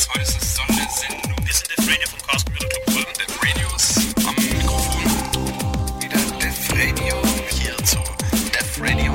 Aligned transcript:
Alex, 0.00 0.08
heute 0.14 0.22
ist 0.22 0.42
es 0.42 0.54
Sondersendung. 0.54 1.36
Wir 1.44 1.52
sind 1.52 1.68
Def 1.76 1.88
Radio 1.88 2.08
vom 2.08 2.18
Chaos 2.26 2.44
Computer 2.44 2.68
Club 2.68 2.96
Ulm. 2.96 3.06
Def 3.18 3.38
Radios 3.42 3.98
am 4.26 4.34
Mikrofon. 4.34 5.02
Wieder 6.00 6.20
Def 6.38 6.72
Radio 6.72 7.14
hier 7.50 7.76
zu 7.84 7.98
Def 8.50 8.80
Radio. 8.80 9.12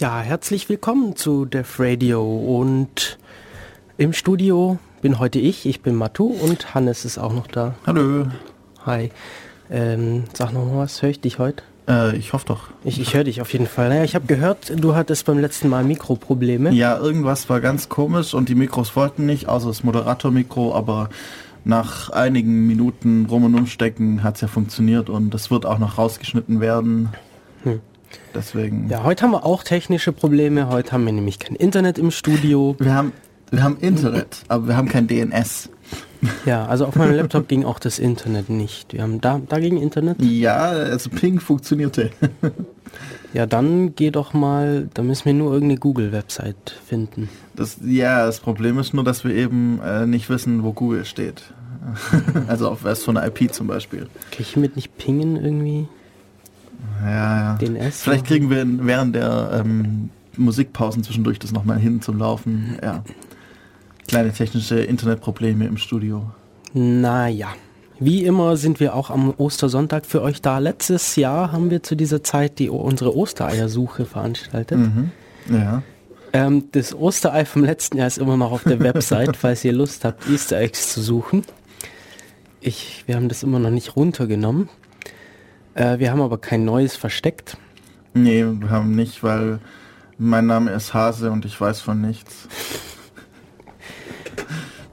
Ja, 0.00 0.20
herzlich 0.20 0.68
willkommen 0.68 1.14
zu 1.14 1.44
Def 1.44 1.78
Radio 1.78 2.24
und 2.24 3.18
im 3.98 4.12
Studio 4.12 4.78
bin 5.00 5.20
heute 5.20 5.38
ich, 5.38 5.64
ich 5.66 5.80
bin 5.82 5.94
Matu 5.94 6.26
und 6.26 6.74
Hannes 6.74 7.04
ist 7.04 7.18
auch 7.18 7.32
noch 7.32 7.46
da. 7.46 7.76
Hallo. 7.86 8.26
Hi. 8.84 9.12
Ähm, 9.70 10.24
sag 10.32 10.52
noch 10.52 10.64
mal 10.64 10.78
was, 10.78 11.02
höre 11.02 11.10
ich 11.10 11.20
dich 11.20 11.38
heute? 11.38 11.62
Äh, 11.90 12.16
ich 12.16 12.32
hoffe 12.32 12.46
doch. 12.46 12.68
Ich, 12.84 13.00
ich 13.00 13.14
höre 13.14 13.24
dich 13.24 13.40
auf 13.40 13.52
jeden 13.52 13.66
Fall. 13.66 13.88
Naja, 13.88 14.04
ich 14.04 14.14
habe 14.14 14.26
gehört, 14.26 14.72
du 14.74 14.94
hattest 14.94 15.26
beim 15.26 15.38
letzten 15.38 15.68
Mal 15.68 15.82
Mikroprobleme. 15.82 16.70
Ja, 16.70 16.96
irgendwas 16.96 17.48
war 17.48 17.60
ganz 17.60 17.88
komisch 17.88 18.32
und 18.32 18.48
die 18.48 18.54
Mikros 18.54 18.94
wollten 18.94 19.26
nicht, 19.26 19.48
außer 19.48 19.66
das 19.68 19.82
Moderatormikro, 19.82 20.74
aber 20.74 21.10
nach 21.64 22.10
einigen 22.10 22.66
Minuten 22.66 23.26
rum 23.26 23.44
und 23.44 23.54
umstecken 23.54 24.22
hat 24.22 24.36
es 24.36 24.40
ja 24.40 24.48
funktioniert 24.48 25.10
und 25.10 25.34
es 25.34 25.50
wird 25.50 25.66
auch 25.66 25.78
noch 25.78 25.98
rausgeschnitten 25.98 26.60
werden. 26.60 27.10
Hm. 27.64 27.80
Deswegen. 28.34 28.88
Ja, 28.88 29.04
heute 29.04 29.24
haben 29.24 29.32
wir 29.32 29.44
auch 29.44 29.62
technische 29.62 30.12
Probleme. 30.12 30.68
Heute 30.68 30.92
haben 30.92 31.04
wir 31.04 31.12
nämlich 31.12 31.38
kein 31.38 31.56
Internet 31.56 31.98
im 31.98 32.10
Studio. 32.10 32.76
Wir 32.78 32.94
haben, 32.94 33.12
wir 33.50 33.62
haben 33.62 33.76
Internet, 33.78 34.42
aber 34.48 34.68
wir 34.68 34.76
haben 34.76 34.88
kein 34.88 35.06
DNS. 35.06 35.68
Ja, 36.44 36.66
also 36.66 36.86
auf 36.86 36.96
meinem 36.96 37.14
Laptop 37.14 37.48
ging 37.48 37.64
auch 37.64 37.78
das 37.78 37.98
Internet 37.98 38.50
nicht. 38.50 38.92
Wir 38.92 39.02
haben 39.02 39.20
da, 39.20 39.40
da 39.48 39.58
ging 39.58 39.80
Internet. 39.80 40.22
Ja, 40.22 40.68
also 40.68 41.10
Ping 41.10 41.40
funktionierte. 41.40 42.10
Ja, 43.32 43.46
dann 43.46 43.94
geh 43.94 44.10
doch 44.10 44.34
mal, 44.34 44.88
da 44.92 45.02
müssen 45.02 45.24
wir 45.26 45.34
nur 45.34 45.52
irgendeine 45.52 45.78
Google-Website 45.78 46.74
finden. 46.84 47.28
Das, 47.54 47.78
ja, 47.84 48.26
das 48.26 48.40
Problem 48.40 48.78
ist 48.78 48.92
nur, 48.92 49.04
dass 49.04 49.22
wir 49.24 49.34
eben 49.34 49.80
äh, 49.84 50.06
nicht 50.06 50.28
wissen, 50.28 50.64
wo 50.64 50.72
Google 50.72 51.04
steht. 51.04 51.44
also 52.48 52.68
auf 52.68 52.82
was 52.82 53.04
von 53.04 53.16
IP 53.16 53.52
zum 53.54 53.68
Beispiel. 53.68 54.08
Kann 54.32 54.40
ich 54.40 54.48
hiermit 54.54 54.76
nicht 54.76 54.98
pingen 54.98 55.36
irgendwie? 55.36 55.86
Ja, 57.02 57.38
ja. 57.38 57.58
DNS? 57.58 58.02
Vielleicht 58.02 58.26
kriegen 58.26 58.50
wir 58.50 58.64
während 58.66 59.14
der 59.14 59.62
ähm, 59.64 60.10
Musikpausen 60.36 61.04
zwischendurch 61.04 61.38
das 61.38 61.52
nochmal 61.52 61.78
hin 61.78 62.02
zum 62.02 62.18
Laufen. 62.18 62.78
Ja. 62.82 63.04
Kleine 64.10 64.32
technische 64.32 64.80
Internetprobleme 64.80 65.68
im 65.68 65.76
Studio. 65.76 66.28
Naja. 66.72 67.54
Wie 68.00 68.24
immer 68.24 68.56
sind 68.56 68.80
wir 68.80 68.96
auch 68.96 69.08
am 69.08 69.32
Ostersonntag 69.36 70.04
für 70.04 70.20
euch 70.20 70.42
da. 70.42 70.58
Letztes 70.58 71.14
Jahr 71.14 71.52
haben 71.52 71.70
wir 71.70 71.84
zu 71.84 71.94
dieser 71.94 72.24
Zeit 72.24 72.58
die, 72.58 72.70
unsere 72.70 73.16
Ostereiersuche 73.16 74.06
veranstaltet. 74.06 74.78
Mhm. 74.78 75.12
Ja. 75.48 75.84
Ähm, 76.32 76.64
das 76.72 76.92
Osterei 76.92 77.44
vom 77.44 77.62
letzten 77.62 77.98
Jahr 77.98 78.08
ist 78.08 78.18
immer 78.18 78.36
noch 78.36 78.50
auf 78.50 78.64
der 78.64 78.80
Website, 78.80 79.36
falls 79.36 79.64
ihr 79.64 79.74
Lust 79.74 80.04
habt, 80.04 80.28
Easter 80.28 80.58
Eggs 80.58 80.92
zu 80.92 81.02
suchen. 81.02 81.44
Ich, 82.60 83.04
wir 83.06 83.14
haben 83.14 83.28
das 83.28 83.44
immer 83.44 83.60
noch 83.60 83.70
nicht 83.70 83.94
runtergenommen. 83.94 84.68
Äh, 85.74 86.00
wir 86.00 86.10
haben 86.10 86.20
aber 86.20 86.38
kein 86.38 86.64
neues 86.64 86.96
versteckt. 86.96 87.58
Nee, 88.12 88.44
wir 88.44 88.70
haben 88.70 88.96
nicht, 88.96 89.22
weil 89.22 89.60
mein 90.18 90.46
Name 90.46 90.72
ist 90.72 90.94
Hase 90.94 91.30
und 91.30 91.44
ich 91.44 91.60
weiß 91.60 91.80
von 91.80 92.00
nichts. 92.00 92.48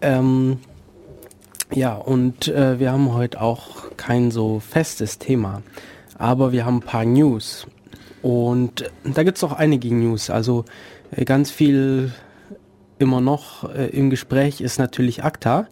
Ähm, 0.01 0.59
ja, 1.73 1.95
und 1.95 2.47
äh, 2.47 2.79
wir 2.79 2.91
haben 2.91 3.13
heute 3.13 3.41
auch 3.41 3.95
kein 3.97 4.31
so 4.31 4.59
festes 4.59 5.19
Thema. 5.19 5.61
Aber 6.17 6.51
wir 6.51 6.65
haben 6.65 6.77
ein 6.77 6.81
paar 6.81 7.05
News. 7.05 7.67
Und 8.21 8.89
da 9.03 9.23
gibt 9.23 9.37
es 9.37 9.43
auch 9.43 9.53
einige 9.53 9.93
News. 9.93 10.29
Also 10.29 10.65
äh, 11.11 11.25
ganz 11.25 11.51
viel 11.51 12.11
immer 12.99 13.21
noch 13.21 13.69
äh, 13.73 13.87
im 13.87 14.09
Gespräch 14.09 14.61
ist 14.61 14.79
natürlich 14.79 15.23
ACTA. 15.23 15.67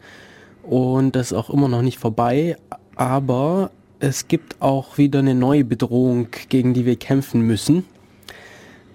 Und 0.63 1.15
das 1.15 1.31
ist 1.31 1.37
auch 1.37 1.49
immer 1.49 1.67
noch 1.67 1.81
nicht 1.81 1.99
vorbei. 1.99 2.57
Aber 2.95 3.71
es 3.99 4.27
gibt 4.27 4.61
auch 4.61 4.97
wieder 4.97 5.19
eine 5.19 5.35
neue 5.35 5.63
Bedrohung, 5.63 6.27
gegen 6.49 6.73
die 6.73 6.85
wir 6.85 6.97
kämpfen 6.97 7.41
müssen. 7.41 7.85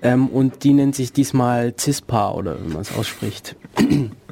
Ähm, 0.03 0.29
und 0.29 0.65
die 0.65 0.73
nennt 0.73 0.95
sich 0.95 1.13
diesmal 1.13 1.75
CISPA 1.77 2.33
oder 2.33 2.63
wie 2.63 2.69
man 2.69 2.83
es 2.83 2.97
ausspricht. 2.97 3.57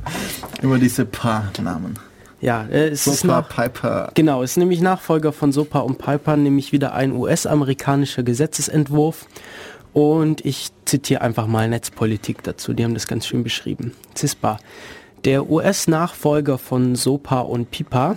Über 0.62 0.78
diese 0.78 1.04
Paar-Namen. 1.04 1.98
Ja, 2.40 2.64
äh, 2.64 2.88
es 2.88 3.06
ist 3.06 3.20
Sofa, 3.20 3.40
nach, 3.40 3.48
Piper. 3.48 4.10
genau, 4.14 4.42
es 4.42 4.52
ist 4.52 4.56
nämlich 4.58 4.80
Nachfolger 4.80 5.32
von 5.32 5.52
SOPA 5.52 5.80
und 5.80 5.98
Piper, 5.98 6.36
nämlich 6.36 6.72
wieder 6.72 6.94
ein 6.94 7.12
US-amerikanischer 7.12 8.22
Gesetzesentwurf. 8.22 9.26
Und 9.92 10.44
ich 10.44 10.68
zitiere 10.84 11.22
einfach 11.22 11.46
mal 11.46 11.68
Netzpolitik 11.68 12.42
dazu, 12.42 12.74
die 12.74 12.84
haben 12.84 12.94
das 12.94 13.08
ganz 13.08 13.26
schön 13.26 13.42
beschrieben. 13.42 13.92
CISPA. 14.16 14.58
Der 15.24 15.50
US-Nachfolger 15.50 16.58
von 16.58 16.94
SOPA 16.94 17.40
und 17.40 17.72
PIPA 17.72 18.16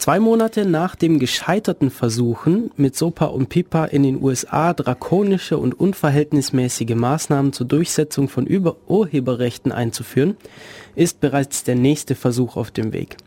Zwei 0.00 0.18
Monate 0.18 0.64
nach 0.64 0.96
dem 0.96 1.18
gescheiterten 1.18 1.90
Versuchen, 1.90 2.70
mit 2.76 2.96
SOPA 2.96 3.26
und 3.26 3.50
PIPA 3.50 3.84
in 3.84 4.02
den 4.02 4.22
USA 4.22 4.72
drakonische 4.72 5.58
und 5.58 5.78
unverhältnismäßige 5.78 6.94
Maßnahmen 6.94 7.52
zur 7.52 7.66
Durchsetzung 7.66 8.30
von 8.30 8.46
Über 8.46 8.76
Urheberrechten 8.86 9.72
einzuführen, 9.72 10.38
ist 10.94 11.20
bereits 11.20 11.64
der 11.64 11.74
nächste 11.74 12.14
Versuch 12.14 12.56
auf 12.56 12.70
dem 12.70 12.94
Weg. 12.94 13.18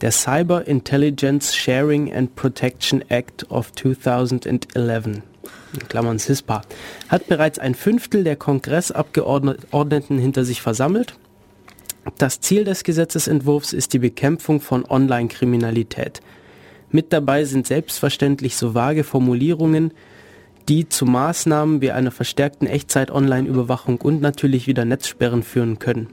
Der 0.00 0.12
Cyber 0.12 0.68
Intelligence 0.68 1.56
Sharing 1.56 2.14
and 2.14 2.36
Protection 2.36 3.02
Act 3.08 3.50
of 3.50 3.72
2011 3.72 5.06
in 5.06 5.22
Klammern 5.88 6.20
CISPA, 6.20 6.62
hat 7.08 7.26
bereits 7.26 7.58
ein 7.58 7.74
Fünftel 7.74 8.22
der 8.22 8.36
Kongressabgeordneten 8.36 10.18
hinter 10.18 10.44
sich 10.44 10.62
versammelt 10.62 11.16
das 12.18 12.40
Ziel 12.40 12.64
des 12.64 12.84
Gesetzesentwurfs 12.84 13.72
ist 13.72 13.92
die 13.92 13.98
Bekämpfung 13.98 14.60
von 14.60 14.84
Online-Kriminalität. 14.84 16.20
Mit 16.90 17.12
dabei 17.12 17.44
sind 17.44 17.66
selbstverständlich 17.66 18.56
so 18.56 18.74
vage 18.74 19.04
Formulierungen, 19.04 19.92
die 20.68 20.88
zu 20.88 21.06
Maßnahmen 21.06 21.80
wie 21.80 21.90
einer 21.90 22.10
verstärkten 22.10 22.66
Echtzeit-Online-Überwachung 22.66 24.00
und 24.00 24.20
natürlich 24.20 24.66
wieder 24.66 24.84
Netzsperren 24.84 25.42
führen 25.42 25.78
können. 25.78 26.08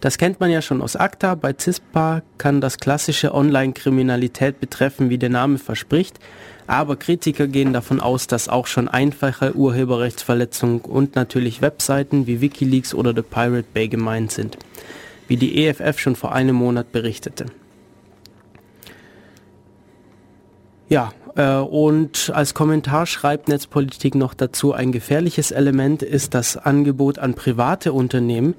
Das 0.00 0.18
kennt 0.18 0.40
man 0.40 0.50
ja 0.50 0.60
schon 0.60 0.82
aus 0.82 0.96
ACTA. 0.96 1.34
Bei 1.36 1.54
CISPA 1.58 2.22
kann 2.36 2.60
das 2.60 2.78
klassische 2.78 3.34
Online-Kriminalität 3.34 4.60
betreffen, 4.60 5.08
wie 5.08 5.18
der 5.18 5.30
Name 5.30 5.58
verspricht. 5.58 6.18
Aber 6.66 6.96
Kritiker 6.96 7.46
gehen 7.46 7.72
davon 7.72 8.00
aus, 8.00 8.26
dass 8.26 8.48
auch 8.48 8.66
schon 8.66 8.88
einfache 8.88 9.54
Urheberrechtsverletzungen 9.54 10.80
und 10.80 11.14
natürlich 11.14 11.62
Webseiten 11.62 12.26
wie 12.26 12.40
Wikileaks 12.40 12.92
oder 12.92 13.14
The 13.14 13.22
Pirate 13.22 13.68
Bay 13.72 13.88
gemeint 13.88 14.32
sind, 14.32 14.58
wie 15.28 15.36
die 15.36 15.64
EFF 15.64 15.98
schon 15.98 16.16
vor 16.16 16.32
einem 16.32 16.56
Monat 16.56 16.90
berichtete. 16.90 17.46
Ja, 20.88 21.12
äh, 21.36 21.56
und 21.56 22.30
als 22.34 22.54
Kommentar 22.54 23.06
schreibt 23.06 23.48
Netzpolitik 23.48 24.14
noch 24.14 24.34
dazu, 24.34 24.72
ein 24.72 24.92
gefährliches 24.92 25.50
Element 25.50 26.02
ist 26.02 26.34
das 26.34 26.56
Angebot 26.56 27.18
an 27.18 27.34
private 27.34 27.92
Unternehmen, 27.92 28.54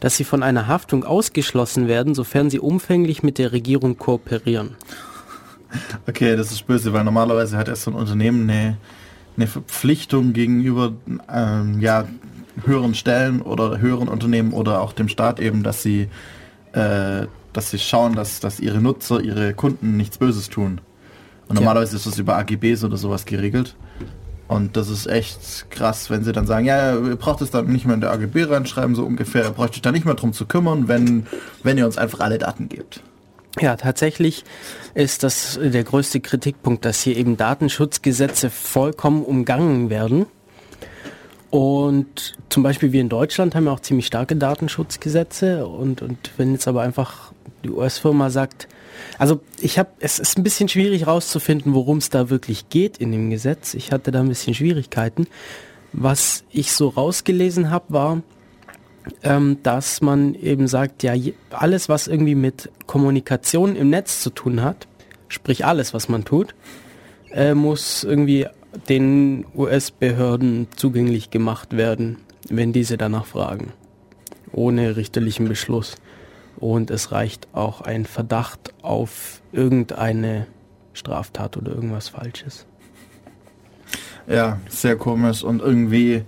dass 0.00 0.16
sie 0.16 0.24
von 0.24 0.42
einer 0.42 0.66
Haftung 0.66 1.04
ausgeschlossen 1.04 1.86
werden, 1.86 2.16
sofern 2.16 2.50
sie 2.50 2.58
umfänglich 2.58 3.22
mit 3.22 3.38
der 3.38 3.52
Regierung 3.52 3.98
kooperieren. 3.98 4.76
Okay, 6.06 6.36
das 6.36 6.52
ist 6.52 6.66
böse, 6.66 6.92
weil 6.92 7.04
normalerweise 7.04 7.56
hat 7.56 7.68
erst 7.68 7.82
so 7.82 7.90
ein 7.90 7.94
Unternehmen 7.96 8.48
eine, 8.48 8.76
eine 9.36 9.46
Verpflichtung 9.46 10.32
gegenüber 10.32 10.92
ähm, 11.32 11.80
ja, 11.80 12.06
höheren 12.64 12.94
Stellen 12.94 13.40
oder 13.42 13.78
höheren 13.78 14.08
Unternehmen 14.08 14.52
oder 14.52 14.80
auch 14.80 14.92
dem 14.92 15.08
Staat 15.08 15.40
eben, 15.40 15.62
dass 15.62 15.82
sie, 15.82 16.08
äh, 16.72 17.26
dass 17.52 17.70
sie 17.70 17.78
schauen, 17.78 18.14
dass, 18.14 18.40
dass 18.40 18.60
ihre 18.60 18.80
Nutzer, 18.80 19.20
ihre 19.20 19.54
Kunden 19.54 19.96
nichts 19.96 20.18
Böses 20.18 20.48
tun. 20.48 20.80
Und 21.48 21.56
Ja. 21.56 21.60
normalerweise 21.62 21.96
ist 21.96 22.06
das 22.06 22.18
über 22.18 22.36
AGBs 22.36 22.84
oder 22.84 22.96
sowas 22.96 23.24
geregelt. 23.24 23.74
Und 24.48 24.76
das 24.76 24.90
ist 24.90 25.06
echt 25.06 25.70
krass, 25.70 26.10
wenn 26.10 26.24
sie 26.24 26.32
dann 26.32 26.46
sagen, 26.46 26.66
ja, 26.66 26.94
ihr 26.94 27.16
braucht 27.16 27.40
es 27.40 27.50
dann 27.50 27.66
nicht 27.68 27.86
mehr 27.86 27.94
in 27.94 28.02
der 28.02 28.10
AGB 28.12 28.44
reinschreiben, 28.44 28.94
so 28.94 29.04
ungefähr, 29.04 29.44
ihr 29.44 29.50
braucht 29.50 29.70
euch 29.70 29.80
da 29.82 29.92
nicht 29.92 30.04
mehr 30.04 30.14
drum 30.14 30.34
zu 30.34 30.44
kümmern, 30.44 30.88
wenn, 30.88 31.26
wenn 31.62 31.78
ihr 31.78 31.86
uns 31.86 31.96
einfach 31.96 32.20
alle 32.20 32.36
Daten 32.36 32.68
gebt. 32.68 33.00
Ja, 33.60 33.76
tatsächlich 33.76 34.44
ist 34.94 35.22
das 35.22 35.58
der 35.62 35.84
größte 35.84 36.20
Kritikpunkt, 36.20 36.84
dass 36.84 37.02
hier 37.02 37.16
eben 37.16 37.36
Datenschutzgesetze 37.36 38.48
vollkommen 38.48 39.24
umgangen 39.24 39.90
werden. 39.90 40.26
Und 41.50 42.34
zum 42.48 42.62
Beispiel 42.62 42.92
wir 42.92 43.02
in 43.02 43.10
Deutschland 43.10 43.54
haben 43.54 43.66
ja 43.66 43.72
auch 43.72 43.80
ziemlich 43.80 44.06
starke 44.06 44.36
Datenschutzgesetze 44.36 45.66
und, 45.66 46.00
und 46.00 46.30
wenn 46.38 46.52
jetzt 46.52 46.66
aber 46.66 46.80
einfach 46.80 47.32
die 47.62 47.68
US-Firma 47.68 48.30
sagt, 48.30 48.68
also 49.18 49.40
ich 49.60 49.78
habe, 49.78 49.90
es 50.00 50.18
ist 50.18 50.38
ein 50.38 50.44
bisschen 50.44 50.70
schwierig 50.70 51.06
rauszufinden, 51.06 51.74
worum 51.74 51.98
es 51.98 52.08
da 52.08 52.30
wirklich 52.30 52.70
geht 52.70 52.96
in 52.96 53.12
dem 53.12 53.28
Gesetz. 53.28 53.74
Ich 53.74 53.92
hatte 53.92 54.10
da 54.10 54.20
ein 54.20 54.28
bisschen 54.28 54.54
Schwierigkeiten. 54.54 55.26
Was 55.92 56.44
ich 56.50 56.72
so 56.72 56.88
rausgelesen 56.88 57.70
habe, 57.70 57.84
war, 57.88 58.22
ähm, 59.22 59.58
dass 59.62 60.00
man 60.00 60.34
eben 60.34 60.68
sagt, 60.68 61.02
ja, 61.02 61.14
alles, 61.50 61.88
was 61.88 62.06
irgendwie 62.06 62.34
mit 62.34 62.70
Kommunikation 62.86 63.76
im 63.76 63.90
Netz 63.90 64.22
zu 64.22 64.30
tun 64.30 64.62
hat, 64.62 64.86
sprich 65.28 65.64
alles, 65.64 65.94
was 65.94 66.08
man 66.08 66.24
tut, 66.24 66.54
äh, 67.30 67.54
muss 67.54 68.04
irgendwie 68.04 68.46
den 68.88 69.44
US-Behörden 69.54 70.68
zugänglich 70.76 71.30
gemacht 71.30 71.76
werden, 71.76 72.18
wenn 72.48 72.72
diese 72.72 72.96
danach 72.96 73.26
fragen, 73.26 73.72
ohne 74.52 74.96
richterlichen 74.96 75.48
Beschluss. 75.48 75.96
Und 76.56 76.90
es 76.90 77.12
reicht 77.12 77.48
auch 77.52 77.80
ein 77.80 78.04
Verdacht 78.04 78.72
auf 78.82 79.42
irgendeine 79.52 80.46
Straftat 80.92 81.56
oder 81.56 81.72
irgendwas 81.72 82.08
Falsches. 82.08 82.66
Ja, 84.28 84.60
sehr 84.68 84.96
komisch 84.96 85.42
und 85.42 85.60
irgendwie 85.60 86.22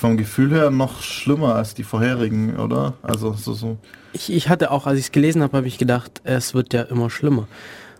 vom 0.00 0.16
Gefühl 0.16 0.50
her 0.50 0.70
noch 0.70 1.02
schlimmer 1.02 1.56
als 1.56 1.74
die 1.74 1.84
vorherigen, 1.84 2.56
oder? 2.56 2.94
Also 3.02 3.34
so 3.34 3.52
so. 3.52 3.76
Ich, 4.14 4.32
ich 4.32 4.48
hatte 4.48 4.70
auch, 4.70 4.86
als 4.86 4.98
ich 4.98 5.04
es 5.06 5.12
gelesen 5.12 5.42
habe, 5.42 5.58
habe 5.58 5.68
ich 5.68 5.76
gedacht, 5.76 6.22
es 6.24 6.54
wird 6.54 6.72
ja 6.72 6.82
immer 6.82 7.10
schlimmer. 7.10 7.46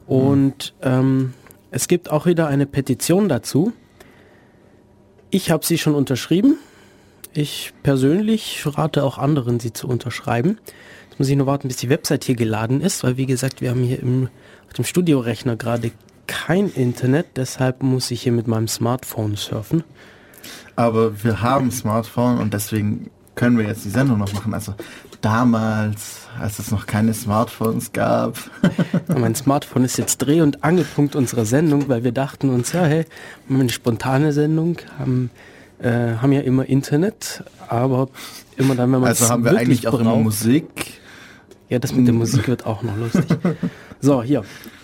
Und 0.07 0.75
mhm. 0.81 0.89
ähm, 0.89 1.35
es 1.71 1.89
gibt 1.89 2.11
auch 2.11 2.25
wieder 2.25 2.49
eine 2.49 2.65
Petition 2.65 3.29
dazu. 3.29 3.75
Ich 5.29 5.51
habe 5.51 5.65
sie 5.65 5.77
schon 5.77 5.95
unterschrieben. 5.95 6.57
Ich 7.35 7.75
persönlich 7.83 8.63
rate 8.65 9.05
auch 9.05 9.19
anderen, 9.19 9.61
sie 9.61 9.75
zu 9.75 9.87
unterschreiben. 9.87 10.59
Jetzt 11.11 11.19
muss 11.19 11.29
ich 11.29 11.37
nur 11.37 11.47
warten, 11.47 11.69
bis 11.69 11.77
die 11.77 11.91
Website 11.91 12.25
hier 12.25 12.35
geladen 12.35 12.81
ist, 12.81 13.05
weil 13.05 13.19
wie 13.19 13.27
gesagt, 13.27 13.61
wir 13.61 13.71
haben 13.71 13.83
hier 13.85 14.01
im, 14.01 14.31
auf 14.67 14.73
dem 14.73 14.87
Studiorechner 14.87 15.57
gerade 15.57 15.93
kein 16.27 16.71
Internet, 16.71 17.27
deshalb 17.37 17.83
muss 17.83 18.11
ich 18.11 18.23
hier 18.23 18.33
mit 18.33 18.49
meinem 18.49 18.69
Smartphone 18.69 19.37
surfen. 19.37 19.85
Aber 20.77 21.23
wir 21.23 21.43
haben 21.43 21.71
Smartphone 21.71 22.39
und 22.39 22.55
deswegen 22.55 23.11
können 23.35 23.59
wir 23.59 23.67
jetzt 23.67 23.85
die 23.85 23.91
Sendung 23.91 24.19
noch 24.19 24.33
machen. 24.33 24.55
Also 24.55 24.75
damals, 25.21 26.29
als 26.39 26.59
es 26.59 26.71
noch 26.71 26.87
keine 26.87 27.15
Smartphones 27.15 27.93
gab. 27.93 28.39
mein 29.09 29.35
Smartphone 29.35 29.85
ist 29.85 29.99
jetzt 29.99 30.19
Dreh- 30.19 30.41
und 30.41 30.65
Angelpunkt 30.65 31.17
unserer 31.17 31.45
Sendung, 31.45 31.89
weil 31.89 32.05
wir 32.05 32.13
dachten 32.13 32.51
uns, 32.51 32.73
ja, 32.73 32.85
hey, 32.85 33.05
wir 33.47 33.55
haben 33.55 33.61
eine 33.61 33.71
spontane 33.71 34.33
Sendung, 34.33 34.77
haben, 34.99 35.31
äh, 35.81 36.17
haben 36.21 36.33
ja 36.33 36.41
immer 36.41 36.67
Internet, 36.67 37.45
aber 37.69 38.09
immer 38.57 38.75
dann, 38.75 38.93
wenn 38.93 39.01
man 39.01 39.09
Also 39.09 39.29
haben 39.29 39.45
wir 39.45 39.57
eigentlich 39.57 39.89
auch 39.89 39.99
immer 40.01 40.17
Musik. 40.17 41.01
Ja, 41.69 41.79
das 41.79 41.95
mit 41.95 42.07
der 42.07 42.15
Musik 42.15 42.49
wird 42.49 42.67
auch 42.67 42.83
noch 42.83 42.97
lustig. 42.97 43.27
So, 44.01 44.23
hier. 44.23 44.45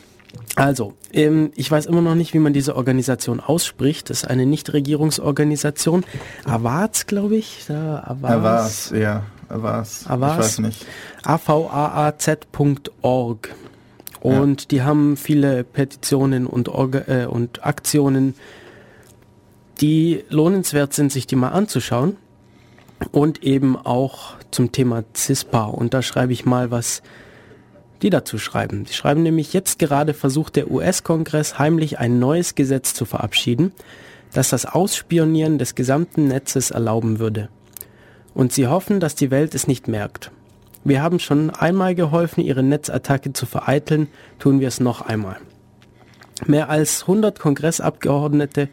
Also, 0.56 0.94
ähm, 1.12 1.52
ich 1.54 1.70
weiß 1.70 1.86
immer 1.86 2.00
noch 2.00 2.14
nicht, 2.14 2.34
wie 2.34 2.38
man 2.38 2.54
diese 2.54 2.76
Organisation 2.76 3.40
ausspricht. 3.40 4.10
Das 4.10 4.22
ist 4.22 4.28
eine 4.28 4.46
Nichtregierungsorganisation. 4.46 6.04
Avaz, 6.44 7.06
glaube 7.06 7.36
ich. 7.36 7.70
Avaz, 7.70 8.90
ja. 8.96 9.24
Avaz. 9.50 10.06
Avaz. 10.08 10.32
Ich 10.32 10.38
weiß 10.38 10.58
nicht. 10.60 10.86
avaaz.org. 11.22 12.80
Und 14.20 14.62
ja. 14.62 14.68
die 14.70 14.82
haben 14.82 15.16
viele 15.18 15.62
Petitionen 15.62 16.46
und, 16.46 16.70
Orga 16.70 17.02
äh, 17.06 17.26
und 17.26 17.64
Aktionen, 17.64 18.34
die 19.80 20.24
lohnenswert 20.30 20.94
sind, 20.94 21.12
sich 21.12 21.26
die 21.26 21.36
mal 21.36 21.50
anzuschauen. 21.50 22.16
Und 23.12 23.42
eben 23.42 23.76
auch 23.76 24.36
zum 24.50 24.72
Thema 24.72 25.04
CISPA. 25.14 25.64
Und 25.64 25.92
da 25.92 26.00
schreibe 26.00 26.32
ich 26.32 26.46
mal 26.46 26.70
was 26.70 27.02
die 28.02 28.10
dazu 28.10 28.38
schreiben. 28.38 28.84
Die 28.84 28.92
schreiben 28.92 29.22
nämlich, 29.22 29.52
jetzt 29.52 29.78
gerade 29.78 30.14
versucht 30.14 30.56
der 30.56 30.70
US-Kongress 30.70 31.58
heimlich 31.58 31.98
ein 31.98 32.18
neues 32.18 32.54
Gesetz 32.54 32.94
zu 32.94 33.04
verabschieden, 33.04 33.72
das 34.32 34.50
das 34.50 34.66
Ausspionieren 34.66 35.58
des 35.58 35.74
gesamten 35.74 36.28
Netzes 36.28 36.70
erlauben 36.70 37.18
würde. 37.18 37.48
Und 38.34 38.52
sie 38.52 38.66
hoffen, 38.66 39.00
dass 39.00 39.14
die 39.14 39.30
Welt 39.30 39.54
es 39.54 39.66
nicht 39.66 39.88
merkt. 39.88 40.30
Wir 40.84 41.02
haben 41.02 41.18
schon 41.18 41.50
einmal 41.50 41.94
geholfen, 41.94 42.42
ihre 42.42 42.62
Netzattacke 42.62 43.32
zu 43.32 43.46
vereiteln, 43.46 44.08
tun 44.38 44.60
wir 44.60 44.68
es 44.68 44.78
noch 44.78 45.00
einmal. 45.00 45.38
Mehr 46.44 46.68
als 46.68 47.02
100 47.02 47.40
Kongressabgeordnete 47.40 48.68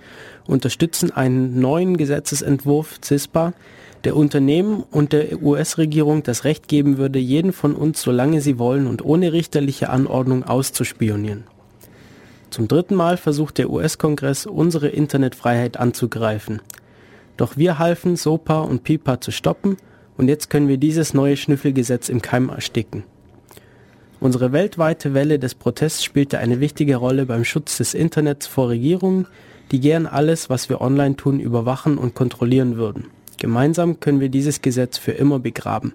unterstützen 0.45 1.11
einen 1.11 1.59
neuen 1.59 1.95
Gesetzesentwurf 1.95 2.99
CISPA, 3.01 3.53
der 4.03 4.15
Unternehmen 4.15 4.83
und 4.91 5.13
der 5.13 5.41
US-Regierung 5.41 6.23
das 6.23 6.43
Recht 6.43 6.67
geben 6.67 6.97
würde, 6.97 7.19
jeden 7.19 7.53
von 7.53 7.75
uns, 7.75 8.01
solange 8.01 8.41
sie 8.41 8.59
wollen 8.59 8.87
und 8.87 9.03
ohne 9.03 9.31
richterliche 9.31 9.89
Anordnung 9.89 10.43
auszuspionieren. 10.43 11.45
Zum 12.49 12.67
dritten 12.67 12.95
Mal 12.95 13.17
versucht 13.17 13.57
der 13.57 13.69
US-Kongress, 13.69 14.45
unsere 14.45 14.89
Internetfreiheit 14.89 15.77
anzugreifen. 15.77 16.61
Doch 17.37 17.57
wir 17.57 17.79
halfen, 17.79 18.15
SOPA 18.15 18.61
und 18.61 18.83
PIPA 18.83 19.21
zu 19.21 19.31
stoppen 19.31 19.77
und 20.17 20.27
jetzt 20.27 20.49
können 20.49 20.67
wir 20.67 20.77
dieses 20.77 21.13
neue 21.13 21.37
Schnüffelgesetz 21.37 22.09
im 22.09 22.21
Keim 22.21 22.49
ersticken. 22.49 23.03
Unsere 24.19 24.51
weltweite 24.51 25.13
Welle 25.13 25.39
des 25.39 25.55
Protests 25.55 26.03
spielte 26.03 26.37
eine 26.39 26.59
wichtige 26.59 26.97
Rolle 26.97 27.25
beim 27.25 27.43
Schutz 27.43 27.77
des 27.77 27.93
Internets 27.93 28.47
vor 28.47 28.69
Regierungen, 28.69 29.27
die 29.71 29.79
gern 29.79 30.05
alles, 30.05 30.49
was 30.49 30.69
wir 30.69 30.81
online 30.81 31.15
tun, 31.15 31.39
überwachen 31.39 31.97
und 31.97 32.13
kontrollieren 32.15 32.77
würden. 32.77 33.07
Gemeinsam 33.43 33.99
können 33.99 34.21
wir 34.21 34.29
dieses 34.29 34.61
Gesetz 34.61 34.97
für 34.97 35.11
immer 35.11 35.37
begraben. 35.37 35.91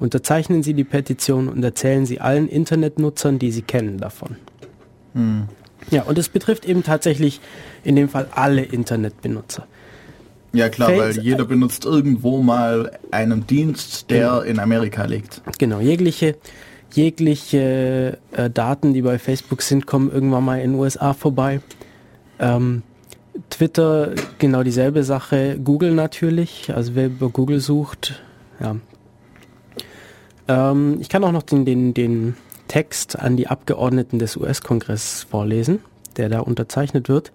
Unterzeichnen 0.00 0.64
Sie 0.64 0.74
die 0.74 0.82
Petition 0.82 1.48
und 1.48 1.62
erzählen 1.62 2.04
Sie 2.04 2.20
allen 2.20 2.48
Internetnutzern, 2.48 3.38
die 3.38 3.52
Sie 3.52 3.62
kennen, 3.62 3.98
davon. 3.98 4.34
Hm. 5.14 5.44
Ja, 5.92 6.02
und 6.02 6.18
es 6.18 6.28
betrifft 6.28 6.64
eben 6.64 6.82
tatsächlich 6.82 7.40
in 7.84 7.94
dem 7.94 8.08
Fall 8.08 8.26
alle 8.34 8.62
Internetbenutzer. 8.62 9.68
Ja 10.52 10.68
klar, 10.68 10.88
Face 10.88 11.18
weil 11.18 11.24
jeder 11.24 11.44
benutzt 11.44 11.84
irgendwo 11.84 12.42
mal 12.42 12.98
einen 13.12 13.46
Dienst, 13.46 14.10
der 14.10 14.30
genau. 14.30 14.40
in 14.40 14.58
Amerika 14.58 15.04
liegt. 15.04 15.42
Genau, 15.60 15.78
jegliche, 15.78 16.34
jegliche 16.90 18.18
äh, 18.32 18.50
Daten, 18.50 18.94
die 18.94 19.02
bei 19.02 19.20
Facebook 19.20 19.62
sind, 19.62 19.86
kommen 19.86 20.10
irgendwann 20.10 20.44
mal 20.44 20.56
in 20.56 20.72
den 20.72 20.80
USA 20.80 21.14
vorbei. 21.14 21.60
Ähm, 22.40 22.82
Twitter 23.48 24.14
genau 24.38 24.62
dieselbe 24.62 25.04
Sache. 25.04 25.58
Google 25.62 25.92
natürlich, 25.92 26.72
also 26.74 26.94
wer 26.94 27.06
über 27.06 27.28
Google 27.28 27.60
sucht, 27.60 28.22
ja. 28.60 28.76
Ähm, 30.48 30.98
ich 31.00 31.08
kann 31.08 31.24
auch 31.24 31.32
noch 31.32 31.42
den, 31.42 31.64
den, 31.64 31.94
den 31.94 32.36
Text 32.68 33.18
an 33.18 33.36
die 33.36 33.48
Abgeordneten 33.48 34.18
des 34.18 34.36
US-Kongresses 34.36 35.24
vorlesen, 35.24 35.80
der 36.16 36.28
da 36.28 36.40
unterzeichnet 36.40 37.08
wird. 37.08 37.32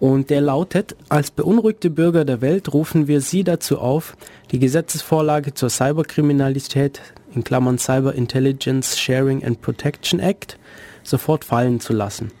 Und 0.00 0.28
der 0.28 0.40
lautet, 0.40 0.96
als 1.08 1.30
beunruhigte 1.30 1.88
Bürger 1.88 2.24
der 2.24 2.40
Welt 2.40 2.72
rufen 2.72 3.06
wir 3.06 3.20
Sie 3.20 3.44
dazu 3.44 3.78
auf, 3.78 4.16
die 4.50 4.58
Gesetzesvorlage 4.58 5.54
zur 5.54 5.70
Cyberkriminalität 5.70 7.00
in 7.34 7.44
Klammern 7.44 7.78
Cyber 7.78 8.14
Intelligence 8.14 8.98
Sharing 8.98 9.44
and 9.44 9.62
Protection 9.62 10.20
Act 10.20 10.58
sofort 11.02 11.44
fallen 11.44 11.80
zu 11.80 11.92
lassen. 11.92 12.32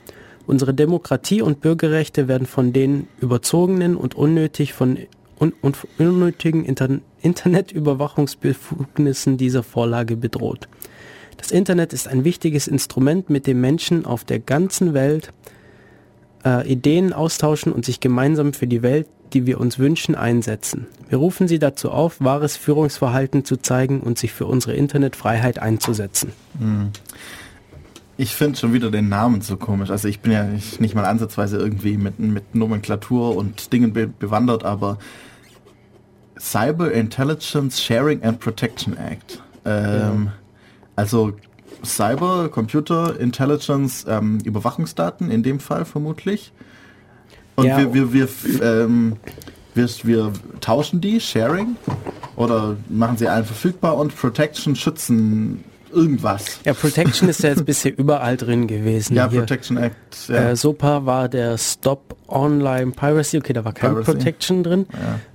Unsere 0.46 0.74
Demokratie 0.74 1.42
und 1.42 1.60
Bürgerrechte 1.60 2.28
werden 2.28 2.46
von 2.46 2.72
den 2.72 3.08
überzogenen 3.20 3.96
und 3.96 4.14
unnötig 4.14 4.74
von 4.74 4.98
un 5.40 5.52
und 5.62 5.78
unnötigen 5.98 6.64
Inter 6.64 7.00
Internetüberwachungsbefugnissen 7.22 9.38
dieser 9.38 9.62
Vorlage 9.62 10.16
bedroht. 10.16 10.68
Das 11.38 11.50
Internet 11.50 11.92
ist 11.92 12.06
ein 12.06 12.24
wichtiges 12.24 12.68
Instrument, 12.68 13.30
mit 13.30 13.46
dem 13.46 13.60
Menschen 13.60 14.04
auf 14.04 14.24
der 14.24 14.38
ganzen 14.38 14.94
Welt 14.94 15.32
äh, 16.44 16.70
Ideen 16.70 17.12
austauschen 17.12 17.72
und 17.72 17.84
sich 17.84 18.00
gemeinsam 18.00 18.52
für 18.52 18.66
die 18.66 18.82
Welt, 18.82 19.08
die 19.32 19.46
wir 19.46 19.60
uns 19.60 19.78
wünschen, 19.78 20.14
einsetzen. 20.14 20.86
Wir 21.08 21.18
rufen 21.18 21.48
Sie 21.48 21.58
dazu 21.58 21.90
auf, 21.90 22.20
wahres 22.20 22.56
Führungsverhalten 22.56 23.44
zu 23.44 23.56
zeigen 23.56 24.00
und 24.00 24.18
sich 24.18 24.32
für 24.32 24.46
unsere 24.46 24.74
Internetfreiheit 24.74 25.58
einzusetzen. 25.58 26.32
Mhm. 26.58 26.90
Ich 28.16 28.34
finde 28.34 28.58
schon 28.58 28.72
wieder 28.72 28.90
den 28.90 29.08
Namen 29.08 29.40
so 29.40 29.56
komisch. 29.56 29.90
Also 29.90 30.06
ich 30.06 30.20
bin 30.20 30.32
ja 30.32 30.44
nicht, 30.44 30.80
nicht 30.80 30.94
mal 30.94 31.04
ansatzweise 31.04 31.58
irgendwie 31.58 31.96
mit, 31.96 32.18
mit 32.18 32.54
Nomenklatur 32.54 33.36
und 33.36 33.72
Dingen 33.72 33.92
be 33.92 34.06
bewandert, 34.06 34.64
aber 34.64 34.98
Cyber 36.38 36.92
Intelligence 36.92 37.82
Sharing 37.82 38.22
and 38.22 38.38
Protection 38.38 38.96
Act. 38.96 39.42
Ähm, 39.64 40.26
ja. 40.26 40.32
Also 40.96 41.32
Cyber, 41.84 42.48
Computer, 42.48 43.18
Intelligence, 43.18 44.06
ähm, 44.08 44.38
Überwachungsdaten 44.44 45.30
in 45.30 45.42
dem 45.42 45.58
Fall 45.58 45.84
vermutlich. 45.84 46.52
Und 47.56 47.66
ja. 47.66 47.78
wir, 47.78 48.12
wir, 48.12 48.12
wir, 48.12 48.62
ähm, 48.62 49.16
wir, 49.74 49.88
wir 50.02 50.32
tauschen 50.60 51.00
die, 51.00 51.20
Sharing, 51.20 51.76
oder 52.36 52.76
machen 52.88 53.16
sie 53.16 53.28
allen 53.28 53.44
verfügbar 53.44 53.96
und 53.96 54.14
Protection 54.16 54.76
schützen 54.76 55.64
irgendwas. 55.94 56.60
Ja, 56.64 56.74
Protection 56.74 57.28
ist 57.28 57.42
ja 57.42 57.50
jetzt 57.50 57.64
bisher 57.66 57.96
überall 57.96 58.36
drin 58.36 58.66
gewesen. 58.66 59.14
Ja, 59.14 59.28
Hier. 59.30 59.40
Protection 59.40 59.76
Act. 59.76 60.28
Ja. 60.28 60.50
Äh, 60.50 60.56
SOPA 60.56 61.06
war 61.06 61.28
der 61.28 61.58
Stop 61.58 62.16
Online 62.28 62.92
Piracy, 62.92 63.38
okay, 63.38 63.52
da 63.52 63.64
war 63.64 63.72
kein 63.72 63.92
Piracy. 63.92 64.12
Protection 64.12 64.62
drin. 64.62 64.86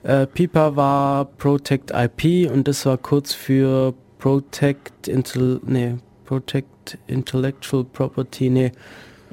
Ja. 0.04 0.22
Äh, 0.22 0.28
PIPA 0.28 0.76
war 0.76 1.26
Protect 1.26 1.92
IP 1.92 2.52
und 2.52 2.68
das 2.68 2.86
war 2.86 2.98
kurz 2.98 3.34
für 3.34 3.94
Protect, 4.18 5.08
Intel, 5.08 5.60
nee, 5.66 5.96
Protect 6.26 6.98
Intellectual 7.08 7.84
Property, 7.84 8.50
nee. 8.50 8.72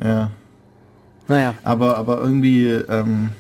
Ja. 0.03 0.31
Naja. 1.29 1.55
Aber, 1.65 1.97
aber 1.97 2.21
irgendwie, 2.21 2.69
ähm, 2.69 3.31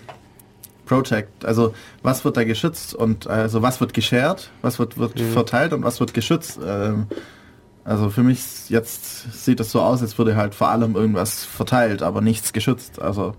Protect, 0.86 1.44
also 1.44 1.74
was 2.02 2.24
wird 2.24 2.36
da 2.36 2.44
geschützt 2.44 2.94
und 2.94 3.26
also 3.26 3.60
was 3.60 3.80
wird 3.80 3.92
geshared, 3.92 4.50
was 4.62 4.78
wird, 4.78 4.96
wird 4.96 5.18
mhm. 5.18 5.32
verteilt 5.32 5.72
und 5.72 5.82
was 5.84 6.00
wird 6.00 6.14
geschützt. 6.14 6.58
Ähm, 6.64 7.06
also 7.86 8.10
für 8.10 8.24
mich 8.24 8.68
jetzt 8.68 9.44
sieht 9.44 9.60
es 9.60 9.70
so 9.70 9.80
aus, 9.80 10.02
als 10.02 10.18
würde 10.18 10.34
halt 10.34 10.56
vor 10.56 10.68
allem 10.68 10.96
irgendwas 10.96 11.44
verteilt, 11.44 12.02
aber 12.02 12.20
nichts 12.20 12.52
geschützt. 12.52 13.00
Also 13.00 13.34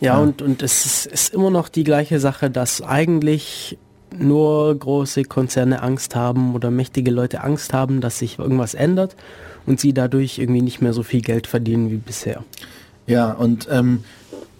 Ja, 0.00 0.18
und, 0.18 0.42
und 0.42 0.62
es 0.62 0.84
ist, 0.84 1.06
ist 1.06 1.34
immer 1.34 1.50
noch 1.50 1.70
die 1.70 1.84
gleiche 1.84 2.20
Sache, 2.20 2.50
dass 2.50 2.82
eigentlich 2.82 3.78
nur 4.14 4.78
große 4.78 5.24
Konzerne 5.24 5.82
Angst 5.82 6.14
haben 6.14 6.54
oder 6.54 6.70
mächtige 6.70 7.10
Leute 7.10 7.42
Angst 7.42 7.72
haben, 7.72 8.02
dass 8.02 8.18
sich 8.18 8.38
irgendwas 8.38 8.74
ändert 8.74 9.16
und 9.64 9.80
sie 9.80 9.94
dadurch 9.94 10.38
irgendwie 10.38 10.60
nicht 10.60 10.82
mehr 10.82 10.92
so 10.92 11.02
viel 11.02 11.22
Geld 11.22 11.46
verdienen 11.46 11.90
wie 11.90 11.96
bisher. 11.96 12.44
Ja, 13.06 13.32
und 13.32 13.66
ähm, 13.70 14.04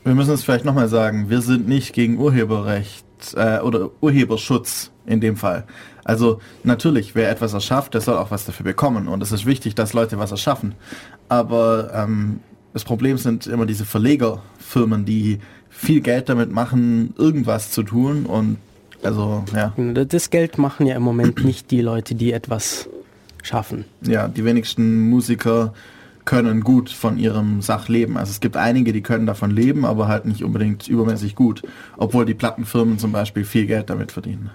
wir 0.03 0.15
müssen 0.15 0.33
es 0.33 0.43
vielleicht 0.43 0.65
nochmal 0.65 0.89
sagen, 0.89 1.29
wir 1.29 1.43
sind 1.43 1.69
nicht 1.69 1.93
gegen 1.93 2.19
Urheberrecht 2.19 3.05
äh, 3.35 3.61
oder 3.61 3.91
Urheberschutz 4.01 4.91
in 5.05 5.21
dem 5.21 5.37
Fall. 5.37 5.65
Also 6.05 6.41
natürlich, 6.65 7.15
wer 7.15 7.31
etwas 7.31 7.53
erschafft, 7.53 7.95
der 7.95 8.01
soll 8.01 8.17
auch 8.17 8.31
was 8.31 8.45
dafür 8.45 8.65
bekommen. 8.65 9.09
Und 9.09 9.23
es 9.23 9.33
ist 9.33 9.47
wichtig, 9.47 9.75
dass 9.75 9.93
Leute 9.93 10.19
was 10.19 10.31
erschaffen. 10.31 10.75
Aber 11.29 11.93
ähm, 11.95 12.41
das 12.73 12.85
Problem 12.85 13.19
sind 13.19 13.47
immer 13.47 13.67
diese 13.67 13.85
Verlegerfirmen, 13.85 15.05
die 15.05 15.39
viel 15.69 16.01
Geld 16.01 16.29
damit 16.29 16.51
machen, 16.51 17.15
irgendwas 17.17 17.71
zu 17.71 17.83
tun. 17.83 18.27
Und 18.27 18.59
also, 19.03 19.45
ja. 19.55 19.73
Das 20.05 20.31
Geld 20.31 20.59
machen 20.59 20.87
ja 20.87 20.97
im 20.97 21.03
Moment 21.03 21.45
nicht 21.45 21.71
die 21.71 21.81
Leute, 21.81 22.15
die 22.15 22.33
etwas 22.33 22.89
schaffen. 23.43 23.85
Ja, 24.03 24.29
die 24.29 24.45
wenigsten 24.45 25.09
Musiker 25.09 25.73
können 26.25 26.61
gut 26.61 26.91
von 26.91 27.19
ihrem 27.19 27.63
Sach 27.63 27.89
leben. 27.89 28.17
Also 28.17 28.31
es 28.31 28.41
gibt 28.41 28.57
einige, 28.57 28.93
die 28.93 29.03
können 29.03 29.27
davon 29.27 29.51
leben, 29.51 29.85
aber 29.85 30.07
halt 30.07 30.25
nicht 30.25 30.45
unbedingt 30.45 30.87
übermäßig 30.87 31.35
gut, 31.35 31.63
obwohl 31.97 32.25
die 32.25 32.35
Plattenfirmen 32.35 32.99
zum 32.99 33.11
Beispiel 33.11 33.45
viel 33.45 33.67
Geld 33.67 33.91
damit 33.91 34.13
verdienen. 34.13 34.51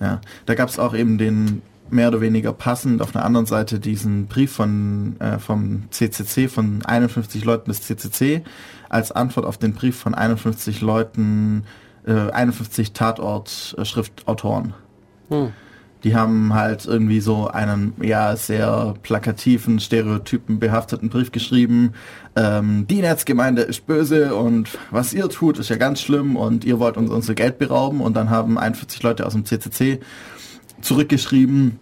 Ja, 0.00 0.20
da 0.46 0.54
gab 0.54 0.68
es 0.68 0.78
auch 0.78 0.94
eben 0.94 1.18
den 1.18 1.62
mehr 1.90 2.08
oder 2.08 2.20
weniger 2.20 2.52
passend 2.52 3.02
auf 3.02 3.12
der 3.12 3.24
anderen 3.24 3.46
Seite 3.46 3.80
diesen 3.80 4.26
Brief 4.26 4.52
von 4.52 5.16
äh, 5.20 5.38
vom 5.38 5.90
CCC 5.90 6.48
von 6.48 6.84
51 6.84 7.44
Leuten 7.44 7.70
des 7.70 7.82
CCC 7.82 8.42
als 8.88 9.12
Antwort 9.12 9.46
auf 9.46 9.58
den 9.58 9.74
Brief 9.74 9.96
von 9.96 10.14
51 10.14 10.80
Leuten, 10.80 11.64
äh, 12.06 12.12
51 12.12 12.92
Tatort-Schriftautoren. 12.92 14.74
Äh, 15.30 15.34
hm 15.34 15.52
die 16.04 16.14
haben 16.14 16.54
halt 16.54 16.86
irgendwie 16.86 17.20
so 17.20 17.48
einen 17.48 17.94
ja 18.02 18.34
sehr 18.36 18.94
plakativen, 19.02 19.80
stereotypen 19.80 20.58
behafteten 20.58 21.10
Brief 21.10 21.32
geschrieben. 21.32 21.92
Ähm, 22.36 22.86
die 22.88 23.02
Netzgemeinde 23.02 23.62
ist 23.62 23.86
böse 23.86 24.34
und 24.34 24.78
was 24.90 25.12
ihr 25.12 25.28
tut, 25.28 25.58
ist 25.58 25.68
ja 25.68 25.76
ganz 25.76 26.00
schlimm 26.00 26.36
und 26.36 26.64
ihr 26.64 26.78
wollt 26.78 26.96
uns 26.96 27.10
unser 27.10 27.34
Geld 27.34 27.58
berauben. 27.58 28.00
Und 28.00 28.14
dann 28.14 28.30
haben 28.30 28.58
41 28.58 29.02
Leute 29.02 29.26
aus 29.26 29.34
dem 29.34 29.44
CCC 29.44 30.00
zurückgeschrieben 30.80 31.78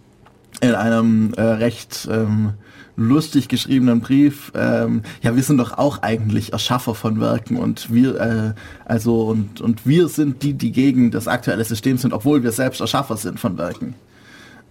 in 0.60 0.74
einem 0.74 1.32
äh, 1.34 1.42
recht 1.42 2.08
ähm, 2.10 2.54
lustig 2.96 3.48
geschriebenen 3.48 4.00
Brief. 4.00 4.50
Ähm, 4.56 5.02
ja, 5.22 5.36
wir 5.36 5.42
sind 5.44 5.58
doch 5.58 5.78
auch 5.78 6.02
eigentlich 6.02 6.52
Erschaffer 6.52 6.96
von 6.96 7.20
Werken 7.20 7.56
und 7.56 7.92
wir, 7.92 8.20
äh, 8.20 8.54
also 8.84 9.22
und 9.22 9.60
und 9.60 9.86
wir 9.86 10.08
sind 10.08 10.42
die, 10.42 10.54
die 10.54 10.72
gegen 10.72 11.12
das 11.12 11.28
aktuelle 11.28 11.64
System 11.64 11.96
sind, 11.96 12.12
obwohl 12.12 12.42
wir 12.42 12.50
selbst 12.50 12.80
Erschaffer 12.80 13.16
sind 13.16 13.38
von 13.38 13.56
Werken. 13.56 13.94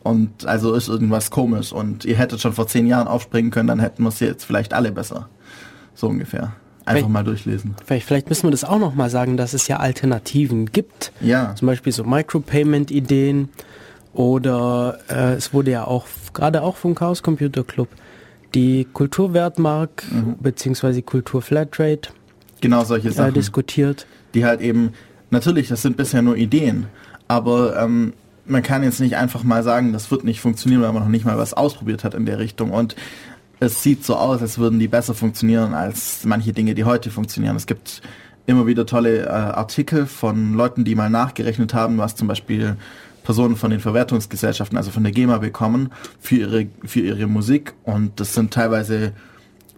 Und 0.08 0.46
also 0.46 0.74
ist 0.74 0.88
irgendwas 0.88 1.32
komisch. 1.32 1.72
Und 1.72 2.06
ihr 2.06 2.16
hättet 2.16 2.40
schon 2.42 2.54
vor 2.54 2.68
zehn 2.68 2.88
Jahren 2.88 3.08
aufspringen 3.08 3.52
können, 3.52 3.68
dann 3.68 3.80
hätten 3.80 4.04
wir 4.04 4.10
es 4.10 4.20
jetzt 4.20 4.46
vielleicht 4.46 4.74
alle 4.74 4.92
besser. 4.92 5.28
So 5.96 6.08
ungefähr. 6.08 6.54
Einfach 6.86 7.00
vielleicht, 7.00 7.10
mal 7.10 7.24
durchlesen. 7.24 7.76
Vielleicht, 7.86 8.08
vielleicht 8.08 8.30
müssen 8.30 8.44
wir 8.44 8.52
das 8.52 8.64
auch 8.64 8.80
noch 8.80 8.96
mal 8.96 9.10
sagen, 9.10 9.36
dass 9.36 9.54
es 9.54 9.68
ja 9.68 9.78
Alternativen 9.78 10.68
gibt. 10.68 11.12
Ja. 11.20 11.54
Zum 11.56 11.66
Beispiel 11.66 11.92
so 11.92 12.04
Micropayment-Ideen. 12.04 13.50
Oder 14.14 14.98
äh, 15.10 15.34
es 15.34 15.54
wurde 15.54 15.72
ja 15.72 15.84
auch, 15.84 16.08
gerade 16.34 16.62
auch 16.64 16.78
vom 16.78 16.96
Chaos 16.96 17.22
Computer 17.22 17.64
Club, 17.64 17.90
die 18.56 18.88
Kulturwertmark 18.92 20.04
mhm. 20.10 20.38
bzw. 20.40 21.02
Kulturflatrate 21.02 22.10
genau 22.62 22.84
solche 22.84 23.12
Sachen 23.12 23.32
äh, 23.32 23.34
diskutiert. 23.34 24.08
Die 24.34 24.46
halt 24.46 24.62
eben, 24.62 24.94
natürlich, 25.30 25.68
das 25.68 25.82
sind 25.82 25.98
bisher 25.98 26.22
nur 26.22 26.38
Ideen, 26.38 26.88
aber 27.28 27.82
ähm, 27.82 28.14
man 28.48 28.64
kann 28.64 28.84
jetzt 28.84 29.00
nicht 29.00 29.18
einfach 29.18 29.44
mal 29.44 29.64
sagen, 29.64 29.94
das 29.94 30.12
wird 30.12 30.24
nicht 30.24 30.42
funktionieren, 30.42 30.82
weil 30.82 30.94
man 30.94 31.04
noch 31.04 31.10
nicht 31.10 31.26
mal 31.26 31.38
was 31.38 31.54
ausprobiert 31.54 32.04
hat 32.04 32.14
in 32.14 32.26
der 32.26 32.40
Richtung. 32.40 32.72
Und 32.72 32.96
es 33.60 33.84
sieht 33.84 34.06
so 34.06 34.16
aus, 34.16 34.42
als 34.42 34.58
würden 34.58 34.80
die 34.80 34.88
besser 34.88 35.14
funktionieren 35.14 35.74
als 35.74 36.24
manche 36.26 36.54
Dinge, 36.54 36.76
die 36.76 36.84
heute 36.84 37.10
funktionieren. 37.10 37.56
Es 37.56 37.66
gibt 37.66 38.02
immer 38.46 38.66
wieder 38.66 38.86
tolle 38.86 39.26
äh, 39.26 39.30
Artikel 39.30 40.06
von 40.06 40.54
Leuten, 40.54 40.86
die 40.86 40.96
mal 40.96 41.10
nachgerechnet 41.10 41.74
haben, 41.74 41.98
was 41.98 42.16
zum 42.16 42.28
Beispiel 42.28 42.78
Personen 43.24 43.58
von 43.58 43.72
den 43.72 43.82
Verwertungsgesellschaften, 43.82 44.78
also 44.78 44.90
von 44.90 45.04
der 45.04 45.12
GEMA 45.12 45.40
bekommen 45.40 45.92
für 46.20 46.36
ihre, 46.36 46.68
für 46.86 47.02
ihre 47.02 47.28
Musik. 47.28 47.74
Und 47.84 48.20
das 48.20 48.34
sind 48.34 48.54
teilweise, 48.54 49.12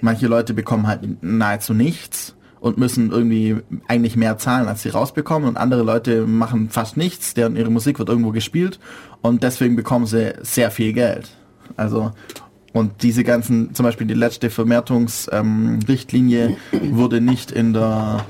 manche 0.02 0.28
Leute 0.28 0.54
bekommen 0.54 0.86
halt 0.86 1.24
nahezu 1.24 1.74
nichts 1.74 2.36
und 2.60 2.78
müssen 2.78 3.12
irgendwie 3.12 3.58
eigentlich 3.88 4.16
mehr 4.16 4.38
zahlen, 4.38 4.68
als 4.68 4.84
sie 4.84 4.90
rausbekommen. 4.90 5.48
Und 5.48 5.58
andere 5.58 5.84
Leute 5.84 6.28
machen 6.28 6.70
fast 6.70 6.98
nichts, 6.98 7.34
deren 7.34 7.56
ihre 7.56 7.70
Musik 7.70 8.00
wird 8.00 8.10
irgendwo 8.10 8.32
gespielt 8.32 8.80
und 9.22 9.44
deswegen 9.44 9.76
bekommen 9.76 10.06
sie 10.06 10.34
sehr 10.42 10.72
viel 10.72 10.94
Geld. 10.94 11.30
Also 11.78 12.12
und 12.72 13.04
diese 13.04 13.24
ganzen, 13.24 13.74
zum 13.74 13.84
Beispiel 13.84 14.08
die 14.08 14.14
letzte 14.14 14.50
Verwertungsrichtlinie 14.50 16.58
ähm, 16.72 16.96
wurde 16.96 17.20
nicht 17.20 17.52
in 17.52 17.74
der 17.74 18.26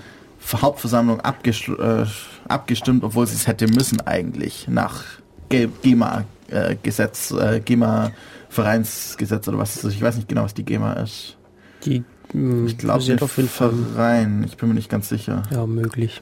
Hauptversammlung 0.53 1.19
äh, 1.19 2.05
abgestimmt, 2.48 3.03
obwohl 3.03 3.27
sie 3.27 3.36
es 3.36 3.48
hätte 3.48 3.67
müssen 3.67 4.01
eigentlich 4.01 4.67
nach 4.69 5.03
GEMA-Gesetz, 5.50 7.31
äh, 7.31 7.59
GEMA-Vereinsgesetz 7.59 9.48
oder 9.48 9.57
was 9.57 9.75
ist 9.75 9.83
das? 9.83 9.93
Ich 9.93 10.01
weiß 10.01 10.15
nicht 10.15 10.29
genau, 10.29 10.43
was 10.43 10.53
die 10.53 10.63
GEMA 10.63 10.93
ist. 10.93 11.38
Die 11.86 12.03
ich 12.33 12.77
glaube, 12.77 13.03
den 13.03 13.21
auf 13.21 13.38
jeden 13.38 13.50
Fall 13.50 13.74
rein. 13.95 14.43
Ich 14.43 14.57
bin 14.57 14.69
mir 14.69 14.75
nicht 14.75 14.89
ganz 14.89 15.09
sicher. 15.09 15.43
Ja, 15.51 15.65
möglich. 15.65 16.21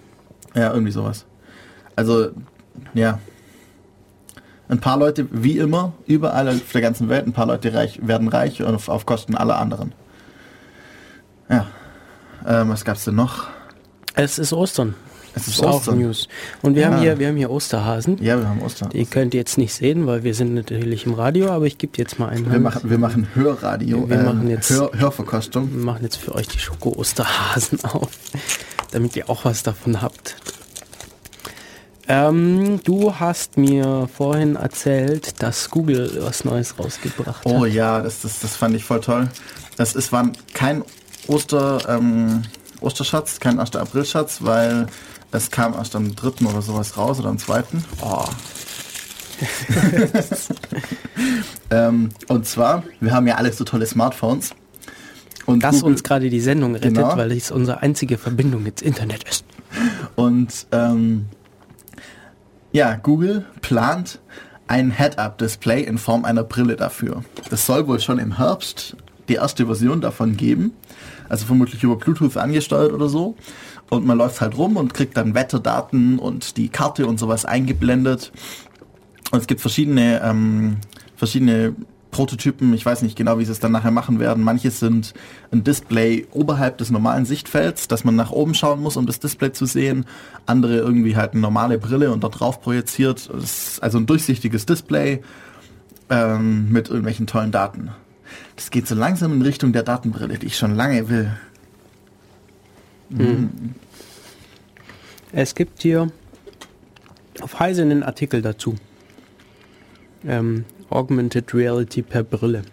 Ja, 0.56 0.72
irgendwie 0.72 0.92
sowas. 0.92 1.26
Also, 1.96 2.30
ja. 2.94 3.20
Ein 4.70 4.80
paar 4.80 4.98
Leute, 4.98 5.28
wie 5.32 5.58
immer, 5.58 5.94
überall 6.08 6.50
auf 6.50 6.72
der 6.74 6.82
ganzen 6.82 7.08
Welt, 7.10 7.26
ein 7.26 7.34
paar 7.34 7.46
Leute 7.46 7.74
reich, 7.74 8.06
werden 8.06 8.28
reich 8.28 8.64
auf, 8.64 8.90
auf 8.90 9.06
Kosten 9.06 9.36
aller 9.36 9.58
anderen. 9.58 9.94
Ja. 11.50 11.68
Ähm, 12.46 12.70
was 12.70 12.84
gab's 12.84 13.06
denn 13.06 13.16
noch? 13.16 13.48
Es 14.14 14.40
ist 14.40 14.54
Ostern. 14.54 14.96
Es 15.38 15.48
ist, 15.48 15.56
ist 15.56 15.64
auch 15.64 15.86
News. 15.94 16.28
Und 16.62 16.76
wir 16.76 16.84
ja. 16.84 16.92
haben 16.92 17.02
hier, 17.02 17.20
wir 17.20 17.28
haben 17.28 17.38
hier 17.38 17.50
Osterhasen. 17.50 18.18
Ja, 18.22 18.40
wir 18.40 18.50
haben 18.50 18.62
Osterhasen. 18.62 18.98
Die 18.98 19.06
könnt 19.06 19.34
ihr 19.34 19.40
jetzt 19.40 19.58
nicht 19.58 19.74
sehen, 19.74 20.08
weil 20.08 20.24
wir 20.24 20.34
sind 20.34 20.54
natürlich 20.54 21.06
im 21.06 21.14
Radio, 21.14 21.50
aber 21.52 21.66
ich 21.66 21.78
gebe 21.78 21.94
jetzt 21.98 22.20
mal 22.20 22.30
einen. 22.30 22.52
Wir 22.52 22.60
machen, 22.60 22.90
wir 22.90 22.98
machen 22.98 23.28
Hörradio. 23.34 24.10
Wir 24.10 24.20
äh, 24.20 24.24
machen 24.24 24.50
jetzt 24.50 24.70
Hör, 24.70 24.92
Hörverkostung. 24.94 25.72
Wir 25.74 25.84
machen 25.84 26.04
jetzt 26.04 26.18
für 26.18 26.34
euch 26.36 26.48
die 26.48 26.60
Schoko-Osterhasen 26.60 27.84
auf, 27.84 28.10
damit 28.92 29.16
ihr 29.16 29.30
auch 29.30 29.46
was 29.46 29.64
davon 29.64 30.02
habt. 30.02 30.36
Ähm, 32.10 32.80
du 32.84 33.14
hast 33.20 33.58
mir 33.58 34.08
vorhin 34.16 34.56
erzählt, 34.56 35.42
dass 35.42 35.70
Google 35.70 36.20
was 36.22 36.46
Neues 36.46 36.80
rausgebracht 36.80 37.42
oh, 37.46 37.52
hat. 37.52 37.62
Oh 37.62 37.66
ja, 37.66 38.00
das, 38.00 38.22
das, 38.22 38.40
das 38.40 38.56
fand 38.56 38.76
ich 38.76 38.86
voll 38.86 39.02
toll. 39.02 39.28
Das 39.76 39.94
ist, 39.94 40.12
war 40.14 40.32
kein 40.54 40.84
Oster, 41.28 41.80
ähm, 41.90 42.44
Osterschatz, 42.80 43.40
kein 43.40 43.60
1. 43.60 43.76
April-Schatz, 43.76 44.38
weil 44.42 44.88
es 45.38 45.52
kam 45.52 45.74
erst 45.74 45.96
am 45.96 46.16
3. 46.16 46.46
oder 46.46 46.62
sowas 46.62 46.98
raus 46.98 47.20
oder 47.20 47.30
am 47.30 47.38
2. 47.38 47.64
Oh. 48.02 48.26
ähm, 51.70 52.10
und 52.28 52.46
zwar, 52.46 52.84
wir 53.00 53.14
haben 53.14 53.28
ja 53.28 53.36
alle 53.36 53.54
so 53.54 53.64
tolle 53.64 53.86
Smartphones. 53.86 54.52
Und 55.46 55.64
das 55.64 55.76
Google, 55.76 55.92
uns 55.92 56.04
gerade 56.04 56.30
die 56.30 56.42
Sendung 56.42 56.76
rettet, 56.76 56.96
genau. 56.96 57.16
weil 57.16 57.32
es 57.32 57.52
unsere 57.52 57.82
einzige 57.82 58.18
Verbindung 58.18 58.66
ins 58.66 58.82
Internet 58.82 59.24
ist. 59.24 59.46
Und 60.16 60.68
ähm, 60.72 61.28
ja, 62.72 62.96
Google 62.96 63.46
plant 63.62 64.20
ein 64.68 64.92
Head-Up-Display 64.92 65.84
in 65.84 65.98
Form 65.98 66.26
einer 66.26 66.44
Brille 66.44 66.76
dafür. 66.76 67.24
Das 67.50 67.66
soll 67.66 67.88
wohl 67.88 68.00
schon 68.00 68.20
im 68.20 68.38
Herbst 68.38 68.98
die 69.30 69.36
erste 69.36 69.66
Version 69.66 70.02
davon 70.02 70.36
geben. 70.36 70.74
Also 71.30 71.46
vermutlich 71.46 71.84
über 71.84 71.96
Bluetooth 71.96 72.38
angesteuert 72.38 72.92
oder 72.92 73.10
so. 73.10 73.36
Und 73.90 74.06
man 74.06 74.18
läuft 74.18 74.42
halt 74.42 74.58
rum 74.58 74.76
und 74.76 74.94
kriegt 74.94 75.16
dann 75.16 75.34
Wetterdaten 75.34 76.20
und 76.20 76.58
die 76.58 76.70
Karte 76.70 77.08
und 77.08 77.20
sowas 77.20 77.46
eingeblendet. 77.46 78.32
Und 79.32 79.40
es 79.40 79.48
gibt 79.48 79.62
verschiedene, 79.62 80.22
ähm, 80.24 80.78
verschiedene 81.16 81.74
Prototypen, 82.12 82.74
ich 82.74 82.86
weiß 82.86 83.02
nicht 83.02 83.16
genau, 83.16 83.38
wie 83.38 83.46
sie 83.46 83.52
es 83.52 83.60
dann 83.60 83.72
nachher 83.72 83.92
machen 83.92 84.20
werden. 84.20 84.44
Manche 84.44 84.72
sind 84.72 85.14
ein 85.52 85.64
Display 85.64 86.26
oberhalb 86.32 86.78
des 86.78 86.90
normalen 86.90 87.26
Sichtfelds, 87.26 87.88
dass 87.88 88.04
man 88.04 88.16
nach 88.16 88.32
oben 88.32 88.56
schauen 88.56 88.82
muss, 88.82 88.98
um 88.98 89.06
das 89.06 89.20
Display 89.20 89.52
zu 89.52 89.66
sehen. 89.66 90.06
Andere 90.46 90.78
irgendwie 90.78 91.16
halt 91.16 91.34
eine 91.34 91.42
normale 91.42 91.78
Brille 91.78 92.12
und 92.12 92.24
dort 92.24 92.40
drauf 92.40 92.62
projiziert. 92.62 93.30
also 93.82 93.98
ein 93.98 94.06
durchsichtiges 94.06 94.66
Display 94.66 95.22
ähm, 96.10 96.72
mit 96.72 96.88
irgendwelchen 96.88 97.28
tollen 97.28 97.52
Daten. 97.52 97.92
Das 98.56 98.72
geht 98.72 98.88
so 98.88 98.96
langsam 98.96 99.34
in 99.34 99.42
Richtung 99.42 99.74
der 99.74 99.84
Datenbrille, 99.84 100.38
die 100.40 100.48
ich 100.48 100.58
schon 100.58 100.76
lange 100.76 101.10
will. 101.10 101.32
Mhm. 103.10 103.76
Es 105.32 105.56
gibt 105.56 105.82
hier 105.82 106.12
auf 107.42 107.60
Heise 107.60 107.82
einen 107.82 108.04
Artikel 108.04 108.42
dazu. 108.42 108.76
Ähm, 110.26 110.66
Augmented 110.90 111.54
Reality 111.54 112.02
per 112.02 112.24
Brille. 112.24 112.64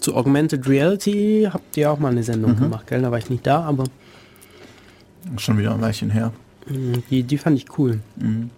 Zu 0.00 0.14
Augmented 0.14 0.66
Reality 0.68 1.48
habt 1.50 1.76
ihr 1.76 1.90
auch 1.90 1.98
mal 1.98 2.12
eine 2.12 2.22
Sendung 2.22 2.52
mhm. 2.52 2.60
gemacht, 2.60 2.86
gell? 2.86 3.02
Da 3.02 3.10
war 3.10 3.18
ich 3.18 3.30
nicht 3.30 3.46
da, 3.46 3.62
aber 3.62 3.84
Schon 5.38 5.58
wieder 5.58 5.74
ein 5.74 5.80
Weilchen 5.80 6.10
her. 6.10 6.32
Mhm, 6.68 7.02
die, 7.10 7.22
die 7.22 7.38
fand 7.38 7.58
ich 7.58 7.78
cool. 7.78 8.00
Mhm. 8.16 8.50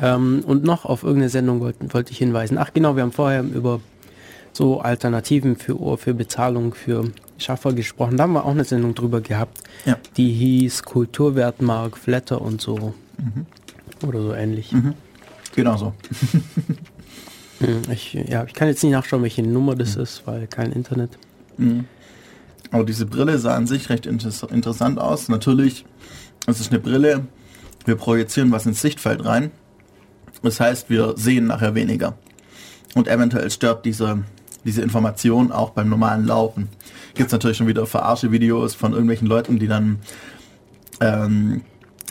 Ähm, 0.00 0.44
und 0.46 0.64
noch 0.64 0.84
auf 0.84 1.02
irgendeine 1.02 1.30
Sendung 1.30 1.60
wollte 1.60 1.92
wollt 1.92 2.10
ich 2.10 2.18
hinweisen. 2.18 2.58
Ach 2.58 2.72
genau, 2.72 2.96
wir 2.96 3.02
haben 3.02 3.12
vorher 3.12 3.42
über 3.42 3.80
so 4.54 4.80
Alternativen 4.80 5.56
für, 5.56 5.98
für 5.98 6.14
Bezahlung 6.14 6.74
für 6.74 7.10
Schaffer 7.38 7.72
gesprochen. 7.72 8.16
Da 8.16 8.22
haben 8.24 8.32
wir 8.32 8.44
auch 8.44 8.52
eine 8.52 8.64
Sendung 8.64 8.94
drüber 8.94 9.20
gehabt. 9.20 9.58
Ja. 9.84 9.98
Die 10.16 10.32
hieß 10.32 10.84
Kulturwertmark, 10.84 11.98
Flatter 11.98 12.40
und 12.40 12.60
so. 12.60 12.94
Mhm. 13.18 13.46
Oder 14.06 14.22
so 14.22 14.32
ähnlich. 14.32 14.72
Mhm. 14.72 14.94
Genau 15.54 15.76
so. 15.76 15.92
Hm, 17.60 17.82
ich, 17.92 18.14
ja, 18.14 18.44
ich 18.44 18.52
kann 18.52 18.66
jetzt 18.66 18.82
nicht 18.82 18.92
nachschauen, 18.92 19.22
welche 19.22 19.42
Nummer 19.42 19.76
das 19.76 19.96
mhm. 19.96 20.02
ist, 20.02 20.26
weil 20.26 20.48
kein 20.48 20.72
Internet. 20.72 21.18
Mhm. 21.56 21.84
Aber 22.72 22.84
diese 22.84 23.06
Brille 23.06 23.38
sah 23.38 23.54
an 23.54 23.68
sich 23.68 23.90
recht 23.90 24.06
inter 24.06 24.30
interessant 24.50 24.98
aus. 24.98 25.28
Natürlich, 25.28 25.84
es 26.48 26.58
ist 26.58 26.72
eine 26.72 26.80
Brille, 26.80 27.26
wir 27.84 27.94
projizieren 27.94 28.50
was 28.50 28.66
ins 28.66 28.80
Sichtfeld 28.80 29.24
rein. 29.24 29.52
Das 30.42 30.58
heißt, 30.58 30.90
wir 30.90 31.14
sehen 31.16 31.46
nachher 31.46 31.76
weniger. 31.76 32.18
Und 32.94 33.06
eventuell 33.06 33.50
stört 33.50 33.84
diese, 33.84 34.24
diese 34.64 34.82
Information 34.82 35.52
auch 35.52 35.70
beim 35.70 35.88
normalen 35.88 36.26
Laufen. 36.26 36.68
Gibt 37.14 37.28
es 37.28 37.32
natürlich 37.32 37.56
schon 37.56 37.66
wieder 37.66 37.86
verarsche 37.86 38.32
Videos 38.32 38.74
von 38.74 38.92
irgendwelchen 38.92 39.28
Leuten, 39.28 39.58
die 39.58 39.68
dann 39.68 39.98
ähm, 41.00 41.62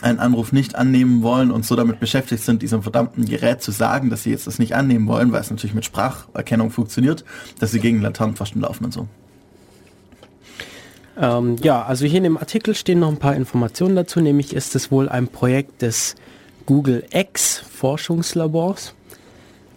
einen 0.02 0.18
Anruf 0.18 0.52
nicht 0.52 0.74
annehmen 0.76 1.22
wollen 1.22 1.50
und 1.50 1.64
so 1.64 1.76
damit 1.76 1.98
beschäftigt 2.00 2.42
sind, 2.42 2.62
diesem 2.62 2.82
verdammten 2.82 3.24
Gerät 3.24 3.62
zu 3.62 3.70
sagen, 3.70 4.10
dass 4.10 4.22
sie 4.22 4.30
jetzt 4.30 4.46
das 4.46 4.58
nicht 4.58 4.74
annehmen 4.74 5.06
wollen, 5.06 5.32
weil 5.32 5.40
es 5.40 5.50
natürlich 5.50 5.74
mit 5.74 5.84
Spracherkennung 5.84 6.70
funktioniert, 6.70 7.24
dass 7.58 7.70
sie 7.70 7.80
gegen 7.80 8.02
Laternenpfosten 8.02 8.60
laufen 8.60 8.84
und 8.84 8.92
so. 8.92 9.08
Ähm, 11.16 11.56
ja, 11.62 11.84
also 11.84 12.06
hier 12.06 12.18
in 12.18 12.24
dem 12.24 12.36
Artikel 12.36 12.74
stehen 12.74 12.98
noch 12.98 13.08
ein 13.08 13.18
paar 13.18 13.36
Informationen 13.36 13.96
dazu, 13.96 14.20
nämlich 14.20 14.54
ist 14.54 14.74
es 14.74 14.90
wohl 14.90 15.08
ein 15.08 15.28
Projekt 15.28 15.82
des 15.82 16.16
Google 16.66 17.04
X 17.12 17.58
Forschungslabors, 17.58 18.94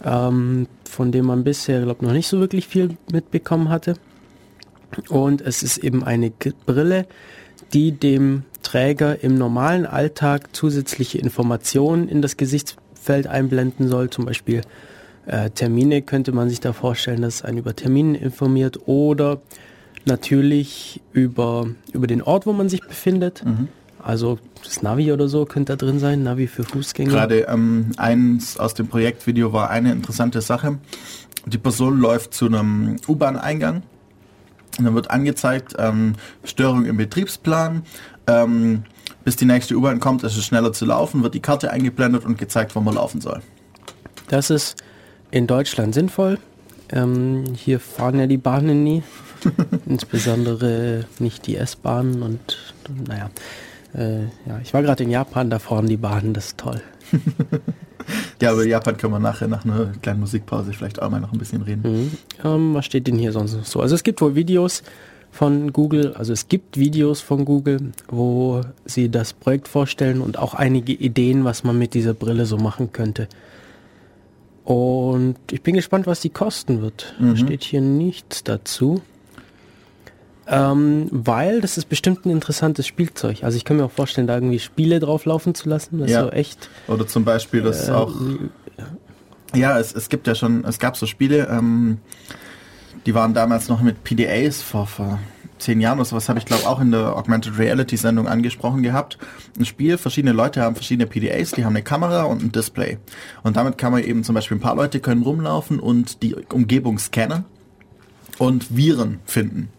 ähm, 0.04 0.68
von 0.88 1.12
dem 1.12 1.26
man 1.26 1.44
bisher, 1.44 1.82
glaube 1.82 2.06
noch 2.06 2.14
nicht 2.14 2.28
so 2.28 2.40
wirklich 2.40 2.68
viel 2.68 2.98
mitbekommen 3.12 3.70
hatte. 3.70 3.96
Und 5.10 5.42
es 5.42 5.64
ist 5.64 5.80
eben 5.80 6.04
eine 6.04 6.32
Brille, 6.66 7.06
die 7.74 7.92
dem 7.92 8.44
Träger 8.64 9.24
im 9.24 9.36
normalen 9.36 9.86
Alltag 9.86 10.56
zusätzliche 10.56 11.18
Informationen 11.18 12.08
in 12.08 12.22
das 12.22 12.38
Gesichtsfeld 12.38 13.28
einblenden 13.28 13.88
soll, 13.88 14.10
zum 14.10 14.26
Beispiel 14.26 14.62
äh, 15.26 15.50
Termine 15.50 16.02
könnte 16.02 16.32
man 16.32 16.50
sich 16.50 16.60
da 16.60 16.74
vorstellen, 16.74 17.22
dass 17.22 17.36
es 17.36 17.42
einen 17.44 17.58
über 17.60 17.76
Termine 17.76 18.18
informiert 18.18 18.88
oder 18.88 19.42
natürlich 20.06 21.02
über, 21.12 21.68
über 21.94 22.08
den 22.08 22.22
Ort, 22.22 22.46
wo 22.46 22.54
man 22.54 22.70
sich 22.70 22.82
befindet. 22.82 23.44
Mhm. 23.46 23.68
Also 24.08 24.40
das 24.64 24.82
Navi 24.82 25.12
oder 25.12 25.28
so 25.28 25.44
könnte 25.44 25.76
da 25.76 25.86
drin 25.86 26.00
sein, 26.00 26.24
Navi 26.24 26.48
für 26.48 26.64
Fußgänger. 26.64 27.12
Gerade 27.12 27.40
ähm, 27.42 27.92
eins 27.98 28.58
aus 28.58 28.74
dem 28.74 28.88
Projektvideo 28.88 29.52
war 29.52 29.70
eine 29.70 29.92
interessante 29.92 30.40
Sache. 30.40 30.78
Die 31.46 31.58
Person 31.58 32.00
läuft 32.00 32.34
zu 32.34 32.46
einem 32.46 32.96
U-Bahn-Eingang. 33.06 33.84
Dann 34.78 34.96
wird 34.96 35.12
angezeigt, 35.12 35.76
ähm, 35.78 36.14
Störung 36.46 36.86
im 36.86 36.96
Betriebsplan. 36.96 37.84
Ähm, 38.28 38.84
bis 39.26 39.36
die 39.36 39.44
nächste 39.44 39.76
U-Bahn 39.76 40.00
kommt, 40.00 40.24
ist 40.24 40.38
es 40.38 40.46
schneller 40.46 40.72
zu 40.72 40.86
laufen, 40.86 41.22
wird 41.22 41.34
die 41.34 41.42
Karte 41.42 41.72
eingeblendet 41.72 42.24
und 42.24 42.38
gezeigt, 42.38 42.78
wo 42.78 42.80
man 42.80 42.96
laufen 42.96 43.20
soll. 43.20 43.42
Das 44.30 44.50
ist 44.50 44.82
in 45.32 45.48
Deutschland 45.48 45.94
sinnvoll. 45.94 46.40
Ähm, 46.94 47.44
hier 47.58 47.82
fahren 47.82 48.20
ja 48.20 48.28
die 48.28 48.38
Bahnen 48.38 48.86
nie. 48.86 49.04
Insbesondere 49.86 51.04
nicht 51.20 51.46
die 51.46 51.58
S-Bahnen 51.58 52.24
und 52.24 52.74
naja. 53.06 53.30
Äh, 53.94 54.24
ja, 54.46 54.60
ich 54.62 54.74
war 54.74 54.82
gerade 54.82 55.04
in 55.04 55.10
Japan, 55.10 55.50
da 55.50 55.60
fahren 55.60 55.88
die 55.88 55.98
Bahnen, 55.98 56.34
das 56.34 56.48
ist 56.48 56.58
toll. 56.58 56.82
ja, 58.42 58.54
über 58.54 58.66
Japan 58.66 58.98
können 58.98 59.14
wir 59.14 59.20
nachher 59.20 59.48
nach 59.48 59.66
einer 59.66 59.92
kleinen 60.02 60.20
Musikpause 60.20 60.74
vielleicht 60.74 61.02
auch 61.02 61.10
mal 61.10 61.20
noch 61.20 61.32
ein 61.32 61.40
bisschen 61.40 61.62
reden. 61.62 61.82
Mhm. 61.84 62.12
Ähm, 62.44 62.74
was 62.74 62.86
steht 62.86 63.08
denn 63.08 63.18
hier 63.18 63.32
sonst 63.32 63.64
so? 63.66 63.80
Also 63.80 63.96
es 63.96 64.04
gibt 64.04 64.22
wohl 64.22 64.36
Videos 64.36 64.84
von 65.32 65.72
Google, 65.74 66.14
also 66.14 66.34
es 66.34 66.48
gibt 66.48 66.78
Videos 66.78 67.22
von 67.22 67.46
Google, 67.46 67.92
wo 68.08 68.62
sie 68.86 69.10
das 69.10 69.34
Projekt 69.34 69.68
vorstellen 69.68 70.22
und 70.22 70.38
auch 70.40 70.54
einige 70.54 70.94
Ideen, 70.94 71.44
was 71.46 71.64
man 71.64 71.78
mit 71.78 71.94
dieser 71.94 72.14
Brille 72.14 72.46
so 72.46 72.58
machen 72.58 72.92
könnte. 72.92 73.28
Und 74.64 75.38
ich 75.52 75.62
bin 75.62 75.76
gespannt, 75.76 76.08
was 76.08 76.20
die 76.20 76.30
kosten 76.30 76.82
wird. 76.82 77.16
Mhm. 77.20 77.38
Steht 77.38 77.64
hier 77.64 77.82
nichts 77.82 78.44
dazu. 78.44 79.02
Ähm, 80.50 81.10
weil 81.12 81.60
das 81.62 81.78
ist 81.78 81.90
bestimmt 81.90 82.26
ein 82.26 82.30
interessantes 82.30 82.88
Spielzeug. 82.88 83.44
Also 83.44 83.58
ich 83.58 83.66
kann 83.66 83.78
mir 83.78 83.86
auch 83.86 83.92
vorstellen, 83.92 84.28
da 84.28 84.36
irgendwie 84.36 84.60
Spiele 84.60 85.00
drauf 85.00 85.26
laufen 85.26 85.54
zu 85.54 85.68
lassen. 85.68 86.00
Das 86.00 86.10
ja. 86.10 86.24
so 86.24 86.30
echt. 86.30 86.70
Oder 86.88 87.06
zum 87.06 87.26
Beispiel, 87.26 87.62
das 87.62 87.90
äh, 87.90 87.92
auch. 87.92 88.14
Ja, 89.54 89.80
es, 89.80 89.94
es 89.94 90.10
gibt 90.10 90.28
ja 90.28 90.36
schon, 90.36 90.64
es 90.66 90.80
gab 90.80 90.98
so 90.98 91.06
Spiele, 91.06 91.48
ähm, 91.50 92.00
die 93.06 93.14
waren 93.14 93.34
damals 93.34 93.70
noch 93.70 93.82
mit 93.82 94.04
PDAs 94.04 94.62
vor, 94.62 94.88
vor 94.88 95.20
zehn 95.60 95.82
Jahren 95.82 95.98
oder 95.98 96.06
sowas, 96.06 96.30
habe 96.30 96.40
ich 96.40 96.46
glaube 96.46 96.68
auch 96.68 96.80
in 96.80 96.92
der 96.92 97.16
Augmented 97.16 97.58
Reality 97.58 97.98
Sendung 97.98 98.28
angesprochen 98.28 98.84
gehabt. 98.84 99.18
Ein 99.58 99.66
Spiel, 99.66 99.98
verschiedene 99.98 100.34
Leute 100.34 100.62
haben 100.62 100.76
verschiedene 100.76 101.08
PDAs, 101.08 101.52
die 101.52 101.66
haben 101.66 101.76
eine 101.76 101.84
Kamera 101.84 102.24
und 102.24 102.44
ein 102.44 102.52
Display. 102.52 102.98
Und 103.44 103.58
damit 103.58 103.78
kann 103.78 103.92
man 103.92 104.04
eben 104.04 104.24
zum 104.24 104.36
Beispiel 104.36 104.58
ein 104.58 104.62
paar 104.62 104.76
Leute 104.76 105.00
können 105.00 105.24
rumlaufen 105.24 105.80
und 105.80 106.22
die 106.22 106.36
Umgebung 106.36 107.00
scannen 107.00 107.46
und 108.38 108.76
Viren 108.76 109.20
finden. 109.26 109.70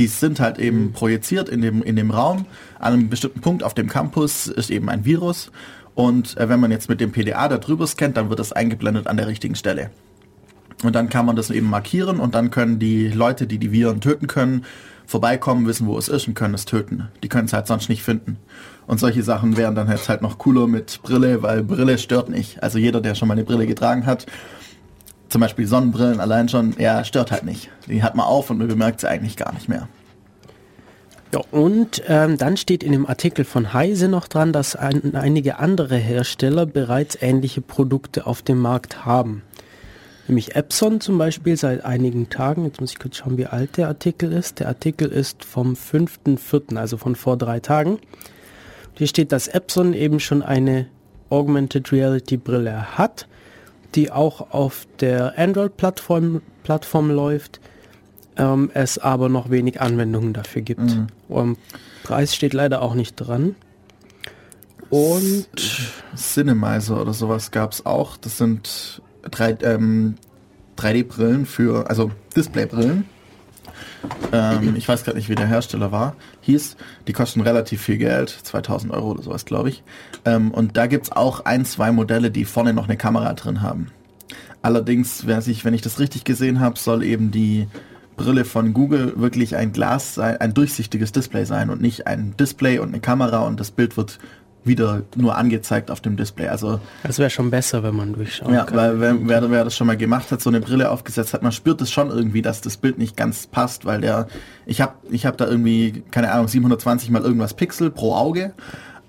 Die 0.00 0.06
sind 0.06 0.40
halt 0.40 0.58
eben 0.58 0.84
mhm. 0.84 0.92
projiziert 0.92 1.50
in 1.50 1.60
dem, 1.60 1.82
in 1.82 1.94
dem 1.94 2.10
Raum. 2.10 2.46
An 2.78 2.94
einem 2.94 3.10
bestimmten 3.10 3.42
Punkt 3.42 3.62
auf 3.62 3.74
dem 3.74 3.86
Campus 3.86 4.46
ist 4.46 4.70
eben 4.70 4.88
ein 4.88 5.04
Virus. 5.04 5.52
Und 5.94 6.38
äh, 6.38 6.48
wenn 6.48 6.58
man 6.58 6.70
jetzt 6.70 6.88
mit 6.88 7.02
dem 7.02 7.12
PDA 7.12 7.48
da 7.48 7.58
drüber 7.58 7.86
scannt, 7.86 8.16
dann 8.16 8.30
wird 8.30 8.38
das 8.38 8.52
eingeblendet 8.52 9.06
an 9.08 9.18
der 9.18 9.26
richtigen 9.26 9.56
Stelle. 9.56 9.90
Und 10.82 10.94
dann 10.94 11.10
kann 11.10 11.26
man 11.26 11.36
das 11.36 11.50
eben 11.50 11.68
markieren 11.68 12.18
und 12.18 12.34
dann 12.34 12.50
können 12.50 12.78
die 12.78 13.08
Leute, 13.08 13.46
die 13.46 13.58
die 13.58 13.72
Viren 13.72 14.00
töten 14.00 14.26
können, 14.26 14.64
vorbeikommen, 15.04 15.66
wissen, 15.66 15.86
wo 15.86 15.98
es 15.98 16.08
ist 16.08 16.26
und 16.26 16.32
können 16.32 16.54
es 16.54 16.64
töten. 16.64 17.08
Die 17.22 17.28
können 17.28 17.44
es 17.44 17.52
halt 17.52 17.66
sonst 17.66 17.90
nicht 17.90 18.02
finden. 18.02 18.38
Und 18.86 19.00
solche 19.00 19.22
Sachen 19.22 19.58
wären 19.58 19.74
dann 19.74 19.90
jetzt 19.90 20.08
halt 20.08 20.22
noch 20.22 20.38
cooler 20.38 20.66
mit 20.66 21.02
Brille, 21.02 21.42
weil 21.42 21.62
Brille 21.62 21.98
stört 21.98 22.30
nicht. 22.30 22.62
Also 22.62 22.78
jeder, 22.78 23.02
der 23.02 23.14
schon 23.14 23.28
mal 23.28 23.34
eine 23.34 23.44
Brille 23.44 23.66
getragen 23.66 24.06
hat, 24.06 24.24
zum 25.30 25.40
Beispiel 25.40 25.66
Sonnenbrillen 25.66 26.20
allein 26.20 26.48
schon, 26.48 26.74
ja, 26.78 27.04
stört 27.04 27.30
halt 27.30 27.44
nicht. 27.44 27.70
Die 27.86 28.02
hat 28.02 28.14
man 28.16 28.26
auf 28.26 28.50
und 28.50 28.58
man 28.58 28.68
bemerkt 28.68 29.00
sie 29.00 29.08
eigentlich 29.08 29.36
gar 29.36 29.54
nicht 29.54 29.68
mehr. 29.68 29.88
Ja, 31.32 31.40
und 31.52 32.02
ähm, 32.08 32.36
dann 32.36 32.56
steht 32.56 32.82
in 32.82 32.90
dem 32.90 33.06
Artikel 33.06 33.44
von 33.44 33.72
Heise 33.72 34.08
noch 34.08 34.26
dran, 34.26 34.52
dass 34.52 34.74
ein, 34.74 35.14
einige 35.14 35.60
andere 35.60 35.96
Hersteller 35.96 36.66
bereits 36.66 37.16
ähnliche 37.20 37.60
Produkte 37.60 38.26
auf 38.26 38.42
dem 38.42 38.58
Markt 38.58 39.04
haben. 39.04 39.42
Nämlich 40.26 40.56
Epson 40.56 41.00
zum 41.00 41.18
Beispiel 41.18 41.56
seit 41.56 41.84
einigen 41.84 42.30
Tagen, 42.30 42.64
jetzt 42.64 42.80
muss 42.80 42.92
ich 42.92 42.98
kurz 42.98 43.16
schauen, 43.16 43.38
wie 43.38 43.46
alt 43.46 43.76
der 43.76 43.86
Artikel 43.86 44.32
ist. 44.32 44.58
Der 44.58 44.68
Artikel 44.68 45.08
ist 45.08 45.44
vom 45.44 45.74
5.4., 45.74 46.76
also 46.76 46.96
von 46.96 47.14
vor 47.14 47.36
drei 47.36 47.60
Tagen. 47.60 47.98
Hier 48.94 49.06
steht, 49.06 49.30
dass 49.30 49.48
Epson 49.48 49.94
eben 49.94 50.18
schon 50.18 50.42
eine 50.42 50.86
Augmented 51.30 51.92
Reality 51.92 52.36
Brille 52.36 52.98
hat 52.98 53.28
die 53.94 54.10
auch 54.10 54.52
auf 54.52 54.86
der 55.00 55.38
Android-Plattform 55.38 56.42
Plattform 56.62 57.10
läuft, 57.10 57.60
ähm, 58.36 58.70
es 58.74 58.98
aber 58.98 59.28
noch 59.28 59.50
wenig 59.50 59.80
Anwendungen 59.80 60.32
dafür 60.32 60.62
gibt. 60.62 60.80
Mhm. 60.80 61.06
Um, 61.28 61.56
Preis 62.02 62.34
steht 62.34 62.54
leider 62.54 62.82
auch 62.82 62.94
nicht 62.94 63.16
dran. 63.16 63.56
Und 64.90 65.46
Cinemizer 66.16 67.00
oder 67.00 67.12
sowas 67.12 67.50
gab 67.50 67.72
es 67.72 67.86
auch. 67.86 68.16
Das 68.16 68.38
sind 68.38 69.02
3, 69.22 69.58
ähm, 69.62 70.16
3D-Brillen 70.76 71.46
für, 71.46 71.88
also 71.88 72.10
Display-Brillen 72.36 73.06
ähm, 74.32 74.74
ich 74.76 74.88
weiß 74.88 75.04
gerade 75.04 75.16
nicht, 75.16 75.28
wie 75.28 75.34
der 75.34 75.46
Hersteller 75.46 75.92
war, 75.92 76.16
hieß. 76.40 76.76
Die 77.06 77.12
kosten 77.12 77.40
relativ 77.40 77.82
viel 77.82 77.98
Geld, 77.98 78.30
2000 78.30 78.92
Euro 78.92 79.10
oder 79.12 79.22
sowas, 79.22 79.44
glaube 79.44 79.68
ich. 79.68 79.82
Ähm, 80.24 80.50
und 80.50 80.76
da 80.76 80.86
gibt 80.86 81.06
es 81.06 81.12
auch 81.12 81.44
ein, 81.44 81.64
zwei 81.64 81.92
Modelle, 81.92 82.30
die 82.30 82.44
vorne 82.44 82.72
noch 82.72 82.88
eine 82.88 82.96
Kamera 82.96 83.32
drin 83.34 83.62
haben. 83.62 83.88
Allerdings, 84.62 85.26
wenn 85.26 85.74
ich 85.74 85.82
das 85.82 85.98
richtig 85.98 86.24
gesehen 86.24 86.60
habe, 86.60 86.78
soll 86.78 87.02
eben 87.02 87.30
die 87.30 87.66
Brille 88.16 88.44
von 88.44 88.74
Google 88.74 89.14
wirklich 89.16 89.56
ein 89.56 89.72
Glas 89.72 90.14
sein, 90.14 90.36
ein 90.36 90.52
durchsichtiges 90.52 91.12
Display 91.12 91.46
sein 91.46 91.70
und 91.70 91.80
nicht 91.80 92.06
ein 92.06 92.34
Display 92.38 92.78
und 92.78 92.88
eine 92.88 93.00
Kamera 93.00 93.46
und 93.46 93.58
das 93.58 93.70
Bild 93.70 93.96
wird 93.96 94.18
wieder 94.64 95.02
nur 95.16 95.36
angezeigt 95.36 95.90
auf 95.90 96.00
dem 96.00 96.16
Display. 96.16 96.48
Also 96.48 96.80
das 97.02 97.18
wäre 97.18 97.30
schon 97.30 97.50
besser, 97.50 97.82
wenn 97.82 97.96
man 97.96 98.12
durchschaut. 98.12 98.52
Ja, 98.52 98.64
kann. 98.64 98.76
weil 98.76 99.00
wer, 99.00 99.16
wer, 99.28 99.50
wer, 99.50 99.64
das 99.64 99.76
schon 99.76 99.86
mal 99.86 99.96
gemacht 99.96 100.30
hat, 100.30 100.40
so 100.40 100.50
eine 100.50 100.60
Brille 100.60 100.90
aufgesetzt 100.90 101.32
hat, 101.32 101.42
man 101.42 101.52
spürt 101.52 101.80
es 101.80 101.90
schon 101.90 102.10
irgendwie, 102.10 102.42
dass 102.42 102.60
das 102.60 102.76
Bild 102.76 102.98
nicht 102.98 103.16
ganz 103.16 103.46
passt, 103.46 103.84
weil 103.86 104.02
der, 104.02 104.28
ich 104.66 104.80
habe 104.80 104.94
ich 105.10 105.26
hab 105.26 105.36
da 105.38 105.46
irgendwie, 105.46 106.02
keine 106.10 106.32
Ahnung, 106.32 106.48
720 106.48 107.10
mal 107.10 107.22
irgendwas 107.22 107.54
Pixel 107.54 107.90
pro 107.90 108.14
Auge, 108.14 108.52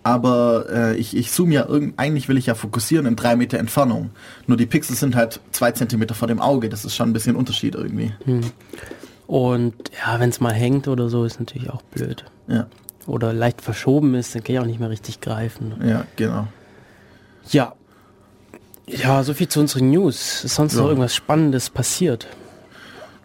aber 0.04 0.66
äh, 0.72 0.96
ich, 0.96 1.16
ich 1.16 1.32
zoome 1.32 1.54
ja 1.54 1.68
irgend, 1.68 2.00
eigentlich 2.00 2.28
will 2.28 2.38
ich 2.38 2.46
ja 2.48 2.56
fokussieren 2.56 3.06
in 3.06 3.16
drei 3.16 3.36
Meter 3.36 3.60
Entfernung. 3.60 4.12
Nur 4.48 4.58
die 4.58 4.66
Pixel 4.66 4.96
sind 4.96 5.16
halt 5.16 5.42
zwei 5.52 5.72
Zentimeter 5.72 6.16
vor 6.16 6.28
dem 6.28 6.40
Auge, 6.40 6.70
das 6.70 6.86
ist 6.86 6.96
schon 6.96 7.10
ein 7.10 7.14
bisschen 7.14 7.36
Unterschied 7.36 7.76
irgendwie. 7.76 8.14
Hm. 8.26 8.42
Und 9.28 9.74
ja, 9.98 10.20
wenn 10.20 10.30
es 10.30 10.42
mal 10.42 10.54
hängt 10.54 10.88
oder 10.88 11.08
so, 11.08 11.24
ist 11.24 11.40
natürlich 11.40 11.70
auch 11.70 11.82
blöd. 11.84 12.26
Ja. 12.48 12.68
Oder 13.08 13.34
leicht 13.34 13.62
verschoben 13.62 14.16
ist, 14.16 14.36
dann 14.36 14.44
kann 14.44 14.56
ich 14.56 14.60
auch 14.62 14.66
nicht 14.66 14.80
mehr 14.80 14.90
richtig 14.90 15.22
greifen. 15.22 15.74
Ja, 15.86 16.06
genau. 16.16 16.48
Ja. 17.50 17.74
Ja, 18.88 19.24
so 19.24 19.34
viel 19.34 19.48
zu 19.48 19.60
unseren 19.60 19.90
News. 19.90 20.44
Ist 20.44 20.56
sonst 20.56 20.74
Ja. 20.76 20.82
noch 20.82 20.88
irgendwas 20.90 21.16
Spannendes 21.16 21.70
passiert? 21.70 22.28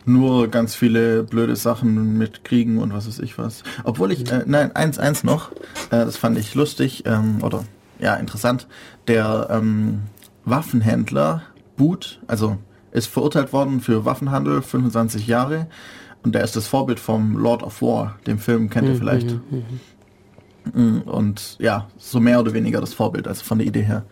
Nur 0.05 0.49
ganz 0.49 0.75
viele 0.77 1.25
blöde 1.25 1.57
Sachen 1.57 2.17
mit 2.17 2.45
Kriegen 2.45 2.79
und 2.79 2.93
was 2.95 3.09
weiß 3.09 3.19
ich 3.19 3.39
was. 3.39 3.65
Obwohl 3.83 4.13
ich, 4.13 4.31
äh, 4.31 4.45
nein, 4.47 4.75
eins, 4.77 4.99
eins 4.99 5.25
noch, 5.25 5.51
äh, 5.51 5.57
das 5.91 6.17
fand 6.17 6.39
ich 6.39 6.55
lustig, 6.55 7.03
ähm, 7.07 7.39
oder 7.43 7.65
ja, 7.99 8.15
interessant. 8.15 8.69
Der 9.09 9.49
ähm, 9.51 10.03
Waffenhändler 10.45 11.43
Boot, 11.77 12.21
also 12.29 12.59
ist 12.93 13.09
verurteilt 13.09 13.53
worden 13.53 13.81
für 13.81 14.05
Waffenhandel, 14.05 14.63
25 14.63 15.27
Jahre. 15.27 15.67
Und 16.27 16.35
der 16.35 16.43
ist 16.43 16.57
das 16.57 16.67
Vorbild 16.67 16.99
vom 16.99 17.37
Lord 17.37 17.63
of 17.63 17.81
War, 17.81 18.19
dem 18.27 18.41
Film 18.41 18.69
kennt 18.69 18.89
ihr 18.89 18.97
vielleicht. 18.97 19.39
Mm, 20.75 21.03
Und 21.03 21.57
ja, 21.61 21.87
so 21.99 22.19
mehr 22.19 22.41
oder 22.41 22.53
weniger 22.53 22.81
das 22.81 22.95
Vorbild, 22.95 23.29
also 23.29 23.45
von 23.45 23.59
der 23.59 23.69
Idee 23.69 23.83
her. 23.83 24.03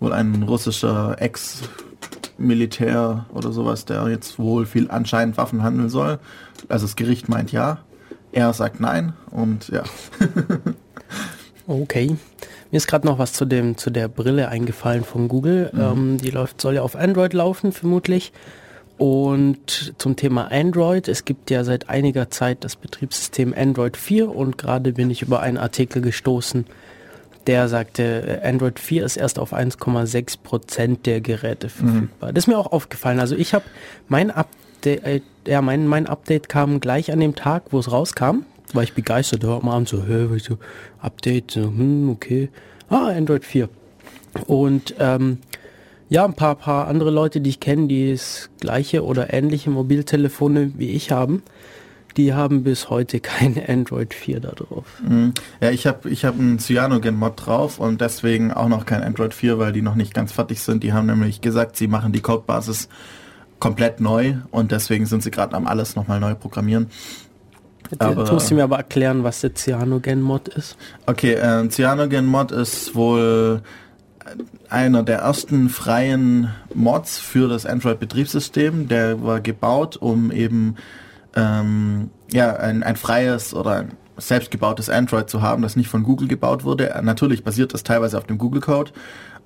Wohl 0.00 0.12
ein 0.12 0.42
russischer 0.42 1.14
Ex-Militär 1.20 3.26
oder 3.32 3.52
sowas, 3.52 3.84
der 3.84 4.08
jetzt 4.08 4.40
wohl 4.40 4.66
viel 4.66 4.90
anscheinend 4.90 5.36
Waffen 5.36 5.62
handeln 5.62 5.90
soll. 5.90 6.18
Also 6.68 6.86
das 6.86 6.96
Gericht 6.96 7.28
meint 7.28 7.52
ja, 7.52 7.78
er 8.32 8.52
sagt 8.52 8.80
nein 8.80 9.12
und 9.30 9.68
ja. 9.68 9.84
Okay. 11.68 12.16
Mir 12.72 12.76
ist 12.76 12.88
gerade 12.88 13.06
noch 13.06 13.20
was 13.20 13.32
zu 13.32 13.44
dem 13.44 13.76
zu 13.76 13.90
der 13.90 14.08
Brille 14.08 14.48
eingefallen 14.48 15.04
von 15.04 15.28
Google. 15.28 15.70
Ähm, 15.78 16.18
die 16.18 16.30
läuft 16.30 16.60
soll 16.60 16.74
ja 16.74 16.82
auf 16.82 16.96
Android 16.96 17.32
laufen 17.32 17.70
vermutlich. 17.70 18.32
Und 18.96 19.94
zum 19.98 20.14
Thema 20.14 20.52
Android, 20.52 21.08
es 21.08 21.24
gibt 21.24 21.50
ja 21.50 21.64
seit 21.64 21.88
einiger 21.88 22.30
Zeit 22.30 22.62
das 22.62 22.76
Betriebssystem 22.76 23.52
Android 23.56 23.96
4 23.96 24.30
und 24.30 24.56
gerade 24.56 24.92
bin 24.92 25.10
ich 25.10 25.22
über 25.22 25.40
einen 25.40 25.58
Artikel 25.58 26.00
gestoßen, 26.00 26.64
der 27.48 27.68
sagte, 27.68 28.40
äh, 28.42 28.48
Android 28.48 28.78
4 28.78 29.04
ist 29.04 29.16
erst 29.16 29.38
auf 29.38 29.52
1,6 29.52 30.38
Prozent 30.42 31.06
der 31.06 31.20
Geräte 31.20 31.68
verfügbar. 31.68 32.32
Das 32.32 32.44
ist 32.44 32.48
mir 32.48 32.56
auch 32.56 32.70
aufgefallen. 32.72 33.18
Also 33.18 33.34
ich 33.34 33.52
habe 33.52 33.64
mein 34.08 34.30
Update, 34.30 35.04
äh, 35.04 35.20
ja, 35.46 35.60
mein, 35.60 35.86
mein 35.88 36.06
Update 36.06 36.48
kam 36.48 36.78
gleich 36.78 37.12
an 37.12 37.20
dem 37.20 37.34
Tag, 37.34 37.64
wo 37.70 37.80
es 37.80 37.90
rauskam. 37.90 38.44
War 38.72 38.82
ich 38.82 38.94
begeistert, 38.94 39.42
hör 39.44 39.56
am 39.56 39.68
Abend 39.68 39.88
so, 39.88 40.04
hä, 40.06 40.28
so, 40.38 40.58
Update, 41.00 41.50
so, 41.50 41.62
hm, 41.62 42.10
okay. 42.10 42.48
Ah, 42.88 43.08
Android 43.08 43.44
4. 43.44 43.68
Und 44.46 44.94
ähm, 44.98 45.38
ja, 46.14 46.24
ein 46.24 46.34
paar, 46.34 46.54
paar 46.54 46.86
andere 46.86 47.10
Leute, 47.10 47.40
die 47.40 47.50
ich 47.50 47.58
kenne, 47.58 47.88
die 47.88 48.12
das 48.12 48.48
gleiche 48.60 49.04
oder 49.04 49.34
ähnliche 49.34 49.68
Mobiltelefone 49.70 50.70
wie 50.78 50.90
ich 50.90 51.10
haben, 51.10 51.42
die 52.16 52.32
haben 52.32 52.62
bis 52.62 52.88
heute 52.88 53.18
kein 53.32 53.60
Android 53.66 54.14
4 54.14 54.38
da 54.38 54.52
drauf. 54.52 54.84
Mhm. 55.06 55.34
Ja, 55.60 55.70
ich 55.70 55.88
habe 55.88 56.08
ich 56.08 56.24
hab 56.24 56.38
einen 56.38 56.60
Cyanogen-Mod 56.60 57.44
drauf 57.44 57.80
und 57.80 58.00
deswegen 58.00 58.52
auch 58.52 58.68
noch 58.68 58.86
kein 58.86 59.02
Android 59.02 59.34
4, 59.34 59.58
weil 59.58 59.72
die 59.72 59.82
noch 59.82 59.96
nicht 59.96 60.14
ganz 60.14 60.30
fertig 60.30 60.60
sind. 60.62 60.84
Die 60.84 60.92
haben 60.92 61.06
nämlich 61.06 61.40
gesagt, 61.40 61.74
sie 61.76 61.88
machen 61.88 62.12
die 62.12 62.20
Codebasis 62.20 62.88
komplett 63.58 63.98
neu 64.00 64.34
und 64.52 64.70
deswegen 64.70 65.06
sind 65.06 65.24
sie 65.24 65.32
gerade 65.32 65.56
am 65.56 65.66
alles 65.66 65.96
nochmal 65.96 66.20
neu 66.20 66.36
programmieren. 66.36 66.90
Aber- 67.98 68.22
Jetzt 68.22 68.32
musst 68.32 68.50
du 68.52 68.54
mir 68.54 68.62
aber 68.62 68.76
erklären, 68.76 69.24
was 69.24 69.40
der 69.40 69.52
Cyanogen-Mod 69.52 70.46
ist. 70.46 70.76
Okay, 71.06 71.32
äh, 71.32 71.68
Cyanogen-Mod 71.68 72.52
ist 72.52 72.94
wohl 72.94 73.62
einer 74.74 75.04
der 75.04 75.18
ersten 75.20 75.68
freien 75.68 76.50
Mods 76.74 77.18
für 77.18 77.48
das 77.48 77.64
Android-Betriebssystem. 77.64 78.88
Der 78.88 79.22
war 79.22 79.40
gebaut, 79.40 79.96
um 79.96 80.32
eben 80.32 80.74
ähm, 81.36 82.10
ja, 82.32 82.56
ein, 82.56 82.82
ein 82.82 82.96
freies 82.96 83.54
oder 83.54 83.70
ein 83.70 83.92
selbstgebautes 84.16 84.90
Android 84.90 85.30
zu 85.30 85.42
haben, 85.42 85.62
das 85.62 85.76
nicht 85.76 85.88
von 85.88 86.02
Google 86.02 86.26
gebaut 86.26 86.64
wurde. 86.64 86.92
Natürlich 87.02 87.44
basiert 87.44 87.72
das 87.72 87.84
teilweise 87.84 88.18
auf 88.18 88.26
dem 88.26 88.36
Google-Code 88.36 88.90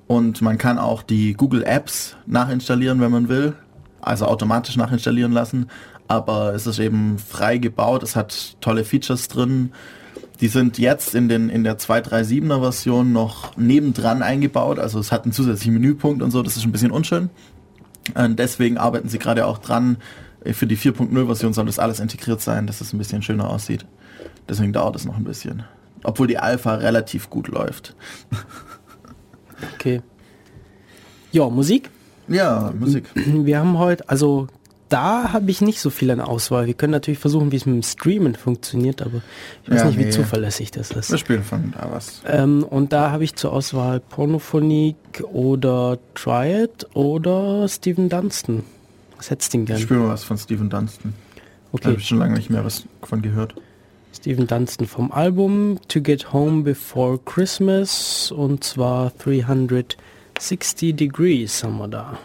und 0.07 0.41
man 0.41 0.57
kann 0.57 0.79
auch 0.79 1.03
die 1.03 1.35
Google 1.35 1.62
Apps 1.62 2.17
nachinstallieren, 2.27 3.01
wenn 3.03 3.11
man 3.11 3.29
will, 3.29 3.55
also 4.01 4.25
automatisch 4.25 4.77
nachinstallieren 4.77 5.33
lassen. 5.33 5.69
Aber 6.09 6.55
es 6.55 6.67
ist 6.67 6.79
eben 6.79 7.19
frei 7.19 7.59
gebaut, 7.59 8.03
es 8.03 8.17
hat 8.17 8.57
tolle 8.62 8.83
Features 8.83 9.29
drin. 9.29 9.73
Die 10.40 10.48
sind 10.48 10.79
jetzt 10.79 11.14
in, 11.14 11.29
den, 11.29 11.48
in 11.48 11.64
der 11.64 11.79
2.3.7er 11.79 12.61
Version 12.61 13.12
noch 13.12 13.57
nebendran 13.57 14.22
eingebaut. 14.22 14.79
Also 14.79 15.01
es 15.01 15.11
hat 15.11 15.24
einen 15.24 15.33
zusätzlichen 15.33 15.74
Menüpunkt 15.74 16.22
und 16.22 16.31
so, 16.31 16.42
das 16.42 16.57
ist 16.57 16.64
ein 16.64 16.72
bisschen 16.72 16.92
unschön. 16.92 17.31
Und 18.14 18.38
deswegen 18.38 18.79
arbeiten 18.79 19.09
sie 19.09 19.18
gerade 19.18 19.46
auch 19.46 19.59
dran. 19.59 19.96
Für 20.44 20.66
die 20.66 20.77
4.0 20.77 21.27
Version 21.27 21.53
soll 21.53 21.66
das 21.66 21.79
alles 21.79 21.98
integriert 22.01 22.40
sein, 22.40 22.66
dass 22.66 22.81
es 22.81 22.92
ein 22.92 22.98
bisschen 22.98 23.22
schöner 23.22 23.51
aussieht. 23.51 23.85
Deswegen 24.48 24.72
dauert 24.72 24.96
es 24.96 25.05
noch 25.05 25.16
ein 25.16 25.24
bisschen. 25.24 25.64
Obwohl 26.05 26.29
die 26.29 26.38
Alpha 26.38 26.77
relativ 26.77 27.29
gut 27.29 27.48
läuft. 27.48 27.96
Okay. 29.74 30.03
Ja, 31.33 31.48
Musik. 31.48 31.90
Ja, 32.29 32.72
Musik. 32.79 33.05
Wir 33.14 33.59
haben 33.59 33.79
heute, 33.79 34.09
also 34.09 34.46
da 34.88 35.33
habe 35.33 35.51
ich 35.51 35.61
nicht 35.61 35.81
so 35.81 35.90
viel 35.90 36.11
an 36.11 36.20
Auswahl. 36.20 36.66
Wir 36.66 36.74
können 36.74 36.92
natürlich 36.92 37.18
versuchen, 37.18 37.53
wie 37.53 37.57
es 37.57 37.66
mit 37.66 37.74
dem 37.77 37.83
Streamen 37.83 38.35
funktioniert, 38.35 39.03
aber 39.03 39.20
ich 39.64 39.70
weiß 39.70 39.81
Ja, 39.81 39.87
nicht, 39.87 39.98
wie 39.98 40.05
nee. 40.05 40.11
zuverlässig 40.11 40.70
das 40.70 40.90
ist. 40.90 41.11
Wir 41.11 41.18
spielen 41.18 41.42
von 41.44 41.72
da 41.77 41.88
was. 41.92 42.22
Ähm, 42.27 42.64
und 42.64 42.92
da 42.92 43.11
habe 43.11 43.24
ich 43.24 43.35
zur 43.37 43.53
Auswahl 43.53 44.01
Pornophonik 44.01 44.96
oder 45.33 45.98
Triad 46.14 46.87
oder 46.94 47.68
Steven 47.68 48.09
Dunstan. 48.09 48.64
Was 49.16 49.31
hättest 49.31 49.53
du 49.53 49.59
denn 49.59 49.62
Ich 49.64 49.68
gern? 49.68 49.79
spiele 49.81 50.01
mal 50.01 50.09
was 50.11 50.24
von 50.24 50.38
Steven 50.38 50.70
Dunstan. 50.70 51.12
Da 51.35 51.42
Okay, 51.72 51.88
habe 51.88 51.98
ich 51.98 52.07
schon 52.09 52.18
lange 52.18 52.35
nicht 52.35 52.48
mehr 52.51 52.64
was 52.64 52.85
von 53.03 53.20
gehört. 53.20 53.55
Steven 54.16 54.46
Dunstan 54.46 54.87
vom 54.87 55.12
Album 55.12 55.79
To 55.88 56.01
Get 56.01 56.33
Home 56.33 56.62
Before 56.62 57.18
Christmas 57.24 58.33
und 58.33 58.64
zwar 58.64 59.12
360 59.18 60.96
Degrees 60.96 61.62
haben 61.62 61.79
wir 61.79 61.88
da. 61.88 62.18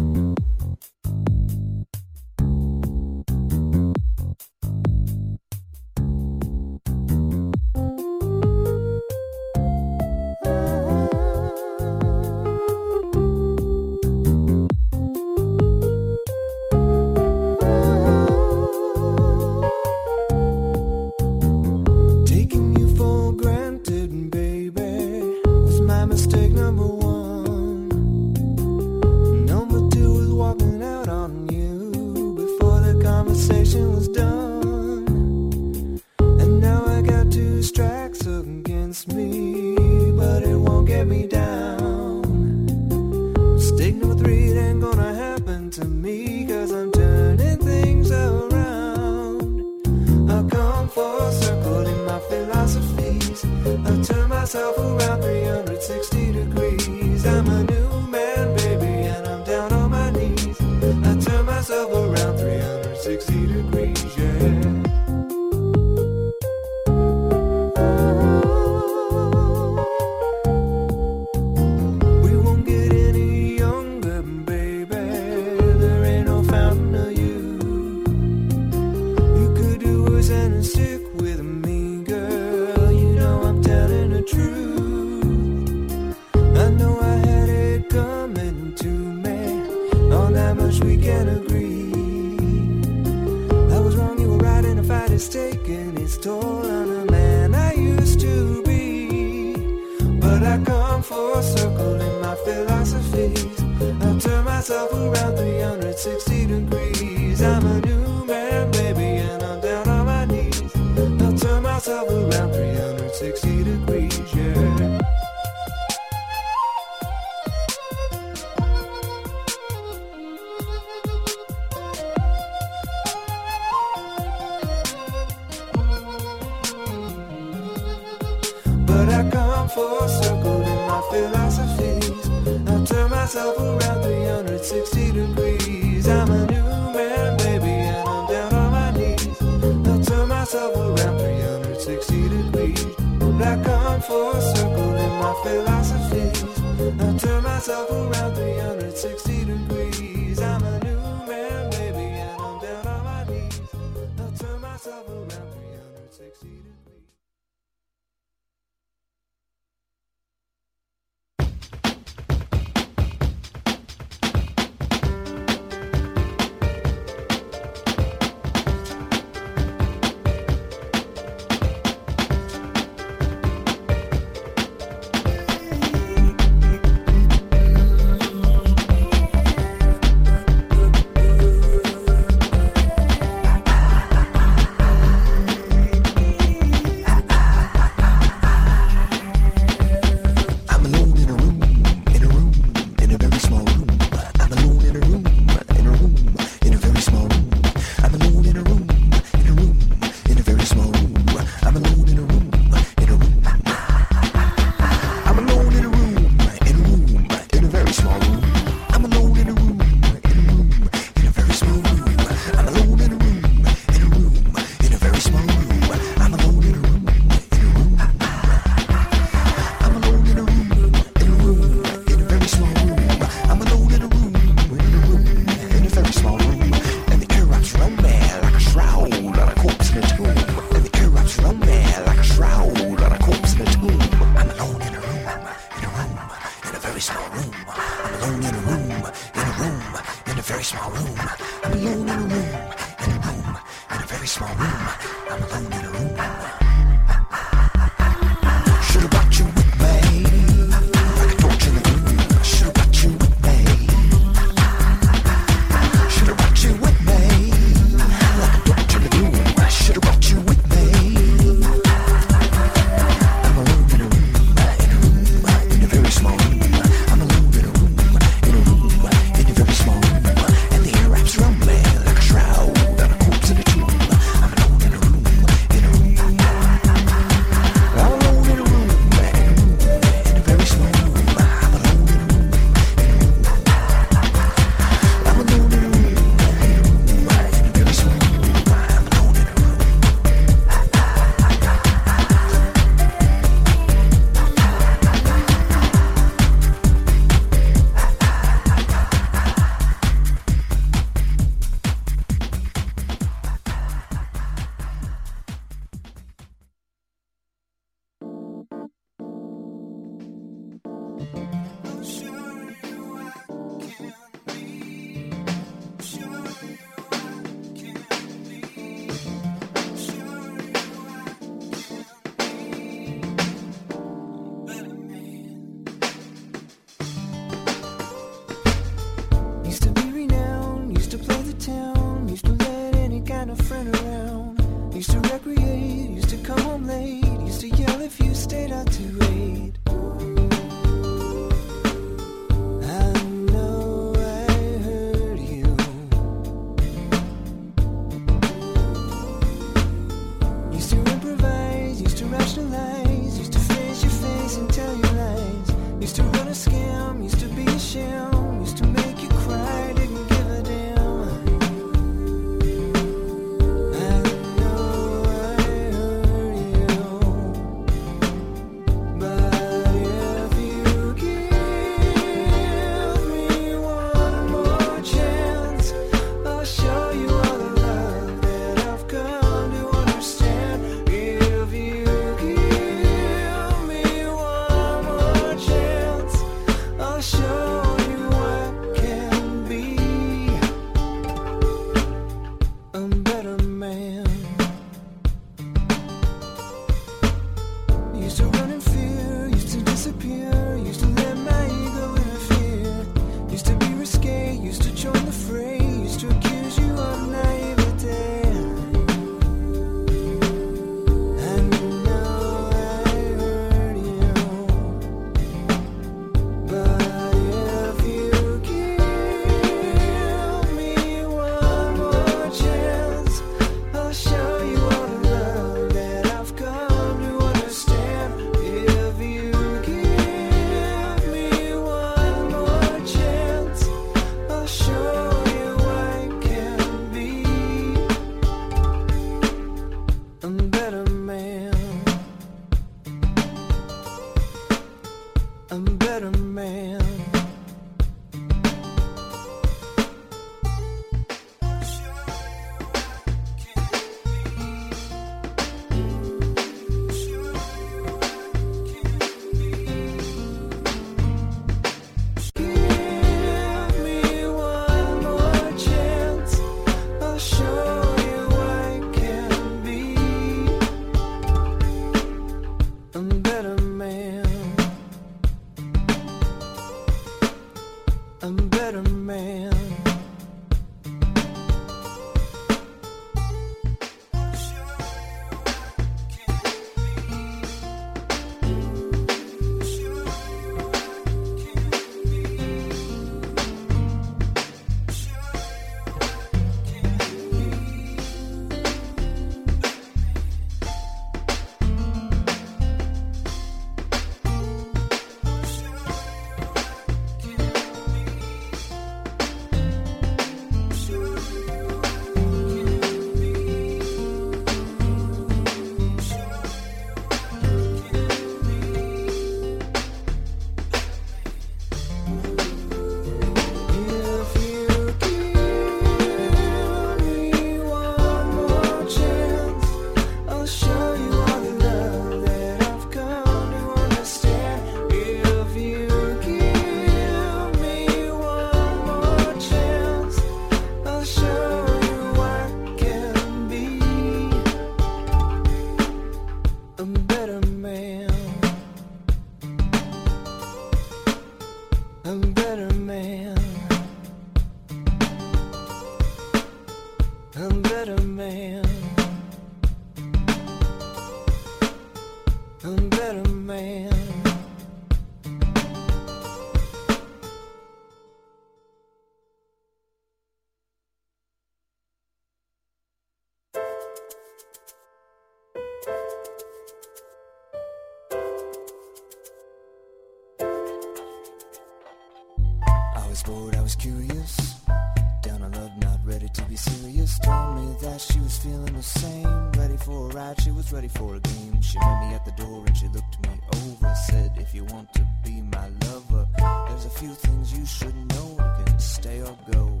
That 588.10 588.20
she 588.20 588.40
was 588.40 588.56
feeling 588.58 588.94
the 588.94 589.02
same. 589.02 589.72
Ready 589.72 589.96
for 589.96 590.30
a 590.30 590.34
ride, 590.34 590.60
she 590.60 590.70
was 590.70 590.92
ready 590.92 591.08
for 591.08 591.36
a 591.36 591.40
game. 591.40 591.80
She 591.80 591.98
met 591.98 592.20
me 592.22 592.34
at 592.34 592.44
the 592.44 592.52
door 592.52 592.84
and 592.86 592.96
she 592.96 593.08
looked 593.08 593.36
me 593.46 593.54
over. 593.80 594.14
Said, 594.26 594.52
if 594.56 594.74
you 594.74 594.84
want 594.84 595.12
to 595.14 595.26
be 595.44 595.60
my 595.76 595.88
lover, 596.06 596.46
there's 596.88 597.04
a 597.04 597.10
few 597.10 597.34
things 597.34 597.72
you 597.78 597.84
should 597.84 598.16
know. 598.32 598.48
You 598.78 598.84
can 598.86 598.98
stay 598.98 599.40
or 599.40 599.56
go. 599.72 600.00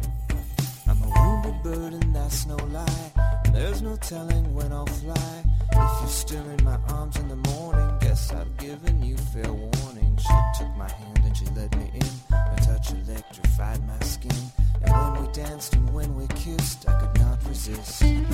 I'm 0.86 1.02
a 1.02 1.10
wounded 1.20 1.62
bird 1.62 1.92
and 1.92 2.16
that's 2.16 2.46
no 2.46 2.56
lie. 2.72 3.12
There's 3.52 3.82
no 3.82 3.96
telling 3.96 4.54
when 4.54 4.72
I'll 4.72 4.86
fly. 4.86 5.44
If 5.72 6.00
you're 6.00 6.08
still 6.08 6.46
in 6.50 6.64
my 6.64 6.78
arms 6.88 7.16
in 7.18 7.28
the 7.28 7.36
morning, 7.50 7.88
guess 8.00 8.32
I've 8.32 8.56
given 8.56 9.02
you 9.02 9.16
fair 9.32 9.52
warning. 9.52 10.16
She 10.18 10.36
took 10.58 10.74
my 10.76 10.90
hand 10.90 11.20
and 11.24 11.36
she 11.36 11.44
led 11.56 11.76
me 11.76 11.90
in. 11.94 12.12
Her 12.30 12.56
touch 12.64 12.92
electrified 12.92 13.86
my 13.86 13.98
skin. 14.00 14.42
And 14.82 14.92
when 14.92 15.26
we 15.26 15.32
danced 15.32 15.74
and 15.74 15.92
when 15.92 16.14
we 16.16 16.26
kissed, 16.28 16.88
I 16.88 16.97
Jesus. 17.68 18.27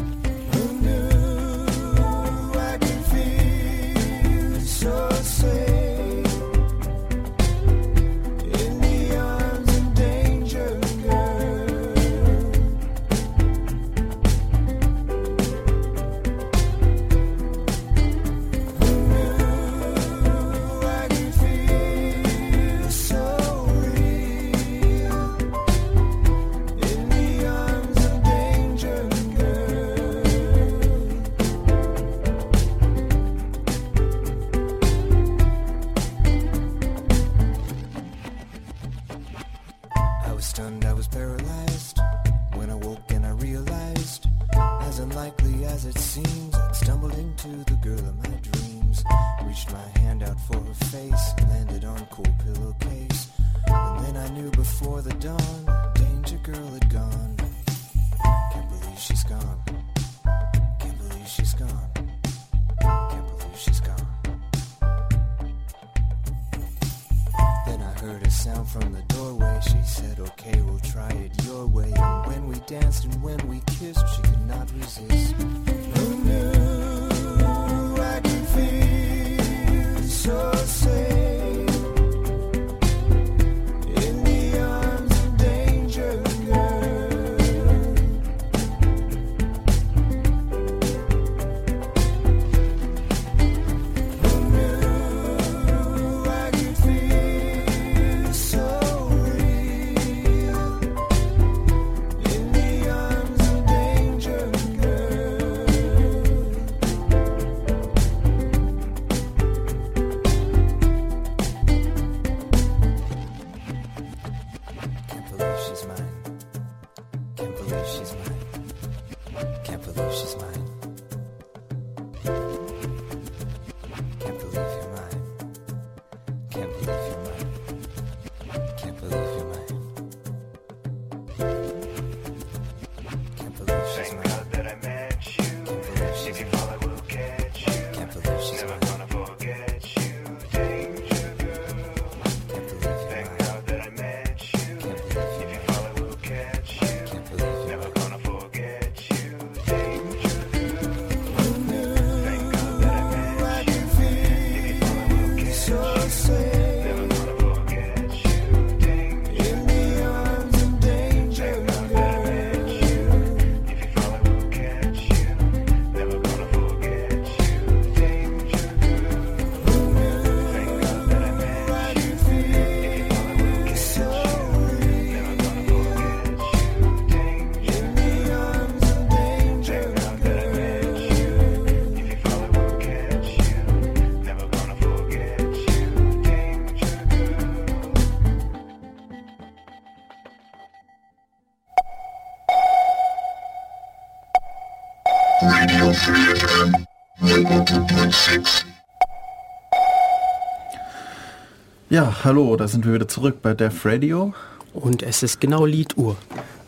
Ja, 201.94 202.24
hallo, 202.24 202.56
da 202.56 202.66
sind 202.66 202.84
wir 202.84 202.92
wieder 202.94 203.06
zurück 203.06 203.40
bei 203.40 203.54
Def 203.54 203.86
Radio. 203.86 204.34
Und 204.72 205.04
es 205.04 205.22
ist 205.22 205.40
genau 205.40 205.64
Lieduhr. 205.64 206.16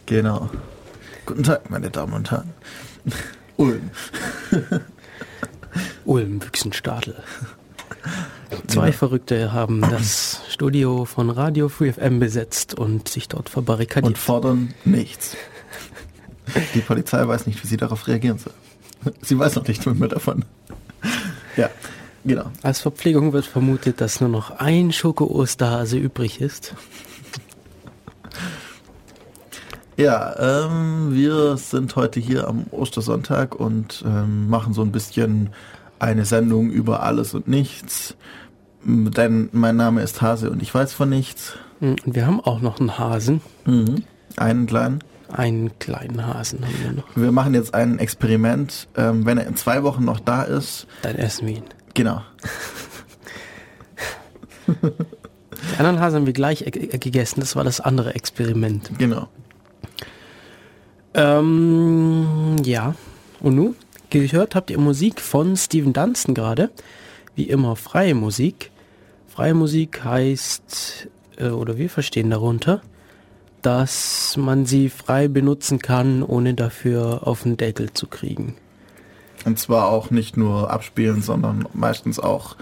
Genau. 0.07 0.49
Guten 1.27 1.43
Tag, 1.43 1.69
meine 1.69 1.91
Damen 1.91 2.13
und 2.13 2.31
Herren. 2.31 2.55
Ulm. 3.57 3.91
Ulm, 6.05 6.39
Büchsenstadel. 6.39 7.17
Zwei 8.69 8.93
Verrückte 8.93 9.53
haben 9.53 9.81
das 9.81 10.43
Studio 10.49 11.05
von 11.05 11.31
Radio 11.31 11.69
Free 11.69 11.93
FM 11.93 12.21
besetzt 12.21 12.79
und 12.79 13.09
sich 13.09 13.27
dort 13.27 13.47
Und 13.47 13.49
verbarrikadiert. 13.49 14.19
fordern 14.19 14.75
nichts. 14.85 15.37
Die 16.75 16.83
Polizei 16.83 17.27
weiß 17.27 17.49
nicht, 17.49 17.61
wie 17.65 17.67
sie 17.67 17.77
darauf 17.77 18.07
reagieren 18.07 18.39
soll. 18.39 18.55
Sie 19.23 19.37
weiß 19.37 19.57
noch 19.57 19.67
nicht 19.67 19.85
mehr 19.85 20.09
davon. 20.09 20.45
Ja, 21.57 21.69
genau. 22.27 22.51
Als 22.63 22.81
Verpflegung 22.81 23.33
wird 23.33 23.47
vermutet, 23.47 24.01
dass 24.01 24.21
nur 24.21 24.29
noch 24.31 24.51
ein 24.59 24.93
Schoko-Osterhase 24.93 25.97
übrig 25.99 26.41
ist. 26.41 26.75
Ja, 29.97 30.67
ähm, 30.67 31.15
wir 31.15 31.57
sind 31.57 31.97
heute 31.97 32.21
hier 32.21 32.49
am 32.49 32.67
Ostersonntag 32.71 33.55
und 33.55 34.05
ähm, 34.07 34.49
machen 34.51 34.75
so 34.75 34.83
ein 34.83 34.93
bisschen 34.93 35.51
eine 35.99 36.27
Sendung 36.27 36.71
über 36.71 37.03
alles 37.03 37.33
und 37.33 37.49
nichts. 37.49 38.15
Denn 38.85 39.49
mein 39.53 39.77
Name 39.77 40.03
ist 40.03 40.21
Hase 40.21 40.51
und 40.51 40.63
ich 40.63 40.73
weiß 40.75 40.93
von 40.93 41.09
nichts. 41.09 41.55
Und 41.81 42.01
wir 42.05 42.27
haben 42.27 42.41
auch 42.41 42.61
noch 42.61 42.79
einen 42.79 42.99
Hasen. 42.99 43.41
Mhm. 43.65 44.05
Einen 44.37 44.67
kleinen. 44.67 45.03
Einen 45.33 45.77
kleinen 45.79 46.25
Hasen 46.25 46.65
haben 46.65 46.75
wir 46.83 46.93
noch. 46.93 47.17
Wir 47.17 47.33
machen 47.33 47.55
jetzt 47.55 47.75
ein 47.75 47.99
Experiment. 47.99 48.89
Ähm, 48.97 49.25
wenn 49.25 49.39
er 49.39 49.47
in 49.47 49.57
zwei 49.57 49.83
Wochen 49.83 50.05
noch 50.05 50.21
da 50.21 50.43
ist, 50.43 50.87
Dann 51.03 51.17
essen 51.17 51.49
wir 51.49 51.57
ihn. 51.57 51.65
Genau. 51.97 52.23
Die 54.69 54.73
anderen 55.79 55.99
Hasen 55.99 56.21
haben 56.21 56.27
wir 56.27 56.33
gleich 56.33 56.63
äh, 56.63 56.67
äh, 56.67 56.99
gegessen. 56.99 57.41
Das 57.41 57.57
war 57.57 57.65
das 57.65 57.81
andere 57.81 58.15
Experiment. 58.15 58.91
Genau. 58.99 59.29
Ähm, 61.15 62.57
ja. 62.63 62.95
Und 63.41 63.57
nun? 63.57 63.77
Gehört 64.11 64.55
habt 64.55 64.71
ihr 64.71 64.79
Musik 64.79 65.21
von 65.21 65.57
Steven 65.57 65.93
Dunstan 65.93 66.35
gerade. 66.35 66.71
Wie 67.35 67.49
immer 67.49 67.75
freie 67.75 68.15
Musik. 68.15 68.71
Freie 69.27 69.55
Musik 69.55 70.05
heißt, 70.05 71.09
äh, 71.39 71.49
oder 71.49 71.77
wir 71.77 71.91
verstehen 71.91 72.31
darunter, 72.31 72.81
dass 73.63 74.37
man 74.37 74.65
sie 74.65 74.89
frei 74.89 75.29
benutzen 75.29 75.81
kann, 75.81 76.23
ohne 76.23 76.55
dafür 76.55 77.27
auf 77.27 77.43
den 77.43 77.57
Deckel 77.57 77.93
zu 77.93 78.07
kriegen. 78.07 78.55
Und 79.47 79.61
zwar 79.61 79.89
auch 79.89 80.11
nicht 80.11 80.37
nur 80.37 80.71
abspielen, 80.71 81.23
sondern 81.23 81.69
meistens 81.73 82.19
auch, 82.19 82.57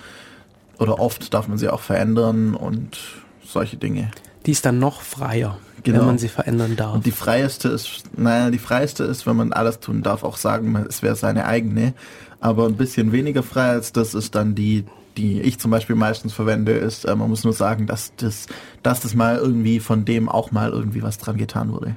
oder 0.78 1.01
oft 1.01 1.32
darf 1.32 1.49
man 1.49 1.57
sie 1.57 1.70
auch 1.70 1.80
verändern 1.80 2.55
und 2.55 2.99
solche 3.43 3.78
Dinge. 3.78 4.11
Die 4.45 4.51
ist 4.51 4.66
dann 4.66 4.78
noch 4.78 5.01
freier, 5.01 5.57
Genau. 5.82 6.01
wenn 6.01 6.07
man 6.07 6.18
sie 6.18 6.28
verändern 6.28 6.76
darf. 6.76 6.95
Und 6.95 7.07
die 7.07 7.11
freieste 7.11 7.68
ist, 7.68 8.05
naja, 8.18 8.51
die 8.51 8.59
freieste 8.59 9.05
ist, 9.05 9.26
wenn 9.26 9.35
man 9.35 9.55
alles 9.55 9.80
tun 9.80 10.03
darf, 10.03 10.24
auch 10.24 10.37
sagen, 10.37 10.76
es 10.87 11.03
wäre 11.03 11.16
seine 11.16 11.47
eigene. 11.47 11.95
Aber 12.41 12.66
ein 12.66 12.76
bisschen 12.76 13.12
weniger 13.12 13.43
frei 13.43 13.70
als 13.70 13.93
das 13.93 14.12
ist 14.12 14.35
dann 14.35 14.55
die, 14.55 14.85
die 15.16 15.41
ich 15.41 15.59
zum 15.59 15.70
Beispiel 15.70 15.97
meistens 15.97 16.35
verwende, 16.35 16.72
ist, 16.72 17.07
äh, 17.07 17.16
man 17.16 17.30
muss 17.30 17.45
nur 17.45 17.55
sagen, 17.55 17.87
dass 17.87 18.12
das, 18.16 18.47
dass 18.82 19.01
das 19.01 19.14
mal 19.14 19.37
irgendwie 19.37 19.80
von 19.80 20.05
dem 20.05 20.28
auch 20.28 20.51
mal 20.51 20.70
irgendwie 20.70 21.03
was 21.03 21.16
dran 21.16 21.39
getan 21.39 21.72
wurde. 21.72 21.97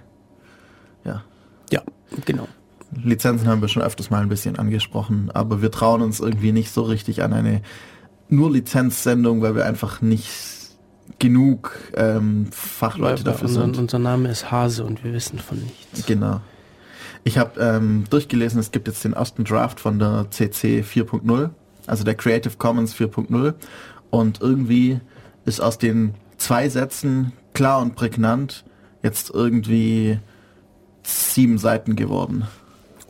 Ja. 1.03 1.23
ja, 1.71 1.81
genau. 2.25 2.47
Lizenzen 2.91 3.47
haben 3.47 3.61
wir 3.61 3.67
schon 3.67 3.83
öfters 3.83 4.09
mal 4.09 4.21
ein 4.21 4.29
bisschen 4.29 4.57
angesprochen, 4.57 5.29
aber 5.33 5.61
wir 5.61 5.71
trauen 5.71 6.01
uns 6.01 6.19
irgendwie 6.19 6.51
nicht 6.51 6.71
so 6.71 6.83
richtig 6.83 7.23
an 7.23 7.33
eine 7.33 7.61
nur 8.29 8.51
Lizenzsendung, 8.51 9.41
weil 9.41 9.55
wir 9.55 9.65
einfach 9.65 10.01
nicht 10.01 10.29
genug 11.19 11.71
ähm, 11.95 12.47
Fachleute 12.51 13.25
Weil 13.25 13.33
dafür 13.33 13.47
unser, 13.47 13.61
sind. 13.61 13.77
unser 13.77 13.99
Name 13.99 14.29
ist 14.29 14.51
Hase 14.51 14.83
und 14.83 15.03
wir 15.03 15.13
wissen 15.13 15.39
von 15.39 15.59
nichts. 15.59 16.05
Genau. 16.05 16.41
Ich 17.23 17.37
habe 17.37 17.59
ähm, 17.59 18.05
durchgelesen, 18.09 18.59
es 18.59 18.71
gibt 18.71 18.87
jetzt 18.87 19.03
den 19.03 19.13
ersten 19.13 19.43
Draft 19.43 19.79
von 19.79 19.99
der 19.99 20.27
CC 20.29 20.81
4.0, 20.81 21.49
also 21.85 22.03
der 22.03 22.15
Creative 22.15 22.55
Commons 22.57 22.95
4.0 22.95 23.53
und 24.09 24.41
irgendwie 24.41 24.99
ist 25.45 25.59
aus 25.59 25.77
den 25.77 26.13
zwei 26.37 26.69
Sätzen 26.69 27.33
klar 27.53 27.81
und 27.81 27.95
prägnant 27.95 28.63
jetzt 29.03 29.29
irgendwie 29.33 30.19
sieben 31.03 31.57
Seiten 31.57 31.95
geworden. 31.95 32.45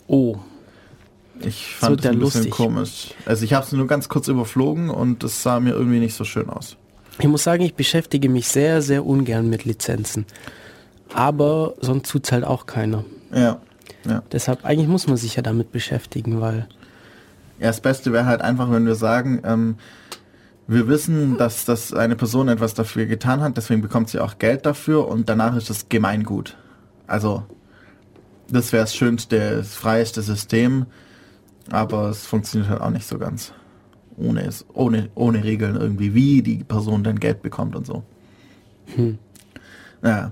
Oh, 0.08 0.38
Ich 1.42 1.76
fand 1.76 2.00
das 2.00 2.06
ja 2.06 2.12
ein 2.12 2.20
bisschen 2.20 2.44
lustig. 2.46 2.52
komisch. 2.52 3.08
Also 3.26 3.44
ich 3.46 3.54
habe 3.54 3.66
es 3.66 3.72
nur 3.72 3.88
ganz 3.88 4.10
kurz 4.10 4.28
überflogen 4.28 4.90
und 4.90 5.24
es 5.24 5.44
sah 5.44 5.60
mir 5.60 5.72
irgendwie 5.72 6.00
nicht 6.00 6.16
so 6.16 6.24
schön 6.24 6.50
aus. 6.50 6.78
ich 7.20 7.28
muss 7.28 7.44
sagen, 7.44 7.64
ich 7.64 7.76
beschäftige 7.76 8.30
mich 8.30 8.48
sehr, 8.48 8.82
sehr 8.82 9.06
ungern 9.06 9.50
mit 9.50 9.66
Lizenzen. 9.66 10.26
Aber 11.14 11.74
sonst 11.82 12.10
tut's 12.10 12.32
halt 12.32 12.44
auch 12.44 12.66
keiner. 12.66 13.04
Ja. 13.34 13.60
Ja. 14.08 14.24
Deshalb, 14.32 14.64
eigentlich 14.66 14.88
muss 14.88 15.08
man 15.08 15.18
sich 15.18 15.36
ja 15.36 15.42
damit 15.42 15.72
beschäftigen, 15.72 16.40
weil 16.42 16.68
Ja, 17.60 17.68
das 17.68 17.82
Beste 17.82 18.14
wäre 18.14 18.26
halt 18.26 18.42
einfach, 18.42 18.72
wenn 18.72 18.86
wir 18.86 18.96
sagen, 18.96 19.42
ähm, 19.44 19.76
wir 20.68 20.88
wissen, 20.88 21.38
dass, 21.38 21.66
dass 21.66 21.94
eine 21.94 22.16
Person 22.16 22.48
etwas 22.50 22.74
dafür 22.74 23.06
getan 23.06 23.42
hat, 23.42 23.56
deswegen 23.58 23.82
bekommt 23.82 24.10
sie 24.10 24.20
auch 24.20 24.38
Geld 24.38 24.66
dafür 24.66 25.08
und 25.08 25.28
danach 25.30 25.56
ist 25.56 25.70
es 25.70 25.88
Gemeingut. 25.90 26.58
Also, 27.08 27.44
das 28.50 28.72
wäre 28.74 28.84
das 28.84 28.96
schönste, 28.96 29.58
das 29.58 29.74
freieste 29.76 30.22
System, 30.22 30.86
aber 31.72 32.10
es 32.10 32.26
funktioniert 32.26 32.70
halt 32.70 32.82
auch 32.82 32.90
nicht 32.90 33.06
so 33.08 33.18
ganz. 33.18 33.54
Ohne, 34.18 34.46
es, 34.46 34.66
ohne, 34.74 35.10
ohne 35.16 35.44
Regeln 35.44 35.76
irgendwie, 35.76 36.14
wie 36.16 36.42
die 36.42 36.64
Person 36.64 37.04
denn 37.04 37.20
Geld 37.20 37.42
bekommt 37.42 37.76
und 37.76 37.86
so. 37.86 38.04
Hm. 38.96 39.18
Ja. 40.04 40.32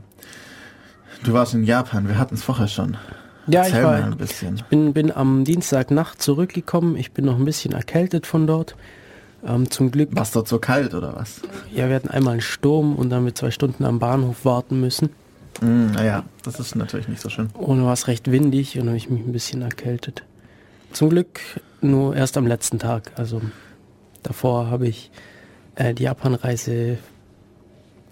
Du 1.23 1.33
warst 1.33 1.53
in 1.53 1.63
Japan, 1.63 2.07
wir 2.07 2.17
hatten 2.17 2.35
es 2.35 2.43
vorher 2.43 2.67
schon. 2.67 2.97
Ja, 3.47 3.61
ich 3.61 3.67
Erzähl 3.73 3.83
war- 3.83 3.91
mal 3.99 4.03
ein 4.11 4.17
bisschen. 4.17 4.61
bin, 4.69 4.93
bin 4.93 5.11
am 5.11 5.43
Dienstagnacht 5.43 6.21
zurückgekommen. 6.21 6.95
Ich 6.97 7.11
bin 7.11 7.25
noch 7.25 7.37
ein 7.37 7.45
bisschen 7.45 7.73
erkältet 7.73 8.25
von 8.25 8.47
dort. 8.47 8.75
Ähm, 9.45 9.69
zum 9.69 9.91
Glück, 9.91 10.15
War 10.15 10.23
es 10.23 10.31
dort 10.31 10.47
so 10.47 10.57
kalt 10.57 10.95
oder 10.95 11.15
was? 11.15 11.41
ja, 11.71 11.87
wir 11.87 11.95
hatten 11.95 12.09
einmal 12.09 12.33
einen 12.33 12.41
Sturm 12.41 12.95
und 12.95 13.11
dann 13.11 13.23
mit 13.23 13.37
zwei 13.37 13.51
Stunden 13.51 13.85
am 13.85 13.99
Bahnhof 13.99 14.45
warten 14.45 14.79
müssen. 14.81 15.09
Hm, 15.59 15.91
naja, 15.91 16.23
das 16.43 16.59
ist 16.59 16.75
natürlich 16.75 17.07
nicht 17.07 17.21
so 17.21 17.29
schön. 17.29 17.47
Und 17.53 17.83
war 17.83 17.93
es 17.93 18.07
recht 18.07 18.31
windig 18.31 18.77
und 18.79 18.87
habe 18.87 18.97
ich 18.97 19.09
mich 19.09 19.21
ein 19.21 19.31
bisschen 19.31 19.61
erkältet. 19.61 20.23
Zum 20.91 21.09
Glück 21.09 21.39
nur 21.81 22.15
erst 22.15 22.37
am 22.37 22.47
letzten 22.47 22.79
Tag. 22.79 23.11
Also 23.15 23.41
davor 24.23 24.69
habe 24.69 24.87
ich 24.87 25.11
äh, 25.75 25.93
die 25.93 26.03
Japanreise 26.03 26.97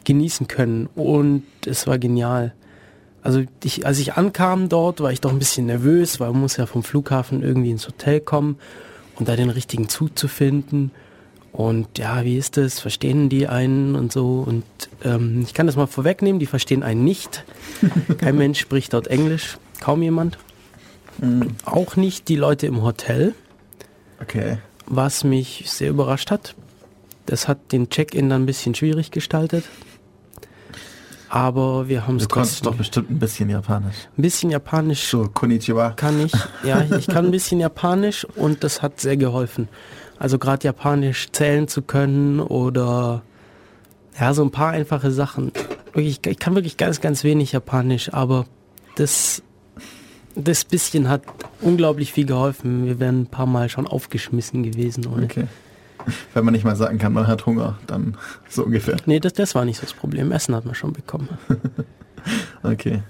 genießen 0.04 0.48
können 0.48 0.88
und 0.96 1.44
es 1.66 1.88
war 1.88 1.98
genial. 1.98 2.54
Also 3.22 3.44
ich, 3.64 3.86
als 3.86 4.00
ich 4.00 4.14
ankam 4.16 4.68
dort, 4.68 5.00
war 5.00 5.12
ich 5.12 5.22
doch 5.22 5.32
ein 5.32 5.40
bisschen 5.40 5.66
nervös, 5.66 6.20
weil 6.20 6.32
man 6.32 6.42
muss 6.42 6.58
ja 6.58 6.66
vom 6.66 6.84
Flughafen 6.84 7.42
irgendwie 7.42 7.72
ins 7.72 7.88
Hotel 7.88 8.20
kommen 8.20 8.58
und 9.16 9.30
da 9.30 9.36
den 9.36 9.50
richtigen 9.50 9.88
Zug 9.88 10.18
zu 10.18 10.28
finden. 10.28 10.92
Und 11.54 11.98
ja, 12.00 12.24
wie 12.26 12.36
ist 12.38 12.58
das? 12.58 12.80
Verstehen 12.80 13.30
die 13.30 13.48
einen 13.48 13.96
und 13.96 14.12
so? 14.12 14.44
Und 14.46 14.64
ähm, 15.04 15.42
ich 15.44 15.54
kann 15.54 15.68
das 15.68 15.76
mal 15.76 15.86
vorwegnehmen, 15.88 16.40
die 16.40 16.48
verstehen 16.48 16.82
einen 16.84 17.04
nicht. 17.04 17.46
Kein 18.18 18.38
Mensch 18.38 18.60
spricht 18.60 18.94
dort 18.94 19.08
Englisch, 19.08 19.58
kaum 19.80 20.02
jemand. 20.02 20.38
Auch 21.64 21.96
nicht 21.96 22.28
die 22.28 22.36
Leute 22.38 22.66
im 22.66 22.82
Hotel, 22.82 23.36
Okay. 24.20 24.58
was 24.88 25.24
mich 25.24 25.66
sehr 25.68 25.92
überrascht 25.92 26.32
hat. 26.32 26.56
Das 27.28 27.48
hat 27.48 27.72
den 27.72 27.90
Check-in 27.90 28.30
dann 28.30 28.44
ein 28.44 28.46
bisschen 28.48 28.74
schwierig 28.74 29.12
gestaltet. 29.12 29.64
Aber 31.30 31.88
wir 31.88 32.06
haben 32.06 32.18
es 32.18 32.24
Du 32.24 32.30
konntest 32.30 32.58
trotzdem. 32.58 32.72
doch 32.72 32.78
bestimmt 32.78 33.10
ein 33.12 33.20
bisschen 33.20 33.50
Japanisch. 33.50 33.96
Ein 34.18 34.22
bisschen 34.22 34.50
Japanisch 34.52 35.08
So, 35.08 35.30
Konnichiwa. 35.34 35.92
kann 35.92 36.24
ich. 36.26 36.32
Ja, 36.64 36.84
ich 36.98 37.08
kann 37.08 37.26
ein 37.26 37.32
bisschen 37.32 37.60
Japanisch 37.60 38.26
und 38.36 38.64
das 38.64 38.82
hat 38.82 39.00
sehr 39.00 39.18
geholfen. 39.18 39.68
Also 40.24 40.40
gerade 40.40 40.64
Japanisch 40.64 41.34
zählen 41.34 41.68
zu 41.68 41.82
können 41.82 42.40
oder 42.40 43.24
ja, 44.18 44.34
so 44.34 44.42
ein 44.42 44.52
paar 44.52 44.70
einfache 44.70 45.12
Sachen. 45.12 45.52
Wirklich, 45.92 46.26
ich 46.26 46.40
kann 46.40 46.56
wirklich 46.56 46.78
ganz, 46.78 47.02
ganz 47.02 47.26
wenig 47.26 47.52
Japanisch, 47.52 48.14
aber 48.14 48.46
das, 48.96 49.44
das 50.34 50.64
bisschen 50.64 51.10
hat 51.10 51.24
unglaublich 51.60 52.14
viel 52.14 52.26
geholfen. 52.26 52.86
Wir 52.86 53.02
wären 53.02 53.24
ein 53.24 53.28
paar 53.28 53.48
Mal 53.48 53.68
schon 53.68 53.86
aufgeschmissen 53.86 54.64
gewesen. 54.64 55.06
Ohne. 55.08 55.26
Okay. 55.26 55.48
Wenn 56.34 56.46
man 56.46 56.54
nicht 56.54 56.64
mal 56.64 56.78
sagen 56.78 57.00
kann, 57.00 57.12
man 57.12 57.28
hat 57.28 57.46
Hunger, 57.46 57.78
dann 57.86 58.16
so 58.48 58.64
ungefähr. 58.64 58.96
Nee, 59.06 59.20
das, 59.20 59.34
das 59.34 59.56
war 59.56 59.66
nicht 59.66 59.76
so 59.76 59.82
das 59.82 59.92
Problem. 59.92 60.32
Essen 60.32 60.56
hat 60.56 60.64
man 60.64 60.74
schon 60.74 60.94
bekommen. 60.94 61.28
Okay. 62.64 63.04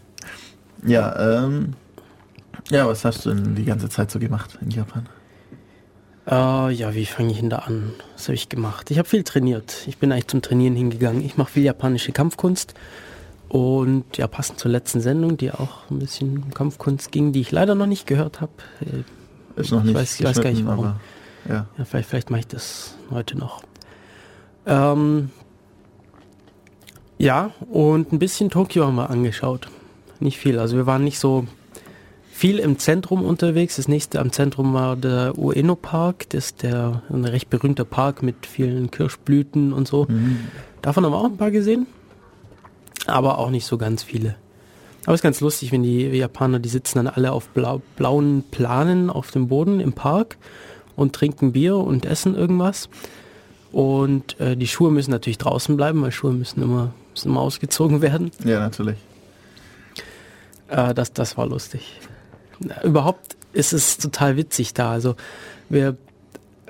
Ja, 0.83 1.45
ähm. 1.45 1.75
Ja, 2.71 2.87
was 2.87 3.05
hast 3.05 3.27
du 3.27 3.29
denn 3.35 3.53
die 3.53 3.65
ganze 3.65 3.87
Zeit 3.87 4.09
so 4.09 4.17
gemacht 4.17 4.57
in 4.59 4.71
Japan? 4.71 5.07
Äh, 6.25 6.71
ja, 6.71 6.95
wie 6.95 7.05
fange 7.05 7.31
ich 7.31 7.39
denn 7.39 7.49
da 7.49 7.59
an? 7.59 7.91
Was 8.13 8.23
habe 8.27 8.35
ich 8.35 8.47
gemacht? 8.49 8.89
Ich 8.91 8.97
habe 8.97 9.07
viel 9.09 9.23
trainiert. 9.23 9.83
Ich 9.87 9.97
bin 9.97 10.11
eigentlich 10.11 10.27
zum 10.27 10.41
Trainieren 10.41 10.75
hingegangen. 10.75 11.23
Ich 11.25 11.35
mache 11.37 11.51
viel 11.51 11.63
japanische 11.63 12.11
Kampfkunst. 12.11 12.73
Und 13.49 14.17
ja, 14.17 14.27
passend 14.27 14.59
zur 14.59 14.71
letzten 14.71 14.99
Sendung, 15.01 15.37
die 15.37 15.51
auch 15.51 15.89
ein 15.91 15.99
bisschen 15.99 16.41
um 16.43 16.53
Kampfkunst 16.53 17.11
ging, 17.11 17.33
die 17.33 17.41
ich 17.41 17.51
leider 17.51 17.75
noch 17.75 17.85
nicht 17.87 18.07
gehört 18.07 18.41
habe. 18.41 18.51
Äh, 18.81 19.59
Ist 19.59 19.71
noch 19.71 19.79
Ich 19.79 19.85
nicht 19.91 19.97
weiß- 19.97 20.19
ich 20.19 20.25
weiß 20.25 20.41
gar 20.41 20.49
nicht, 20.51 20.65
warum. 20.65 20.85
aber 20.85 20.99
ja. 21.47 21.67
Ja, 21.77 21.85
vielleicht, 21.85 22.09
vielleicht 22.09 22.29
mache 22.31 22.39
ich 22.39 22.47
das 22.47 22.95
heute 23.11 23.37
noch. 23.37 23.61
Ähm, 24.65 25.29
ja, 27.19 27.51
und 27.69 28.11
ein 28.11 28.17
bisschen 28.19 28.49
Tokio 28.49 28.85
haben 28.87 28.95
wir 28.95 29.09
angeschaut. 29.09 29.67
Nicht 30.19 30.37
viel. 30.39 30.57
Also 30.57 30.77
wir 30.77 30.85
waren 30.87 31.03
nicht 31.03 31.19
so 31.19 31.45
viel 32.43 32.59
im 32.59 32.77
Zentrum 32.77 33.23
unterwegs. 33.23 33.77
Das 33.77 33.87
nächste 33.87 34.19
am 34.19 34.33
Zentrum 34.33 34.73
war 34.73 34.97
der 34.97 35.37
Ueno 35.37 35.77
Park. 35.77 36.27
Das 36.31 36.47
ist 36.47 36.63
der 36.63 37.01
ein 37.09 37.23
recht 37.23 37.49
berühmter 37.49 37.85
Park 37.85 38.21
mit 38.21 38.45
vielen 38.45 38.91
Kirschblüten 38.91 39.71
und 39.71 39.87
so. 39.87 40.07
Mhm. 40.09 40.39
Davon 40.81 41.05
haben 41.05 41.13
wir 41.13 41.19
auch 41.19 41.29
ein 41.29 41.37
paar 41.37 41.51
gesehen. 41.51 41.87
Aber 43.07 43.37
auch 43.37 43.49
nicht 43.49 43.65
so 43.65 43.77
ganz 43.77 44.03
viele. 44.03 44.35
Aber 45.05 45.13
es 45.13 45.19
ist 45.19 45.23
ganz 45.23 45.39
lustig, 45.39 45.71
wenn 45.71 45.83
die 45.83 46.01
Japaner, 46.01 46.59
die 46.59 46.67
sitzen 46.67 46.97
dann 46.97 47.07
alle 47.07 47.31
auf 47.31 47.47
blau, 47.47 47.81
blauen 47.95 48.43
Planen 48.51 49.09
auf 49.09 49.31
dem 49.31 49.47
Boden 49.47 49.79
im 49.79 49.93
Park 49.93 50.35
und 50.97 51.13
trinken 51.13 51.53
Bier 51.53 51.77
und 51.77 52.05
essen 52.05 52.35
irgendwas. 52.35 52.89
Und 53.71 54.37
äh, 54.41 54.57
die 54.57 54.67
Schuhe 54.67 54.91
müssen 54.91 55.11
natürlich 55.11 55.37
draußen 55.37 55.77
bleiben, 55.77 56.01
weil 56.01 56.11
Schuhe 56.11 56.33
müssen 56.33 56.61
immer, 56.61 56.93
müssen 57.11 57.29
immer 57.29 57.39
ausgezogen 57.39 58.01
werden. 58.01 58.31
Ja, 58.43 58.59
natürlich. 58.59 58.97
Äh, 60.67 60.93
das, 60.93 61.13
das 61.13 61.37
war 61.37 61.47
lustig. 61.47 62.01
Überhaupt 62.83 63.35
ist 63.53 63.73
es 63.73 63.97
total 63.97 64.37
witzig 64.37 64.73
da. 64.73 64.91
Also 64.91 65.15
wir, 65.69 65.97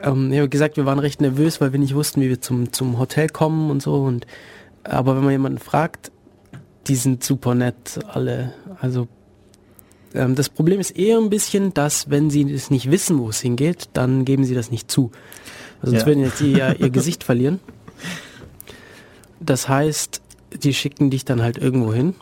ähm, 0.02 0.32
ich 0.32 0.38
habe 0.40 0.50
gesagt, 0.50 0.78
wir 0.78 0.86
waren 0.86 1.00
recht 1.00 1.22
nervös, 1.22 1.62
weil 1.62 1.72
wir 1.72 1.80
nicht 1.80 1.96
wussten, 1.96 2.22
wie 2.22 2.30
wir 2.30 2.42
zum, 2.42 2.72
zum 2.74 2.98
Hotel 3.00 3.30
kommen 3.30 3.70
und 3.72 3.82
so. 3.82 3.96
Und 4.04 4.26
aber 4.84 5.16
wenn 5.16 5.24
man 5.24 5.32
jemanden 5.32 5.60
fragt, 5.60 6.12
die 6.88 6.96
sind 6.96 7.24
super 7.24 7.56
nett 7.56 8.00
alle. 8.10 8.54
Also 8.82 9.08
ähm, 10.14 10.36
das 10.36 10.50
Problem 10.50 10.80
ist 10.82 10.92
eher 10.92 11.18
ein 11.18 11.30
bisschen, 11.30 11.74
dass 11.74 12.10
wenn 12.10 12.30
sie 12.30 12.52
es 12.52 12.70
nicht 12.70 12.92
wissen, 12.92 13.18
wo 13.20 13.30
es 13.30 13.40
hingeht, 13.40 13.90
dann 13.94 14.26
geben 14.26 14.44
sie 14.44 14.56
das 14.56 14.70
nicht 14.72 14.92
zu. 14.92 15.12
Also 15.82 15.92
sonst 15.92 16.02
Ja. 16.02 16.08
würden 16.08 16.24
jetzt 16.24 16.40
die 16.42 16.52
ja 16.52 16.74
ihr 16.74 16.90
Gesicht 16.92 17.24
verlieren. 17.24 17.60
Das 19.40 19.68
heißt, 19.70 20.22
die 20.64 20.74
schicken 20.74 21.10
dich 21.10 21.26
dann 21.26 21.42
halt 21.42 21.58
irgendwo 21.58 21.94
hin. 21.94 22.16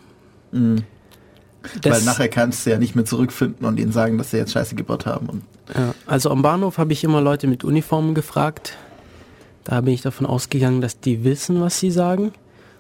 Mhm. 0.51 0.83
Das- 1.81 1.97
Weil 1.97 2.01
nachher 2.03 2.27
kannst 2.27 2.65
du 2.65 2.71
ja 2.71 2.77
nicht 2.79 2.95
mehr 2.95 3.05
zurückfinden 3.05 3.65
und 3.67 3.79
ihnen 3.79 3.91
sagen, 3.91 4.17
dass 4.17 4.31
sie 4.31 4.37
jetzt 4.37 4.51
Scheiße 4.53 4.75
gebaut 4.75 5.05
haben. 5.05 5.43
Ja, 5.75 5.93
also 6.07 6.31
am 6.31 6.41
Bahnhof 6.41 6.77
habe 6.77 6.91
ich 6.93 7.03
immer 7.03 7.21
Leute 7.21 7.47
mit 7.47 7.63
Uniformen 7.63 8.15
gefragt. 8.15 8.77
Da 9.63 9.79
bin 9.81 9.93
ich 9.93 10.01
davon 10.01 10.25
ausgegangen, 10.25 10.81
dass 10.81 10.99
die 10.99 11.23
wissen, 11.23 11.61
was 11.61 11.79
sie 11.79 11.91
sagen 11.91 12.31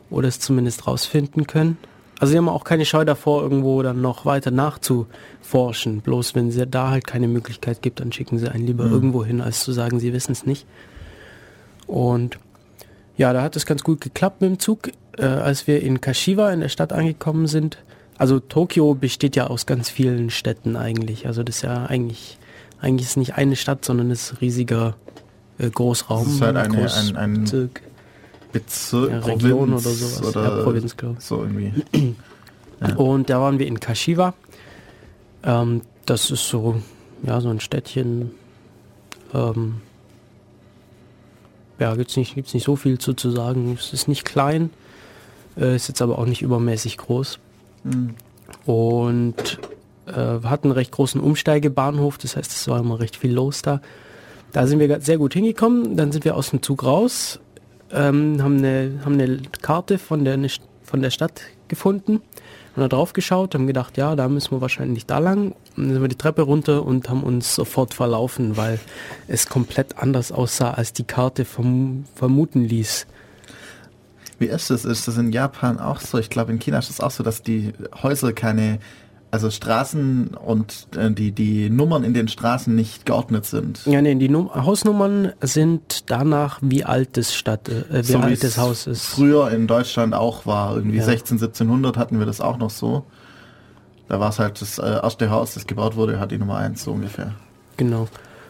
oder 0.09 0.27
es 0.27 0.39
zumindest 0.39 0.87
rausfinden 0.87 1.45
können. 1.45 1.77
Also 2.19 2.31
sie 2.31 2.37
haben 2.37 2.49
auch 2.49 2.63
keine 2.63 2.85
Scheu 2.85 3.05
davor, 3.05 3.43
irgendwo 3.43 3.81
dann 3.83 4.01
noch 4.01 4.25
weiter 4.25 4.51
nachzuforschen. 4.51 6.01
Bloß 6.01 6.33
wenn 6.35 6.51
sie 6.51 6.65
da 6.67 6.89
halt 6.89 7.05
keine 7.07 7.27
Möglichkeit 7.27 7.81
gibt, 7.81 7.99
dann 7.99 8.11
schicken 8.11 8.39
sie 8.39 8.49
einen 8.49 8.65
lieber 8.65 8.85
irgendwo 8.85 9.23
hin, 9.23 9.41
als 9.41 9.63
zu 9.63 9.71
sagen, 9.71 9.99
sie 9.99 10.11
wissen 10.13 10.31
es 10.31 10.45
nicht. 10.45 10.65
Und 11.87 12.39
ja, 13.17 13.33
da 13.33 13.41
hat 13.41 13.55
es 13.55 13.65
ganz 13.65 13.83
gut 13.83 14.01
geklappt 14.01 14.41
mit 14.41 14.49
dem 14.49 14.59
Zug. 14.59 14.89
Äh, 15.17 15.25
als 15.25 15.67
wir 15.67 15.81
in 15.81 16.01
Kashiwa 16.01 16.51
in 16.51 16.61
der 16.61 16.69
Stadt 16.69 16.93
angekommen 16.93 17.47
sind, 17.47 17.77
also 18.21 18.39
Tokio 18.39 18.93
besteht 18.93 19.35
ja 19.35 19.47
aus 19.47 19.65
ganz 19.65 19.89
vielen 19.89 20.29
Städten 20.29 20.75
eigentlich. 20.75 21.25
Also 21.25 21.41
das 21.41 21.55
ist 21.57 21.61
ja 21.63 21.87
eigentlich, 21.87 22.37
eigentlich 22.79 23.07
ist 23.07 23.17
nicht 23.17 23.33
eine 23.33 23.55
Stadt, 23.55 23.83
sondern 23.83 24.11
es 24.11 24.25
ist 24.25 24.33
ein 24.33 24.37
riesiger 24.37 24.95
äh, 25.57 25.71
Großraum. 25.71 26.25
Das 26.25 26.33
ist 26.35 26.41
halt 26.41 26.55
eine- 26.55 26.77
Groß- 26.85 27.09
ein- 27.09 27.15
ein- 27.17 27.43
Bezirk, 27.43 27.81
Bezirk, 28.51 29.09
ja, 29.11 29.19
Region 29.21 29.69
Provinz 29.71 29.85
oder 29.87 29.95
sowas. 29.95 30.35
Oder 30.35 30.43
ja, 30.57 30.63
Provinz, 30.63 30.97
glaube 30.97 31.15
ich. 31.19 31.25
So 31.25 31.43
irgendwie. 31.43 31.73
Ja. 32.81 32.95
Und 32.95 33.29
da 33.29 33.39
waren 33.39 33.59
wir 33.59 33.67
in 33.67 33.79
Kashiwa. 33.79 34.33
Ähm, 35.43 35.81
das 36.07 36.31
ist 36.31 36.47
so, 36.47 36.81
ja, 37.21 37.39
so 37.41 37.49
ein 37.49 37.59
Städtchen. 37.59 38.31
Ähm, 39.35 39.81
ja, 41.79 41.95
gibt's 41.95 42.17
nicht, 42.17 42.35
gibt's 42.35 42.53
nicht 42.53 42.63
so 42.65 42.75
viel 42.75 42.97
zu, 42.99 43.13
zu 43.13 43.29
sagen. 43.31 43.75
Es 43.79 43.93
ist 43.93 44.07
nicht 44.07 44.25
klein, 44.25 44.69
äh, 45.57 45.75
ist 45.75 45.87
jetzt 45.89 46.01
aber 46.01 46.17
auch 46.19 46.25
nicht 46.25 46.41
übermäßig 46.41 46.97
groß. 46.97 47.37
Und 48.65 49.59
äh, 50.07 50.11
hatten 50.11 50.67
einen 50.67 50.71
recht 50.73 50.91
großen 50.91 51.21
Umsteigebahnhof, 51.21 52.17
das 52.17 52.35
heißt, 52.35 52.51
es 52.51 52.67
war 52.67 52.79
immer 52.79 52.99
recht 52.99 53.15
viel 53.15 53.33
los 53.33 53.61
da. 53.61 53.81
Da 54.51 54.67
sind 54.67 54.79
wir 54.79 54.99
sehr 55.01 55.17
gut 55.17 55.33
hingekommen. 55.33 55.95
Dann 55.95 56.11
sind 56.11 56.25
wir 56.25 56.35
aus 56.35 56.49
dem 56.49 56.61
Zug 56.61 56.83
raus, 56.83 57.39
ähm, 57.91 58.41
haben, 58.43 58.57
eine, 58.57 58.99
haben 59.05 59.13
eine 59.13 59.41
Karte 59.61 59.97
von 59.97 60.25
der, 60.25 60.37
von 60.83 61.01
der 61.01 61.09
Stadt 61.09 61.41
gefunden 61.67 62.21
und 62.75 62.81
da 62.81 62.87
drauf 62.87 63.13
geschaut, 63.13 63.53
haben 63.53 63.67
gedacht, 63.67 63.97
ja, 63.97 64.15
da 64.15 64.29
müssen 64.29 64.51
wir 64.51 64.61
wahrscheinlich 64.61 65.05
da 65.05 65.19
lang. 65.19 65.53
Und 65.75 65.85
dann 65.85 65.93
sind 65.93 66.01
wir 66.01 66.07
die 66.07 66.17
Treppe 66.17 66.43
runter 66.43 66.85
und 66.85 67.09
haben 67.09 67.23
uns 67.23 67.55
sofort 67.55 67.93
verlaufen, 67.93 68.55
weil 68.55 68.79
es 69.27 69.47
komplett 69.47 69.97
anders 69.97 70.31
aussah, 70.31 70.71
als 70.71 70.93
die 70.93 71.03
Karte 71.03 71.43
verm 71.43 72.05
vermuten 72.15 72.63
ließ. 72.63 73.07
Wie 74.41 74.47
ist 74.47 74.71
das? 74.71 74.85
Ist 74.85 75.07
das 75.07 75.17
in 75.17 75.31
Japan 75.31 75.79
auch 75.79 75.99
so? 75.99 76.17
Ich 76.17 76.31
glaube, 76.31 76.51
in 76.51 76.57
China 76.57 76.79
ist 76.79 76.89
es 76.89 76.99
auch 76.99 77.11
so, 77.11 77.21
dass 77.21 77.43
die 77.43 77.73
Häuser 78.01 78.33
keine, 78.33 78.79
also 79.29 79.51
Straßen 79.51 80.29
und 80.29 80.87
äh, 80.97 81.11
die, 81.11 81.31
die 81.31 81.69
Nummern 81.69 82.03
in 82.03 82.15
den 82.15 82.27
Straßen 82.27 82.73
nicht 82.73 83.05
geordnet 83.05 83.45
sind. 83.45 83.85
Ja, 83.85 84.01
nee, 84.01 84.15
die 84.15 84.29
Num 84.29 84.51
Hausnummern 84.53 85.33
sind 85.41 86.09
danach, 86.09 86.57
wie 86.63 86.83
alt 86.83 87.17
das 87.17 87.35
Stadt, 87.35 87.69
äh, 87.69 87.83
wie 87.91 88.01
So 88.01 88.17
wie 88.17 88.23
alt 88.23 88.33
es 88.33 88.39
das 88.39 88.57
Haus 88.57 88.87
ist. 88.87 89.05
Früher 89.05 89.51
in 89.51 89.67
Deutschland 89.67 90.15
auch 90.15 90.47
war. 90.47 90.75
Irgendwie 90.75 90.97
Ja. 90.97 91.03
16, 91.05 91.37
1700 91.37 91.95
hatten 91.97 92.17
wir 92.17 92.25
das 92.25 92.41
auch 92.41 92.57
noch 92.57 92.71
so. 92.71 93.05
Da 94.07 94.19
war 94.19 94.29
es 94.29 94.39
halt 94.39 94.59
das 94.59 94.79
äh, 94.79 94.81
erste 95.03 95.29
Haus, 95.29 95.53
das 95.53 95.67
gebaut 95.67 95.95
wurde, 95.95 96.19
hat 96.19 96.31
die 96.31 96.39
Nummer 96.39 96.57
1 96.57 96.83
so 96.83 96.93
ungefähr. 96.93 97.35
Genau. 97.77 98.07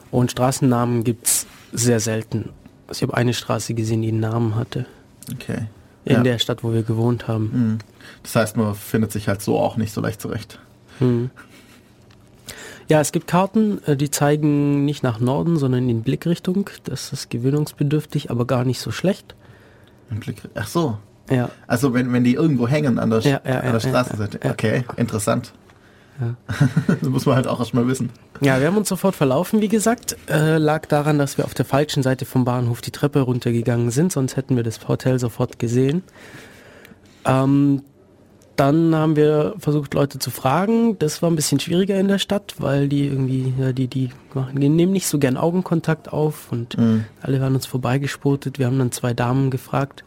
Und 0.09 0.31
Straßennamen 0.31 1.03
gibt's 1.03 1.45
sehr 1.73 1.99
selten. 1.99 2.49
Also 2.87 2.99
ich 2.99 3.03
habe 3.03 3.15
eine 3.17 3.33
Straße 3.33 3.73
gesehen, 3.73 4.01
die 4.01 4.07
einen 4.07 4.21
Namen 4.21 4.55
hatte. 4.55 4.85
Okay. 5.33 5.67
In 6.05 6.15
Ja. 6.17 6.23
der 6.23 6.39
Stadt, 6.39 6.63
wo 6.63 6.73
wir 6.73 6.83
gewohnt 6.83 7.27
haben. 7.27 7.43
Mhm. 7.53 7.77
Das 8.23 8.35
heißt, 8.35 8.57
man 8.57 8.73
findet 8.75 9.11
sich 9.11 9.27
halt 9.27 9.41
so 9.41 9.57
auch 9.59 9.77
nicht 9.77 9.93
so 9.93 10.01
leicht 10.01 10.19
zurecht. 10.21 10.59
Hm. 10.99 11.29
Ja, 12.89 12.99
es 12.99 13.11
gibt 13.11 13.27
Karten, 13.27 13.81
äh, 13.85 13.95
die 13.95 14.11
zeigen 14.11 14.83
nicht 14.85 15.03
nach 15.03 15.19
Norden, 15.19 15.57
sondern 15.57 15.87
in 15.89 16.01
Blickrichtung. 16.01 16.69
Das 16.83 17.13
ist 17.13 17.29
gewöhnungsbedürftig, 17.29 18.31
aber 18.31 18.45
gar 18.45 18.65
nicht 18.65 18.79
so 18.81 18.91
schlecht. 18.91 19.35
Ach 20.55 20.67
so. 20.67 20.97
Ja, 21.29 21.49
Also 21.67 21.93
wenn, 21.93 22.11
wenn 22.11 22.25
die 22.25 22.33
irgendwo 22.33 22.67
hängen 22.67 22.99
an 22.99 23.09
der, 23.09 23.19
Ja, 23.19 23.39
ja, 23.45 23.59
an 23.61 23.71
der 23.71 23.79
Straßenseite. 23.79 24.39
Okay, 24.49 24.83
interessant. 24.97 25.53
Ja. 26.20 26.36
das 26.88 27.09
muss 27.09 27.26
man 27.26 27.36
halt 27.36 27.47
auch 27.47 27.59
erstmal 27.59 27.88
wissen. 27.88 28.09
Ja, 28.41 28.59
wir 28.59 28.68
haben 28.68 28.78
uns 28.78 28.89
sofort 28.89 29.16
verlaufen, 29.16 29.62
wie 29.62 29.68
gesagt. 29.68 30.18
Äh, 30.28 30.57
lag 30.57 30.86
daran, 30.88 31.18
dass 31.18 31.38
wir 31.38 31.45
auf 31.45 31.53
der 31.53 31.66
falschen 31.66 32.03
Seite 32.03 32.26
vom 32.26 32.45
Bahnhof 32.45 32.82
die 32.82 32.91
Treppe 32.91 33.22
runtergegangen 33.22 33.91
sind, 33.91 34.12
sonst 34.12 34.36
hätten 34.36 34.55
wir 34.55 34.64
das 34.64 34.88
Hotel 34.88 35.20
sofort 35.20 35.59
gesehen. 35.59 36.03
Ähm, 37.26 37.84
dann 38.55 38.93
haben 38.93 39.16
wir 39.16 39.55
versucht, 39.57 39.93
Leute 39.93 40.20
zu 40.20 40.30
fragen. 40.30 40.99
Das 40.99 41.22
war 41.22 41.32
ein 41.32 41.36
bisschen 41.36 41.59
schwieriger 41.59 41.99
in 41.99 42.07
der 42.07 42.20
Stadt, 42.20 42.55
weil 42.59 42.88
die 42.89 43.07
irgendwie, 43.07 43.53
ja, 43.57 43.72
die, 43.72 43.88
die 43.88 44.09
machen, 44.34 44.59
die 44.59 44.70
nehmen 44.70 44.91
nicht 44.91 45.07
so 45.07 45.18
gern 45.18 45.38
Augenkontakt 45.38 46.12
auf 46.12 46.51
und 46.51 46.78
Mhm. 46.78 47.05
alle 47.22 47.41
waren 47.41 47.55
uns 47.55 47.66
vorbeigespotet. 47.66 48.59
Wir 48.59 48.68
haben 48.68 48.78
dann 48.78 48.91
zwei 48.91 49.14
Damen 49.14 49.49
gefragt, 49.49 50.03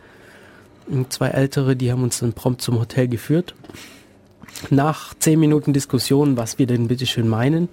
und 0.87 1.13
zwei 1.13 1.29
ältere, 1.29 1.77
die 1.77 1.91
haben 1.91 2.03
uns 2.03 2.19
dann 2.19 2.33
prompt 2.35 2.61
zum 2.61 2.79
Hotel 2.79 3.09
geführt. 3.09 3.55
Nach 4.71 5.15
zehn 5.19 5.41
Minuten 5.41 5.73
Diskussion, 5.73 6.37
was 6.37 6.59
wir 6.59 6.67
denn 6.67 6.89
bitteschön 6.89 7.29
meinen 7.29 7.69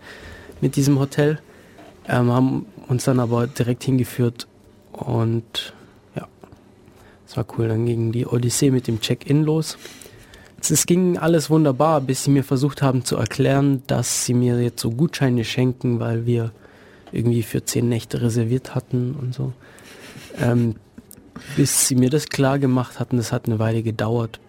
mit 0.62 0.76
diesem 0.76 1.00
Hotel, 1.00 1.40
ähm, 2.08 2.32
haben 2.32 2.66
uns 2.88 3.06
dann 3.06 3.20
aber 3.20 3.48
direkt 3.48 3.84
hingeführt 3.84 4.48
und 4.92 5.74
ja, 6.16 6.28
es 7.28 7.38
war 7.38 7.46
cool. 7.58 7.68
Dann 7.68 7.86
ging 7.86 8.12
die 8.12 8.26
Odyssee 8.26 8.72
mit 8.72 8.88
dem 8.88 9.00
Check-in 9.00 9.44
los. 9.44 9.78
Es 10.60 10.86
ging 10.86 11.18
alles 11.18 11.50
wunderbar, 11.50 12.02
bis 12.02 12.26
sie 12.26 12.32
mir 12.32 12.44
versucht 12.44 12.82
haben 12.82 13.04
zu 13.04 13.16
erklären, 13.16 13.82
dass 13.88 14.26
sie 14.26 14.34
mir 14.34 14.62
jetzt 14.62 14.82
so 14.82 14.92
Gutscheine 14.92 15.44
schenken, 15.44 16.00
weil 16.00 16.26
wir 16.26 16.52
irgendwie 17.12 17.44
für 17.44 17.66
zehn 17.66 17.90
Nächte 17.90 18.22
reserviert 18.22 18.76
hatten 18.76 19.16
und 19.20 19.34
so. 19.34 19.54
Ähm, 20.40 20.76
bis 21.56 21.88
sie 21.88 21.96
mir 21.96 22.10
das 22.10 22.28
klar 22.28 22.60
gemacht 22.60 23.00
hatten, 23.00 23.18
das 23.18 23.32
hat 23.32 23.48
eine 23.48 23.60
Weile 23.60 23.82
gedauert. 23.82 24.40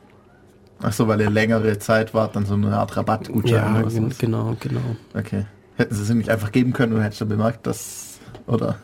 Ach 0.82 0.92
so, 0.92 1.06
weil 1.08 1.20
ihr 1.20 1.30
längere 1.30 1.78
Zeit 1.78 2.12
wart, 2.14 2.36
dann 2.36 2.44
so 2.46 2.54
eine 2.54 2.76
Art 2.76 2.96
Rabattgutschein. 2.96 3.54
Ja, 3.54 3.74
oder 3.76 3.86
was 3.86 3.94
gen 3.94 4.10
ist. 4.10 4.18
genau, 4.18 4.56
genau. 4.60 4.80
Okay. 5.14 5.46
Hätten 5.76 5.94
sie 5.94 6.02
es 6.02 6.10
nicht 6.10 6.28
einfach 6.28 6.52
geben 6.52 6.72
können 6.72 6.92
und 6.92 7.02
hättest 7.02 7.20
du 7.20 7.26
bemerkt, 7.26 7.66
dass, 7.66 8.18
oder? 8.46 8.76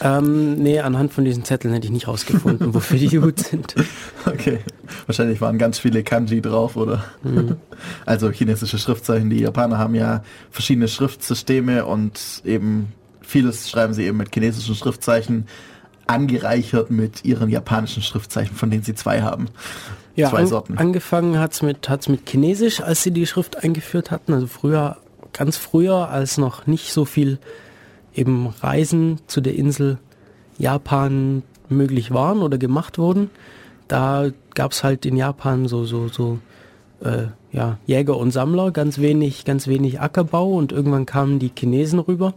Ähm, 0.00 0.54
nee, 0.54 0.80
anhand 0.80 1.12
von 1.12 1.24
diesen 1.24 1.44
Zetteln 1.44 1.74
hätte 1.74 1.86
ich 1.86 1.92
nicht 1.92 2.08
rausgefunden, 2.08 2.72
wofür 2.74 2.98
die 2.98 3.18
gut 3.18 3.40
sind. 3.40 3.74
Okay. 4.26 4.58
Wahrscheinlich 5.06 5.40
waren 5.40 5.56
ganz 5.56 5.78
viele 5.78 6.02
Kanji 6.02 6.42
drauf, 6.42 6.76
oder? 6.76 7.04
Mhm. 7.22 7.56
Also 8.06 8.30
chinesische 8.30 8.78
Schriftzeichen. 8.78 9.30
Die 9.30 9.40
Japaner 9.40 9.78
haben 9.78 9.94
ja 9.94 10.24
verschiedene 10.50 10.88
Schriftsysteme 10.88 11.84
und 11.86 12.42
eben 12.44 12.92
vieles 13.20 13.70
schreiben 13.70 13.94
sie 13.94 14.04
eben 14.04 14.16
mit 14.16 14.34
chinesischen 14.34 14.74
Schriftzeichen 14.74 15.46
angereichert 16.06 16.90
mit 16.90 17.24
ihren 17.24 17.50
japanischen 17.50 18.02
Schriftzeichen, 18.02 18.54
von 18.54 18.70
denen 18.70 18.82
sie 18.82 18.94
zwei 18.94 19.22
haben. 19.22 19.46
Ja, 20.16 20.30
zwei 20.30 20.40
an, 20.40 20.46
Sorten. 20.46 20.78
angefangen 20.78 21.38
hat's 21.38 21.62
mit, 21.62 21.88
hat's 21.88 22.08
mit 22.08 22.28
Chinesisch, 22.28 22.80
als 22.80 23.02
sie 23.02 23.10
die 23.10 23.26
Schrift 23.26 23.62
eingeführt 23.62 24.10
hatten. 24.10 24.32
Also 24.32 24.46
früher, 24.46 24.96
ganz 25.32 25.56
früher, 25.56 26.08
als 26.08 26.38
noch 26.38 26.66
nicht 26.66 26.92
so 26.92 27.04
viel 27.04 27.38
eben 28.14 28.48
Reisen 28.60 29.20
zu 29.26 29.40
der 29.40 29.54
Insel 29.54 29.98
Japan 30.58 31.42
möglich 31.68 32.12
waren 32.12 32.40
oder 32.40 32.58
gemacht 32.58 32.98
wurden. 32.98 33.30
Da 33.88 34.30
gab's 34.54 34.82
halt 34.82 35.06
in 35.06 35.16
Japan 35.16 35.68
so, 35.68 35.84
so, 35.84 36.08
so, 36.08 36.38
äh, 37.00 37.26
ja, 37.52 37.78
Jäger 37.86 38.16
und 38.16 38.30
Sammler, 38.30 38.70
ganz 38.70 38.98
wenig, 38.98 39.44
ganz 39.44 39.68
wenig 39.68 40.00
Ackerbau 40.00 40.52
und 40.54 40.72
irgendwann 40.72 41.06
kamen 41.06 41.38
die 41.38 41.52
Chinesen 41.56 41.98
rüber 41.98 42.34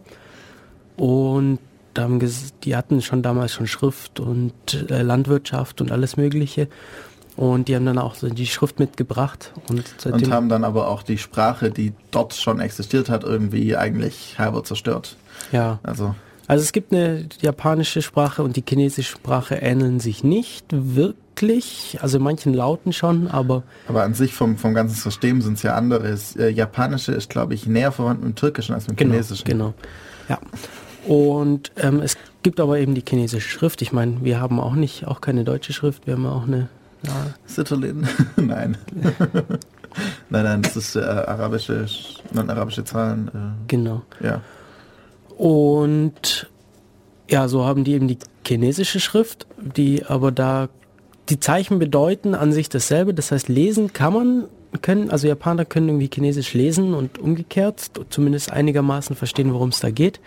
und 0.96 1.58
haben 1.98 2.20
die 2.64 2.76
hatten 2.76 3.02
schon 3.02 3.22
damals 3.22 3.52
schon 3.52 3.66
Schrift 3.66 4.20
und 4.20 4.52
äh, 4.90 5.02
Landwirtschaft 5.02 5.80
und 5.80 5.90
alles 5.90 6.16
Mögliche. 6.16 6.68
Und 7.40 7.68
die 7.68 7.74
haben 7.74 7.86
dann 7.86 7.96
auch 7.96 8.16
so 8.16 8.28
die 8.28 8.46
Schrift 8.46 8.78
mitgebracht 8.78 9.52
und 9.70 9.94
Und 10.04 10.30
haben 10.30 10.50
dann 10.50 10.62
aber 10.62 10.88
auch 10.88 11.02
die 11.02 11.16
Sprache, 11.16 11.70
die 11.70 11.94
dort 12.10 12.34
schon 12.34 12.60
existiert 12.60 13.08
hat, 13.08 13.24
irgendwie 13.24 13.78
eigentlich 13.78 14.38
halber 14.38 14.62
zerstört. 14.62 15.16
ja. 15.50 15.78
Also, 15.82 16.14
Also 16.48 16.62
es 16.62 16.72
gibt 16.72 16.92
eine 16.92 17.24
japanische 17.40 18.02
Sprache 18.02 18.42
und 18.42 18.56
die 18.56 18.64
chinesische 18.68 19.12
Sprache 19.12 19.54
ähneln 19.54 20.00
sich 20.00 20.22
nicht 20.22 20.66
wirklich. 20.70 21.96
Also 22.02 22.18
in 22.18 22.24
manchen 22.24 22.52
Lauten 22.52 22.92
schon, 22.92 23.28
aber 23.28 23.62
aber 23.88 24.02
an 24.02 24.12
sich 24.12 24.34
vom, 24.34 24.58
vom 24.58 24.74
ganzen 24.74 24.96
System 24.96 25.40
sind 25.40 25.54
es 25.54 25.62
ja 25.62 25.76
andere. 25.76 26.10
Das, 26.10 26.36
äh, 26.36 26.50
Japanische 26.50 27.12
ist, 27.12 27.30
glaube 27.30 27.54
ich, 27.54 27.64
näher 27.66 27.90
verwandt 27.90 28.20
mit 28.22 28.34
dem 28.34 28.36
Türkischen 28.36 28.74
als 28.74 28.86
mit 28.86 28.98
dem 29.00 29.04
genau, 29.04 29.12
Chinesischen. 29.14 29.44
genau. 29.46 29.72
Ja. 30.28 30.38
Und 31.06 31.72
ähm, 31.78 32.00
es 32.02 32.18
gibt 32.42 32.60
aber 32.60 32.78
eben 32.78 32.94
die 32.94 33.02
chinesische 33.08 33.48
Schrift. 33.48 33.80
Ich 33.80 33.92
meine, 33.92 34.18
wir 34.22 34.42
haben 34.42 34.60
auch 34.60 34.74
nicht, 34.74 35.06
auch 35.06 35.22
keine 35.22 35.44
deutsche 35.44 35.72
Schrift, 35.72 36.06
wir 36.06 36.12
haben 36.16 36.26
auch 36.26 36.46
eine 36.46 36.68
ja, 37.06 37.34
Sitterlin? 37.46 38.06
nein. 38.36 38.76
nein, 40.30 40.44
nein, 40.44 40.62
das 40.62 40.76
ist 40.76 40.96
äh, 40.96 41.00
arabische, 41.00 41.86
non-arabische 42.32 42.84
Zahlen. 42.84 43.28
Äh, 43.28 43.64
genau. 43.68 44.02
ja. 44.22 44.42
Und 45.36 46.48
ja, 47.30 47.48
so 47.48 47.64
haben 47.64 47.84
die 47.84 47.94
eben 47.94 48.08
die 48.08 48.18
chinesische 48.46 49.00
Schrift, 49.00 49.46
die 49.58 50.04
aber 50.04 50.32
da 50.32 50.68
die 51.28 51.40
Zeichen 51.40 51.78
bedeuten 51.78 52.34
an 52.34 52.52
sich 52.52 52.68
dasselbe. 52.68 53.14
Das 53.14 53.30
heißt, 53.30 53.48
lesen 53.48 53.92
kann 53.92 54.12
man, 54.12 54.44
können, 54.82 55.10
also 55.10 55.28
Japaner 55.28 55.64
können 55.64 55.88
irgendwie 55.88 56.10
Chinesisch 56.12 56.54
lesen 56.54 56.92
und 56.92 57.18
umgekehrt, 57.18 57.90
zumindest 58.10 58.52
einigermaßen 58.52 59.16
verstehen, 59.16 59.52
worum 59.52 59.68
es 59.70 59.80
da 59.80 59.90
geht, 59.90 60.20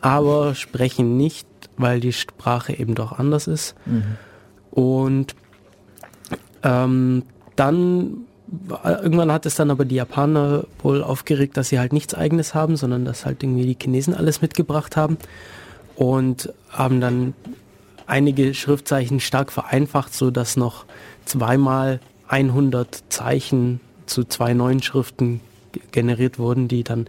aber 0.00 0.54
sprechen 0.54 1.16
nicht, 1.16 1.46
weil 1.76 2.00
die 2.00 2.12
Sprache 2.12 2.72
eben 2.78 2.94
doch 2.94 3.12
anders 3.12 3.46
ist. 3.46 3.74
Und 4.70 5.34
ähm, 6.62 7.22
dann 7.56 8.24
irgendwann 8.84 9.30
hat 9.30 9.46
es 9.46 9.54
dann 9.54 9.70
aber 9.70 9.84
die 9.84 9.94
Japaner 9.94 10.64
wohl 10.82 11.02
aufgeregt, 11.04 11.56
dass 11.56 11.68
sie 11.68 11.78
halt 11.78 11.92
nichts 11.92 12.14
eigenes 12.14 12.52
haben, 12.54 12.76
sondern 12.76 13.04
dass 13.04 13.24
halt 13.24 13.42
irgendwie 13.42 13.64
die 13.66 13.76
Chinesen 13.80 14.12
alles 14.14 14.42
mitgebracht 14.42 14.96
haben 14.96 15.18
und 15.94 16.52
haben 16.68 17.00
dann 17.00 17.34
einige 18.06 18.54
Schriftzeichen 18.54 19.20
stark 19.20 19.52
vereinfacht, 19.52 20.12
so 20.14 20.32
dass 20.32 20.56
noch 20.56 20.84
zweimal 21.26 22.00
100 22.26 23.04
Zeichen 23.08 23.80
zu 24.06 24.24
zwei 24.24 24.52
neuen 24.52 24.82
Schriften 24.82 25.40
ge- 25.70 25.82
generiert 25.92 26.40
wurden, 26.40 26.66
die 26.66 26.82
dann, 26.82 27.06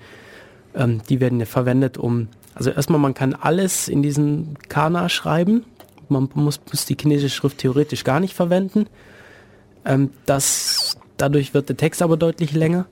ähm, 0.75 1.01
die 1.09 1.19
werden 1.19 1.39
ja 1.39 1.47
verwendet, 1.47 1.97
um, 1.97 2.27
also 2.53 2.69
erstmal 2.69 2.99
man 2.99 3.15
kann 3.15 3.33
alles 3.33 3.87
in 3.87 4.03
diesen 4.03 4.57
Kana 4.69 5.09
schreiben, 5.09 5.65
man 6.07 6.29
muss, 6.35 6.59
muss 6.71 6.85
die 6.85 6.97
chinesische 6.99 7.35
Schrift 7.35 7.59
theoretisch 7.59 8.03
gar 8.03 8.19
nicht 8.19 8.35
verwenden. 8.35 8.85
Ähm, 9.85 10.11
das, 10.25 10.97
dadurch 11.17 11.53
wird 11.53 11.69
der 11.69 11.77
Text 11.77 12.01
aber 12.01 12.17
deutlich 12.17 12.53
länger. 12.53 12.85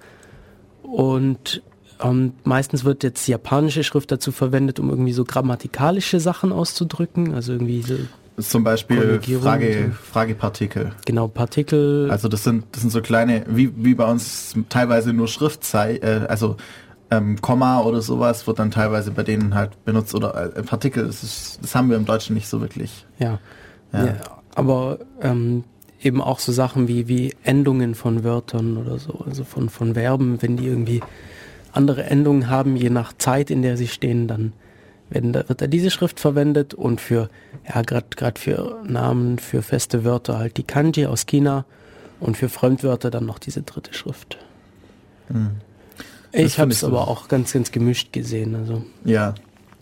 Und 0.81 1.61
ähm, 2.01 2.33
meistens 2.43 2.85
wird 2.85 3.03
jetzt 3.03 3.27
japanische 3.27 3.83
Schrift 3.83 4.11
dazu 4.11 4.31
verwendet, 4.31 4.79
um 4.79 4.89
irgendwie 4.89 5.11
so 5.11 5.25
grammatikalische 5.25 6.19
Sachen 6.19 6.51
auszudrücken. 6.51 7.33
Also 7.33 7.53
irgendwie 7.53 7.81
so, 7.81 7.95
Zum 8.39 8.63
Beispiel 8.63 9.19
Frage, 9.41 9.91
Fragepartikel. 10.01 10.93
genau, 11.05 11.27
Partikel. 11.27 12.09
Also 12.09 12.27
das 12.27 12.43
sind, 12.43 12.65
das 12.71 12.81
sind 12.81 12.89
so 12.91 13.01
kleine, 13.01 13.45
wie, 13.49 13.71
wie 13.75 13.95
bei 13.95 14.09
uns 14.09 14.55
teilweise 14.69 15.13
nur 15.13 15.27
Schriftzeichen, 15.27 16.01
äh, 16.01 16.25
also 16.27 16.55
ähm, 17.11 17.41
Komma 17.41 17.81
oder 17.81 18.01
sowas 18.01 18.45
wird 18.47 18.59
dann 18.59 18.71
teilweise 18.71 19.11
bei 19.11 19.23
denen 19.23 19.55
halt 19.55 19.83
benutzt 19.83 20.13
oder 20.15 20.55
äh, 20.55 20.63
Partikel, 20.63 21.05
das, 21.07 21.23
ist, 21.23 21.59
das 21.61 21.75
haben 21.75 21.89
wir 21.89 21.97
im 21.97 22.05
Deutschen 22.05 22.35
nicht 22.35 22.47
so 22.47 22.61
wirklich. 22.61 23.05
ja. 23.19 23.39
Ja. 23.91 24.05
ja. 24.05 24.13
Aber 24.55 24.99
ähm, 25.21 25.63
eben 26.02 26.22
auch 26.22 26.39
so 26.39 26.52
Sachen 26.52 26.88
wie, 26.88 27.08
wie 27.08 27.34
Endungen 27.43 27.95
von 27.95 28.24
Wörtern 28.24 28.78
oder 28.78 28.97
so, 28.97 29.24
also 29.26 29.43
von, 29.43 29.70
von 29.70 29.93
Verben, 29.93 30.41
wenn 30.41 30.58
die 30.58 30.66
irgendwie 30.66 31.02
andere 31.72 32.04
Endungen 32.04 32.50
haben, 32.50 32.76
je 32.76 32.89
nach 32.89 33.14
Zeit, 33.18 33.52
in 33.52 33.62
der 33.62 33.78
sie 33.78 33.88
stehen, 33.88 34.28
dann 34.28 34.54
werden 35.10 35.34
da, 35.34 35.47
wird 35.50 35.62
da 35.62 35.68
diese 35.68 35.91
Schrift 35.91 36.20
verwendet 36.20 36.74
und 36.74 37.02
für, 37.02 37.30
ja, 37.68 37.82
gerade 37.82 38.39
für 38.39 38.82
Namen, 38.86 39.39
für 39.39 39.62
feste 39.62 40.04
Wörter 40.04 40.38
halt 40.38 40.58
die 40.58 40.64
Kanji 40.64 41.06
aus 41.06 41.26
China 41.26 41.66
und 42.20 42.38
für 42.38 42.50
Fremdwörter 42.50 43.10
dann 43.12 43.26
noch 43.26 43.39
diese 43.39 43.62
dritte 43.62 43.93
Schrift. 43.93 44.38
Ich 46.32 46.54
find 46.54 46.58
habe 46.58 46.72
ich 46.72 46.78
es 46.78 46.82
so. 46.82 46.88
aber 46.88 47.08
auch 47.08 47.28
ganz, 47.28 47.54
ganz 47.54 47.72
gemischt 47.72 48.14
gesehen. 48.14 48.56
Also 48.56 48.84
Ja, 49.04 49.34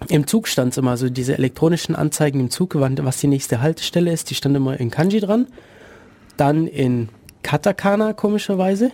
im 0.10 0.28
Zug 0.28 0.48
stand 0.48 0.72
es 0.72 0.78
immer, 0.78 0.92
also 0.92 1.10
diese 1.10 1.38
elektronischen 1.38 1.96
Anzeigen 1.96 2.40
im 2.40 2.50
Zug, 2.50 2.76
was 2.76 3.20
die 3.20 3.28
nächste 3.28 3.62
Haltestelle 3.62 4.12
ist, 4.12 4.30
die 4.30 4.36
stand 4.36 4.56
immer 4.56 4.80
in 4.80 4.92
Kanji 4.92 5.20
dran. 5.20 5.48
Dann 6.38 6.68
in 6.68 7.10
Katakana, 7.44 8.14
komischerweise. 8.14 8.92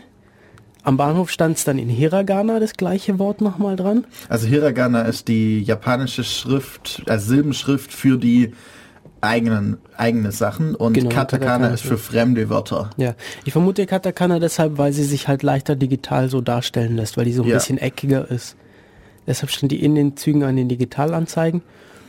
Am 0.84 0.98
Bahnhof 0.98 1.30
stand 1.30 1.58
es 1.58 1.64
dann 1.64 1.80
in 1.80 1.88
Hiragana, 1.88 2.60
das 2.60 2.74
gleiche 2.74 3.18
Wort 3.20 3.40
nochmal 3.40 3.76
dran. 3.78 4.06
also 4.28 4.48
Hiragana 4.48 5.04
ist 5.04 5.30
die 5.30 5.62
japanische 5.62 6.26
Schrift, 6.26 7.04
also 7.08 7.28
Silbenschrift 7.28 7.94
für 7.94 8.18
die 8.18 8.54
eigenen 9.22 9.78
eigene 9.96 10.34
Sachen 10.34 10.76
und 10.76 10.94
Genau, 10.94 11.10
Katakana 11.10 11.46
Katakana 11.46 11.74
ist 11.74 11.84
für 11.84 11.98
fremde 11.98 12.50
Wörter. 12.50 12.90
Ja, 12.98 13.16
ich 13.46 13.54
vermute 13.54 13.86
Katakana 13.86 14.40
deshalb, 14.40 14.78
weil 14.78 14.92
sie 14.92 15.06
sich 15.06 15.30
halt 15.30 15.44
leichter 15.44 15.78
digital 15.78 16.28
so 16.28 16.42
darstellen 16.42 16.98
lässt, 16.98 17.16
weil 17.16 17.24
die 17.24 17.32
so 17.32 17.44
ein 17.44 17.48
Ja. 17.50 17.56
bisschen 17.56 17.78
eckiger 17.78 18.30
ist. 18.30 18.58
Deshalb 19.26 19.50
stand 19.52 19.72
die 19.72 19.82
in 19.82 19.96
den 19.96 20.18
Zügen 20.18 20.44
an 20.44 20.58
den 20.58 20.68
Digitalanzeigen. 20.68 21.62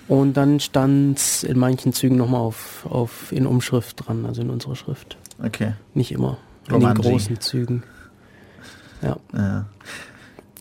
Und 0.08 0.36
dann 0.36 0.58
stand 0.58 1.16
es 1.18 1.44
in 1.44 1.58
manchen 1.58 1.92
Zügen 1.92 2.16
nochmal 2.16 2.40
auf, 2.40 2.84
auf 2.90 3.30
in 3.30 3.46
Umschrift 3.46 4.06
dran, 4.08 4.26
also 4.26 4.42
in 4.42 4.50
unserer 4.50 4.74
Schrift. 4.74 5.16
Okay. 5.42 5.72
Nicht 5.94 6.12
immer. 6.12 6.38
In 6.68 6.74
Romanji. 6.74 7.02
den 7.02 7.10
großen 7.10 7.40
Zügen. 7.40 7.82
Ja. 9.02 9.16
Ja. 9.32 9.66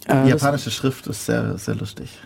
Äh, 0.06 0.26
Die 0.26 0.32
das, 0.32 0.42
japanische 0.42 0.72
Schrift 0.72 1.08
ist 1.08 1.26
sehr, 1.26 1.58
sehr 1.58 1.76
lustig. 1.76 2.18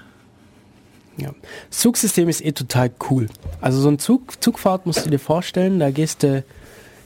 ja. 1.17 1.31
das 1.69 1.79
Zugsystem 1.79 2.27
ist 2.29 2.43
eh 2.43 2.51
total 2.51 2.89
cool. 3.09 3.27
Also 3.61 3.79
so 3.79 3.89
ein 3.89 3.99
Zug, 3.99 4.41
Zugfahrt 4.41 4.85
musst 4.85 5.05
du 5.05 5.09
dir 5.09 5.19
vorstellen, 5.19 5.79
da 5.79 5.91
gehst 5.91 6.23
du, 6.23 6.43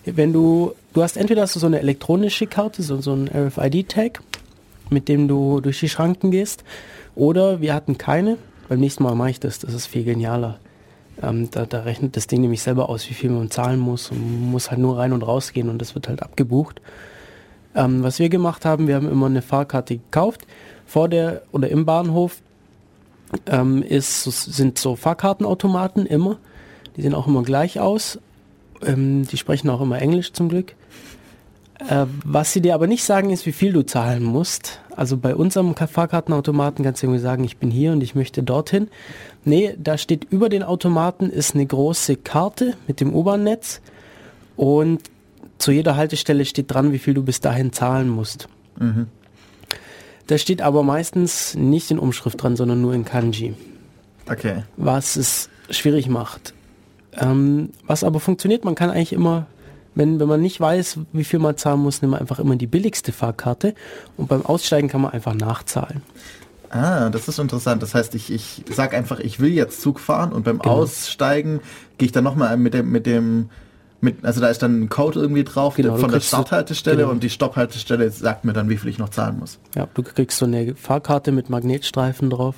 wenn 0.06 0.32
du, 0.32 0.74
du 0.94 1.04
hast 1.04 1.18
entweder 1.18 1.42
hast 1.42 1.56
du 1.56 1.60
so 1.60 1.68
eine 1.68 1.80
elektronische 1.80 2.48
Karte, 2.48 2.84
so, 2.84 3.02
so 3.02 3.14
ein 3.14 3.28
RFID-Tag, 3.28 4.22
mit 4.90 5.08
dem 5.10 5.28
du 5.28 5.60
durch 5.60 5.80
die 5.80 5.90
Schranken 5.90 6.32
gehst, 6.32 6.64
oder 7.16 7.60
wir 7.60 7.74
hatten 7.74 7.98
keine. 7.98 8.38
Beim 8.70 8.80
nächsten 8.80 9.04
Mal 9.04 9.16
mache 9.16 9.32
ich 9.32 9.40
das, 9.42 9.60
das 9.60 9.74
ist 9.74 9.88
viel 9.88 10.06
genialer. 10.06 10.60
Ähm, 11.22 11.50
da, 11.52 11.66
da 11.66 11.82
rechnet 11.82 12.18
das 12.18 12.28
Ding 12.28 12.42
nämlich 12.42 12.62
selber 12.62 12.90
aus, 12.90 13.10
wie 13.10 13.14
viel 13.14 13.30
man 13.30 13.52
zahlen 13.52 13.80
muss 13.80 14.12
und 14.12 14.52
muss 14.52 14.72
halt 14.72 14.80
nur 14.80 14.98
rein 14.98 15.14
und 15.14 15.24
raus 15.24 15.54
gehen 15.54 15.70
und 15.70 15.80
das 15.80 15.96
wird 15.96 16.08
halt 16.08 16.24
abgebucht. 16.24 16.82
Ähm, 17.76 18.04
was 18.04 18.20
wir 18.20 18.30
gemacht 18.30 18.66
haben, 18.66 18.88
wir 18.88 18.96
haben 18.96 19.10
immer 19.10 19.28
eine 19.28 19.42
Fahrkarte 19.42 19.98
gekauft. 19.98 20.42
Vor 20.86 21.08
der 21.08 21.44
oder 21.52 21.70
im 21.70 21.86
Bahnhof 21.86 22.42
ähm, 23.46 23.82
ist, 23.82 24.24
sind 24.24 24.78
so 24.78 24.96
Fahrkartenautomaten 24.96 26.06
immer. 26.06 26.38
Die 26.98 27.02
sehen 27.02 27.14
auch 27.14 27.28
immer 27.28 27.44
gleich 27.44 27.80
aus. 27.80 28.20
Ähm, 28.84 29.26
die 29.28 29.38
sprechen 29.38 29.70
auch 29.70 29.80
immer 29.80 30.02
Englisch 30.02 30.34
zum 30.34 30.50
Glück. 30.50 30.76
Äh, 31.88 32.08
was 32.26 32.52
sie 32.52 32.62
dir 32.62 32.76
aber 32.76 32.88
nicht 32.88 33.04
sagen, 33.04 33.30
ist, 33.30 33.46
wie 33.46 33.54
viel 33.54 33.72
du 33.72 33.84
zahlen 33.84 34.24
musst. 34.24 34.81
Also 34.96 35.18
bei 35.18 35.36
unserem 35.36 35.74
Ka- 35.76 35.88
Fahrkartenautomaten 35.88 36.84
kannst 36.84 37.02
du 37.02 37.08
irgendwie 37.08 37.22
sagen, 37.22 37.44
ich 37.44 37.58
bin 37.58 37.72
hier 37.72 37.92
und 37.94 38.02
ich 38.04 38.16
möchte 38.16 38.44
dorthin. 38.44 38.90
Nee, 39.46 39.76
da 39.78 39.98
steht 39.98 40.26
über 40.30 40.50
den 40.50 40.64
Automaten 40.64 41.30
ist 41.30 41.56
eine 41.56 41.66
große 41.66 42.18
Karte 42.18 42.74
mit 42.88 43.00
dem 43.00 43.14
U-Bahn-Netz 43.14 43.82
und 44.56 45.02
zu 45.58 45.72
jeder 45.72 45.96
Haltestelle 45.96 46.46
steht 46.46 46.72
dran, 46.74 46.92
wie 46.92 47.00
viel 47.00 47.14
du 47.14 47.24
bis 47.24 47.40
dahin 47.40 47.72
zahlen 47.72 48.10
musst. 48.10 48.48
Da 50.28 50.38
steht 50.38 50.62
aber 50.62 50.84
meistens 50.84 51.56
nicht 51.56 51.92
in 51.92 52.00
Umschrift 52.00 52.42
dran, 52.42 52.56
sondern 52.56 52.82
nur 52.82 52.94
in 52.94 53.06
Kanji 53.06 53.54
Okay. 54.30 54.64
was 54.78 55.16
es 55.16 55.50
schwierig 55.70 56.08
macht. 56.08 56.54
Ähm, 57.20 57.70
was 57.86 58.04
aber 58.04 58.20
funktioniert, 58.20 58.64
man 58.64 58.76
kann 58.76 58.90
eigentlich 58.90 59.14
immer, 59.14 59.48
wenn, 59.96 60.20
wenn 60.20 60.28
man 60.28 60.42
nicht 60.42 60.60
weiß, 60.60 61.00
wie 61.14 61.24
viel 61.24 61.40
man 61.40 61.58
zahlen 61.58 61.82
muss, 61.82 62.02
nimmt 62.02 62.12
man 62.12 62.22
einfach 62.22 62.40
immer 62.40 62.56
die 62.56 62.68
billigste 62.68 63.12
Fahrkarte 63.12 63.74
und 64.18 64.28
beim 64.30 64.46
Aussteigen 64.46 64.88
kann 64.88 65.02
man 65.02 65.12
einfach 65.12 65.34
nachzahlen. 65.34 66.02
Ah, 66.70 67.10
das 67.10 67.28
ist 67.28 67.38
interessant. 67.38 67.84
Das 67.84 67.94
heißt, 67.94 68.16
ich, 68.16 68.32
ich 68.32 68.64
sag 68.72 68.94
einfach, 68.94 69.20
ich 69.20 69.42
will 69.42 69.52
jetzt 69.52 69.82
Zug 69.82 70.00
fahren 70.00 70.32
und 70.32 70.44
beim 70.46 70.60
Genau. 70.60 70.76
Aussteigen 70.76 71.60
gehe 71.98 72.06
ich 72.06 72.14
dann 72.14 72.24
nochmal 72.24 72.56
mit 72.56 72.74
dem, 72.74 72.90
mit 72.90 73.06
dem, 73.06 73.50
mit, 74.00 74.24
also 74.24 74.40
da 74.40 74.48
ist 74.48 74.62
dann 74.64 74.84
ein 74.84 74.90
Code 74.90 75.20
irgendwie 75.20 75.44
drauf 75.44 75.76
Genau, 75.76 75.98
von 75.98 76.10
der 76.10 76.22
Starthaltestelle 76.22 77.00
genau. 77.00 77.10
und 77.12 77.24
die 77.24 77.30
Stopphaltestelle 77.30 78.10
sagt 78.10 78.46
mir 78.46 78.54
dann, 78.54 78.70
wie 78.70 78.78
viel 78.78 78.90
ich 78.90 78.98
noch 79.00 79.10
zahlen 79.10 79.38
muss. 79.40 79.60
Ja, 79.76 79.88
du 79.94 80.02
kriegst 80.02 80.38
so 80.38 80.46
eine 80.46 80.74
Fahrkarte 80.76 81.34
mit 81.34 81.50
Magnetstreifen 81.50 82.30
drauf. 82.30 82.56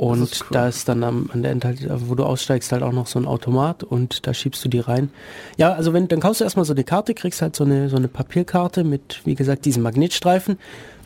Und 0.00 0.22
ist 0.22 0.44
cool. 0.44 0.48
da 0.52 0.66
ist 0.66 0.88
dann 0.88 1.04
am, 1.04 1.28
an 1.30 1.42
der 1.42 1.52
Endhaltestelle, 1.52 2.08
wo 2.08 2.14
du 2.14 2.24
aussteigst, 2.24 2.72
halt 2.72 2.82
auch 2.82 2.92
noch 2.92 3.06
so 3.06 3.18
ein 3.18 3.26
Automat 3.26 3.84
und 3.84 4.26
da 4.26 4.32
schiebst 4.32 4.64
du 4.64 4.70
die 4.70 4.78
rein. 4.78 5.10
Ja, 5.58 5.74
also 5.74 5.92
wenn, 5.92 6.08
dann 6.08 6.20
kaufst 6.20 6.40
du 6.40 6.44
erstmal 6.44 6.64
so 6.64 6.72
eine 6.72 6.84
Karte, 6.84 7.12
kriegst 7.12 7.42
halt 7.42 7.54
so 7.54 7.64
eine, 7.64 7.90
so 7.90 7.96
eine 7.96 8.08
Papierkarte 8.08 8.82
mit, 8.82 9.20
wie 9.26 9.34
gesagt, 9.34 9.66
diesen 9.66 9.82
Magnetstreifen 9.82 10.58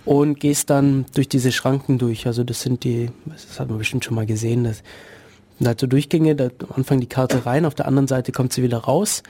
und 0.05 0.39
gehst 0.39 0.71
dann 0.71 1.07
durch 1.13 1.29
diese 1.29 1.51
Schranken 1.51 1.99
durch. 1.99 2.29
Also 2.29 2.45
das 2.45 2.63
sind 2.63 2.85
die, 2.85 3.11
das 3.27 3.59
hat 3.59 3.69
man 3.69 3.79
bestimmt 3.79 4.05
schon 4.05 4.15
mal 4.15 4.27
gesehen, 4.27 4.63
das 4.63 4.85
sind 5.59 5.67
halt 5.67 5.81
so 5.81 5.89
Durchgänge, 5.89 6.37
da 6.37 6.45
am 6.45 6.77
Anfang 6.77 7.01
die 7.01 7.09
Karte 7.09 7.47
rein, 7.47 7.65
auf 7.65 7.75
der 7.75 7.89
anderen 7.89 8.07
Seite 8.07 8.31
kommt 8.31 8.53
sie 8.53 8.63
wieder 8.63 8.79
raus. 8.79 9.25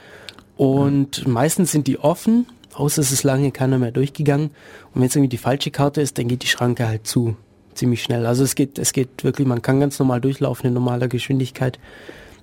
Und 0.57 1.27
meistens 1.27 1.71
sind 1.71 1.87
die 1.87 1.97
offen, 1.97 2.45
außer 2.75 3.01
es 3.01 3.11
ist 3.11 3.23
lange 3.23 3.49
keiner 3.49 3.79
mehr 3.79 3.91
durchgegangen. 3.91 4.51
Und 4.93 5.01
wenn 5.01 5.07
es 5.07 5.15
irgendwie 5.15 5.29
die 5.29 5.39
falsche 5.39 5.71
Karte 5.71 6.01
ist, 6.01 6.19
dann 6.19 6.27
geht 6.27 6.43
die 6.43 6.47
Schranke 6.47 6.87
halt 6.87 7.07
zu. 7.07 7.35
Ziemlich 7.75 8.01
schnell. 8.01 8.25
Also 8.25 8.43
es 8.43 8.55
geht, 8.55 8.79
es 8.79 8.93
geht 8.93 9.23
wirklich, 9.23 9.47
man 9.47 9.61
kann 9.61 9.79
ganz 9.79 9.99
normal 9.99 10.21
durchlaufen 10.21 10.67
in 10.67 10.73
normaler 10.73 11.07
Geschwindigkeit. 11.07 11.77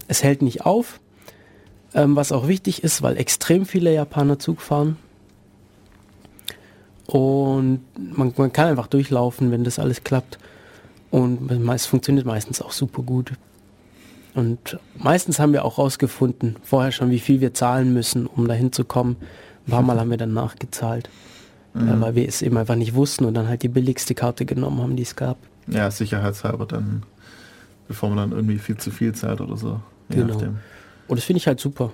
Es 0.07 0.23
hält 0.23 0.43
nicht 0.43 0.65
auf. 0.65 1.01
Ähm, 1.95 2.17
was 2.17 2.33
auch 2.33 2.49
wichtig 2.49 2.85
ist, 2.85 3.03
weil 3.03 3.19
extrem 3.19 3.67
viele 3.67 3.93
Japaner 3.93 4.39
Zug 4.39 4.61
fahren. 4.61 4.97
Und 7.07 7.81
man, 7.99 8.33
man 8.37 8.53
kann 8.53 8.69
einfach 8.69 8.87
durchlaufen, 8.87 9.51
wenn 9.51 9.65
das 9.65 9.79
alles 9.79 10.05
klappt. 10.05 10.39
Und 11.11 11.51
es 11.51 11.87
funktioniert 11.87 12.25
meistens 12.25 12.63
auch 12.63 12.73
super 12.73 13.03
gut. 13.03 13.33
Und 14.35 14.79
meistens 14.95 15.39
haben 15.39 15.53
wir 15.53 15.65
auch 15.65 15.77
rausgefunden, 15.77 16.57
vorher 16.63 16.93
schon, 16.93 17.11
wie 17.11 17.19
viel 17.19 17.43
wir 17.43 17.53
zahlen 17.53 17.93
müssen, 17.93 18.27
um 18.27 18.49
dahin 18.49 18.73
zu 18.73 18.85
kommen. 18.85 19.17
Ein 19.67 19.71
paar 19.71 19.83
Mal 19.83 20.01
haben 20.01 20.11
wir 20.11 20.17
dann 20.17 20.33
nachgezahlt, 20.33 21.11
äh, 21.75 22.01
weil 22.01 22.15
wir 22.15 22.29
es 22.29 22.43
eben 22.43 22.57
einfach 22.57 22.77
nicht 22.77 22.95
wussten 22.95 23.25
und 23.25 23.35
dann 23.35 23.49
halt 23.49 23.63
die 23.63 23.69
billigste 23.69 24.15
Karte 24.15 24.45
genommen 24.45 24.81
haben, 24.81 24.97
die 24.97 25.03
es 25.03 25.17
gab. 25.17 25.39
Ja, 25.69 25.91
sicherheitshalber 25.91 26.67
dann, 26.67 27.05
bevor 27.89 28.11
man 28.11 28.19
dann 28.19 28.33
irgendwie 28.33 28.59
viel 28.59 28.77
zu 28.77 28.91
viel 28.91 29.15
zahlt 29.15 29.41
oder 29.41 29.57
so. 29.57 29.81
Genau. 30.09 30.35
nachdem. 30.35 30.59
Und 31.09 31.17
das 31.17 31.25
finde 31.25 31.39
ich 31.39 31.47
halt 31.47 31.61
super. 31.61 31.93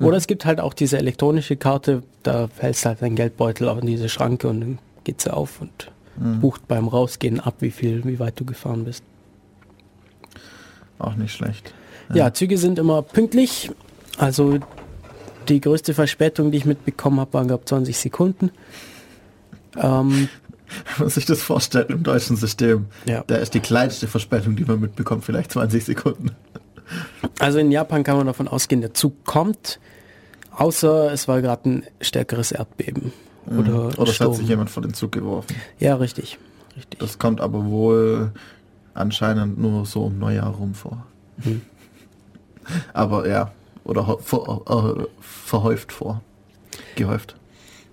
Oder 0.00 0.16
es 0.16 0.26
gibt 0.26 0.44
halt 0.46 0.58
auch 0.60 0.74
diese 0.74 0.98
elektronische 0.98 1.56
Karte, 1.56 2.02
da 2.24 2.48
hältst 2.58 2.84
du 2.84 2.88
halt 2.88 3.02
dein 3.02 3.14
Geldbeutel 3.14 3.68
auch 3.68 3.78
in 3.78 3.86
diese 3.86 4.08
Schranke 4.08 4.48
und 4.48 4.60
dann 4.60 4.78
geht 5.04 5.20
sie 5.20 5.32
auf 5.32 5.60
und 5.60 5.92
bucht 6.40 6.66
beim 6.68 6.88
Rausgehen 6.88 7.40
ab, 7.40 7.56
wie 7.60 7.70
viel, 7.70 8.04
wie 8.04 8.18
weit 8.18 8.38
du 8.38 8.44
gefahren 8.44 8.84
bist. 8.84 9.04
Auch 10.98 11.14
nicht 11.14 11.34
schlecht. 11.34 11.72
Ja, 12.12 12.32
Züge 12.32 12.58
sind 12.58 12.78
immer 12.78 13.02
pünktlich. 13.02 13.70
Also 14.18 14.58
die 15.48 15.60
größte 15.60 15.94
Verspätung, 15.94 16.50
die 16.50 16.58
ich 16.58 16.64
mitbekommen 16.64 17.18
habe, 17.20 17.32
waren 17.34 17.48
glaube 17.48 17.64
20 17.64 17.96
Sekunden. 17.96 18.50
Ähm, 19.76 20.28
Wenn 20.96 21.00
man 21.00 21.08
sich 21.10 21.26
das 21.26 21.42
vorstellt 21.42 21.90
im 21.90 22.02
deutschen 22.02 22.36
System, 22.36 22.86
Ja. 23.04 23.24
da 23.26 23.36
ist 23.36 23.52
die 23.54 23.60
kleinste 23.60 24.08
Verspätung, 24.08 24.56
die 24.56 24.64
man 24.64 24.80
mitbekommt, 24.80 25.24
vielleicht 25.24 25.52
20 25.52 25.84
Sekunden. 25.84 26.30
also 27.38 27.58
in 27.58 27.70
Japan 27.70 28.04
kann 28.04 28.16
man 28.16 28.26
davon 28.26 28.48
ausgehen, 28.48 28.80
der 28.80 28.94
Zug 28.94 29.24
kommt, 29.24 29.80
außer 30.50 31.12
es 31.12 31.28
war 31.28 31.40
gerade 31.42 31.68
ein 31.68 31.82
stärkeres 32.00 32.52
Erdbeben. 32.52 33.12
Oder, 33.46 33.70
Mhm. 33.72 33.94
Oder 33.98 34.10
es 34.10 34.20
hat 34.20 34.34
sich 34.34 34.46
jemand 34.48 34.70
vor 34.70 34.82
den 34.82 34.94
Zug 34.94 35.12
geworfen. 35.12 35.56
Ja, 35.78 35.96
richtig. 35.96 36.38
richtig. 36.76 36.98
Das 37.00 37.18
kommt 37.18 37.40
aber 37.40 37.64
wohl 37.66 38.30
anscheinend 38.94 39.58
nur 39.58 39.84
so 39.84 40.04
um 40.04 40.18
Neujahr 40.18 40.50
rum 40.54 40.74
vor. 40.74 41.04
Hm. 41.42 41.60
Aber 42.92 43.26
ja, 43.28 43.50
oder 43.84 44.16
ver, 44.22 44.60
äh, 45.00 45.04
verhäuft 45.20 45.92
vor. 45.92 46.20
Gehäuft. 46.94 47.36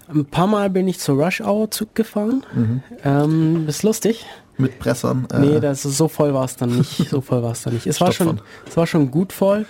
Ein 0.10 0.26
paar 0.26 0.48
Mal 0.48 0.70
bin 0.70 0.88
ich 0.88 1.00
zur 1.00 1.24
Rush 1.24 1.42
Hour 1.42 1.70
Zug 1.72 1.94
gefahren. 1.96 2.44
Ähm, 3.04 3.66
ist 3.68 3.84
lustig. 3.84 4.26
Mit 4.58 4.80
Pressern. 4.80 5.28
äh, 5.32 5.40
Nee, 5.40 5.60
das 5.60 5.86
ist, 5.86 5.98
so 5.98 6.08
voll 6.08 6.34
war 6.34 6.46
es 6.46 6.56
dann 6.56 6.76
nicht. 6.78 6.98
So 7.10 7.22
voll 7.22 7.44
war 7.44 7.52
es 7.52 7.62
dann 7.62 7.74
nicht. 7.74 7.88
Es 7.88 8.02
war 8.02 8.12
schon, 8.12 8.42
es 8.68 8.76
war 8.76 8.88
schon 8.88 9.12
gut 9.12 9.32
voll, 9.32 9.66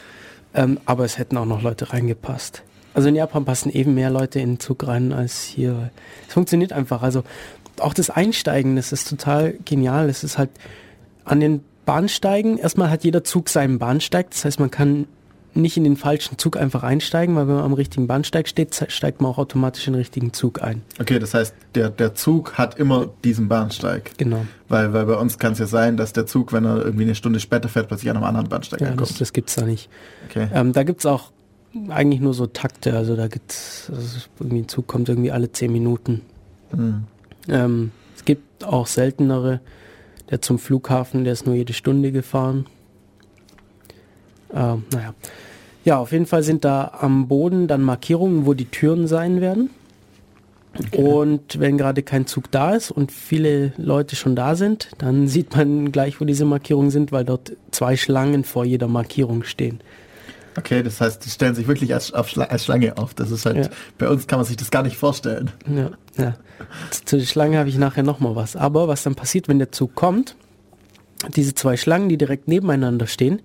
ähm, 0.53 0.79
aber 0.85 1.05
es 1.05 1.17
hätten 1.17 1.37
auch 1.37 1.45
noch 1.45 1.61
Leute 1.61 1.91
reingepasst. 1.93 2.63
Also 2.93 3.09
in 3.09 3.15
Japan 3.15 3.45
passen 3.45 3.69
eben 3.69 3.93
mehr 3.93 4.09
Leute 4.09 4.39
in 4.39 4.53
den 4.53 4.59
Zug 4.59 4.87
rein 4.87 5.13
als 5.13 5.43
hier. 5.43 5.91
Es 6.27 6.33
funktioniert 6.33 6.73
einfach. 6.73 7.03
Also 7.03 7.23
auch 7.79 7.93
das 7.93 8.09
Einsteigen, 8.09 8.75
das 8.77 8.91
ist 8.91 9.07
total 9.09 9.53
genial. 9.65 10.09
Es 10.09 10.23
ist 10.23 10.37
halt 10.37 10.49
an 11.23 11.39
den 11.39 11.61
Bahnsteigen. 11.85 12.57
Erstmal 12.57 12.89
hat 12.89 13.03
jeder 13.03 13.23
Zug 13.23 13.49
seinen 13.49 13.77
Bahnsteig. 13.77 14.31
Das 14.31 14.43
heißt, 14.45 14.59
man 14.59 14.71
kann 14.71 15.05
nicht 15.53 15.77
in 15.77 15.83
den 15.83 15.95
falschen 15.97 16.37
Zug 16.37 16.57
einfach 16.57 16.83
einsteigen, 16.83 17.35
weil 17.35 17.47
wenn 17.47 17.55
man 17.55 17.63
am 17.63 17.73
richtigen 17.73 18.07
Bahnsteig 18.07 18.47
steht, 18.47 18.75
steigt 18.89 19.21
man 19.21 19.31
auch 19.31 19.37
automatisch 19.37 19.87
in 19.87 19.93
den 19.93 19.99
richtigen 19.99 20.33
Zug 20.33 20.61
ein. 20.61 20.81
Okay, 20.99 21.19
das 21.19 21.33
heißt, 21.33 21.53
der, 21.75 21.89
der 21.89 22.15
Zug 22.15 22.57
hat 22.57 22.77
immer 22.77 23.07
diesen 23.23 23.47
Bahnsteig. 23.47 24.11
Genau. 24.17 24.45
Weil, 24.67 24.93
weil 24.93 25.05
bei 25.05 25.15
uns 25.15 25.39
kann 25.39 25.53
es 25.53 25.59
ja 25.59 25.65
sein, 25.67 25.97
dass 25.97 26.13
der 26.13 26.25
Zug, 26.25 26.53
wenn 26.53 26.65
er 26.65 26.77
irgendwie 26.83 27.03
eine 27.03 27.15
Stunde 27.15 27.39
später 27.39 27.69
fährt, 27.69 27.87
plötzlich 27.87 28.09
an 28.09 28.17
einem 28.17 28.25
anderen 28.25 28.49
Bahnsteig 28.49 28.81
Ja, 28.81 28.87
das, 28.87 28.91
ankommt. 28.99 29.21
das 29.21 29.33
gibt's 29.33 29.55
da 29.55 29.65
nicht. 29.65 29.89
Okay. 30.29 30.47
Ähm, 30.53 30.73
da 30.73 30.83
gibt's 30.83 31.05
auch 31.05 31.31
eigentlich 31.89 32.21
nur 32.21 32.33
so 32.33 32.47
Takte, 32.47 32.95
also 32.95 33.15
da 33.15 33.27
gibt's 33.27 33.91
also 33.93 34.19
irgendwie 34.39 34.61
ein 34.63 34.67
Zug 34.67 34.87
kommt 34.87 35.09
irgendwie 35.09 35.31
alle 35.31 35.51
zehn 35.51 35.71
Minuten. 35.71 36.21
Hm. 36.71 37.03
Ähm, 37.47 37.91
es 38.15 38.25
gibt 38.25 38.63
auch 38.63 38.87
seltenere, 38.87 39.59
der 40.29 40.41
zum 40.41 40.59
Flughafen, 40.59 41.23
der 41.23 41.33
ist 41.33 41.45
nur 41.45 41.55
jede 41.55 41.73
Stunde 41.73 42.11
gefahren. 42.11 42.65
Ähm, 44.53 44.83
naja. 44.93 45.13
Ja, 45.85 45.97
auf 45.97 46.11
jeden 46.11 46.25
Fall 46.25 46.43
sind 46.43 46.65
da 46.65 46.91
am 46.99 47.27
Boden 47.27 47.67
dann 47.67 47.81
Markierungen, 47.81 48.45
wo 48.45 48.53
die 48.53 48.65
Türen 48.65 49.07
sein 49.07 49.41
werden. 49.41 49.69
Und 50.95 51.59
wenn 51.59 51.77
gerade 51.77 52.03
kein 52.03 52.27
Zug 52.27 52.51
da 52.51 52.75
ist 52.75 52.91
und 52.91 53.11
viele 53.11 53.73
Leute 53.77 54.15
schon 54.15 54.35
da 54.35 54.55
sind, 54.55 54.89
dann 54.99 55.27
sieht 55.29 55.55
man 55.55 55.91
gleich, 55.91 56.21
wo 56.21 56.25
diese 56.25 56.45
Markierungen 56.45 56.91
sind, 56.91 57.11
weil 57.11 57.25
dort 57.25 57.53
zwei 57.71 57.97
Schlangen 57.97 58.43
vor 58.43 58.65
jeder 58.65 58.87
Markierung 58.87 59.43
stehen. 59.43 59.81
Okay, 60.57 60.83
das 60.83 60.99
heißt, 60.99 61.23
die 61.25 61.29
stellen 61.29 61.55
sich 61.55 61.67
wirklich 61.67 61.93
als, 61.93 62.11
Schla 62.29 62.45
als 62.45 62.65
Schlange 62.65 62.97
auf. 62.97 63.13
Das 63.13 63.31
ist 63.31 63.45
halt, 63.45 63.57
Ja. 63.57 63.69
bei 63.97 64.09
uns 64.09 64.27
kann 64.27 64.39
man 64.39 64.45
sich 64.45 64.57
das 64.57 64.71
gar 64.71 64.83
nicht 64.83 64.97
vorstellen. 64.97 65.51
Ja, 65.67 65.91
ja. 66.17 66.35
Zu 67.05 67.17
der 67.17 67.25
Schlange 67.25 67.57
habe 67.57 67.69
ich 67.69 67.77
nachher 67.77 68.03
nochmal 68.03 68.35
was. 68.35 68.55
Aber 68.55 68.87
was 68.87 69.03
dann 69.03 69.15
passiert, 69.15 69.47
wenn 69.47 69.59
der 69.59 69.71
Zug 69.71 69.95
kommt, 69.95 70.35
diese 71.35 71.53
zwei 71.55 71.77
Schlangen, 71.77 72.09
die 72.09 72.17
direkt 72.17 72.47
nebeneinander 72.47 73.07
stehen, 73.07 73.41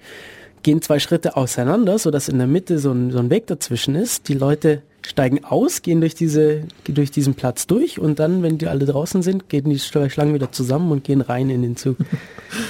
gehen 0.64 0.82
zwei 0.82 0.98
Schritte 0.98 1.36
auseinander, 1.36 1.98
sodass 1.98 2.28
in 2.28 2.38
der 2.38 2.48
Mitte 2.48 2.80
so 2.80 2.90
ein, 2.90 3.12
so 3.12 3.18
ein 3.18 3.30
Weg 3.30 3.46
dazwischen 3.46 3.94
ist. 3.94 4.28
Die 4.28 4.34
Leute 4.34 4.82
steigen 5.02 5.44
aus, 5.44 5.82
gehen 5.82 6.00
durch, 6.00 6.16
diese, 6.16 6.62
durch 6.88 7.12
diesen 7.12 7.34
Platz 7.34 7.68
durch 7.68 8.00
und 8.00 8.18
dann, 8.18 8.42
wenn 8.42 8.58
die 8.58 8.66
alle 8.66 8.86
draußen 8.86 9.22
sind, 9.22 9.48
gehen 9.48 9.70
die 9.70 9.78
Schlangen 9.78 10.34
wieder 10.34 10.50
zusammen 10.50 10.90
und 10.90 11.04
gehen 11.04 11.20
rein 11.20 11.50
in 11.50 11.62
den 11.62 11.76
Zug. 11.76 11.98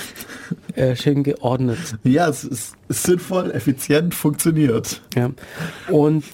äh, 0.75 0.97
schön 0.97 1.23
geordnet. 1.23 1.79
Ja, 2.03 2.29
es 2.29 2.45
ist, 2.45 2.75
sinnvoll, 2.89 3.51
effizient, 3.53 4.15
funktioniert. 4.15 5.01
Ja. 5.15 5.31
Und 5.89 6.25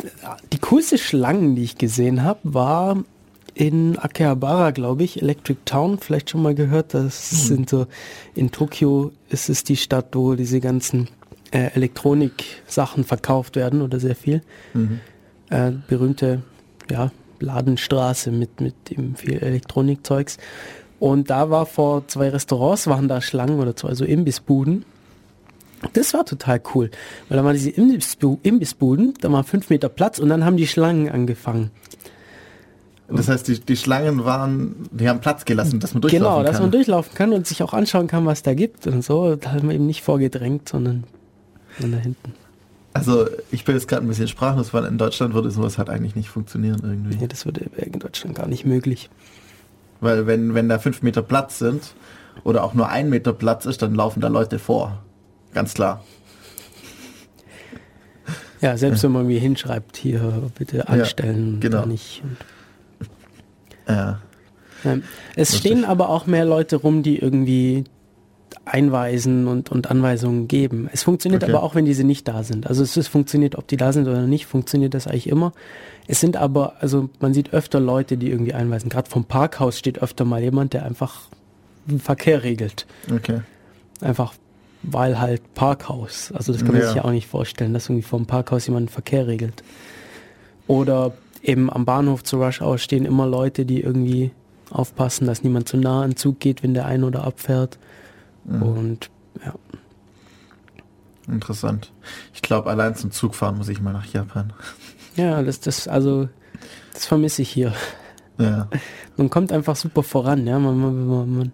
die 0.52 0.58
coolste 0.58 0.98
Schlangen, 0.98 1.54
die 1.54 1.64
ich 1.64 1.78
gesehen 1.78 2.24
habe, 2.24 2.40
war 2.42 3.04
in 3.52 3.98
Akihabara, 3.98 4.70
glaube 4.70 5.04
ich, 5.04 5.20
Electric 5.20 5.60
Town, 5.66 5.98
vielleicht 5.98 6.30
schon 6.30 6.42
mal 6.42 6.54
gehört. 6.54 6.94
Das 6.94 7.48
sind 7.48 7.68
so, 7.68 7.86
in 8.34 8.50
Tokio 8.50 9.12
ist 9.28 9.50
es 9.50 9.64
die 9.64 9.76
Stadt, 9.76 10.08
wo 10.12 10.34
diese 10.34 10.60
ganzen 10.60 11.08
äh, 11.50 11.70
Elektronik-Sachen 11.74 13.04
verkauft 13.04 13.56
werden 13.56 13.82
oder 13.82 14.00
sehr 14.00 14.16
viel. 14.16 14.42
Äh, 15.50 15.72
berühmte, 15.88 16.42
ja, 16.90 17.10
Ladenstraße 17.40 18.30
mit, 18.30 18.60
mit 18.60 18.74
eben 18.90 19.16
viel 19.16 19.38
Elektronikzeugs. 19.38 20.38
Und 20.98 21.30
da 21.30 21.50
war 21.50 21.66
vor 21.66 22.06
zwei 22.08 22.28
Restaurants, 22.28 22.86
waren 22.86 23.08
da 23.08 23.20
Schlangen 23.20 23.58
oder 23.58 23.74
zwei 23.74 23.94
so 23.94 24.04
Imbissbuden. 24.04 24.84
Das 25.94 26.12
war 26.12 26.26
total 26.26 26.60
cool, 26.74 26.90
weil 27.28 27.38
da 27.38 27.44
waren 27.44 27.54
diese 27.54 27.70
Imbissbu 27.70 28.38
Imbissbuden, 28.42 29.14
da 29.22 29.32
war 29.32 29.44
fünf 29.44 29.70
Meter 29.70 29.88
Platz 29.88 30.18
und 30.18 30.28
dann 30.28 30.44
haben 30.44 30.58
die 30.58 30.66
Schlangen 30.66 31.08
angefangen. 31.08 31.70
Das 33.08 33.28
heißt, 33.28 33.48
die, 33.48 33.58
die 33.58 33.76
Schlangen 33.76 34.24
waren, 34.24 34.88
die 34.92 35.08
haben 35.08 35.20
Platz 35.20 35.44
gelassen, 35.46 35.80
dass 35.80 35.94
man 35.94 36.02
durchlaufen 36.02 36.26
Genau, 36.28 36.42
dass 36.42 36.56
kann. 36.56 36.62
man 36.64 36.70
durchlaufen 36.70 37.14
kann 37.14 37.32
und 37.32 37.46
sich 37.46 37.62
auch 37.62 37.72
anschauen 37.72 38.06
kann, 38.06 38.26
was 38.26 38.42
da 38.42 38.54
gibt 38.54 38.86
und 38.86 39.02
so. 39.02 39.36
Da 39.36 39.52
haben 39.52 39.68
wir 39.68 39.74
eben 39.74 39.86
nicht 39.86 40.02
vorgedrängt, 40.02 40.68
sondern 40.68 41.04
sondern 41.80 41.98
da 41.98 42.02
hinten. 42.02 42.34
Also 42.92 43.28
ich 43.52 43.64
bin 43.64 43.76
jetzt 43.76 43.86
gerade 43.86 44.04
ein 44.04 44.08
bisschen 44.08 44.28
sprachlos, 44.28 44.74
weil 44.74 44.84
in 44.84 44.98
Deutschland 44.98 45.32
würde 45.34 45.50
sowas 45.50 45.78
halt 45.78 45.88
eigentlich 45.88 46.16
nicht 46.16 46.28
funktionieren 46.28 46.80
irgendwie. 46.82 47.18
Ja, 47.20 47.28
das 47.28 47.44
würde 47.44 47.70
in 47.76 47.98
Deutschland 47.98 48.36
gar 48.36 48.48
nicht 48.48 48.64
möglich. 48.64 49.10
Weil 50.00 50.26
wenn, 50.26 50.54
wenn 50.54 50.68
da 50.68 50.78
fünf 50.78 51.02
Meter 51.02 51.22
Platz 51.22 51.58
sind 51.58 51.94
oder 52.42 52.64
auch 52.64 52.74
nur 52.74 52.88
ein 52.88 53.08
Meter 53.08 53.32
Platz 53.32 53.66
ist, 53.66 53.82
dann 53.82 53.94
laufen 53.94 54.20
da 54.20 54.28
Leute 54.28 54.58
vor. 54.58 55.02
Ganz 55.52 55.74
klar. 55.74 56.02
Ja, 58.60 58.76
selbst 58.76 59.02
wenn 59.02 59.12
man 59.12 59.22
irgendwie 59.22 59.38
hinschreibt, 59.38 59.96
hier 59.96 60.50
bitte 60.58 60.88
anstellen, 60.88 61.54
und 61.54 61.60
genau. 61.60 61.86
nicht. 61.86 62.22
Ja. 63.88 64.20
ähm, 64.84 65.02
es 65.34 65.52
Lustig. 65.52 65.58
stehen 65.60 65.84
aber 65.84 66.10
auch 66.10 66.26
mehr 66.26 66.44
Leute 66.44 66.76
rum, 66.76 67.02
die 67.02 67.18
irgendwie 67.18 67.84
einweisen 68.64 69.46
und, 69.48 69.70
und 69.70 69.90
Anweisungen 69.90 70.46
geben. 70.48 70.88
Es 70.92 71.02
funktioniert 71.02 71.42
Okay. 71.42 71.52
aber 71.52 71.62
auch, 71.62 71.74
wenn 71.74 71.84
diese 71.84 72.04
nicht 72.04 72.28
da 72.28 72.42
sind. 72.44 72.66
Also 72.66 72.82
es 72.82 72.96
ist, 72.96 73.08
funktioniert, 73.08 73.56
ob 73.56 73.66
die 73.66 73.76
da 73.76 73.92
sind 73.92 74.06
oder 74.06 74.26
nicht, 74.26 74.46
funktioniert 74.46 74.94
das 74.94 75.06
eigentlich 75.06 75.28
immer. 75.28 75.52
Es 76.06 76.20
sind 76.20 76.36
aber, 76.36 76.74
also 76.80 77.08
man 77.20 77.34
sieht 77.34 77.52
öfter 77.52 77.80
Leute, 77.80 78.16
die 78.16 78.30
irgendwie 78.30 78.54
einweisen. 78.54 78.88
Gerade 78.90 79.10
vom 79.10 79.24
Parkhaus 79.24 79.78
steht 79.78 80.00
öfter 80.02 80.24
mal 80.24 80.42
jemand, 80.42 80.72
der 80.72 80.84
einfach 80.84 81.22
den 81.86 81.98
Verkehr 82.00 82.42
regelt. 82.42 82.86
Okay. 83.12 83.40
Einfach 84.00 84.34
weil 84.82 85.18
halt 85.20 85.42
Parkhaus. 85.54 86.32
Also 86.32 86.52
das 86.52 86.62
kann 86.62 86.72
man 86.72 86.80
Ja. 86.80 86.86
sich 86.88 86.96
ja 86.96 87.04
auch 87.04 87.10
nicht 87.10 87.26
vorstellen, 87.26 87.74
dass 87.74 87.86
irgendwie 87.88 88.02
vom 88.06 88.24
Parkhaus 88.26 88.66
jemand 88.66 88.88
den 88.88 88.92
Verkehr 88.92 89.26
regelt. 89.26 89.62
Oder 90.66 91.12
eben 91.42 91.70
am 91.70 91.84
Bahnhof 91.84 92.22
zu 92.24 92.42
Rush 92.42 92.60
Hour 92.62 92.78
stehen 92.78 93.04
immer 93.04 93.26
Leute, 93.26 93.64
die 93.66 93.80
irgendwie 93.80 94.30
aufpassen, 94.70 95.26
dass 95.26 95.42
niemand 95.42 95.68
zu 95.68 95.76
nah 95.76 96.02
an 96.02 96.16
Zug 96.16 96.38
geht, 96.40 96.62
wenn 96.62 96.74
der 96.74 96.86
ein- 96.86 97.04
oder 97.04 97.24
abfährt. 97.24 97.78
Mhm. 98.50 98.62
Und 98.62 99.10
ja, 99.44 99.54
Interessant. 101.28 101.92
Ich 102.34 102.42
glaube, 102.42 102.68
allein 102.70 102.96
zum 102.96 103.10
Zugfahren 103.12 103.56
muss 103.56 103.68
ich 103.68 103.80
mal 103.80 103.92
nach 103.92 104.06
Japan. 104.06 104.52
ja, 105.16 105.42
das, 105.42 105.60
das, 105.60 105.86
also, 105.86 106.28
das 106.92 107.06
vermisse 107.06 107.42
ich 107.42 107.50
hier. 107.50 107.72
Ja. 108.38 108.68
Man 109.16 109.30
kommt 109.30 109.52
einfach 109.52 109.76
super 109.76 110.02
voran, 110.02 110.46
ja. 110.46 110.58
Man, 110.58 110.78
man, 110.80 111.06
man, 111.06 111.36
man, 111.36 111.52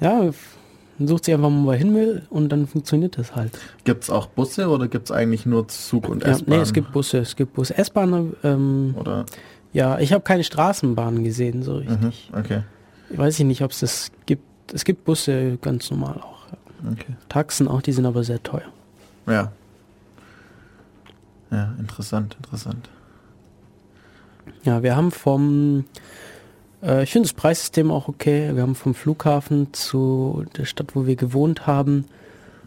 ja, 0.00 0.30
man 0.98 1.08
sucht 1.08 1.24
sich 1.24 1.34
einfach 1.34 1.50
mal 1.50 1.64
wohin 1.64 1.94
will 1.94 2.22
und 2.30 2.50
dann 2.50 2.66
funktioniert 2.66 3.18
das 3.18 3.34
halt. 3.34 3.58
Gibt 3.84 4.04
es 4.04 4.10
auch 4.10 4.26
Busse 4.26 4.68
oder 4.68 4.86
gibt 4.86 5.06
es 5.06 5.16
eigentlich 5.16 5.44
nur 5.46 5.66
Zug 5.66 6.08
und 6.08 6.22
Ja, 6.22 6.30
S-Bahn? 6.32 6.56
nee, 6.56 6.62
es 6.62 6.72
gibt 6.72 6.92
Busse, 6.92 7.18
es 7.18 7.34
gibt 7.34 7.54
Busse. 7.54 7.76
S-Bahn, 7.76 8.34
ähm, 8.44 8.94
Oder? 8.98 9.24
ja, 9.72 9.98
ich 9.98 10.12
habe 10.12 10.22
keine 10.22 10.44
Straßenbahn 10.44 11.24
gesehen, 11.24 11.62
so 11.62 11.76
richtig. 11.78 12.00
Mhm. 12.30 12.38
Okay. 12.38 12.62
Weiß 13.10 13.38
ich 13.40 13.44
nicht, 13.46 13.62
ob 13.62 13.72
es 13.72 13.80
das 13.80 14.12
gibt. 14.26 14.44
Es 14.72 14.84
gibt 14.84 15.04
Busse 15.04 15.58
ganz 15.60 15.90
normal 15.90 16.20
auch. 16.20 16.34
Okay. 16.92 17.16
Taxen 17.28 17.68
auch, 17.68 17.82
die 17.82 17.92
sind 17.92 18.06
aber 18.06 18.24
sehr 18.24 18.42
teuer. 18.42 18.70
Ja. 19.26 19.52
Ja, 21.50 21.74
interessant, 21.78 22.36
interessant. 22.36 22.88
Ja, 24.64 24.82
wir 24.82 24.96
haben 24.96 25.10
vom, 25.10 25.84
äh, 26.82 27.04
ich 27.04 27.12
finde 27.12 27.28
das 27.28 27.34
Preissystem 27.34 27.90
auch 27.90 28.08
okay. 28.08 28.54
Wir 28.54 28.62
haben 28.62 28.74
vom 28.74 28.94
Flughafen 28.94 29.72
zu 29.72 30.44
der 30.56 30.64
Stadt, 30.64 30.94
wo 30.94 31.06
wir 31.06 31.16
gewohnt 31.16 31.66
haben, 31.66 32.06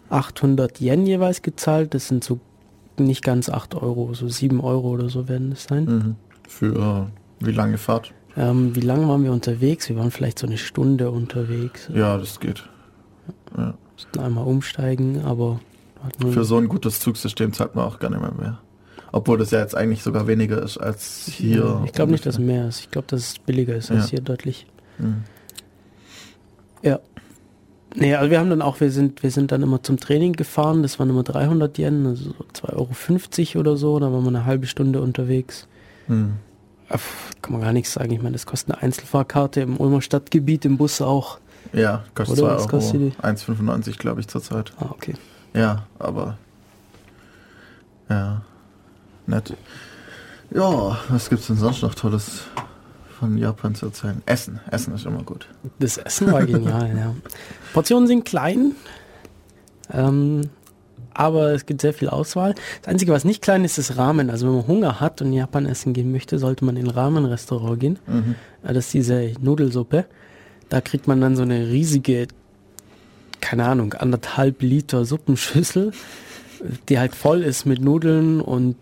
800 0.10 0.80
Yen 0.80 1.06
jeweils 1.06 1.42
gezahlt. 1.42 1.94
Das 1.94 2.08
sind 2.08 2.24
so 2.24 2.40
nicht 2.98 3.24
ganz 3.24 3.50
8 3.50 3.76
Euro, 3.76 4.14
so 4.14 4.30
7 4.30 4.60
Euro 4.62 4.90
oder 4.90 5.10
so 5.10 5.28
werden 5.28 5.52
es 5.52 5.66
sein. 5.66 5.86
Mhm. 5.86 6.16
Für 6.48 7.12
wie 7.40 7.52
lange 7.52 7.78
Fahrt? 7.78 8.14
Ähm, 8.38 8.76
wie 8.76 8.82
lange 8.82 9.08
waren 9.08 9.24
wir 9.24 9.32
unterwegs? 9.32 9.90
Wir 9.90 9.98
waren 9.98 10.12
vielleicht 10.12 10.38
so 10.40 10.46
eine 10.48 10.58
Stunde 10.58 11.10
unterwegs. 11.10 11.90
Ja, 11.94 12.18
das 12.18 12.40
geht. 12.40 12.64
Ja. 13.58 13.74
Mussten 13.94 14.20
einmal 14.20 14.46
umsteigen, 14.46 15.24
aber 15.26 15.60
Für 16.20 16.44
so 16.44 16.58
ein 16.58 16.68
gutes 16.68 17.00
Zugsystem 17.00 17.52
zahlt 17.52 17.76
man 17.76 17.86
auch 17.86 17.98
gar 17.98 18.12
nicht 18.12 18.22
mehr 18.22 18.34
mehr. 18.34 18.60
Obwohl 19.12 19.40
das 19.40 19.50
ja 19.52 19.60
jetzt 19.60 19.76
eigentlich 19.76 20.04
sogar 20.04 20.28
weniger 20.28 20.62
ist 20.62 20.78
als 20.78 21.28
hier. 21.32 21.82
Ich 21.86 21.94
glaube 21.94 22.12
nicht, 22.12 22.26
dass 22.26 22.38
mehr 22.38 22.68
ist. 22.68 22.82
Ich 22.82 22.92
glaube, 22.92 23.08
dass 23.08 23.22
es 23.22 23.40
billiger 23.40 23.76
ist 23.76 23.90
als 23.90 24.06
Ja. 24.06 24.10
hier 24.12 24.22
deutlich. 24.22 24.68
Mhm. 25.00 25.24
Ja. 26.84 27.00
Nee, 27.96 28.14
also 28.14 28.30
wir 28.30 28.40
haben 28.40 28.50
dann 28.52 28.62
auch, 28.62 28.80
wir 28.80 28.92
sind, 28.92 29.24
wir 29.24 29.32
sind 29.32 29.52
dann 29.52 29.64
immer 29.64 29.82
zum 29.82 29.98
Training 29.98 30.34
gefahren, 30.34 30.84
das 30.84 31.00
waren 31.00 31.10
immer 31.10 31.24
300 31.24 31.80
Yen, 31.80 32.06
also 32.06 32.32
so 32.32 32.68
2,50 32.68 33.56
Euro 33.56 33.60
oder 33.62 33.78
so, 33.78 33.98
da 34.00 34.12
waren 34.12 34.22
wir 34.24 34.28
eine 34.28 34.46
halbe 34.46 34.68
Stunde 34.68 35.02
unterwegs. 35.02 35.68
Mhm. 36.08 36.34
Äh, 36.90 36.98
Kann 37.42 37.54
man 37.54 37.62
gar 37.62 37.74
nichts 37.74 37.94
sagen, 37.94 38.12
ich 38.12 38.20
meine, 38.22 38.34
das 38.34 38.46
kostet 38.46 38.74
eine 38.76 38.84
Einzelfahrkarte 38.84 39.62
im 39.62 39.78
Ulmer 39.78 40.02
Stadtgebiet, 40.02 40.66
im 40.66 40.78
Bus 40.78 41.02
auch. 41.02 41.40
Ja, 41.74 42.04
kostet 42.16 42.40
Oder? 42.40 42.50
2 42.50 42.56
Was 42.56 42.62
Euro. 42.62 42.70
kostet 42.70 43.02
die? 43.02 43.12
1,95 43.22 43.98
glaube 43.98 44.22
ich 44.22 44.28
zurzeit. 44.28 44.72
Ah, 44.80 44.86
okay. 44.92 45.14
Ja, 45.54 45.84
aber. 46.00 46.38
Ja. 48.10 48.42
Nett. 49.26 49.54
Ja, 50.52 50.98
was 51.10 51.30
gibt's 51.30 51.48
denn 51.48 51.58
sonst 51.58 51.82
noch 51.82 51.94
Tolles 51.94 52.44
von 53.20 53.38
Japan 53.38 53.76
zu 53.76 53.88
erzählen? 53.88 54.22
Essen. 54.26 54.62
Essen 54.72 54.96
ist 54.96 55.06
immer 55.06 55.24
gut. 55.24 55.48
Das 55.80 55.98
Essen 55.98 56.32
war 56.32 56.46
genial, 56.46 56.90
ja. 56.98 57.14
Portionen 57.74 58.08
sind 58.08 58.24
klein, 58.24 58.76
ähm, 59.92 60.50
aber 61.18 61.52
es 61.54 61.66
gibt 61.66 61.82
sehr 61.82 61.94
viel 61.94 62.10
Auswahl. 62.10 62.54
Das 62.82 62.90
Einzige, 62.94 63.12
was 63.12 63.26
nicht 63.26 63.42
klein 63.42 63.66
ist, 63.66 63.78
ist 63.78 63.98
Ramen. 63.98 64.30
Also 64.30 64.48
wenn 64.48 64.56
man 64.56 64.68
Hunger 64.68 65.00
hat 65.02 65.20
und 65.22 65.28
in 65.28 65.34
Japan 65.34 65.66
essen 65.66 65.94
gehen 65.94 66.12
möchte, 66.12 66.38
sollte 66.40 66.64
man 66.64 66.78
in 66.78 66.86
ein 66.88 66.92
Ramen-Restaurant 66.92 67.80
gehen. 67.80 68.00
Mhm. 68.08 68.36
Äh, 68.64 68.74
Das 68.74 68.86
ist 68.86 68.94
diese 68.94 69.32
Nudelsuppe. 69.42 70.06
Da 70.70 70.80
kriegt 70.82 71.08
man 71.08 71.20
dann 71.20 71.36
so 71.36 71.42
eine 71.42 71.68
riesige, 71.70 72.28
keine 73.42 73.66
Ahnung, 73.66 73.94
anderthalb 73.94 74.62
Liter 74.62 75.06
Suppenschüssel, 75.06 75.92
die 76.90 77.00
halt 77.00 77.16
voll 77.16 77.42
ist 77.44 77.66
mit 77.66 77.82
Nudeln 77.82 78.40
und 78.42 78.76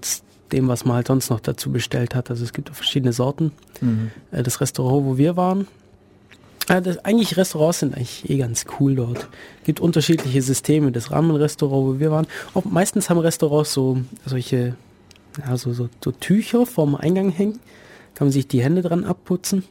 dem, 0.51 0.67
was 0.67 0.85
man 0.85 0.95
halt 0.97 1.07
sonst 1.07 1.29
noch 1.29 1.39
dazu 1.39 1.71
bestellt 1.71 2.15
hat. 2.15 2.29
Also 2.29 2.43
es 2.43 2.53
gibt 2.53 2.69
auch 2.69 2.75
verschiedene 2.75 3.13
Sorten. 3.13 3.51
Mhm. 3.81 4.11
Äh, 4.31 4.43
Das 4.43 4.61
Restaurant, 4.61 5.05
wo 5.05 5.17
wir 5.17 5.37
waren, 5.37 5.67
äh, 6.67 6.81
das, 6.81 7.03
eigentlich 7.05 7.37
Restaurants 7.37 7.79
sind 7.79 7.95
eigentlich 7.95 8.29
eh 8.29 8.37
ganz 8.37 8.65
cool 8.79 8.95
dort. 8.95 9.27
Gibt 9.63 9.79
unterschiedliche 9.79 10.41
Systeme. 10.41 10.91
Das 10.91 11.11
Ramen-Restaurant, 11.11 11.85
wo 11.85 11.99
wir 11.99 12.11
waren, 12.11 12.27
auch 12.53 12.65
meistens 12.65 13.09
haben 13.09 13.19
Restaurants 13.19 13.73
so 13.73 14.01
solche, 14.25 14.75
ja, 15.45 15.57
so, 15.57 15.73
so, 15.73 15.89
so 16.03 16.11
Tücher 16.11 16.65
vorm 16.65 16.95
Eingang 16.95 17.29
hängen. 17.29 17.59
Kann 18.13 18.27
man 18.27 18.31
sich 18.31 18.47
die 18.47 18.63
Hände 18.63 18.81
dran 18.81 19.03
abputzen. 19.03 19.63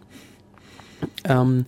Ähm, 1.24 1.66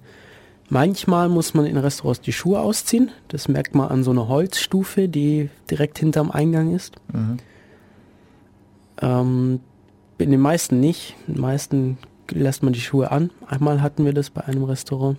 manchmal 0.68 1.28
muss 1.28 1.54
man 1.54 1.66
in 1.66 1.76
Restaurants 1.76 2.20
die 2.20 2.32
Schuhe 2.32 2.60
ausziehen. 2.60 3.10
Das 3.28 3.48
merkt 3.48 3.74
man 3.74 3.88
an 3.88 4.04
so 4.04 4.10
einer 4.10 4.28
Holzstufe, 4.28 5.08
die 5.08 5.50
direkt 5.70 5.98
hinterm 5.98 6.30
Eingang 6.30 6.74
ist. 6.74 6.96
Mhm. 7.12 7.36
Ähm, 9.00 9.60
in 10.18 10.30
den 10.30 10.40
meisten 10.40 10.80
nicht. 10.80 11.14
In 11.26 11.34
den 11.34 11.40
meisten 11.40 11.98
lässt 12.30 12.62
man 12.62 12.72
die 12.72 12.80
Schuhe 12.80 13.10
an. 13.10 13.30
Einmal 13.46 13.82
hatten 13.82 14.04
wir 14.04 14.12
das 14.12 14.30
bei 14.30 14.44
einem 14.44 14.64
Restaurant. 14.64 15.18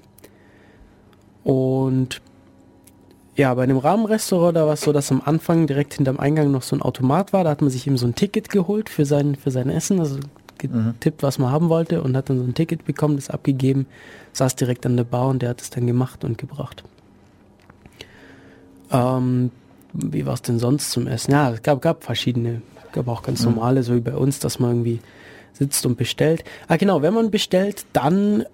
Und 1.44 2.22
ja, 3.36 3.54
bei 3.54 3.64
einem 3.64 3.78
Rahmenrestaurant, 3.78 4.58
da 4.58 4.66
war 4.66 4.74
es 4.74 4.82
so, 4.82 4.92
dass 4.92 5.12
am 5.12 5.22
Anfang 5.24 5.68
direkt 5.68 5.94
hinterm 5.94 6.20
Eingang 6.20 6.52
noch 6.52 6.64
so 6.64 6.76
ein 6.76 6.82
Automat 6.82 7.34
war. 7.34 7.44
Da 7.44 7.52
hat 7.52 7.62
man 7.62 7.70
sich 7.70 7.86
eben 7.86 7.98
so 7.98 8.08
ein 8.08 8.16
Ticket 8.16 8.50
geholt 8.50 8.90
für 8.90 9.06
sein, 9.06 9.36
für 9.36 9.52
sein 9.52 9.70
Essen, 9.70 10.00
also 10.00 10.20
getippt, 10.58 11.22
was 11.22 11.38
man 11.38 11.52
haben 11.52 11.70
wollte 11.70 12.02
und 12.02 12.18
hat 12.18 12.30
dann 12.30 12.40
so 12.40 12.44
ein 12.44 12.56
Ticket 12.56 12.86
bekommen, 12.86 13.16
das 13.16 13.30
abgegeben, 13.30 13.86
saß 14.34 14.56
direkt 14.56 14.86
an 14.86 14.98
der 14.98 15.04
Bar 15.04 15.28
und 15.28 15.42
der 15.44 15.50
hat 15.50 15.62
es 15.62 15.70
dann 15.70 15.86
gemacht 15.86 16.24
und 16.24 16.38
gebracht. 16.38 16.84
Ähm, 18.92 19.52
wie 19.94 20.26
war 20.26 20.34
es 20.34 20.42
denn 20.42 20.60
sonst 20.60 20.92
zum 20.92 21.08
Essen? 21.08 21.32
Ja, 21.32 21.52
es 21.52 21.62
gab, 21.62 21.82
gab 21.82 22.04
verschiedene, 22.04 22.62
gab 22.92 23.08
auch 23.08 23.22
ganz 23.24 23.46
normale, 23.46 23.84
so 23.84 23.96
wie 23.96 24.02
bei 24.02 24.16
uns, 24.16 24.40
dass 24.40 24.60
man 24.60 24.72
irgendwie 24.72 25.00
sitzt 25.58 25.86
und 25.86 25.98
bestellt. 25.98 26.44
Ah 26.68 26.78
genau, 26.78 27.02
wenn 27.02 27.14
man 27.14 27.32
bestellt, 27.32 27.86
dann 27.94 28.46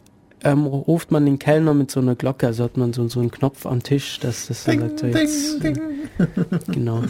ähm, 0.43 0.65
ruft 0.65 1.11
man 1.11 1.25
den 1.25 1.39
Kellner 1.39 1.73
mit 1.73 1.89
so 1.91 1.99
einer 1.99 2.15
Glocke, 2.15 2.47
also 2.47 2.63
hat 2.65 2.77
man 2.77 2.93
so, 2.93 3.07
so 3.07 3.19
einen 3.19 3.31
Knopf 3.31 3.65
am 3.65 3.81
Tisch, 3.83 4.19
dass 4.19 4.47
das 4.47 4.63
dann 4.65 4.79
sagt, 4.79 4.99
so 4.99 5.07
jetzt, 5.07 5.63
äh, 5.65 5.73
genau. 6.71 7.03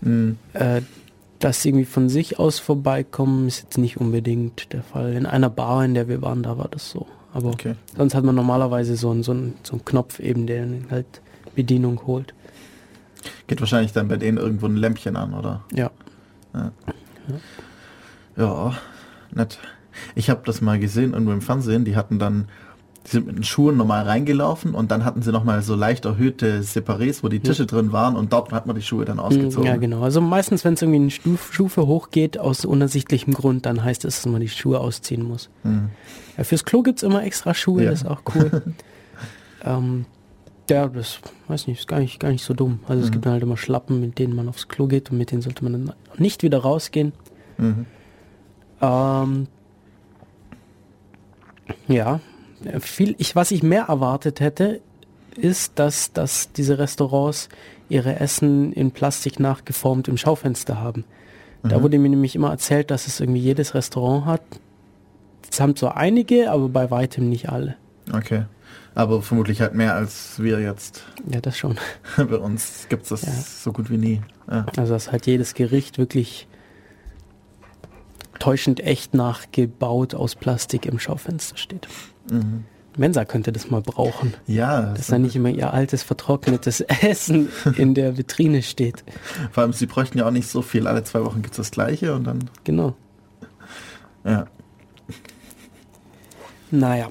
Mhm. 0.00 0.38
Äh, 0.52 0.82
dass 1.38 1.62
sie 1.62 1.70
irgendwie 1.70 1.86
von 1.86 2.08
sich 2.08 2.38
aus 2.38 2.58
vorbeikommen, 2.60 3.48
ist 3.48 3.62
jetzt 3.64 3.78
nicht 3.78 3.96
unbedingt 3.96 4.72
der 4.72 4.82
Fall. 4.82 5.14
In 5.14 5.26
einer 5.26 5.50
Bar, 5.50 5.84
in 5.84 5.94
der 5.94 6.08
wir 6.08 6.22
waren, 6.22 6.42
da 6.42 6.56
war 6.56 6.68
das 6.68 6.90
so. 6.90 7.06
Aber 7.34 7.48
Okay. 7.48 7.74
sonst 7.96 8.14
hat 8.14 8.22
man 8.24 8.34
normalerweise 8.34 8.94
so 8.96 9.10
einen, 9.10 9.22
so 9.22 9.32
einen, 9.32 9.54
so 9.62 9.72
einen 9.72 9.84
Knopf 9.84 10.20
eben, 10.20 10.46
der 10.46 10.66
halt 10.90 11.06
Bedienung 11.56 12.06
holt. 12.06 12.34
Geht 13.46 13.60
wahrscheinlich 13.60 13.92
dann 13.92 14.08
bei 14.08 14.16
denen 14.16 14.38
irgendwo 14.38 14.66
ein 14.66 14.76
Lämpchen 14.76 15.16
an, 15.16 15.34
oder? 15.34 15.64
Ja. 15.72 15.90
Ja, 18.36 18.74
nett. 19.34 19.58
Ich 20.14 20.30
habe 20.30 20.42
das 20.44 20.60
mal 20.60 20.78
gesehen 20.78 21.12
irgendwo 21.12 21.32
im 21.32 21.42
Fernsehen. 21.42 21.84
Die 21.84 21.96
hatten 21.96 22.18
dann, 22.18 22.46
die 23.06 23.10
sind 23.10 23.26
mit 23.26 23.36
den 23.36 23.44
Schuhen 23.44 23.76
normal 23.76 24.04
reingelaufen 24.04 24.74
und 24.74 24.90
dann 24.90 25.04
hatten 25.04 25.20
sie 25.22 25.32
nochmal 25.32 25.60
so 25.62 25.74
leicht 25.74 26.04
erhöhte 26.06 26.60
Separés, 26.62 27.22
wo 27.22 27.28
die 27.28 27.40
Tische 27.40 27.66
drin 27.66 27.92
waren 27.92 28.16
und 28.16 28.32
dort 28.32 28.52
hat 28.52 28.66
man 28.66 28.74
die 28.76 28.82
Schuhe 28.82 29.04
dann 29.04 29.18
ausgezogen. 29.18 29.66
Ja, 29.66 29.76
genau. 29.76 30.02
Also 30.02 30.20
meistens, 30.20 30.64
wenn 30.64 30.74
es 30.74 30.82
irgendwie 30.82 31.00
eine 31.00 31.10
Stuf 31.10 31.52
Stufe 31.52 31.86
hochgeht, 31.86 32.38
aus 32.38 32.64
unersichtlichem 32.64 33.34
Grund, 33.34 33.66
dann 33.66 33.82
heißt 33.84 34.04
es, 34.06 34.16
dass 34.22 34.26
man 34.32 34.40
die 34.40 34.48
Schuhe 34.48 34.80
ausziehen 34.80 35.22
muss. 35.24 35.50
Mhm. 35.64 35.90
Ja, 36.38 36.44
fürs 36.44 36.64
Klo 36.64 36.82
gibt's 36.82 37.02
immer 37.02 37.22
extra 37.24 37.52
Schuhe, 37.52 37.84
Ja. 37.84 37.90
das 37.90 38.02
ist 38.02 38.08
auch 38.08 38.22
cool. 38.34 38.62
ähm, 39.64 40.06
ja, 40.70 40.88
das 40.88 41.18
weiß 41.48 41.66
nicht, 41.66 41.80
ist 41.80 41.88
gar 41.88 41.98
nicht, 41.98 42.18
gar 42.18 42.30
nicht 42.30 42.44
so 42.44 42.54
dumm. 42.54 42.80
Also 42.88 43.02
es 43.02 43.08
Mhm. 43.08 43.12
gibt 43.12 43.26
dann 43.26 43.32
halt 43.34 43.42
immer 43.42 43.56
Schlappen, 43.58 44.00
mit 44.00 44.18
denen 44.18 44.34
man 44.34 44.48
aufs 44.48 44.68
Klo 44.68 44.86
geht 44.86 45.10
und 45.10 45.18
mit 45.18 45.30
denen 45.32 45.42
sollte 45.42 45.64
man 45.64 45.72
dann 45.72 45.92
nicht 46.16 46.42
wieder 46.42 46.58
rausgehen. 46.60 47.12
Mhm. 47.58 47.84
Ähm, 48.82 49.46
ja, 51.88 52.20
viel, 52.80 53.14
ich, 53.18 53.34
was 53.36 53.50
ich 53.50 53.62
mehr 53.62 53.84
erwartet 53.84 54.40
hätte, 54.40 54.80
ist, 55.36 55.78
dass, 55.78 56.12
dass 56.12 56.52
diese 56.52 56.78
Restaurants 56.78 57.48
ihre 57.88 58.20
Essen 58.20 58.72
in 58.72 58.90
Plastik 58.90 59.40
nachgeformt 59.40 60.08
im 60.08 60.16
Schaufenster 60.16 60.80
haben. 60.80 61.04
Da 61.62 61.78
Mhm. 61.78 61.82
wurde 61.82 61.98
mir 61.98 62.08
nämlich 62.08 62.34
immer 62.34 62.50
erzählt, 62.50 62.90
dass 62.90 63.06
es 63.06 63.20
irgendwie 63.20 63.40
jedes 63.40 63.74
Restaurant 63.74 64.26
hat. 64.26 64.42
Es 65.50 65.60
haben 65.60 65.76
zwar 65.76 65.96
einige, 65.96 66.50
aber 66.50 66.68
bei 66.68 66.90
weitem 66.90 67.28
nicht 67.28 67.48
alle. 67.50 67.76
Okay. 68.12 68.44
Aber 68.94 69.22
vermutlich 69.22 69.60
halt 69.60 69.74
mehr 69.74 69.94
als 69.94 70.42
wir 70.42 70.60
jetzt. 70.60 71.04
Ja, 71.30 71.40
das 71.40 71.56
schon. 71.56 71.76
Bei 72.16 72.36
uns 72.36 72.86
gibt's 72.90 73.08
das 73.10 73.22
Ja. 73.22 73.32
so 73.32 73.72
gut 73.72 73.88
wie 73.90 73.96
nie. 73.96 74.22
Ja. 74.50 74.66
Also 74.76 74.92
dass 74.92 75.10
halt 75.12 75.26
jedes 75.26 75.54
Gericht 75.54 75.96
wirklich 75.98 76.46
täuschend 78.42 78.80
echt 78.80 79.14
nachgebaut 79.14 80.14
aus 80.14 80.34
Plastik 80.34 80.86
im 80.86 80.98
Schaufenster 80.98 81.56
steht. 81.56 81.86
Mhm. 82.30 82.64
Mensa 82.96 83.24
könnte 83.24 83.52
das 83.52 83.70
mal 83.70 83.80
brauchen. 83.80 84.34
Ja, 84.46 84.92
dass 84.94 85.06
da 85.06 85.18
nicht 85.18 85.34
immer 85.36 85.48
ihr 85.48 85.72
altes, 85.72 86.02
vertrocknetes 86.02 86.80
Essen 87.02 87.48
in 87.76 87.94
der 87.94 88.18
Vitrine 88.18 88.62
steht. 88.62 89.04
vor 89.52 89.62
allem 89.62 89.72
sie 89.72 89.86
bräuchten 89.86 90.18
ja 90.18 90.26
auch 90.26 90.30
nicht 90.32 90.48
so 90.48 90.60
viel. 90.60 90.86
Alle 90.86 91.02
zwei 91.04 91.24
Wochen 91.24 91.40
gibt's 91.40 91.56
das 91.56 91.70
gleiche 91.70 92.14
und 92.14 92.24
dann, 92.24 92.50
Genau. 92.64 92.94
ja. 94.24 94.46
Naja, 96.70 97.08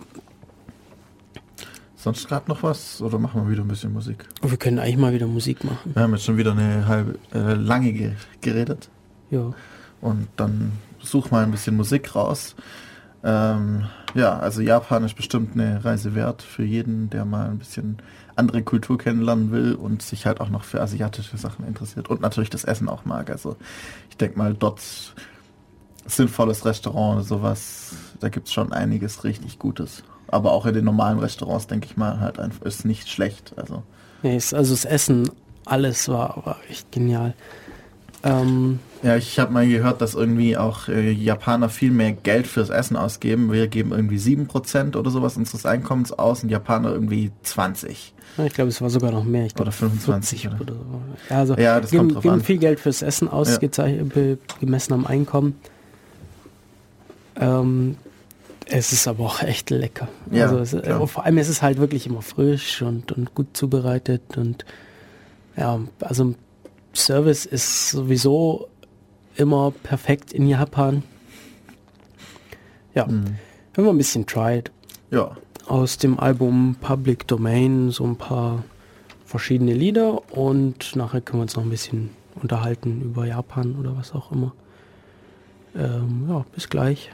Sonst 1.95 2.27
gerade 2.27 2.49
noch 2.49 2.63
was? 2.63 2.99
Oder 3.01 3.19
machen 3.19 3.43
wir 3.43 3.51
wieder 3.51 3.61
ein 3.63 3.67
bisschen 3.67 3.93
Musik? 3.93 4.25
wir 4.41 4.57
können 4.57 4.79
eigentlich 4.79 4.97
mal 4.97 5.13
wieder 5.13 5.27
Musik 5.27 5.63
machen. 5.63 5.91
Wir 5.93 6.01
haben 6.01 6.11
jetzt 6.13 6.25
schon 6.25 6.36
wieder 6.36 6.51
eine 6.53 6.88
halbe, 6.88 7.19
äh, 7.32 7.53
lange 7.53 7.93
ge 7.93 8.13
geredet. 8.41 8.89
Ja. 9.29 9.53
Und 10.01 10.27
dann 10.36 10.71
such 11.03 11.31
mal 11.31 11.43
ein 11.43 11.51
bisschen 11.51 11.75
Musik 11.75 12.15
raus. 12.15 12.55
Ähm, 13.23 13.85
ja, 14.13 14.37
also 14.39 14.61
Japan 14.61 15.03
ist 15.03 15.15
bestimmt 15.15 15.53
eine 15.53 15.83
Reise 15.85 16.15
wert 16.15 16.41
für 16.41 16.63
jeden, 16.63 17.09
der 17.09 17.25
mal 17.25 17.49
ein 17.49 17.59
bisschen 17.59 17.97
andere 18.35 18.63
Kultur 18.63 18.97
kennenlernen 18.97 19.51
will 19.51 19.75
und 19.75 20.01
sich 20.01 20.25
halt 20.25 20.41
auch 20.41 20.49
noch 20.49 20.63
für 20.63 20.81
asiatische 20.81 21.37
Sachen 21.37 21.67
interessiert 21.67 22.09
und 22.09 22.21
natürlich 22.21 22.49
das 22.49 22.63
Essen 22.63 22.89
auch 22.89 23.05
mag. 23.05 23.29
Also 23.29 23.57
ich 24.09 24.17
denke 24.17 24.37
mal, 24.37 24.53
dort 24.53 24.81
sinnvolles 26.05 26.65
Restaurant 26.65 27.17
oder 27.17 27.23
sowas, 27.23 27.93
da 28.19 28.29
gibt's 28.29 28.51
schon 28.51 28.73
einiges 28.73 29.23
richtig 29.23 29.59
Gutes. 29.59 30.03
Aber 30.27 30.51
auch 30.51 30.65
in 30.65 30.73
den 30.73 30.85
normalen 30.85 31.19
Restaurants, 31.19 31.67
denke 31.67 31.85
ich 31.85 31.97
mal, 31.97 32.19
halt 32.19 32.39
einfach 32.39 32.65
ist 32.65 32.85
nicht 32.85 33.09
schlecht. 33.09 33.53
Also 33.57 33.83
Nee, 34.23 34.35
es, 34.35 34.53
also 34.53 34.73
das 34.73 34.85
Essen, 34.85 35.29
alles 35.65 36.07
war, 36.07 36.41
war 36.45 36.57
echt 36.69 36.91
genial. 36.91 37.33
Ähm, 38.23 38.79
Ja, 39.03 39.15
ich 39.17 39.39
habe 39.39 39.51
mal 39.51 39.67
gehört, 39.67 39.99
dass 40.01 40.13
irgendwie 40.13 40.55
auch 40.57 40.87
äh, 40.87 41.09
Japaner 41.11 41.69
viel 41.69 41.89
mehr 41.91 42.11
Geld 42.11 42.45
fürs 42.45 42.69
Essen 42.69 42.95
ausgeben. 42.95 43.51
Wir 43.51 43.67
geben 43.67 43.91
irgendwie 43.91 44.17
7% 44.17 44.95
oder 44.95 45.09
sowas 45.09 45.37
unseres 45.37 45.65
Einkommens 45.65 46.11
aus 46.11 46.43
und 46.43 46.49
Japaner 46.49 46.91
irgendwie 46.91 47.31
20. 47.41 48.13
ich 48.45 48.53
glaube, 48.53 48.69
es 48.69 48.79
war 48.79 48.91
sogar 48.91 49.11
noch 49.11 49.23
mehr. 49.23 49.45
Ich 49.47 49.55
glaube, 49.55 49.69
Oder 49.69 49.71
25 49.71 50.41
40 50.41 50.61
oder- 50.61 50.71
oder 50.71 50.79
so. 51.29 51.35
Also 51.35 51.55
Ja, 51.57 51.79
das 51.81 51.89
geben, 51.89 52.03
kommt 52.03 52.15
drauf 52.15 52.23
geben 52.23 52.33
an. 52.35 52.41
viel 52.41 52.57
Geld 52.59 52.79
fürs 52.79 53.01
Essen 53.01 53.27
aus, 53.27 53.59
Ja. 53.59 53.67
gemessen 54.59 54.93
am 54.93 55.05
Einkommen. 55.07 55.55
Ähm, 57.39 57.97
es 58.67 58.91
ist 58.93 59.07
aber 59.07 59.25
auch 59.25 59.41
echt 59.41 59.69
lecker. 59.69 60.07
Ja, 60.31 60.45
also 60.49 60.59
es, 60.59 60.73
äh, 60.73 61.07
vor 61.07 61.25
allem 61.25 61.37
ist 61.39 61.49
es 61.49 61.61
halt 61.61 61.77
wirklich 61.79 62.05
immer 62.07 62.21
frisch 62.21 62.81
und, 62.81 63.11
und 63.11 63.33
gut 63.35 63.47
zubereitet 63.53 64.37
und 64.37 64.65
ja, 65.57 65.79
also 65.99 66.35
Service 66.93 67.45
ist 67.45 67.89
sowieso 67.89 68.67
immer 69.41 69.71
perfekt 69.83 70.31
in 70.33 70.47
Japan. 70.47 71.03
Ja, 72.93 73.05
Mhm. 73.07 73.35
hören 73.73 73.85
wir 73.85 73.89
ein 73.89 73.97
bisschen 73.97 74.25
Tried 74.25 74.71
Ja. 75.11 75.35
aus 75.67 75.97
dem 75.97 76.19
Album 76.19 76.75
Public 76.79 77.27
Domain 77.27 77.89
so 77.91 78.05
ein 78.05 78.15
paar 78.17 78.63
verschiedene 79.25 79.73
Lieder 79.73 80.31
und 80.35 80.95
nachher 80.95 81.21
können 81.21 81.39
wir 81.39 81.43
uns 81.43 81.55
noch 81.55 81.63
ein 81.63 81.69
bisschen 81.69 82.09
unterhalten 82.41 83.01
über 83.01 83.25
Japan 83.25 83.75
oder 83.79 83.95
was 83.95 84.13
auch 84.13 84.31
immer. 84.31 84.53
Ähm, 85.75 86.25
ja, 86.29 86.45
bis 86.53 86.67
gleich. 86.69 87.11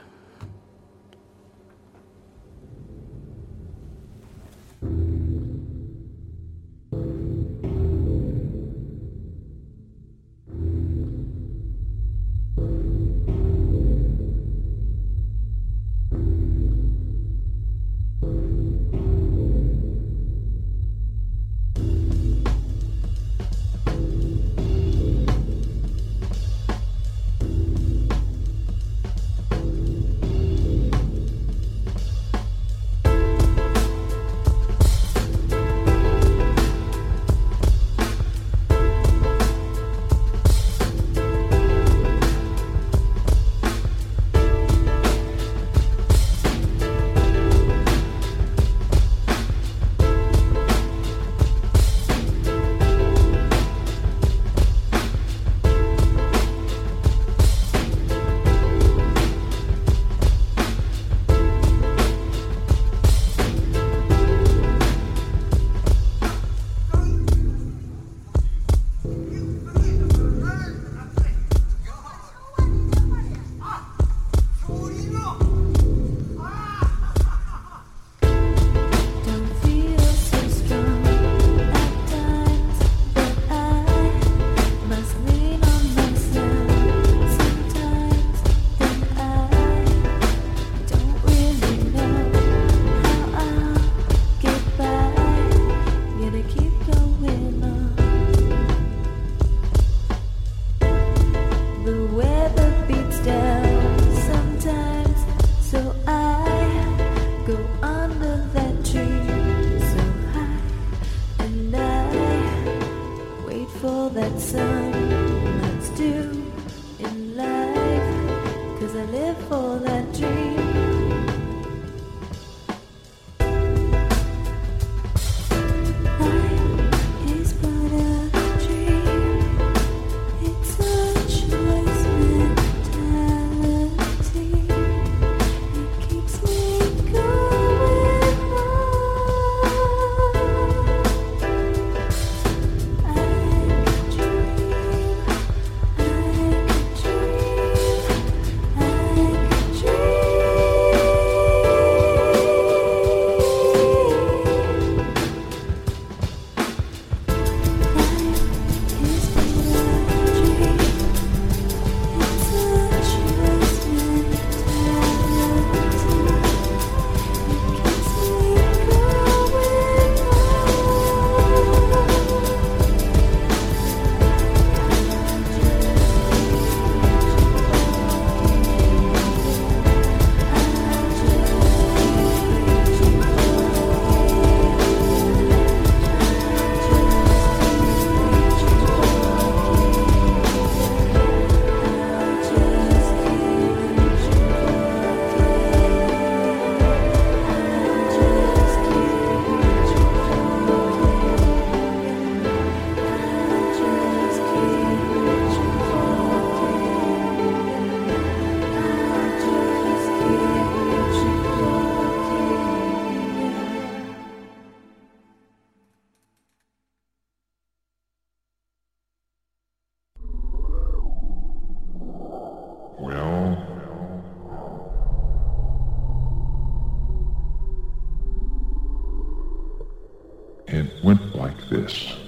It 230.68 230.86
went 231.04 231.36
like 231.36 231.70
this. 231.70 232.27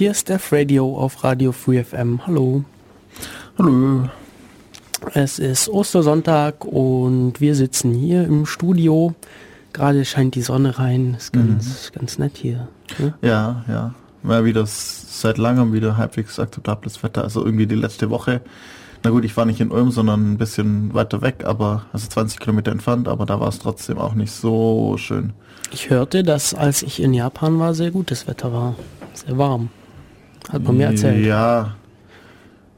Hier 0.00 0.12
ist 0.12 0.30
Def 0.30 0.50
Radio 0.50 0.96
auf 0.96 1.24
Radio 1.24 1.52
Free 1.52 1.84
FM. 1.84 2.26
Hallo. 2.26 2.64
Hallo. 3.58 4.08
Es 5.12 5.38
ist 5.38 5.68
Ostersonntag 5.68 6.64
und 6.64 7.38
wir 7.38 7.54
sitzen 7.54 7.92
hier 7.92 8.24
im 8.24 8.46
Studio. 8.46 9.14
Gerade 9.74 10.06
scheint 10.06 10.36
die 10.36 10.40
Sonne 10.40 10.78
rein. 10.78 11.16
Ist 11.18 11.34
ganz, 11.34 11.92
ganz 11.92 12.18
nett 12.18 12.38
hier. 12.38 12.68
ne? 12.98 13.12
Ja, 13.20 13.62
ja. 13.68 13.94
Mal 14.22 14.46
wieder 14.46 14.64
seit 14.64 15.36
langem 15.36 15.74
wieder 15.74 15.98
halbwegs 15.98 16.38
akzeptables 16.38 17.02
Wetter. 17.02 17.22
Also 17.22 17.44
irgendwie 17.44 17.66
die 17.66 17.74
letzte 17.74 18.08
Woche. 18.08 18.40
Na 19.04 19.10
gut, 19.10 19.26
ich 19.26 19.36
war 19.36 19.44
nicht 19.44 19.60
in 19.60 19.70
Ulm, 19.70 19.90
sondern 19.90 20.32
ein 20.32 20.38
bisschen 20.38 20.94
weiter 20.94 21.20
weg, 21.20 21.44
aber 21.44 21.84
also 21.92 22.08
20 22.08 22.40
Kilometer 22.40 22.72
entfernt, 22.72 23.06
aber 23.06 23.26
da 23.26 23.38
war 23.38 23.48
es 23.48 23.58
trotzdem 23.58 23.98
auch 23.98 24.14
nicht 24.14 24.32
so 24.32 24.96
schön. 24.96 25.34
Ich 25.72 25.90
hörte, 25.90 26.22
dass 26.22 26.54
als 26.54 26.82
ich 26.82 27.02
in 27.02 27.12
Japan 27.12 27.58
war, 27.58 27.74
sehr 27.74 27.90
gutes 27.90 28.26
Wetter 28.26 28.50
war. 28.54 28.76
Sehr 29.12 29.36
warm. 29.36 29.68
Hat 30.52 30.62
man 30.62 30.76
mir 30.76 30.86
erzählt. 30.86 31.24
Ja. 31.24 31.76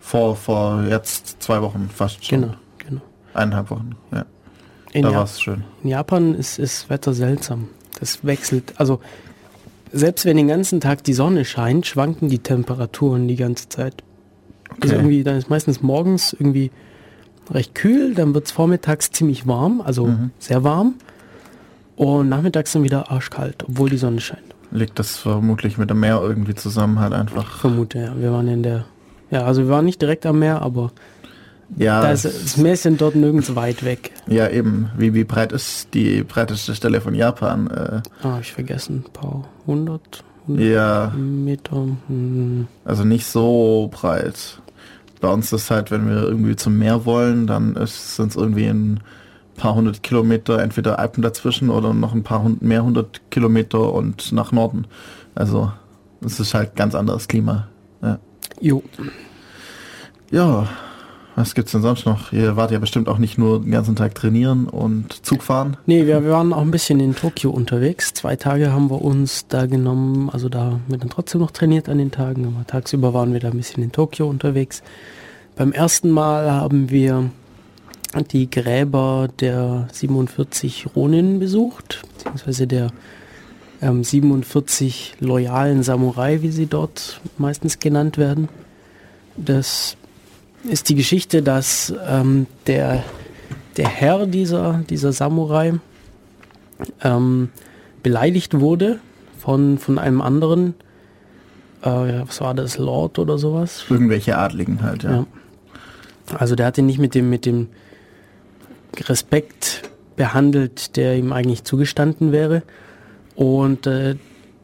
Vor, 0.01 0.37
vor 0.37 0.83
jetzt 0.89 1.43
zwei 1.43 1.63
Wochen 1.63 1.89
fast 1.95 2.25
schon. 2.25 2.43
Genau, 2.43 2.55
genau. 2.79 3.01
Eineinhalb 3.35 3.71
Wochen, 3.71 3.93
ja. 4.13 4.25
In, 4.93 5.03
da 5.03 5.15
war 5.15 5.25
es 5.25 5.41
schön. 5.41 5.65
in 5.83 5.89
Japan 5.91 6.35
ist, 6.35 6.59
ist 6.59 6.91
Wetter 6.91 7.15
seltsam. 7.15 7.69
Das 7.99 8.25
wechselt. 8.25 8.75
Also 8.79 9.01
selbst 9.93 10.25
wenn 10.27 10.37
den 10.37 10.49
ganzen 10.49 10.81
Tag 10.81 11.03
die 11.05 11.13
Sonne 11.15 11.45
scheint, 11.45 11.87
schwanken 11.87 12.29
die 12.29 12.41
Temperaturen 12.41 13.29
die 13.29 13.37
ganze 13.37 13.69
Zeit. 13.69 14.03
Also 14.81 14.95
Okay. 14.95 14.95
irgendwie, 14.97 15.23
dann 15.23 15.37
ist 15.37 15.49
meistens 15.51 15.81
morgens 15.83 16.33
irgendwie 16.35 16.71
recht 17.51 17.75
kühl, 17.75 18.15
dann 18.15 18.35
wird 18.35 18.47
es 18.47 18.53
vormittags 18.53 19.11
ziemlich 19.13 19.47
warm, 19.47 19.81
also 19.83 20.07
Mhm. 20.07 20.31
sehr 20.39 20.65
warm. 20.65 20.95
Und 21.97 22.29
nachmittags 22.29 22.73
dann 22.73 22.83
wieder 22.83 23.11
arschkalt, 23.11 23.65
obwohl 23.69 23.89
die 23.91 23.99
Sonne 23.99 24.21
scheint. 24.21 24.43
Liegt 24.73 24.99
das 24.99 25.17
vermutlich 25.19 25.79
mit 25.79 25.91
dem 25.91 26.01
Meer 26.01 26.21
irgendwie 26.23 26.55
zusammen 26.55 26.99
halt 26.99 27.13
einfach. 27.13 27.59
Vermute, 27.59 27.99
ja. 27.99 28.13
Wir 28.19 28.33
waren 28.33 28.49
in 28.49 28.63
der. 28.63 28.85
Ja, 29.31 29.45
also 29.45 29.63
wir 29.63 29.69
waren 29.69 29.85
nicht 29.85 30.01
direkt 30.03 30.27
am 30.27 30.39
Meer, 30.39 30.63
aber 30.63 30.93
Ja, 31.77 32.03
da 32.03 32.11
ist, 32.13 32.25
das 32.25 32.57
Meer 32.57 32.73
ist 32.75 32.87
dort 32.99 33.15
nirgends 33.15 33.55
weit 33.55 33.85
weg. 33.85 34.13
ja 34.27 34.49
eben. 34.49 34.91
Wie, 34.97 35.15
wie 35.15 35.25
breit 35.25 35.53
ist 35.53 35.93
die 35.95 36.23
breiteste 36.23 36.75
Stelle 36.75 37.01
von 37.01 37.15
Japan? 37.15 37.69
Äh, 37.69 38.03
Ah, 38.27 38.39
ich 38.41 38.53
vergessen. 38.53 39.05
Ein 39.07 39.13
paar 39.13 39.45
hundert, 39.67 40.25
hundert 40.47 40.65
ja, 40.67 41.13
Meter. 41.17 41.87
Hm. 42.09 42.67
also 42.85 43.05
nicht 43.05 43.27
so 43.27 43.89
breit. 43.93 44.61
Bei 45.21 45.29
uns 45.29 45.53
ist 45.53 45.71
halt, 45.71 45.91
wenn 45.91 46.09
wir 46.09 46.23
irgendwie 46.23 46.57
zum 46.57 46.79
Meer 46.79 47.05
wollen, 47.05 47.47
dann 47.47 47.75
sind 47.87 48.31
es 48.31 48.37
irgendwie 48.37 48.67
ein 48.67 49.01
paar 49.57 49.75
hundert 49.75 50.03
Kilometer, 50.03 50.61
entweder 50.61 50.99
Alpen 50.99 51.23
dazwischen 51.23 51.71
oder 51.71 51.93
noch 51.95 52.15
ein 52.15 52.23
paar 52.23 52.43
hund 52.43 52.63
mehr 52.63 52.85
hundert 52.85 53.21
Kilometer 53.31 53.93
und 53.93 54.33
nach 54.33 54.53
Norden. 54.53 54.87
Also 55.35 55.73
es 56.25 56.41
ist 56.41 56.55
halt 56.55 56.77
ganz 56.77 56.95
anderes 56.95 57.29
Klima. 57.29 57.69
Ja. 58.03 58.19
Jo. 58.61 58.83
ja, 60.31 60.69
was 61.35 61.55
gibt's 61.55 61.73
denn 61.73 61.83
sonst 61.83 62.05
noch? 62.05 62.33
Ihr 62.33 62.57
wart 62.57 62.71
ja 62.71 62.79
bestimmt 62.79 63.09
auch 63.09 63.19
nicht 63.19 63.39
nur 63.39 63.61
den 63.61 63.71
ganzen 63.71 63.97
Tag 63.97 64.15
trainieren 64.15 64.67
und 64.67 65.25
Zug 65.25 65.43
fahren. 65.43 65.77
Nee, 65.87 66.07
wir, 66.07 66.23
wir 66.25 66.31
waren 66.31 66.53
auch 66.53 66.61
ein 66.61 66.71
bisschen 66.71 67.01
in 67.01 67.17
Tokio 67.17 67.51
unterwegs. 67.51 68.13
Zwei 68.13 68.37
Tage 68.37 68.73
haben 68.73 68.91
wir 68.91 69.01
uns 69.01 69.47
da 69.49 69.67
genommen, 69.67 70.29
also 70.31 70.49
da 70.49 70.61
haben 70.61 70.85
wir 70.89 70.99
dann 70.99 71.09
trotzdem 71.09 71.41
noch 71.41 71.51
trainiert 71.51 71.89
an 71.89 71.99
den 71.99 72.11
Tagen, 72.11 72.47
aber 72.47 72.67
tagsüber 72.67 73.15
waren 73.15 73.33
wir 73.33 73.41
da 73.41 73.49
ein 73.49 73.57
bisschen 73.57 73.83
in 73.83 73.93
Tokio 73.93 74.29
unterwegs. 74.29 74.83
Beim 75.57 75.73
ersten 75.73 76.11
Mal 76.11 76.51
haben 76.51 76.91
wir 76.91 77.31
die 78.31 78.51
Gräber 78.51 79.29
der 79.41 79.89
47 79.93 80.87
Ronin 80.95 81.39
besucht, 81.39 82.03
beziehungsweise 82.15 82.67
der 82.67 82.89
ähm, 83.81 84.05
47 84.05 85.15
loyalen 85.21 85.83
Samurai, 85.83 86.43
wie 86.43 86.51
sie 86.51 86.67
dort 86.67 87.21
meistens 87.39 87.79
genannt 87.79 88.19
werden. 88.19 88.49
Das 89.37 89.97
ist 90.65 90.89
die 90.89 90.95
Geschichte, 90.95 91.43
dass 91.43 91.93
ähm, 92.07 92.47
der 92.67 93.03
der 93.77 93.89
Herr 93.89 94.27
dieser, 94.27 94.85
dieser 94.89 95.13
Samurai 95.13 95.75
ähm, 97.03 97.51
beleidigt 98.03 98.59
wurde 98.61 98.99
von, 99.39 99.79
von 99.79 99.99
einem 99.99 100.21
anderen, 100.21 100.75
äh, 101.83 102.23
was 102.27 102.41
war 102.41 102.55
das, 102.55 102.79
Lord 102.79 103.19
oder 103.19 103.39
sowas? 103.39 103.85
Irgendwelche 103.89 104.37
Adligen 104.37 104.83
halt, 104.83 105.05
ja. 105.05 105.11
Ja. 105.11 105.27
Also 106.39 106.55
der 106.55 106.67
hat 106.67 106.79
ihn 106.79 106.87
nicht 106.87 106.99
mit 106.99 107.15
dem, 107.15 107.31
mit 107.31 107.47
dem 107.47 107.69
Respekt 109.01 109.91
behandelt, 110.17 110.97
der 110.97 111.17
ihm 111.17 111.33
eigentlich 111.33 111.65
zugestanden 111.65 112.33
wäre. 112.33 112.63
Und 113.35 113.87
äh, 113.87 114.17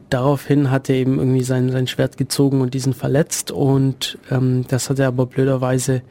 daraufhin 0.09 0.71
hat 0.71 0.89
er 0.89 0.95
eben 0.95 1.17
irgendwie 1.17 1.43
sein, 1.43 1.71
sein 1.71 1.87
Schwert 1.87 2.17
gezogen 2.17 2.61
und 2.61 2.73
diesen 2.73 2.93
verletzt. 2.93 3.51
Und 3.51 4.17
ähm, 4.31 4.65
das 4.67 4.89
hat 4.89 4.99
er 4.99 5.07
aber 5.07 5.25
blöderweise 5.25 6.01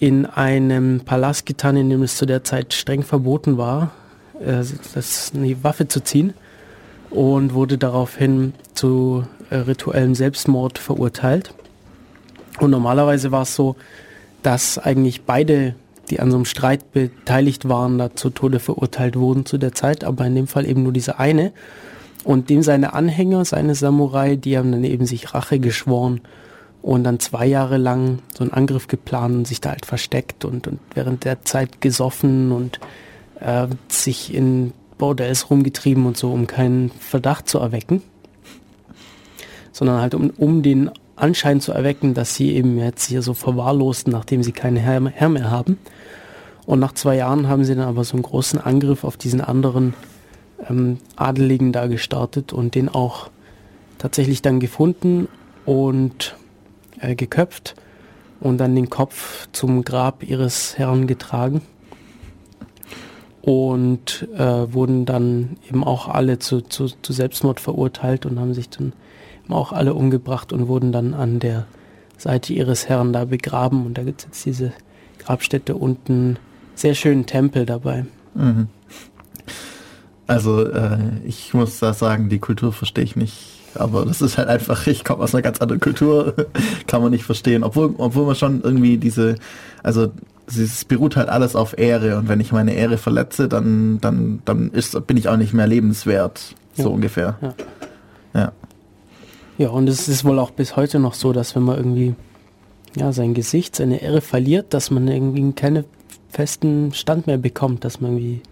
in 0.00 0.26
einem 0.26 1.00
Palast 1.00 1.46
getan, 1.46 1.76
in 1.76 1.88
dem 1.88 2.02
es 2.02 2.16
zu 2.16 2.26
der 2.26 2.44
Zeit 2.44 2.74
streng 2.74 3.02
verboten 3.02 3.56
war, 3.56 3.92
äh, 4.40 4.64
das 4.94 5.32
eine 5.34 5.62
Waffe 5.62 5.88
zu 5.88 6.02
ziehen. 6.02 6.34
Und 7.10 7.54
wurde 7.54 7.78
daraufhin 7.78 8.54
zu 8.74 9.24
äh, 9.50 9.56
rituellem 9.56 10.16
Selbstmord 10.16 10.78
verurteilt. 10.78 11.54
Und 12.58 12.70
normalerweise 12.70 13.30
war 13.30 13.42
es 13.42 13.54
so, 13.54 13.76
dass 14.42 14.78
eigentlich 14.78 15.22
beide, 15.22 15.74
die 16.10 16.20
an 16.20 16.30
so 16.30 16.36
einem 16.36 16.44
Streit 16.44 16.92
beteiligt 16.92 17.68
waren, 17.68 17.98
da 17.98 18.14
zu 18.14 18.30
Tode 18.30 18.60
verurteilt 18.60 19.16
wurden 19.16 19.46
zu 19.46 19.58
der 19.58 19.72
Zeit, 19.72 20.04
aber 20.04 20.26
in 20.26 20.34
dem 20.34 20.46
Fall 20.46 20.66
eben 20.66 20.82
nur 20.82 20.92
dieser 20.92 21.18
eine. 21.18 21.52
Und 22.24 22.48
dem 22.48 22.62
seine 22.62 22.94
Anhänger, 22.94 23.44
seine 23.44 23.74
Samurai, 23.74 24.36
die 24.36 24.56
haben 24.56 24.72
dann 24.72 24.84
eben 24.84 25.06
sich 25.06 25.34
Rache 25.34 25.58
geschworen 25.58 26.20
und 26.80 27.04
dann 27.04 27.18
zwei 27.18 27.46
Jahre 27.46 27.76
lang 27.76 28.18
so 28.34 28.44
einen 28.44 28.52
Angriff 28.52 28.88
geplant 28.88 29.34
und 29.34 29.46
sich 29.46 29.60
da 29.60 29.70
halt 29.70 29.86
versteckt 29.86 30.44
und, 30.44 30.66
und 30.66 30.80
während 30.94 31.24
der 31.24 31.44
Zeit 31.44 31.80
gesoffen 31.80 32.52
und 32.52 32.80
äh, 33.40 33.66
sich 33.88 34.34
in 34.34 34.72
Bordells 34.98 35.50
rumgetrieben 35.50 36.06
und 36.06 36.16
so, 36.16 36.32
um 36.32 36.46
keinen 36.46 36.90
Verdacht 36.90 37.48
zu 37.48 37.58
erwecken, 37.58 38.02
sondern 39.72 40.00
halt 40.00 40.14
um, 40.14 40.30
um 40.30 40.62
den 40.62 40.90
Anschein 41.16 41.60
zu 41.60 41.72
erwecken, 41.72 42.14
dass 42.14 42.34
sie 42.34 42.54
eben 42.54 42.78
jetzt 42.78 43.06
hier 43.06 43.22
so 43.22 43.34
verwahrlosten, 43.34 44.12
nachdem 44.12 44.42
sie 44.42 44.52
keinen 44.52 44.76
Herr, 44.76 45.04
Herr 45.06 45.28
mehr 45.28 45.50
haben. 45.50 45.78
Und 46.66 46.80
nach 46.80 46.92
zwei 46.92 47.16
Jahren 47.16 47.48
haben 47.48 47.64
sie 47.64 47.74
dann 47.74 47.86
aber 47.86 48.04
so 48.04 48.14
einen 48.14 48.22
großen 48.22 48.60
Angriff 48.60 49.04
auf 49.04 49.16
diesen 49.16 49.40
anderen 49.40 49.94
ähm, 50.68 50.98
Adeligen 51.16 51.72
da 51.72 51.86
gestartet 51.86 52.52
und 52.52 52.74
den 52.74 52.88
auch 52.88 53.30
tatsächlich 53.98 54.42
dann 54.42 54.60
gefunden 54.60 55.28
und 55.66 56.36
äh, 57.00 57.14
geköpft 57.14 57.74
und 58.40 58.58
dann 58.58 58.74
den 58.74 58.90
Kopf 58.90 59.48
zum 59.52 59.84
Grab 59.84 60.22
ihres 60.22 60.78
Herrn 60.78 61.06
getragen 61.06 61.62
und 63.42 64.26
äh, 64.36 64.72
wurden 64.72 65.04
dann 65.04 65.56
eben 65.68 65.84
auch 65.84 66.08
alle 66.08 66.38
zu, 66.38 66.62
zu, 66.62 66.86
zu 66.86 67.12
Selbstmord 67.12 67.60
verurteilt 67.60 68.24
und 68.26 68.40
haben 68.40 68.54
sich 68.54 68.70
dann 68.70 68.94
auch 69.48 69.72
alle 69.72 69.94
umgebracht 69.94 70.52
und 70.52 70.68
wurden 70.68 70.92
dann 70.92 71.14
an 71.14 71.38
der 71.40 71.66
Seite 72.18 72.52
ihres 72.52 72.88
Herrn 72.88 73.12
da 73.12 73.24
begraben 73.24 73.84
und 73.86 73.98
da 73.98 74.02
gibt 74.02 74.20
es 74.20 74.26
jetzt 74.26 74.44
diese 74.46 74.72
Grabstätte 75.18 75.74
und 75.74 76.08
einen 76.08 76.38
sehr 76.74 76.94
schönen 76.94 77.26
Tempel 77.26 77.66
dabei. 77.66 78.06
Mhm. 78.34 78.68
Also 80.26 80.66
äh, 80.66 80.98
ich 81.26 81.52
muss 81.54 81.78
da 81.78 81.92
sagen, 81.92 82.28
die 82.28 82.38
Kultur 82.38 82.72
verstehe 82.72 83.04
ich 83.04 83.16
nicht. 83.16 83.50
Aber 83.74 84.04
das 84.06 84.22
ist 84.22 84.38
halt 84.38 84.48
einfach, 84.48 84.86
ich 84.86 85.04
komme 85.04 85.22
aus 85.24 85.34
einer 85.34 85.42
ganz 85.42 85.60
anderen 85.60 85.80
Kultur, 85.80 86.34
kann 86.86 87.02
man 87.02 87.10
nicht 87.10 87.24
verstehen. 87.24 87.64
Obwohl, 87.64 87.94
obwohl 87.98 88.24
man 88.26 88.36
schon 88.36 88.62
irgendwie 88.62 88.96
diese, 88.98 89.34
also 89.82 90.12
es 90.46 90.84
beruht 90.84 91.16
halt 91.16 91.28
alles 91.28 91.56
auf 91.56 91.76
Ehre 91.76 92.16
und 92.18 92.28
wenn 92.28 92.38
ich 92.40 92.52
meine 92.52 92.74
Ehre 92.74 92.98
verletze, 92.98 93.48
dann, 93.48 93.98
dann, 94.00 94.40
dann 94.44 94.70
ist, 94.70 95.06
bin 95.06 95.16
ich 95.16 95.28
auch 95.28 95.36
nicht 95.36 95.52
mehr 95.54 95.66
lebenswert. 95.66 96.54
So 96.74 96.84
Ja. 96.84 96.88
ungefähr. 96.88 97.36
Ja. 97.42 97.54
Ja, 99.56 99.68
und 99.70 99.88
es 99.88 100.08
ist 100.08 100.24
wohl 100.24 100.38
auch 100.38 100.50
bis 100.50 100.76
heute 100.76 100.98
noch 100.98 101.14
so, 101.14 101.32
dass 101.32 101.54
wenn 101.54 101.62
man 101.62 101.76
irgendwie 101.76 102.14
ja, 102.96 103.12
sein 103.12 103.34
Gesicht, 103.34 103.76
seine 103.76 104.02
Ehre 104.02 104.20
verliert, 104.20 104.74
dass 104.74 104.90
man 104.90 105.06
irgendwie 105.08 105.52
keinen 105.52 105.84
festen 106.28 106.92
Stand 106.92 107.26
mehr 107.26 107.38
bekommt, 107.38 107.84
dass 107.84 108.00
man 108.00 108.12
irgendwie 108.12 108.42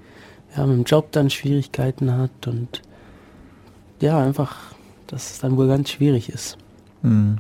ja, 0.56 0.66
mit 0.66 0.76
dem 0.76 0.84
Job 0.84 1.10
dann 1.12 1.30
Schwierigkeiten 1.30 2.16
hat 2.16 2.46
und 2.46 2.82
ja, 4.00 4.18
einfach, 4.18 4.56
dass 5.06 5.32
es 5.32 5.38
dann 5.40 5.56
wohl 5.56 5.68
ganz 5.68 5.90
schwierig 5.90 6.28
ist. 6.28 6.58
Mhm. 7.02 7.38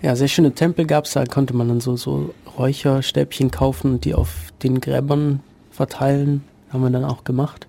Ja, 0.00 0.14
sehr 0.14 0.28
schöne 0.28 0.52
Tempel 0.52 0.86
gab 0.86 1.06
es, 1.06 1.12
da 1.12 1.24
konnte 1.24 1.54
man 1.54 1.68
dann 1.68 1.80
so, 1.80 1.96
so 1.96 2.32
Räucherstäbchen 2.56 3.50
kaufen 3.50 3.94
und 3.94 4.04
die 4.04 4.14
auf 4.14 4.52
den 4.62 4.80
Gräbern 4.80 5.40
verteilen. 5.70 6.44
Haben 6.70 6.82
wir 6.82 6.90
dann 6.90 7.04
auch 7.04 7.24
gemacht. 7.24 7.66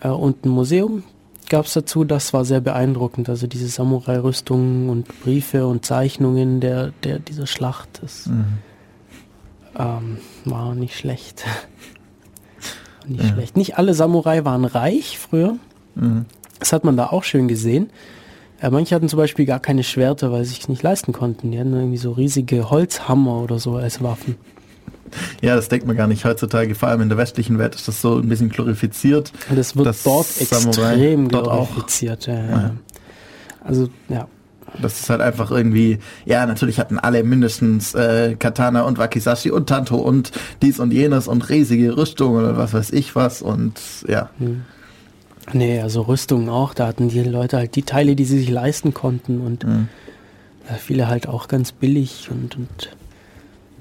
Äh, 0.00 0.08
und 0.08 0.44
ein 0.44 0.50
Museum 0.50 1.02
gab 1.48 1.66
es 1.66 1.72
dazu, 1.74 2.04
das 2.04 2.32
war 2.32 2.44
sehr 2.44 2.60
beeindruckend. 2.60 3.28
Also 3.28 3.46
diese 3.46 3.68
Samurai-Rüstungen 3.68 4.88
und 4.88 5.06
Briefe 5.22 5.66
und 5.66 5.84
Zeichnungen 5.84 6.60
der, 6.60 6.92
der, 7.04 7.18
dieser 7.18 7.46
Schlacht, 7.46 8.00
das 8.02 8.26
Mhm. 8.26 8.44
ähm, 9.78 10.18
war 10.44 10.74
nicht 10.74 10.96
schlecht. 10.96 11.44
nicht 13.06 13.26
schlecht. 13.28 13.56
Nicht 13.56 13.78
alle 13.78 13.94
Samurai 13.94 14.44
waren 14.44 14.64
reich 14.64 15.18
früher. 15.18 15.56
Das 16.58 16.72
hat 16.72 16.84
man 16.84 16.96
da 16.96 17.06
auch 17.06 17.24
schön 17.24 17.48
gesehen. 17.48 17.90
Ja, 18.62 18.70
manche 18.70 18.94
hatten 18.94 19.08
zum 19.08 19.18
Beispiel 19.18 19.44
gar 19.46 19.60
keine 19.60 19.82
Schwerter, 19.84 20.32
weil 20.32 20.44
sie 20.44 20.50
sich 20.54 20.68
nicht 20.68 20.82
leisten 20.82 21.12
konnten. 21.12 21.50
Die 21.52 21.58
hatten 21.58 21.74
irgendwie 21.74 21.98
so 21.98 22.12
riesige 22.12 22.70
Holzhammer 22.70 23.42
oder 23.42 23.58
so 23.58 23.76
als 23.76 24.02
Waffen. 24.02 24.36
Ja, 25.40 25.56
das 25.56 25.68
denkt 25.68 25.86
man 25.86 25.96
gar 25.96 26.06
nicht 26.06 26.24
heutzutage. 26.24 26.74
Vor 26.74 26.88
allem 26.88 27.02
in 27.02 27.08
der 27.08 27.18
westlichen 27.18 27.58
Welt 27.58 27.74
ist 27.74 27.88
das 27.88 28.00
so 28.00 28.18
ein 28.18 28.28
bisschen 28.28 28.48
glorifiziert. 28.48 29.32
Und 29.48 29.56
das 29.56 29.76
wird 29.76 29.86
dort 30.04 30.26
Samurai 30.26 30.92
extrem 30.92 31.28
dort 31.28 31.44
glorifiziert. 31.44 32.26
Ja, 32.26 32.34
ja. 32.34 32.70
Also, 33.62 33.88
ja. 34.08 34.28
Das 34.82 35.00
ist 35.00 35.08
halt 35.08 35.20
einfach 35.20 35.50
irgendwie, 35.50 35.98
ja, 36.24 36.44
natürlich 36.44 36.78
hatten 36.78 36.98
alle 36.98 37.22
mindestens 37.22 37.94
äh, 37.94 38.36
Katana 38.38 38.82
und 38.82 38.98
Wakizashi 38.98 39.50
und 39.50 39.68
Tanto 39.68 39.96
und 39.96 40.32
dies 40.60 40.80
und 40.80 40.92
jenes 40.92 41.28
und 41.28 41.48
riesige 41.48 41.96
Rüstungen 41.96 42.44
oder 42.44 42.56
was 42.56 42.74
weiß 42.74 42.90
ich 42.92 43.16
was 43.16 43.42
und 43.42 43.80
ja. 44.06 44.28
Nee, 45.52 45.80
also 45.80 46.02
Rüstungen 46.02 46.48
auch. 46.48 46.74
Da 46.74 46.88
hatten 46.88 47.08
die 47.08 47.22
Leute 47.22 47.56
halt 47.56 47.76
die 47.76 47.84
Teile, 47.84 48.16
die 48.16 48.24
sie 48.24 48.38
sich 48.38 48.50
leisten 48.50 48.92
konnten 48.92 49.40
und 49.40 49.64
ja, 50.68 50.74
viele 50.74 51.08
halt 51.08 51.28
auch 51.28 51.48
ganz 51.48 51.72
billig 51.72 52.28
und, 52.30 52.56
und 52.56 52.90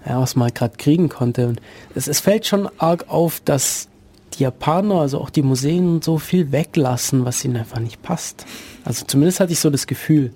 ja, 0.07 0.19
was 0.19 0.35
man 0.35 0.45
halt 0.45 0.55
gerade 0.55 0.77
kriegen 0.77 1.09
konnte. 1.09 1.47
Und 1.47 1.61
es, 1.95 2.07
es 2.07 2.19
fällt 2.19 2.45
schon 2.45 2.69
arg 2.77 3.05
auf, 3.07 3.41
dass 3.43 3.87
die 4.33 4.43
Japaner, 4.43 4.95
also 5.01 5.19
auch 5.19 5.29
die 5.29 5.41
Museen 5.41 5.87
und 5.95 6.03
so 6.03 6.17
viel 6.17 6.51
weglassen, 6.51 7.25
was 7.25 7.43
ihnen 7.45 7.57
einfach 7.57 7.79
nicht 7.79 8.01
passt. 8.01 8.45
Also 8.83 9.05
zumindest 9.05 9.39
hatte 9.39 9.53
ich 9.53 9.59
so 9.59 9.69
das 9.69 9.87
Gefühl. 9.87 10.31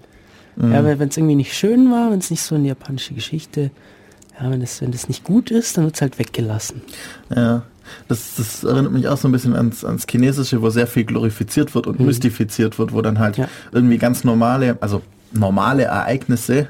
Ja, 0.62 0.84
wenn 0.84 1.08
es 1.08 1.16
irgendwie 1.16 1.36
nicht 1.36 1.54
schön 1.54 1.90
war, 1.90 2.12
wenn 2.12 2.20
es 2.20 2.32
nicht 2.32 2.42
so 2.42 2.56
eine 2.56 2.68
japanische 2.68 3.14
Geschichte, 3.14 3.72
ja, 4.38 4.52
wenn 4.52 4.62
es 4.62 4.82
wenn 4.82 4.92
das 4.92 5.08
nicht 5.08 5.24
gut 5.24 5.52
ist, 5.52 5.78
dann 5.78 5.86
wird 5.86 5.96
es 5.96 6.02
halt 6.02 6.20
weggelassen. 6.20 6.82
Ja, 7.34 7.64
das, 8.10 8.36
das 8.36 8.66
erinnert 8.66 8.92
mich 8.92 9.08
auch 9.08 9.16
so 9.18 9.30
ein 9.30 9.32
bisschen 9.32 9.56
ans, 9.56 9.86
ans 9.86 10.06
Chinesische, 10.10 10.62
wo 10.62 10.70
sehr 10.70 10.86
viel 10.88 11.06
glorifiziert 11.06 11.76
wird 11.76 11.88
und 11.88 12.02
mystifiziert 12.02 12.78
wird, 12.78 12.92
wo 12.92 13.02
dann 13.02 13.20
halt 13.20 13.38
Ja. 13.38 13.48
irgendwie 13.72 13.98
ganz 13.98 14.26
normale, 14.26 14.78
also 14.82 15.02
normale 15.32 15.84
Ereignisse, 15.84 16.68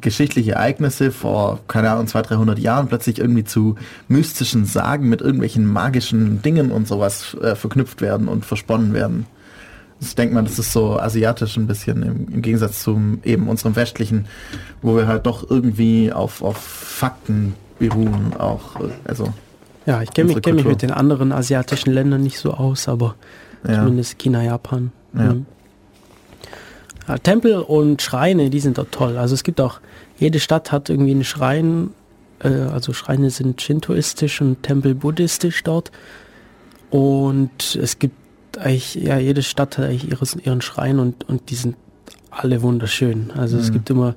geschichtliche 0.00 0.52
Ereignisse 0.52 1.10
vor, 1.10 1.60
keine 1.68 1.90
Ahnung, 1.90 2.06
200, 2.06 2.30
300 2.30 2.58
Jahren 2.58 2.88
plötzlich 2.88 3.18
irgendwie 3.18 3.44
zu 3.44 3.76
mystischen 4.08 4.64
Sagen 4.64 5.08
mit 5.08 5.20
irgendwelchen 5.20 5.66
magischen 5.66 6.42
Dingen 6.42 6.70
und 6.70 6.86
sowas 6.88 7.36
äh, 7.42 7.54
verknüpft 7.54 8.00
werden 8.00 8.28
und 8.28 8.44
versponnen 8.44 8.92
werden. 8.94 9.26
Ich 10.00 10.14
denke 10.14 10.34
mal, 10.34 10.42
das 10.44 10.58
ist 10.58 10.72
so 10.72 10.98
asiatisch 10.98 11.56
ein 11.58 11.66
bisschen 11.66 12.02
im, 12.02 12.28
im 12.34 12.42
Gegensatz 12.42 12.82
zum 12.82 13.18
eben 13.22 13.48
unserem 13.48 13.76
westlichen, 13.76 14.26
wo 14.80 14.96
wir 14.96 15.06
halt 15.06 15.26
doch 15.26 15.48
irgendwie 15.50 16.12
auf, 16.12 16.42
auf 16.42 16.56
Fakten 16.56 17.54
beruhen 17.78 18.32
auch. 18.38 18.76
Also 19.04 19.32
Ja, 19.86 20.00
ich 20.02 20.10
kenne 20.12 20.32
mich, 20.32 20.42
kenn 20.42 20.56
mich 20.56 20.64
mit 20.64 20.82
den 20.82 20.90
anderen 20.90 21.32
asiatischen 21.32 21.92
Ländern 21.92 22.22
nicht 22.22 22.38
so 22.38 22.52
aus, 22.54 22.88
aber 22.88 23.14
Ja. 23.66 23.74
zumindest 23.80 24.18
China, 24.18 24.42
Japan. 24.42 24.90
Ja. 25.14 25.34
Mhm. 25.34 25.46
Ja, 27.10 27.18
Tempel 27.18 27.54
und 27.56 28.00
Schreine, 28.02 28.50
die 28.50 28.60
sind 28.60 28.78
dort 28.78 28.92
toll. 28.92 29.18
Also 29.18 29.34
es 29.34 29.42
gibt 29.42 29.60
auch, 29.60 29.80
jede 30.20 30.38
Stadt 30.38 30.70
hat 30.70 30.88
irgendwie 30.90 31.10
einen 31.10 31.24
Schrein, 31.24 31.90
äh, 32.38 32.48
also 32.50 32.92
Schreine 32.92 33.30
sind 33.30 33.60
shintoistisch 33.60 34.40
und 34.40 34.62
Tempel 34.62 34.94
buddhistisch 34.94 35.64
dort. 35.64 35.90
Und 36.90 37.74
es 37.74 37.98
gibt 37.98 38.14
eigentlich, 38.60 38.94
ja, 38.94 39.18
jede 39.18 39.42
Stadt 39.42 39.76
hat 39.76 39.86
eigentlich 39.86 40.08
ihres, 40.08 40.36
ihren 40.36 40.60
Schrein 40.60 41.00
und, 41.00 41.28
und 41.28 41.50
die 41.50 41.56
sind 41.56 41.74
alle 42.30 42.62
wunderschön. 42.62 43.32
Also 43.36 43.58
es 43.58 43.72
gibt 43.72 43.90
immer, 43.90 44.14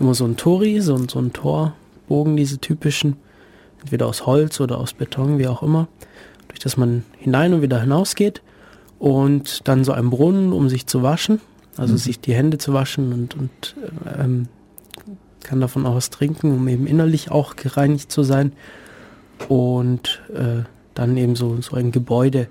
immer 0.00 0.14
so 0.14 0.24
ein 0.24 0.38
Tori, 0.38 0.80
so, 0.80 0.94
ein- 0.94 1.10
so 1.10 1.18
ein 1.18 1.34
Torbogen, 1.34 2.34
diese 2.38 2.56
typischen, 2.58 3.16
entweder 3.82 4.06
aus 4.06 4.24
Holz 4.24 4.58
oder 4.58 4.78
aus 4.78 4.94
Beton, 4.94 5.38
wie 5.38 5.48
auch 5.48 5.62
immer, 5.62 5.86
durch 6.48 6.60
das 6.60 6.78
man 6.78 7.04
hinein 7.18 7.52
und 7.52 7.60
wieder 7.60 7.78
hinausgeht 7.78 8.40
und 8.98 9.68
dann 9.68 9.84
so 9.84 9.92
ein 9.92 10.08
Brunnen, 10.08 10.54
um 10.54 10.70
sich 10.70 10.86
zu 10.86 11.02
waschen, 11.02 11.42
also 11.76 11.96
sich 11.96 12.20
die 12.20 12.34
Hände 12.34 12.58
zu 12.58 12.72
waschen 12.72 13.12
und, 13.12 13.34
und 13.34 13.76
ähm, 14.18 14.48
kann 15.42 15.60
davon 15.60 15.86
auch 15.86 15.94
was 15.96 16.10
trinken, 16.10 16.52
um 16.52 16.68
eben 16.68 16.86
innerlich 16.86 17.30
auch 17.30 17.56
gereinigt 17.56 18.12
zu 18.12 18.22
sein 18.22 18.52
und 19.48 20.22
äh, 20.34 20.64
dann 20.94 21.16
eben 21.16 21.36
so, 21.36 21.60
so 21.60 21.76
ein 21.76 21.90
Gebäude, 21.92 22.48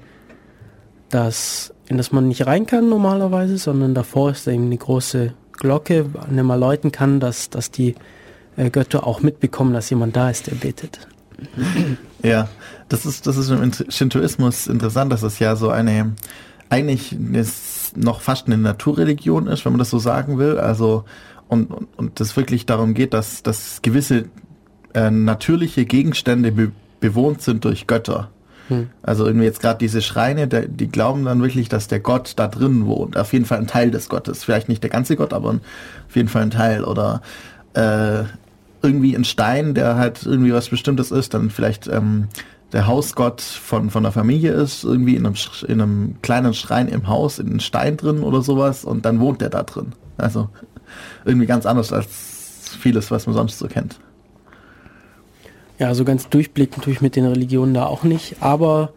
das, 1.10 1.74
in 1.88 1.98
das 1.98 2.12
man 2.12 2.28
nicht 2.28 2.46
rein 2.48 2.66
kann 2.66 2.90
normalerweise, 2.90 3.58
sondern 3.58 3.94
davor 3.94 4.32
ist 4.32 4.48
eben 4.48 4.66
eine 4.66 4.78
große 4.78 5.34
Glocke, 5.54 6.06
an 6.20 6.36
der 6.36 6.44
man 6.44 6.60
läuten 6.60 6.92
kann, 6.92 7.20
dass, 7.20 7.50
dass 7.50 7.70
die 7.72 7.96
äh, 8.58 8.70
Götter 8.70 9.06
auch 9.06 9.22
mitbekommen, 9.22 9.74
dass 9.74 9.90
jemand 9.90 10.16
da 10.16 10.30
ist, 10.30 10.48
der 10.48 10.56
betet. 10.56 11.08
Ja, 12.24 12.50
das 12.88 13.08
ist, 13.08 13.26
das 13.26 13.36
ist 13.36 13.50
im 13.50 13.64
Int- 13.64 13.92
Shintoismus 13.92 14.68
interessant, 14.68 15.12
dass 15.12 15.24
es 15.24 15.40
ja 15.40 15.56
so 15.56 15.70
eine, 15.72 16.14
eigentlich 16.70 17.18
es 17.34 17.71
noch 17.96 18.22
fast 18.22 18.48
eine 18.48 18.58
Naturreligion 18.58 19.48
ist, 19.48 19.66
wenn 19.66 19.74
man 19.74 19.80
das 19.80 19.90
so 19.90 20.00
sagen 20.00 20.38
will. 20.38 20.58
Also, 20.58 21.04
und, 21.48 21.72
und, 21.72 21.88
und 21.98 22.20
das 22.20 22.36
wirklich 22.38 22.66
darum 22.66 22.94
geht, 22.94 23.14
dass, 23.14 23.44
dass 23.44 23.82
gewisse 23.82 24.26
äh, 24.94 25.12
natürliche 25.12 25.86
Gegenstände 25.86 26.52
be 26.52 26.72
bewohnt 27.00 27.42
sind 27.42 27.66
durch 27.66 27.88
Götter. 27.88 28.30
Also 29.04 29.26
irgendwie 29.26 29.46
jetzt 29.46 29.60
gerade 29.60 29.80
diese 29.80 30.02
Schreine, 30.02 30.48
der, 30.48 30.68
die 30.68 30.88
glauben 30.88 31.26
dann 31.26 31.42
wirklich, 31.42 31.68
dass 31.68 31.88
der 31.88 32.00
Gott 32.00 32.34
da 32.38 32.48
drin 32.48 32.86
wohnt. 32.86 33.18
Auf 33.18 33.34
jeden 33.34 33.46
Fall 33.46 33.58
ein 33.58 33.68
Teil 33.68 33.92
des 33.92 34.08
Gottes. 34.08 34.44
Vielleicht 34.44 34.70
nicht 34.70 34.84
der 34.84 34.90
ganze 34.90 35.16
Gott, 35.16 35.34
aber 35.34 35.54
ein, 35.54 35.62
auf 36.08 36.16
jeden 36.16 36.30
Fall 36.30 36.44
ein 36.44 36.52
Teil. 36.52 36.84
Oder 36.84 37.22
äh, 37.74 38.24
irgendwie 38.82 39.16
ein 39.16 39.26
Stein, 39.26 39.74
der 39.74 39.96
halt 39.96 40.26
irgendwie 40.26 40.54
was 40.54 40.70
Bestimmtes 40.70 41.12
ist, 41.12 41.34
dann 41.34 41.50
vielleicht 41.50 41.88
ähm, 41.88 42.28
der 42.74 42.88
Hausgott 42.88 43.42
von, 43.42 43.90
von 43.90 44.04
der 44.04 44.12
Familie 44.12 44.54
ist, 44.54 44.84
irgendwie 44.84 45.16
in 45.16 45.26
einem, 45.26 45.36
in 45.68 45.82
einem 45.82 46.16
kleinen 46.22 46.54
Schrein 46.54 46.88
im 46.88 47.08
Haus, 47.08 47.40
in 47.40 47.48
einem 47.48 47.60
Stein 47.60 47.98
drin 47.98 48.24
oder 48.24 48.42
sowas 48.42 48.86
und 48.86 49.06
dann 49.06 49.20
wohnt 49.20 49.42
der 49.42 49.50
da 49.50 49.64
drin. 49.64 49.94
Also 50.18 50.50
irgendwie 51.26 51.48
ganz 51.48 51.66
anders 51.66 51.92
als 51.92 52.08
vieles, 52.80 53.12
was 53.12 53.26
man 53.28 53.36
sonst 53.36 53.60
so 53.60 53.68
kennt. 53.68 54.00
Ja, 55.80 55.94
so 55.96 56.06
ganz 56.06 56.30
durchblicken 56.30 56.82
tue 56.82 56.94
ich 56.94 57.02
mit 57.02 57.16
den 57.16 57.26
Religionen 57.26 57.74
da 57.74 57.86
auch 57.86 58.04
nicht, 58.04 58.36
aber 58.40 58.94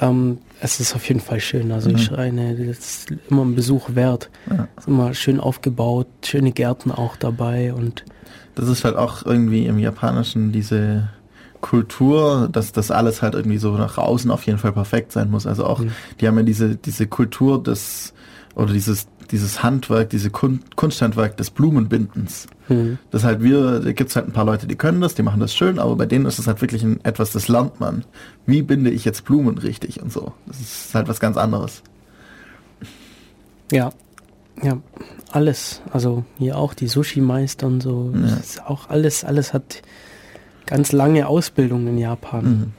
ähm, 0.00 0.38
es 0.60 0.78
ist 0.78 0.94
auf 0.94 1.08
jeden 1.08 1.20
Fall 1.20 1.40
schön. 1.40 1.72
Also 1.72 1.90
die 1.90 1.98
Schreine, 1.98 2.54
das 2.54 2.78
ist 2.78 3.14
immer 3.30 3.42
ein 3.42 3.54
Besuch 3.54 3.94
wert. 3.94 4.30
Ja. 4.50 4.68
Ist 4.76 4.86
immer 4.86 5.14
schön 5.14 5.40
aufgebaut, 5.40 6.06
schöne 6.24 6.52
Gärten 6.52 6.92
auch 6.92 7.16
dabei 7.16 7.72
und 7.72 8.04
Das 8.54 8.68
ist 8.68 8.84
halt 8.84 8.96
auch 8.96 9.24
irgendwie 9.24 9.66
im 9.66 9.78
Japanischen 9.78 10.52
diese 10.52 11.08
Kultur, 11.60 12.48
dass 12.50 12.72
das 12.72 12.90
alles 12.90 13.22
halt 13.22 13.34
irgendwie 13.34 13.58
so 13.58 13.76
nach 13.76 13.98
außen 13.98 14.30
auf 14.30 14.46
jeden 14.46 14.58
Fall 14.58 14.72
perfekt 14.72 15.12
sein 15.12 15.30
muss. 15.30 15.46
Also 15.46 15.64
auch, 15.66 15.82
die 16.20 16.26
haben 16.26 16.36
ja 16.36 16.42
diese, 16.42 16.76
diese 16.76 17.06
Kultur 17.06 17.62
des, 17.62 18.14
oder 18.54 18.72
dieses, 18.72 19.08
dieses 19.30 19.62
Handwerk, 19.62 20.10
diese 20.10 20.30
Kun 20.30 20.60
Kunsthandwerk 20.76 21.36
des 21.36 21.50
Blumenbindens. 21.50 22.46
Das 23.10 23.24
halt 23.24 23.42
wir, 23.42 23.80
da 23.80 23.92
gibt's 23.92 24.14
halt 24.14 24.28
ein 24.28 24.32
paar 24.32 24.44
Leute, 24.44 24.68
die 24.68 24.76
können 24.76 25.00
das, 25.00 25.16
die 25.16 25.22
machen 25.22 25.40
das 25.40 25.52
schön, 25.52 25.80
aber 25.80 25.96
bei 25.96 26.06
denen 26.06 26.24
ist 26.24 26.38
es 26.38 26.46
halt 26.46 26.60
wirklich 26.60 26.84
ein, 26.84 27.04
etwas, 27.04 27.32
das 27.32 27.48
lernt 27.48 27.80
man. 27.80 28.04
Wie 28.46 28.62
binde 28.62 28.90
ich 28.90 29.04
jetzt 29.04 29.24
Blumen 29.24 29.58
richtig 29.58 30.00
und 30.00 30.12
so. 30.12 30.32
Das 30.46 30.60
ist 30.60 30.94
halt 30.94 31.08
was 31.08 31.18
ganz 31.18 31.36
anderes. 31.36 31.82
ja, 33.72 33.90
ja, 34.62 34.78
alles. 35.32 35.80
Also 35.90 36.24
hier 36.38 36.58
auch 36.58 36.74
die 36.74 36.86
Sushi-Meister 36.86 37.66
und 37.66 37.82
so. 37.82 38.12
Ja. 38.14 38.64
Auch 38.66 38.88
alles, 38.88 39.24
alles 39.24 39.52
hat 39.52 39.82
ganz 40.70 40.92
lange 40.92 41.26
Ausbildung 41.26 41.86
in 41.88 41.98
Japan. 41.98 42.44
Mhm. 42.44 42.72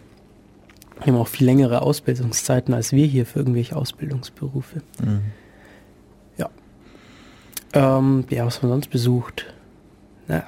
Die 1.03 1.09
haben 1.09 1.17
auch 1.17 1.27
viel 1.27 1.45
längere 1.45 1.81
Ausbildungszeiten 1.81 2.73
als 2.73 2.93
wir 2.93 3.05
hier 3.05 3.25
für 3.25 3.39
irgendwelche 3.39 3.75
Ausbildungsberufe. 3.75 4.81
Mhm. 5.03 5.21
Ja. 6.37 6.49
Ähm, 7.73 8.23
ja, 8.29 8.45
was 8.45 8.61
man 8.61 8.71
sonst 8.71 8.89
besucht. 8.89 9.53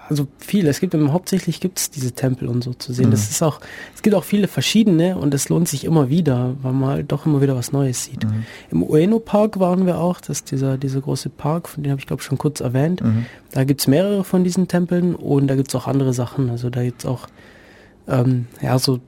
Also 0.09 0.27
viel. 0.37 0.67
Es 0.67 0.79
gibt 0.79 0.93
hauptsächlich 0.95 1.59
gibt 1.59 1.79
es 1.79 1.89
diese 1.91 2.11
Tempel 2.13 2.47
und 2.47 2.63
so 2.63 2.73
zu 2.73 2.93
sehen. 2.93 3.11
Das 3.11 3.29
ist 3.29 3.41
auch, 3.41 3.59
es 3.95 4.01
gibt 4.01 4.15
auch 4.15 4.23
viele 4.23 4.47
verschiedene 4.47 5.17
und 5.17 5.33
es 5.33 5.49
lohnt 5.49 5.67
sich 5.67 5.83
immer 5.85 6.09
wieder, 6.09 6.55
weil 6.61 6.73
man 6.73 6.89
halt 6.89 7.11
doch 7.11 7.25
immer 7.25 7.41
wieder 7.41 7.55
was 7.55 7.71
Neues 7.71 8.05
sieht. 8.05 8.23
Im 8.71 8.83
Ueno 8.83 9.19
Park 9.19 9.59
waren 9.59 9.85
wir 9.85 9.97
auch, 9.97 10.19
das 10.21 10.29
ist 10.37 10.51
dieser, 10.51 10.77
dieser 10.77 11.01
große 11.01 11.29
Park, 11.29 11.67
von 11.69 11.83
dem 11.83 11.91
habe 11.91 11.99
ich 11.99 12.07
glaube 12.07 12.23
schon 12.23 12.37
kurz 12.37 12.59
erwähnt. 12.61 13.01
Da 13.51 13.63
gibt 13.63 13.81
es 13.81 13.87
mehrere 13.87 14.23
von 14.23 14.43
diesen 14.43 14.67
Tempeln 14.67 15.15
und 15.15 15.47
da 15.47 15.55
gibt 15.55 15.69
es 15.69 15.75
auch 15.75 15.87
andere 15.87 16.13
Sachen. 16.13 16.49
Also 16.49 16.69
da 16.69 16.83
gibt 16.83 17.01
es 17.01 17.05
auch 17.05 17.27
ähm, 18.07 18.47
ja 18.61 18.79
so 18.79 18.99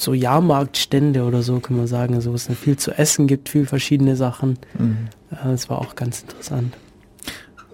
so 0.00 0.14
Jahrmarktstände 0.14 1.24
oder 1.24 1.42
so, 1.42 1.58
kann 1.58 1.76
man 1.76 1.88
sagen, 1.88 2.14
also 2.14 2.30
wo 2.30 2.34
es 2.36 2.46
dann 2.46 2.54
viel 2.54 2.76
zu 2.76 2.92
essen 2.92 3.26
gibt, 3.26 3.48
viel 3.48 3.66
verschiedene 3.66 4.14
Sachen. 4.16 4.58
Äh, 5.30 5.34
Das 5.50 5.68
war 5.68 5.78
auch 5.80 5.96
ganz 5.96 6.22
interessant. 6.22 6.74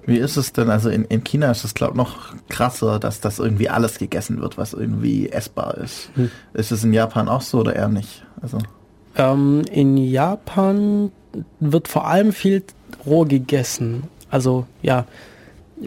Wie 0.06 0.18
ist 0.18 0.36
es 0.36 0.52
denn, 0.52 0.70
also 0.70 0.90
in, 0.90 1.05
in 1.05 1.24
China 1.24 1.51
ist 1.51 1.64
es 1.64 1.74
glaube 1.74 1.97
noch 1.97 2.35
krasser, 2.48 2.98
dass 2.98 3.20
das 3.20 3.39
irgendwie 3.39 3.68
alles 3.68 3.98
gegessen 3.98 4.40
wird, 4.40 4.59
was 4.59 4.72
irgendwie 4.72 5.31
essbar 5.31 5.78
ist. 5.78 6.10
Hm. 6.14 6.31
Ist 6.52 6.72
es 6.72 6.85
in 6.85 6.93
Japan 6.93 7.28
auch 7.28 7.40
so 7.40 7.60
oder 7.60 7.74
eher 7.74 7.89
nicht? 7.89 8.24
Also, 8.40 8.59
Ähm, 9.16 9.62
in 9.70 9.97
Japan 9.97 11.10
wird 11.60 11.89
vor 11.89 12.06
allem 12.06 12.32
viel 12.32 12.62
roh 13.06 13.24
gegessen. 13.24 14.05
Also 14.31 14.66
ja, 14.82 15.06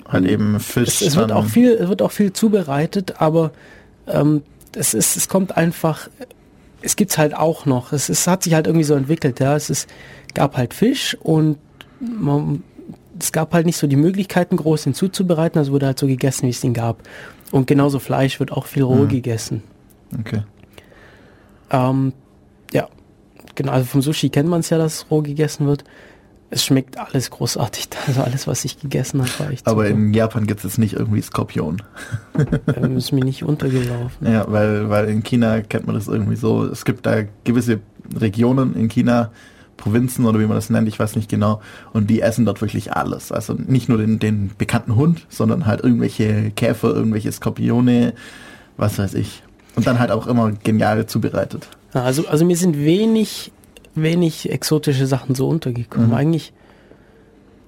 halt 0.07 0.26
eben 0.26 0.60
Fisch. 0.60 1.02
es, 1.02 1.10
es 1.10 1.15
wird 1.15 1.31
auch 1.31 1.45
viel, 1.45 1.72
es 1.72 1.89
wird 1.89 2.02
auch 2.02 2.11
viel 2.11 2.34
zubereitet, 2.34 3.15
aber 3.19 3.52
ähm, 4.07 4.41
es 4.73 4.94
ist, 4.94 5.18
es 5.18 5.27
kommt 5.27 5.57
einfach 5.57 6.10
es 6.81 6.95
gibt's 6.95 7.18
halt 7.18 7.35
auch 7.35 7.65
noch. 7.65 7.91
Es, 7.91 8.10
es 8.10 8.27
hat 8.27 8.44
sich 8.44 8.53
halt 8.53 8.68
irgendwie 8.68 8.84
so 8.84 8.95
entwickelt, 8.95 9.39
ja. 9.39 9.56
Es 9.56 9.69
ist, 9.69 9.89
gab 10.34 10.57
halt 10.57 10.73
Fisch 10.73 11.18
und 11.19 11.57
man, 11.99 12.64
es 13.19 13.31
gab 13.31 13.53
halt 13.53 13.65
nicht 13.65 13.77
so 13.77 13.88
die 13.88 13.95
Möglichkeiten, 13.95 14.57
groß 14.57 14.85
hinzuzubereiten, 14.85 15.57
also 15.60 15.72
wurde 15.72 15.85
halt 15.88 15.99
so 15.99 16.07
gegessen, 16.07 16.45
wie 16.48 16.52
es 16.52 16.64
ihn 16.64 16.73
gab. 16.73 17.03
Und 17.52 17.68
genauso 17.68 17.99
Fleisch 17.99 18.39
wird 18.39 18.52
auch 18.52 18.65
viel 18.65 18.84
roh 18.84 19.03
Mhm. 19.06 19.10
gegessen. 19.10 19.64
Okay. 20.19 20.44
Ähm, 21.69 22.14
ja, 22.73 22.88
genau, 23.56 23.72
also 23.73 23.85
vom 23.85 24.02
Sushi 24.02 24.30
kennt 24.30 24.49
man 24.49 24.61
es 24.61 24.69
ja, 24.69 24.77
dass 24.77 25.06
roh 25.11 25.22
gegessen 25.22 25.68
wird. 25.68 25.84
Es 26.49 26.64
schmeckt 26.64 26.98
alles 26.98 27.30
großartig, 27.30 27.89
also 28.07 28.22
alles, 28.22 28.48
was 28.48 28.64
ich 28.64 28.80
gegessen 28.80 29.19
habe, 29.22 29.30
war 29.39 29.52
echt 29.52 29.68
Aber 29.68 29.85
super. 29.88 29.98
in 29.98 30.14
Japan 30.14 30.48
gibt 30.48 30.60
es 30.60 30.64
jetzt 30.64 30.77
nicht 30.77 30.94
irgendwie 30.94 31.22
Skorpion. 31.22 31.81
Ähm, 32.76 32.98
ist 32.98 33.11
mir 33.11 33.26
nicht 33.26 33.44
untergelaufen. 33.44 34.31
Ja, 34.31 34.45
weil, 34.52 34.89
weil 34.89 35.10
in 35.10 35.23
China 35.23 35.61
kennt 35.61 35.88
man 35.88 35.95
das 35.95 36.07
irgendwie 36.07 36.35
so. 36.35 36.65
Es 36.65 36.85
gibt 36.85 37.06
da 37.07 37.23
gewisse 37.44 37.80
Regionen 38.15 38.76
in 38.76 38.88
China, 38.89 39.31
Provinzen 39.78 40.26
oder 40.26 40.40
wie 40.40 40.45
man 40.45 40.56
das 40.56 40.70
nennt, 40.70 40.88
ich 40.88 40.99
weiß 40.99 41.16
nicht 41.16 41.30
genau, 41.30 41.62
und 41.94 42.10
die 42.10 42.22
essen 42.22 42.45
dort 42.45 42.62
wirklich 42.62 42.94
alles. 42.94 43.32
Also 43.32 43.54
nicht 43.54 43.88
nur 43.90 43.98
den, 43.99 44.20
den 44.20 44.52
bekannten 44.58 44.95
Hund, 44.95 45.26
sondern 45.30 45.66
halt 45.66 45.82
irgendwelche 45.84 46.52
Käfer, 46.52 46.90
irgendwelche 46.94 47.32
Skorpione, 47.32 48.14
was 48.76 48.98
weiß 48.99 49.14
ich. 49.14 49.44
Und 49.76 49.86
dann 49.88 49.99
halt 49.99 50.12
auch 50.12 50.26
immer 50.28 50.52
genial 50.52 51.06
zubereitet. 51.06 51.70
Also, 51.94 52.28
also 52.28 52.44
mir 52.45 52.58
sind 52.58 52.78
wenig, 52.78 53.52
wenig 53.95 54.52
exotische 54.52 55.06
Sachen 55.08 55.36
so 55.36 55.48
untergekommen. 55.48 56.10
Mhm. 56.10 56.14
Eigentlich, 56.16 56.54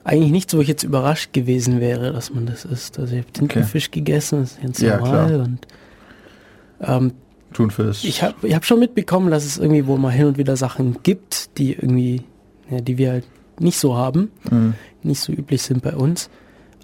eigentlich 0.04 0.32
nichts, 0.32 0.56
wo 0.56 0.60
ich 0.62 0.68
jetzt 0.68 0.84
überrascht 0.84 1.34
gewesen 1.34 1.80
wäre, 1.80 2.12
dass 2.12 2.34
man 2.34 2.46
das 2.48 2.66
isst. 2.66 2.98
Also 3.00 3.14
ich 3.14 3.22
habe 3.22 3.32
Tintenfisch 3.32 3.92
gegessen, 3.92 4.42
das 4.42 4.52
ist 4.54 4.62
ganz 4.62 4.82
Ja, 4.82 4.98
normal. 4.98 5.28
klar. 5.28 5.40
Und, 5.44 5.68
ähm, 6.82 7.12
Thunfisch. 7.54 8.04
ich 8.06 8.22
habe 8.24 8.48
ich 8.48 8.54
hab 8.56 8.64
schon 8.66 8.80
mitbekommen, 8.80 9.32
dass 9.32 9.44
es 9.46 9.58
irgendwie 9.58 9.88
wohl 9.88 9.98
mal 9.98 10.12
hin 10.12 10.28
und 10.28 10.38
wieder 10.38 10.56
Sachen 10.56 10.98
gibt, 11.04 11.58
die 11.58 11.74
irgendwie, 11.74 12.22
ja, 12.70 12.80
die 12.82 12.98
wir 12.98 13.12
halt 13.12 13.26
nicht 13.60 13.78
so 13.80 13.96
haben, 13.96 14.32
Mhm. 14.50 14.74
nicht 15.04 15.20
so 15.22 15.34
üblich 15.34 15.62
sind 15.64 15.82
bei 15.82 15.96
uns. 15.96 16.30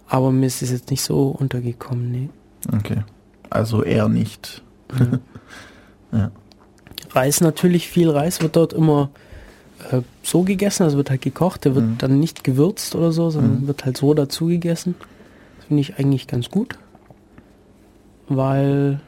Aber 0.08 0.32
mir 0.32 0.46
ist 0.48 0.62
es 0.62 0.72
jetzt 0.72 0.92
nicht 0.92 1.02
so 1.02 1.28
untergekommen, 1.30 2.12
nee. 2.12 2.30
Okay. 2.74 3.04
Also 3.50 3.84
eher 3.84 4.08
nicht. 4.10 4.64
Ja. 6.12 6.32
Reis 7.12 7.42
natürlich, 7.42 7.88
viel 7.90 8.10
Reis 8.10 8.42
wird 8.42 8.56
dort 8.56 8.72
immer 8.74 9.10
äh, 9.92 10.02
so 10.24 10.44
gegessen, 10.44 10.84
also 10.84 10.96
wird 10.98 11.10
halt 11.10 11.22
gekocht, 11.22 11.66
der 11.66 11.76
wird 11.76 11.86
Mhm. 11.86 11.98
dann 11.98 12.20
nicht 12.20 12.44
gewürzt 12.46 12.96
oder 12.96 13.12
so, 13.12 13.30
sondern 13.30 13.62
Mhm. 13.64 13.68
wird 13.68 13.84
halt 13.86 13.98
so 13.98 14.14
dazu 14.14 14.46
gegessen. 14.48 14.96
Das 15.58 15.66
finde 15.68 15.82
ich 15.82 15.98
eigentlich 16.00 16.28
ganz 16.28 16.50
gut, 16.50 16.78
weil 18.28 19.00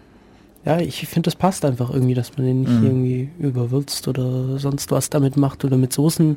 ja, 0.68 0.80
ich 0.80 1.08
finde, 1.08 1.28
das 1.28 1.36
passt 1.36 1.64
einfach 1.66 1.90
irgendwie, 1.92 2.14
dass 2.14 2.38
man 2.38 2.46
den 2.46 2.62
nicht 2.62 2.72
Mhm. 2.82 2.84
irgendwie 2.86 3.30
überwürzt 3.40 4.08
oder 4.08 4.60
sonst 4.60 4.92
was 4.92 5.10
damit 5.10 5.38
macht 5.38 5.64
oder 5.66 5.78
mit 5.78 5.94
Soßen 5.94 6.36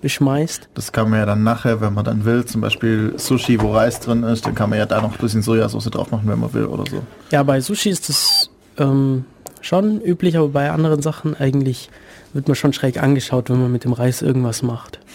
beschmeißt. 0.00 0.68
Das 0.74 0.92
kann 0.92 1.10
man 1.10 1.18
ja 1.20 1.26
dann 1.26 1.42
nachher, 1.42 1.80
wenn 1.80 1.94
man 1.94 2.04
dann 2.04 2.24
will, 2.24 2.44
zum 2.44 2.60
Beispiel 2.60 3.14
Sushi, 3.16 3.60
wo 3.60 3.72
Reis 3.72 3.98
drin 4.00 4.22
ist, 4.22 4.46
dann 4.46 4.54
kann 4.54 4.70
man 4.70 4.78
ja 4.78 4.86
da 4.86 5.00
noch 5.00 5.12
ein 5.12 5.18
bisschen 5.18 5.42
Sojasauce 5.42 5.86
drauf 5.90 6.10
machen, 6.10 6.28
wenn 6.28 6.38
man 6.38 6.52
will 6.52 6.66
oder 6.66 6.84
so. 6.90 7.02
Ja, 7.32 7.42
bei 7.42 7.60
Sushi 7.60 7.88
ist 7.90 8.08
das 8.08 8.50
ähm, 8.78 9.24
schon 9.62 10.00
üblich, 10.02 10.36
aber 10.36 10.48
bei 10.48 10.70
anderen 10.70 11.00
Sachen 11.02 11.34
eigentlich 11.34 11.88
wird 12.34 12.46
man 12.46 12.54
schon 12.54 12.72
schräg 12.74 13.02
angeschaut, 13.02 13.48
wenn 13.50 13.60
man 13.60 13.72
mit 13.72 13.84
dem 13.84 13.92
Reis 13.94 14.22
irgendwas 14.22 14.62
macht. 14.62 15.00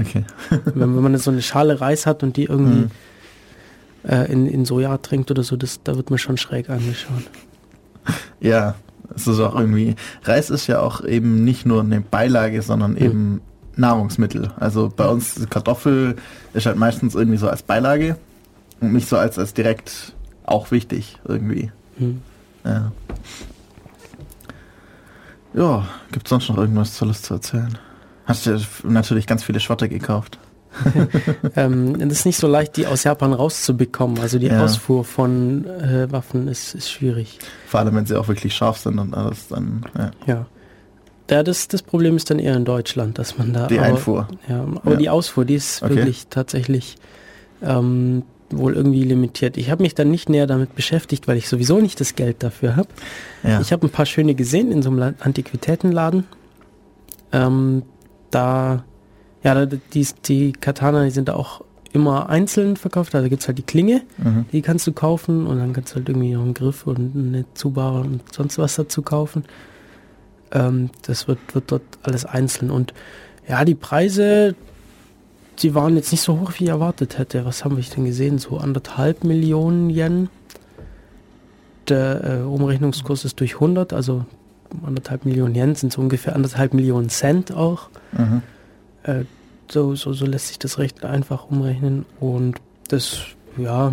Okay. 0.00 0.24
wenn, 0.74 0.94
wenn 0.94 1.02
man 1.02 1.12
jetzt 1.12 1.24
so 1.24 1.30
eine 1.32 1.42
Schale 1.42 1.80
Reis 1.80 2.06
hat 2.06 2.22
und 2.22 2.36
die 2.36 2.44
irgendwie 2.44 2.82
Mhm. 2.82 2.90
Äh, 4.08 4.30
in, 4.30 4.46
in 4.46 4.64
Soja 4.64 4.98
trinkt 4.98 5.30
oder 5.30 5.42
so, 5.42 5.56
das, 5.56 5.82
da 5.82 5.96
wird 5.96 6.10
man 6.10 6.18
schon 6.18 6.36
schräg 6.36 6.70
angeschaut. 6.70 7.22
Ja, 8.38 8.76
es 9.16 9.26
ist 9.26 9.40
auch 9.40 9.58
irgendwie, 9.58 9.96
Reis 10.22 10.48
ist 10.50 10.68
ja 10.68 10.78
auch 10.78 11.02
eben 11.04 11.42
nicht 11.42 11.66
nur 11.66 11.80
eine 11.82 12.00
Beilage, 12.00 12.62
sondern 12.62 12.92
Mhm. 12.92 12.98
eben 12.98 13.40
Nahrungsmittel. 13.74 14.52
Also 14.60 14.92
bei 14.94 15.06
uns 15.08 15.44
Kartoffel 15.50 16.14
ist 16.54 16.66
halt 16.66 16.76
meistens 16.76 17.16
irgendwie 17.16 17.36
so 17.38 17.48
als 17.48 17.64
Beilage 17.64 18.16
und 18.80 18.92
nicht 18.92 19.08
so 19.08 19.16
als, 19.16 19.38
als 19.40 19.54
direkt 19.54 20.12
auch 20.44 20.70
wichtig 20.70 21.18
irgendwie. 21.26 21.72
Hm. 21.98 22.22
Ja. 22.64 22.92
Ja, 25.54 25.88
gibt 26.12 26.28
sonst 26.28 26.48
noch 26.48 26.58
irgendwas 26.58 26.96
Tolles 26.96 27.22
zu 27.22 27.34
erzählen? 27.34 27.76
Hast 28.26 28.46
du 28.46 28.58
natürlich 28.84 29.26
ganz 29.26 29.42
viele 29.44 29.60
Schwatter 29.60 29.88
gekauft. 29.88 30.38
ähm, 31.56 31.98
das 32.08 32.20
ist 32.20 32.26
nicht 32.26 32.36
so 32.38 32.46
leicht, 32.48 32.76
die 32.76 32.86
aus 32.86 33.04
Japan 33.04 33.32
rauszubekommen. 33.32 34.18
Also 34.20 34.38
die 34.38 34.46
Ja. 34.46 34.64
Ausfuhr 34.64 35.04
von 35.04 35.64
äh, 35.66 36.10
Waffen 36.12 36.48
ist, 36.48 36.74
ist 36.74 36.90
schwierig. 36.90 37.38
Vor 37.66 37.80
allem, 37.80 37.94
wenn 37.94 38.06
sie 38.06 38.16
auch 38.18 38.28
wirklich 38.28 38.54
scharf 38.54 38.78
sind 38.78 38.98
und 38.98 39.14
alles 39.14 39.48
dann, 39.48 39.84
ja. 39.96 40.10
Ja. 40.26 40.46
Ja, 41.28 41.42
das, 41.42 41.66
das 41.66 41.82
Problem 41.82 42.16
ist 42.16 42.30
dann 42.30 42.38
eher 42.38 42.54
in 42.54 42.64
Deutschland, 42.64 43.18
dass 43.18 43.36
man 43.36 43.52
da. 43.52 43.66
Die 43.66 43.78
aber, 43.78 43.86
Einfuhr. 43.88 44.28
Ja, 44.48 44.62
aber 44.62 44.92
Ja. 44.92 44.96
die 44.96 45.10
Ausfuhr, 45.10 45.44
die 45.44 45.54
ist 45.56 45.82
Okay. 45.82 45.96
wirklich 45.96 46.26
tatsächlich 46.30 46.96
ähm, 47.62 48.22
wohl 48.50 48.74
irgendwie 48.74 49.02
limitiert. 49.02 49.56
Ich 49.56 49.70
habe 49.72 49.82
mich 49.82 49.96
dann 49.96 50.08
nicht 50.08 50.28
näher 50.28 50.46
damit 50.46 50.76
beschäftigt, 50.76 51.26
weil 51.26 51.36
ich 51.36 51.48
sowieso 51.48 51.80
nicht 51.80 51.98
das 52.00 52.14
Geld 52.14 52.44
dafür 52.44 52.76
habe. 52.76 52.88
Ja. 53.42 53.60
Ich 53.60 53.72
habe 53.72 53.88
ein 53.88 53.90
paar 53.90 54.06
schöne 54.06 54.36
gesehen 54.36 54.70
in 54.70 54.82
so 54.82 54.90
einem 54.90 54.98
La- 55.00 55.14
Antiquitätenladen. 55.18 56.24
Ähm, 57.32 57.82
da, 58.30 58.84
ja, 59.46 59.64
die, 59.66 60.06
die 60.26 60.52
Katana, 60.52 61.04
die 61.04 61.10
sind 61.10 61.30
auch 61.30 61.62
immer 61.92 62.28
einzeln 62.28 62.76
verkauft. 62.76 63.14
Also 63.14 63.28
gibt's 63.30 63.46
halt 63.46 63.58
die 63.58 63.62
Klinge, 63.62 64.02
Mhm. 64.18 64.44
die 64.52 64.60
kannst 64.60 64.86
du 64.86 64.92
kaufen 64.92 65.46
und 65.46 65.58
dann 65.58 65.72
kannst 65.72 65.92
du 65.92 65.96
halt 65.96 66.08
irgendwie 66.08 66.32
noch 66.34 66.42
einen 66.42 66.52
Griff 66.52 66.86
und 66.86 67.12
eine 67.16 67.44
Zubare 67.54 68.00
und 68.00 68.20
sonst 68.34 68.58
was 68.58 68.74
dazu 68.76 69.00
kaufen. 69.02 69.44
Ähm, 70.52 70.90
das 71.06 71.26
wird, 71.28 71.38
wird 71.54 71.70
dort 71.70 71.82
alles 72.02 72.24
einzeln. 72.26 72.70
Und 72.70 72.92
ja, 73.48 73.64
die 73.64 73.74
Preise, 73.76 74.54
die 75.60 75.74
waren 75.74 75.96
jetzt 75.96 76.10
nicht 76.12 76.20
so 76.22 76.38
hoch, 76.40 76.52
wie 76.58 76.64
ich 76.64 76.70
erwartet 76.70 77.16
hätte. 77.18 77.44
Was 77.44 77.64
haben 77.64 77.76
wir 77.76 77.84
denn 77.84 78.04
gesehen? 78.04 78.38
So 78.38 78.58
anderthalb 78.58 79.24
Millionen 79.24 79.88
Yen. 79.90 80.28
Der 81.88 82.40
äh, 82.40 82.42
Umrechnungskurs 82.42 83.24
ist 83.24 83.38
durch 83.40 83.54
100, 83.54 83.92
also 83.92 84.24
anderthalb 84.84 85.24
Millionen 85.24 85.54
Yen 85.54 85.74
sind 85.76 85.92
so 85.92 86.00
ungefähr 86.00 86.34
anderthalb 86.34 86.74
Millionen 86.74 87.08
Cent 87.08 87.52
auch. 87.54 87.88
Mhm. 88.12 88.42
Äh, 89.04 89.24
so, 89.70 89.94
so, 89.94 90.12
so 90.12 90.26
lässt 90.26 90.48
sich 90.48 90.58
das 90.58 90.78
recht 90.78 91.04
einfach 91.04 91.46
umrechnen. 91.50 92.06
Und 92.20 92.56
das, 92.88 93.20
ja, 93.56 93.92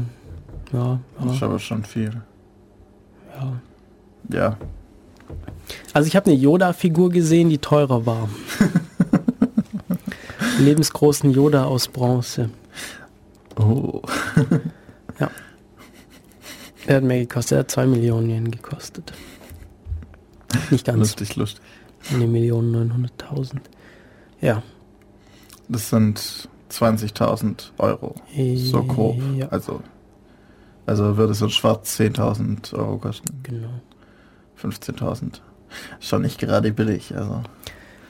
ja, 0.71 0.99
Das 1.21 1.33
ist 1.33 1.41
ja, 1.41 1.47
aber 1.47 1.59
schon 1.59 1.83
viel. 1.83 2.21
ja. 3.39 3.53
Ja. 4.29 4.57
Also 5.93 6.07
ich 6.07 6.15
habe 6.15 6.27
eine 6.31 6.39
Yoda-Figur 6.39 7.09
gesehen, 7.09 7.49
die 7.49 7.57
teurer 7.57 8.05
war. 8.05 8.29
Lebensgroßen 10.59 11.31
Yoda 11.31 11.65
aus 11.65 11.87
Bronze. 11.87 12.49
Oh. 13.57 14.01
Der 16.87 16.97
hat 16.97 17.03
mehr 17.03 17.19
gekostet, 17.21 17.51
der 17.51 17.59
hat 17.59 17.71
2 17.71 17.85
Millionen 17.85 18.29
Yen 18.29 18.51
gekostet. 18.51 19.13
Nicht 20.69 20.85
ganz, 20.85 20.99
Lustig, 20.99 21.35
lustig. 21.37 21.61
eine 22.13 22.27
Million 22.27 22.75
900.000. 22.75 23.59
Ja. 24.41 24.61
Das 25.73 25.89
sind 25.89 26.47
20.000 26.71 27.71
Euro. 27.77 28.15
So 28.55 28.83
grob. 28.83 29.17
Ja, 29.35 29.47
Also, 29.49 29.81
also 30.85 31.17
würde 31.17 31.33
so 31.33 31.45
ein 31.45 31.51
Schwarz 31.51 31.99
10.000 31.99 32.73
Euro 32.73 32.97
kosten. 32.97 33.27
genau. 33.43 33.69
15.000. 34.61 35.41
Schon 35.99 36.21
nicht 36.21 36.39
gerade 36.39 36.71
billig. 36.71 37.13
Also. 37.17 37.41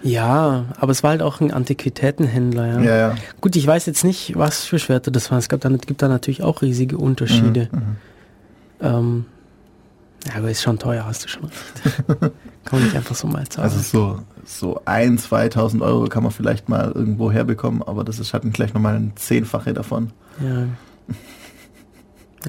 Ja, 0.03 0.65
aber 0.77 0.91
es 0.91 1.01
war 1.01 1.11
halt 1.11 1.21
auch 1.21 1.39
ein 1.39 1.51
Antiquitätenhändler, 1.51 2.67
ja. 2.67 2.81
Ja, 2.81 2.95
ja. 2.97 3.15
Gut, 3.41 3.55
ich 3.55 3.65
weiß 3.65 3.85
jetzt 3.85 4.03
nicht, 4.03 4.37
was 4.37 4.65
für 4.65 4.77
Schwerter 4.77 5.09
das 5.11 5.31
waren. 5.31 5.39
Es 5.39 5.47
gab 5.49 5.61
dann, 5.61 5.77
gibt 5.77 6.01
da 6.01 6.09
natürlich 6.09 6.43
auch 6.43 6.61
riesige 6.61 6.97
Unterschiede. 6.97 7.69
Mhm, 7.71 7.79
mhm. 7.79 7.95
Ähm, 8.81 9.25
ja, 10.27 10.35
aber 10.37 10.51
ist 10.51 10.61
schon 10.61 10.79
teuer, 10.79 11.05
hast 11.05 11.23
du 11.25 11.27
schon 11.27 11.43
recht. 11.45 11.99
Kann 12.65 12.79
man 12.79 12.83
nicht 12.83 12.95
einfach 12.95 13.15
so 13.15 13.27
mal 13.27 13.47
zahlen. 13.47 13.69
Also 13.69 13.79
so, 13.81 14.19
so 14.45 14.81
ein, 14.85 15.17
2.000 15.17 15.81
Euro 15.81 16.05
kann 16.07 16.23
man 16.23 16.31
vielleicht 16.31 16.69
mal 16.69 16.91
irgendwo 16.93 17.29
herbekommen, 17.31 17.83
aber 17.83 18.05
das 18.05 18.19
ist 18.19 18.33
halt 18.33 18.51
gleich 18.53 18.73
nochmal 18.73 18.95
ein 18.95 19.13
Zehnfache 19.15 19.73
davon. 19.73 20.11
ja. 20.39 20.67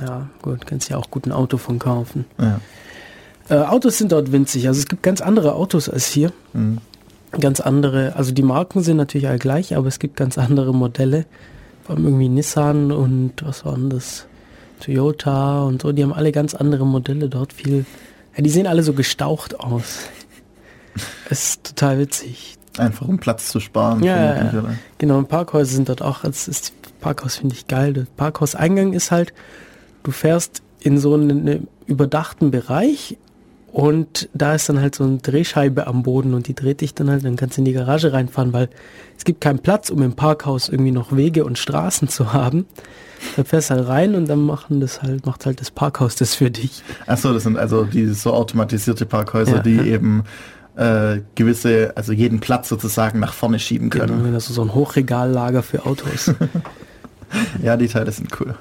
ja, 0.00 0.28
gut, 0.40 0.66
kannst 0.66 0.88
ja 0.88 0.98
auch 0.98 1.10
gut 1.10 1.26
ein 1.26 1.32
Auto 1.32 1.56
von 1.56 1.80
kaufen. 1.80 2.26
Ja. 2.38 2.60
Äh, 3.48 3.56
Autos 3.56 3.98
sind 3.98 4.12
dort 4.12 4.32
winzig. 4.32 4.68
Also 4.68 4.78
es 4.78 4.86
gibt 4.86 5.02
ganz 5.02 5.20
andere 5.20 5.54
Autos 5.54 5.88
als 5.88 6.06
hier. 6.06 6.32
Mhm. 6.52 6.78
Ganz 7.32 7.60
andere, 7.60 8.14
also 8.14 8.32
die 8.32 8.42
Marken 8.42 8.82
sind 8.82 8.96
natürlich 8.96 9.26
alle 9.26 9.38
gleich, 9.38 9.76
aber 9.76 9.88
es 9.88 9.98
gibt 9.98 10.16
ganz 10.16 10.38
andere 10.38 10.72
Modelle. 10.72 11.26
Vor 11.82 11.96
allem 11.96 12.04
irgendwie 12.04 12.28
Nissan 12.28 12.92
und 12.92 13.44
was 13.44 13.64
waren 13.64 13.90
das? 13.90 14.26
Toyota 14.84 15.62
und 15.62 15.82
so, 15.82 15.92
die 15.92 16.02
haben 16.02 16.12
alle 16.12 16.32
ganz 16.32 16.54
andere 16.54 16.86
Modelle 16.86 17.28
dort. 17.28 17.52
Viel, 17.52 17.86
ja, 18.36 18.42
die 18.42 18.50
sehen 18.50 18.66
alle 18.66 18.82
so 18.82 18.92
gestaucht 18.92 19.58
aus. 19.60 20.00
Es 21.28 21.48
ist 21.48 21.64
total 21.64 21.98
witzig. 21.98 22.56
Einfach 22.78 23.08
um 23.08 23.18
Platz 23.18 23.48
zu 23.48 23.58
sparen. 23.58 24.04
Ja, 24.04 24.36
ja? 24.36 24.64
Genau, 24.98 25.18
und 25.18 25.28
Parkhäuser 25.28 25.74
sind 25.74 25.88
dort 25.88 26.02
auch, 26.02 26.22
das 26.22 26.46
ist, 26.46 26.72
Parkhaus 27.00 27.36
finde 27.36 27.56
ich 27.56 27.66
geil. 27.66 27.92
Der 27.94 28.06
Parkhauseingang 28.16 28.92
ist 28.92 29.10
halt, 29.10 29.32
du 30.04 30.12
fährst 30.12 30.62
in 30.78 30.98
so 30.98 31.14
einen 31.14 31.66
überdachten 31.86 32.52
Bereich 32.52 33.16
Und 33.74 34.28
da 34.34 34.54
ist 34.54 34.68
dann 34.68 34.80
halt 34.80 34.94
so 34.94 35.02
eine 35.02 35.16
Drehscheibe 35.18 35.88
am 35.88 36.04
Boden 36.04 36.32
und 36.34 36.46
die 36.46 36.54
dreht 36.54 36.80
dich 36.80 36.94
dann 36.94 37.10
halt, 37.10 37.24
dann 37.24 37.34
kannst 37.34 37.56
du 37.56 37.60
in 37.60 37.64
die 37.64 37.72
Garage 37.72 38.12
reinfahren, 38.12 38.52
weil 38.52 38.68
es 39.18 39.24
gibt 39.24 39.40
keinen 39.40 39.58
Platz, 39.58 39.90
um 39.90 40.00
im 40.02 40.12
Parkhaus 40.12 40.68
irgendwie 40.68 40.92
noch 40.92 41.16
Wege 41.16 41.44
und 41.44 41.58
Straßen 41.58 42.06
zu 42.06 42.32
haben. 42.32 42.66
Da 43.36 43.42
fährst 43.42 43.70
du 43.70 43.74
halt 43.74 43.88
rein 43.88 44.14
und 44.14 44.28
dann 44.28 44.46
machen 44.46 44.80
das 44.80 45.02
halt, 45.02 45.26
macht 45.26 45.44
halt 45.44 45.60
das 45.60 45.72
Parkhaus 45.72 46.14
das 46.14 46.36
für 46.36 46.52
dich. 46.52 46.84
Achso, 47.06 47.32
das 47.32 47.42
sind 47.42 47.58
also 47.58 47.82
die 47.82 48.06
so 48.14 48.32
automatisierte 48.32 49.06
Parkhäuser, 49.06 49.56
Ja, 49.56 49.62
die 49.62 49.74
ja. 49.74 49.82
eben 49.82 50.22
äh, 50.76 51.18
gewisse, 51.34 51.96
also 51.96 52.12
jeden 52.12 52.38
Platz 52.38 52.68
sozusagen 52.68 53.18
nach 53.18 53.32
vorne 53.32 53.58
schieben 53.58 53.90
Genau, 53.90 54.04
können. 54.06 54.24
wenn 54.24 54.34
das 54.34 54.46
so 54.46 54.62
ein 54.62 54.72
Hochregallager 54.72 55.64
für 55.64 55.84
Autos. 55.84 56.32
Ja, 57.60 57.76
die 57.76 57.88
Teile 57.88 58.12
sind 58.12 58.28
cool. 58.40 58.54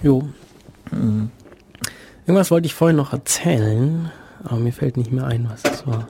jo. 0.00 0.28
Irgendwas 2.26 2.50
wollte 2.50 2.66
ich 2.66 2.74
vorhin 2.74 2.96
noch 2.96 3.12
erzählen, 3.12 4.10
aber 4.42 4.56
mir 4.56 4.72
fällt 4.72 4.96
nicht 4.96 5.12
mehr 5.12 5.26
ein, 5.26 5.48
was 5.48 5.62
das 5.62 5.86
war. 5.86 6.08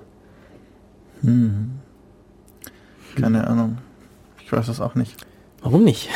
Keine 3.21 3.47
Ahnung. 3.47 3.79
Ich 4.43 4.51
weiß 4.51 4.67
das 4.67 4.81
auch 4.81 4.95
nicht. 4.95 5.17
Warum 5.61 5.85
nicht? 5.85 6.09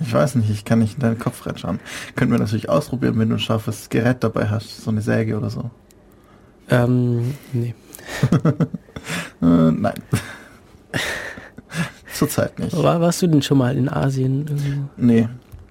Ich 0.00 0.12
weiß 0.12 0.36
nicht, 0.36 0.50
ich 0.50 0.64
kann 0.64 0.78
nicht 0.78 0.94
in 0.94 1.00
deinen 1.00 1.18
Kopf 1.18 1.46
reinschauen. 1.46 1.80
Könnten 2.14 2.32
wir 2.32 2.38
natürlich 2.38 2.68
ausprobieren, 2.68 3.18
wenn 3.18 3.28
du 3.28 3.36
ein 3.36 3.40
scharfes 3.40 3.88
Gerät 3.88 4.22
dabei 4.22 4.48
hast, 4.48 4.82
so 4.82 4.90
eine 4.90 5.02
Säge 5.02 5.36
oder 5.36 5.50
so. 5.50 5.70
Ähm, 6.68 7.34
nee. 7.52 7.74
Äh, 9.42 9.46
nein. 9.46 9.94
Zurzeit 12.12 12.58
nicht. 12.58 12.76
War, 12.76 13.00
warst 13.00 13.22
du 13.22 13.26
denn 13.26 13.40
schon 13.40 13.56
mal 13.56 13.74
in 13.74 13.88
Asien? 13.88 14.46
irgendwo? 14.46 14.88
Nee. 14.98 15.28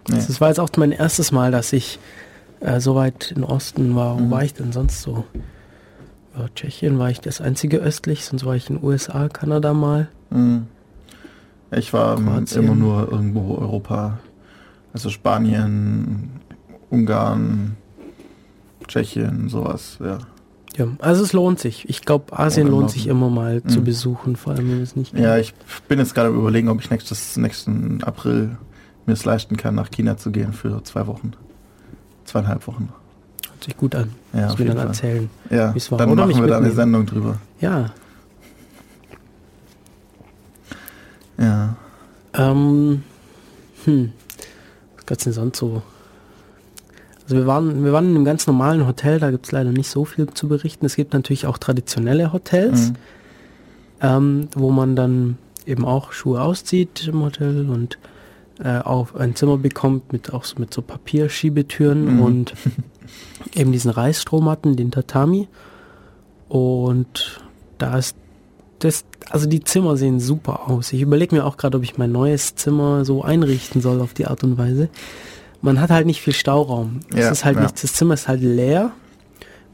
nee. 0.10 0.16
Das 0.16 0.42
war 0.42 0.48
jetzt 0.48 0.60
auch 0.60 0.72
mein 0.78 0.92
erstes 0.92 1.32
Mal, 1.32 1.52
dass 1.52 1.72
ich 1.72 2.00
äh, 2.62 2.80
so 2.80 2.96
weit 2.96 3.32
im 3.36 3.44
Osten 3.44 3.96
war. 3.96 4.16
Wo 4.20 4.24
Mhm. 4.24 4.32
war 4.32 4.44
ich 4.44 4.54
denn 4.54 4.72
sonst 4.72 5.02
so? 5.02 5.26
Ja, 6.38 6.48
Tschechien 6.56 7.00
war 7.00 7.10
ich 7.10 7.20
das 7.22 7.42
einzige 7.42 7.78
östlich, 7.78 8.26
sonst 8.26 8.46
war 8.46 8.56
ich 8.56 8.70
in 8.70 8.78
den 8.78 8.86
USA, 8.86 9.30
Kanada 9.30 9.74
mal. 9.74 10.08
Hm. 10.32 10.68
Ich 11.72 11.94
war 11.94 12.16
Kroatien. 12.16 12.64
immer 12.64 12.76
nur 12.76 13.12
irgendwo 13.12 13.56
Europa. 13.56 14.20
Also 14.94 15.10
Spanien, 15.10 16.40
Ungarn, 16.90 17.78
Tschechien, 18.88 19.50
sowas, 19.50 19.98
ja. 20.04 20.18
Ja, 20.78 20.88
also 21.00 21.24
es 21.24 21.34
lohnt 21.34 21.60
sich. 21.60 21.90
Ich 21.90 22.02
glaube, 22.02 22.38
Asien 22.38 22.68
Oder 22.68 22.78
lohnt 22.78 22.92
sich 22.92 23.08
immer 23.08 23.30
mal 23.30 23.62
zu 23.64 23.82
Mhm. 23.82 23.84
besuchen, 23.84 24.36
vor 24.36 24.54
allem 24.54 24.70
wenn 24.72 24.82
es 24.82 24.96
nicht 24.96 25.18
Ja, 25.18 25.38
ich 25.38 25.54
bin 25.88 26.00
jetzt 26.00 26.14
gerade 26.16 26.30
am 26.30 26.36
überlegen, 26.40 26.70
ob 26.70 26.80
ich 26.80 26.90
nächstes, 26.90 27.38
nächsten 27.38 28.04
April 28.04 28.58
mir 29.06 29.14
es 29.14 29.26
leisten 29.26 29.58
kann, 29.58 29.76
nach 29.76 29.90
China 29.92 30.18
zu 30.18 30.32
gehen 30.32 30.54
für 30.54 30.84
zwei 30.84 31.06
Wochen. 31.08 31.34
Zweieinhalb 32.30 32.66
Wochen. 32.68 32.90
hört 33.50 33.64
sich 33.64 33.76
gut 33.78 33.96
an. 33.96 34.12
Ja, 34.34 34.48
Muss 34.48 34.58
mir 34.60 34.66
dann 34.66 34.78
Fall. 34.78 34.88
erzählen. 34.88 35.30
Ja, 35.50 35.74
war. 35.90 35.98
dann 35.98 36.16
machen 36.16 36.30
wir 36.30 36.48
da 36.48 36.58
eine 36.58 36.68
mitnehmen. 36.68 36.76
Sendung 36.76 37.06
drüber. 37.06 37.38
Ja, 37.60 37.92
Ja. 41.38 41.76
ähm, 42.34 43.04
hm, 43.86 44.12
was 44.98 45.06
gab's 45.06 45.24
denn 45.24 45.34
sonst 45.34 45.58
so? 45.58 45.82
Also 47.24 47.36
wir 47.38 47.48
waren, 47.48 47.84
wir 47.86 47.94
waren 47.94 48.10
in 48.10 48.16
einem 48.16 48.26
ganz 48.26 48.46
normalen 48.48 48.86
Hotel, 48.86 49.20
da 49.20 49.32
gibt's 49.32 49.52
leider 49.52 49.72
nicht 49.72 49.90
so 49.90 50.04
viel 50.04 50.28
zu 50.34 50.48
berichten. 50.48 50.86
Es 50.86 50.96
gibt 50.96 51.14
natürlich 51.14 51.46
auch 51.46 51.58
traditionelle 51.58 52.34
Hotels. 52.34 52.90
Mhm. 52.90 52.96
ähm, 54.02 54.48
wo 54.56 54.72
man 54.72 54.96
dann 54.96 55.38
eben 55.66 55.84
auch 55.86 56.12
Schuhe 56.14 56.42
auszieht 56.42 57.06
im 57.08 57.22
Hotel 57.22 57.70
und 57.70 57.98
äh, 58.64 58.80
auch 58.80 59.16
ein 59.16 59.36
Zimmer 59.36 59.58
bekommt 59.58 60.12
mit 60.14 60.34
auch 60.34 60.44
so, 60.44 60.56
mit 60.60 60.74
so 60.74 60.82
Papierschiebetüren 60.82 62.16
Mhm. 62.16 62.22
und 62.22 62.54
eben 63.56 63.72
diesen 63.72 63.92
Reisstrohmatten, 63.92 64.76
den 64.76 64.92
Tatami. 64.92 65.48
Und 66.48 67.42
da 67.78 67.98
ist 67.98 68.16
das, 68.80 69.06
also 69.30 69.48
die 69.48 69.64
Zimmer 69.64 69.98
sehen 69.98 70.20
super 70.20 70.70
aus. 70.70 70.94
Ich 70.94 71.02
überlege 71.02 71.36
mir 71.36 71.46
auch 71.46 71.58
gerade, 71.58 71.78
ob 71.78 71.84
ich 71.84 71.98
mein 71.98 72.12
neues 72.12 72.56
Zimmer 72.56 73.06
so 73.06 73.24
einrichten 73.24 73.82
soll 73.82 74.02
auf 74.02 74.14
die 74.14 74.26
Art 74.26 74.44
und 74.44 74.58
Weise. 74.58 74.90
Man 75.62 75.82
hat 75.82 75.90
halt 75.90 76.06
nicht 76.06 76.22
viel 76.22 76.34
Stauraum. 76.34 77.02
Es 77.12 77.18
Ja, 77.20 77.30
ist 77.32 77.46
halt 77.46 77.58
ja. 77.58 77.64
nichts, 77.64 77.82
das 77.82 77.94
Zimmer 77.94 78.14
ist 78.14 78.28
halt 78.30 78.42
leer, 78.42 78.92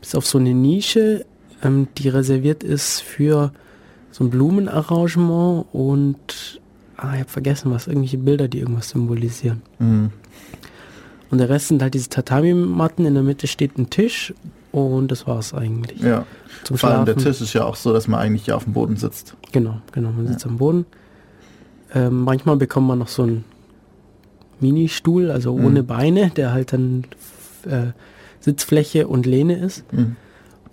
bis 0.01 0.15
auf 0.15 0.25
so 0.25 0.37
eine 0.39 0.53
Nische, 0.53 1.25
ähm, 1.63 1.87
die 1.97 2.09
reserviert 2.09 2.63
ist 2.63 3.01
für 3.01 3.51
so 4.11 4.23
ein 4.23 4.29
Blumenarrangement 4.31 5.65
und 5.71 6.59
ah, 6.97 7.13
ich 7.13 7.19
habe 7.21 7.29
vergessen 7.29 7.71
was, 7.71 7.87
irgendwelche 7.87 8.17
Bilder, 8.17 8.47
die 8.47 8.59
irgendwas 8.59 8.89
symbolisieren. 8.89 9.61
Mhm. 9.79 10.11
Und 11.31 11.37
der 11.39 11.49
Rest 11.49 11.69
sind 11.69 11.81
halt 11.81 11.93
diese 11.93 12.09
Tatami-Matten, 12.09 13.05
in 13.05 13.13
der 13.15 13.23
Mitte 13.23 13.47
steht 13.47 13.77
ein 13.77 13.89
Tisch 13.89 14.33
und 14.71 15.09
das 15.11 15.25
war's 15.27 15.53
eigentlich. 15.53 15.99
Ja. 16.01 16.25
Zum 16.63 16.77
Vor 16.77 16.89
allem 16.89 17.05
Schlafen. 17.05 17.23
der 17.23 17.31
Tisch 17.33 17.41
ist 17.41 17.53
ja 17.53 17.65
auch 17.65 17.75
so, 17.75 17.93
dass 17.93 18.07
man 18.07 18.19
eigentlich 18.19 18.45
hier 18.45 18.55
auf 18.55 18.63
dem 18.65 18.73
Boden 18.73 18.95
sitzt. 18.95 19.35
Genau, 19.51 19.81
genau, 19.91 20.11
man 20.11 20.27
sitzt 20.27 20.45
am 20.45 20.57
Boden. 20.57 20.85
Ähm, 21.93 22.21
manchmal 22.21 22.57
bekommt 22.57 22.87
man 22.87 22.99
noch 22.99 23.07
so 23.07 23.23
einen 23.23 23.43
Ministuhl, 24.59 25.31
also 25.31 25.55
Mhm. 25.57 25.65
ohne 25.65 25.83
Beine, 25.83 26.29
der 26.29 26.51
halt 26.53 26.73
dann 26.73 27.05
äh, 27.65 27.87
Sitzfläche 28.39 29.07
und 29.07 29.25
Lehne 29.25 29.57
ist. 29.57 29.83
Mhm. 29.91 30.15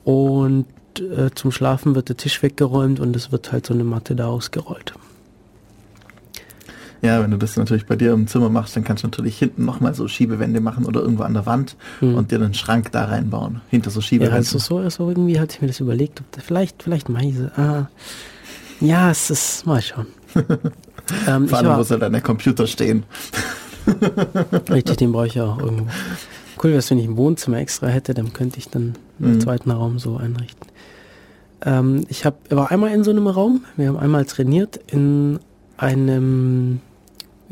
Und 0.05 0.67
äh, 1.01 1.31
zum 1.35 1.51
Schlafen 1.53 1.95
wird 1.95 2.09
der 2.09 2.17
Tisch 2.17 2.43
weggeräumt 2.43 3.01
und 3.01 3.17
es 3.17 3.33
wird 3.33 3.53
halt 3.53 3.67
so 3.67 3.75
eine 3.75 3.85
Matte 3.85 4.15
da 4.15 4.27
ausgerollt. 4.27 4.93
Ja, 7.03 7.21
wenn 7.23 7.33
du 7.33 7.37
das 7.37 7.57
natürlich 7.57 7.87
bei 7.87 7.97
dir 7.97 8.13
im 8.13 8.29
Zimmer 8.29 8.49
machst, 8.49 8.77
dann 8.77 8.85
kannst 8.85 9.03
du 9.03 9.09
natürlich 9.09 9.37
hinten 9.37 9.65
nochmal 9.65 9.93
so 9.95 10.07
Schiebewände 10.07 10.61
machen 10.61 10.85
oder 10.87 11.01
irgendwo 11.01 11.25
an 11.25 11.35
der 11.35 11.47
Wand 11.47 11.77
Mhm. 12.01 12.15
und 12.15 12.31
dir 12.31 12.37
einen 12.37 12.55
Schrank 12.55 12.93
da 12.93 13.05
reinbauen. 13.07 13.61
Hinter 13.71 13.91
so 13.91 13.99
Ja, 14.01 14.07
Schiebewänden. 14.07 14.37
also 14.39 14.59
so, 14.59 14.89
so 14.89 15.09
irgendwie 15.09 15.41
hatte 15.41 15.57
ich 15.57 15.61
mir 15.63 15.67
das 15.69 15.81
überlegt, 15.81 16.21
ob 16.21 16.43
vielleicht, 16.43 16.83
vielleicht 16.85 17.09
Meise. 17.09 17.51
Ah, 17.57 17.87
ja, 18.81 19.11
es 19.11 19.31
ist, 19.31 19.67
mal 19.67 19.83
schauen. 19.83 20.07
ähm, 21.27 21.45
ich 21.45 21.51
Vor 21.51 21.59
allem 21.59 21.77
muss 21.77 21.91
halt 21.91 22.03
an 22.05 22.13
der 22.13 22.21
Computer 22.23 22.67
stehen. 22.69 23.03
Richtig, 24.71 24.97
den 24.99 25.11
brauche 25.13 25.27
ich 25.27 25.35
ja 25.35 25.45
auch 25.45 25.59
irgendwo. 25.59 25.87
Cool 26.63 26.71
wäre 26.71 26.79
es, 26.79 26.91
wenn 26.91 26.99
ich 26.99 27.07
ein 27.07 27.17
Wohnzimmer 27.17 27.59
extra 27.59 27.89
hätte, 27.89 28.15
dann 28.15 28.33
könnte 28.33 28.59
ich 28.59 28.69
dann 28.69 28.95
einen 29.21 29.35
Mhm. 29.37 29.41
zweiten 29.41 29.71
Raum 29.73 29.99
so 29.99 30.17
einrichten. 30.19 30.69
Ähm, 31.65 32.05
ich 32.09 32.25
hab, 32.25 32.39
war 32.55 32.71
einmal 32.71 32.93
in 32.93 33.03
so 33.03 33.11
einem 33.11 33.27
Raum, 33.27 33.65
wir 33.77 33.89
haben 33.89 33.97
einmal 33.99 34.25
trainiert 34.25 34.79
in 34.87 35.41
einem, 35.77 36.81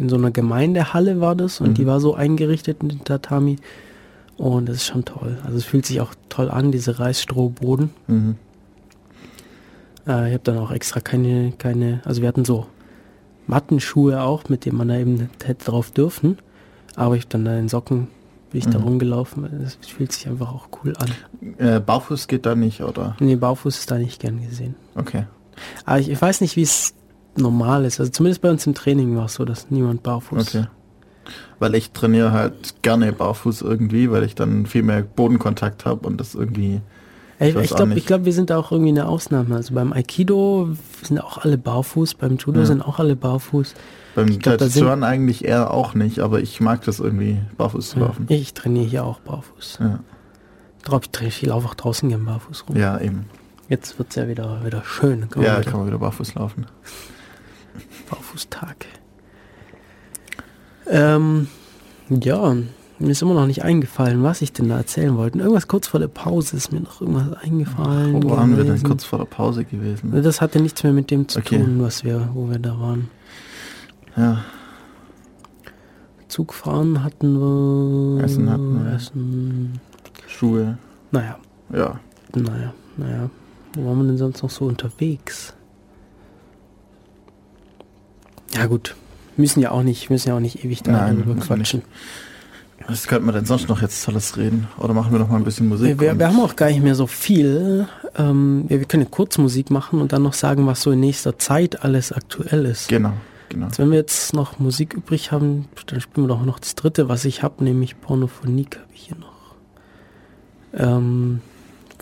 in 0.01 0.09
so 0.09 0.17
einer 0.17 0.31
Gemeindehalle 0.31 1.21
war 1.21 1.35
das 1.37 1.61
und 1.61 1.71
Mhm. 1.71 1.75
die 1.75 1.87
war 1.87 2.01
so 2.01 2.15
eingerichtet 2.15 2.79
in 2.83 2.89
den 2.89 3.05
Tatami 3.05 3.57
und 4.37 4.69
das 4.69 4.77
ist 4.77 4.87
schon 4.87 5.05
toll. 5.05 5.39
Also 5.45 5.59
es 5.59 5.65
fühlt 5.65 5.87
sich 5.87 6.01
auch 6.01 6.15
toll 6.29 6.51
an, 6.51 6.73
diese 6.73 6.99
Reisstrohboden. 6.99 7.91
Mhm. 8.07 8.37
Äh, 10.07 10.29
ich 10.29 10.35
habe 10.35 10.41
dann 10.45 10.59
auch 10.59 10.71
extra 10.71 11.01
keine, 11.01 11.53
keine, 11.59 12.01
also 12.05 12.23
wir 12.23 12.29
hatten 12.29 12.45
so 12.45 12.67
Mattenschuhe 13.47 14.23
auch, 14.23 14.49
mit 14.49 14.65
denen 14.65 14.79
man 14.79 14.89
da 14.89 14.97
eben 14.97 15.29
hätte 15.45 15.65
drauf 15.67 15.91
dürfen. 15.91 16.39
Aber 16.97 17.17
ich 17.17 17.23
hab 17.25 17.31
dann 17.31 17.45
da 17.45 17.59
in 17.59 17.69
Socken 17.69 18.09
bin 18.51 18.59
ich 18.61 18.67
da 18.69 18.79
Mhm. 18.79 18.85
rumgelaufen. 18.85 19.49
Das 19.63 19.75
fühlt 19.87 20.13
sich 20.13 20.29
einfach 20.29 20.53
auch 20.53 20.69
cool 20.83 20.95
an. 20.99 21.11
Äh, 21.59 21.81
Barfuß 21.81 22.27
geht 22.27 22.47
da 22.47 22.55
nicht, 22.55 22.81
oder? 22.83 23.17
Nee, 23.21 23.37
Baufuß 23.37 23.79
ist 23.79 23.91
da 23.91 23.99
nicht 23.99 24.21
gern 24.21 24.41
gesehen. 24.43 24.75
Okay. 24.97 25.25
Aber 25.85 25.99
ich, 26.01 26.09
ich 26.11 26.21
weiß 26.21 26.41
nicht, 26.41 26.57
wie 26.57 26.63
es 26.63 26.95
normal 27.37 27.85
ist. 27.85 28.01
Also 28.01 28.13
zumindest 28.13 28.43
bei 28.43 28.51
uns 28.51 28.67
im 28.67 28.75
Training 28.75 29.17
war 29.17 29.27
es 29.27 29.35
so, 29.35 29.45
dass 29.45 29.71
niemand 29.71 30.03
barfuß. 30.03 30.55
Okay. 30.55 30.67
Weil 31.59 31.75
ich 31.75 31.93
trainiere 31.93 32.33
halt 32.33 32.83
gerne 32.83 33.13
barfuß 33.13 33.63
irgendwie, 33.63 34.11
weil 34.11 34.25
ich 34.25 34.35
dann 34.35 34.67
viel 34.67 34.83
mehr 34.83 35.03
Bodenkontakt 35.03 35.85
habe 35.85 36.07
und 36.07 36.19
das 36.19 36.35
irgendwie. 36.35 36.81
Ich 37.39 37.55
Ich 37.55 37.57
ich 37.57 37.71
glaube, 37.77 37.95
glaub, 38.01 38.25
wir 38.27 38.33
sind 38.33 38.51
da 38.51 38.59
auch 38.59 38.71
irgendwie 38.73 38.91
eine 38.91 39.07
Ausnahme. 39.09 39.55
Also 39.57 39.75
beim 39.75 39.93
Aikido 39.93 40.71
sind 41.03 41.21
auch 41.21 41.39
alle 41.39 41.57
barfuß, 41.57 42.15
beim 42.15 42.37
Judo 42.37 42.61
Ja. 42.61 42.67
sind 42.67 42.83
auch 42.83 42.99
alle 42.99 43.17
barfuß. 43.17 43.75
Beim 44.15 44.41
Tattooen 44.41 45.05
eigentlich 45.05 45.45
eher 45.45 45.73
auch 45.73 45.95
nicht, 45.95 46.19
aber 46.19 46.41
ich 46.41 46.61
mag 46.61 46.83
das 46.85 46.99
irgendwie, 47.01 47.39
barfuß 47.57 47.91
zu 47.91 48.01
Ja, 48.01 48.07
laufen. 48.07 48.27
ich 48.29 48.53
trainiere 48.55 48.85
hier 48.87 49.05
auch 49.05 49.21
barfuß. 49.21 49.79
Ja, 49.81 50.01
Drauf, 50.83 51.03
ich, 51.05 51.11
trainiere- 51.13 51.29
ich 51.29 51.47
laufe 51.47 51.69
auch 51.69 51.75
draußen 51.75 52.09
gern 52.09 52.25
barfuß 52.25 52.65
rum. 52.69 52.77
ja 52.77 52.99
eben. 53.01 53.27
Jetzt 53.69 53.99
wird 53.99 54.11
es 54.11 54.17
ja 54.17 54.27
wieder, 54.27 54.65
wieder 54.65 54.83
schön. 54.85 55.29
Kann 55.31 55.43
Ja, 55.45 55.61
wieder 55.61 55.71
kann 55.71 55.79
man 55.81 55.87
wieder 55.87 55.99
barfuß 55.99 56.35
laufen. 56.35 56.67
Barfußtag. 58.09 58.87
Ähm, 60.87 61.49
ja, 62.09 62.55
mir 62.99 63.11
ist 63.11 63.23
immer 63.23 63.35
noch 63.35 63.47
nicht 63.47 63.63
eingefallen, 63.63 64.23
was 64.23 64.43
ich 64.43 64.53
denn 64.53 64.69
da 64.69 64.77
erzählen 64.79 65.17
wollte. 65.17 65.39
Irgendwas 65.39 65.69
kurz 65.69 65.87
vor 65.87 66.01
der 66.01 66.09
Pause 66.09 66.57
ist 66.57 66.73
mir 66.73 66.81
noch 66.81 67.01
irgendwas 67.01 67.33
eingefallen. 67.43 68.23
Wo 68.23 68.31
waren 68.31 68.57
wir 68.57 68.65
denn 68.65 68.83
kurz 68.83 69.05
vor 69.05 69.19
der 69.21 69.27
Pause 69.27 69.65
gewesen? 69.65 70.11
Das 70.23 70.41
hatte 70.41 70.61
nichts 70.61 70.83
mehr 70.83 70.93
mit 70.93 71.11
dem 71.11 71.29
zu 71.29 71.39
Okay. 71.39 71.59
tun, 71.59 71.81
was 71.81 72.05
wir, 72.05 72.31
wo 72.35 72.51
wir 72.51 72.59
da 72.59 72.79
waren. 72.79 73.09
Ja, 74.17 74.45
Zugfahren 76.29 77.03
hatten 77.03 77.39
wir. 77.41 78.23
Essen 78.25 78.49
hatten 78.51 78.85
wir. 78.85 78.93
Essen. 78.93 79.81
Schuhe. 80.29 80.79
Naja, 81.11 81.39
Ja. 81.73 81.99
naja, 82.35 82.73
naja. 82.97 83.31
Wo 83.75 83.87
waren 83.87 83.99
wir 83.99 84.07
denn 84.09 84.19
sonst 84.19 84.43
noch 84.43 84.51
so 84.51 84.67
unterwegs? 84.67 85.55
Ja 88.55 88.67
gut, 88.67 88.97
müssen 89.37 89.61
ja 89.61 89.71
auch 89.71 89.83
nicht, 89.83 90.11
müssen 90.11 90.29
ja 90.29 90.37
auch 90.37 90.41
nicht 90.41 90.65
ewig 90.65 90.83
da 90.83 91.13
quatschen. 91.41 91.83
Was 92.87 93.07
könnte 93.07 93.25
man 93.27 93.35
denn 93.35 93.45
sonst 93.45 93.69
noch 93.69 93.83
jetzt 93.83 94.09
alles 94.09 94.37
reden? 94.37 94.67
Oder 94.79 94.95
machen 94.95 95.13
wir 95.13 95.19
noch 95.19 95.29
mal 95.29 95.37
ein 95.37 95.45
bisschen 95.45 95.69
Musik? 95.69 96.01
Wir, 96.01 96.19
wir, 96.19 96.27
haben 96.27 96.41
auch 96.41 96.57
gar 96.57 96.67
nicht 96.67 96.83
mehr 96.83 96.95
so 96.95 97.07
viel. 97.07 97.87
Ähm, 98.17 98.65
wir, 98.67 98.81
wir 98.81 98.87
können 98.87 99.05
ja 99.05 99.09
kurz 99.09 99.39
Musik 99.39 99.71
machen 99.71 100.01
und 100.01 100.13
dann 100.13 100.23
noch 100.23 100.33
sagen, 100.33 100.67
was 100.67 100.83
so 100.83 100.91
in 100.91 101.01
nächster 101.01 101.39
Zeit 101.39 101.85
alles 101.85 102.11
aktuell 102.11 102.65
ist. 102.65 102.89
Genau, 102.89 103.13
genau. 103.49 103.67
Also 103.67 103.83
wenn 103.83 103.91
wir 103.91 103.99
jetzt 103.99 104.33
noch 104.35 104.59
Musik 104.59 104.95
übrig 104.95 105.31
haben, 105.31 105.69
dann 105.87 106.01
spielen 106.01 106.27
wir 106.27 106.35
doch 106.35 106.45
noch 106.45 106.59
das 106.59 106.75
dritte, 106.75 107.09
was 107.09 107.25
ich 107.25 107.43
habe, 107.43 107.63
nämlich 107.63 108.01
Pornophonik 108.01 108.79
habe 108.79 108.93
ich 108.93 109.03
hier 109.03 109.17
noch. 109.19 109.31
Ähm, 110.75 111.43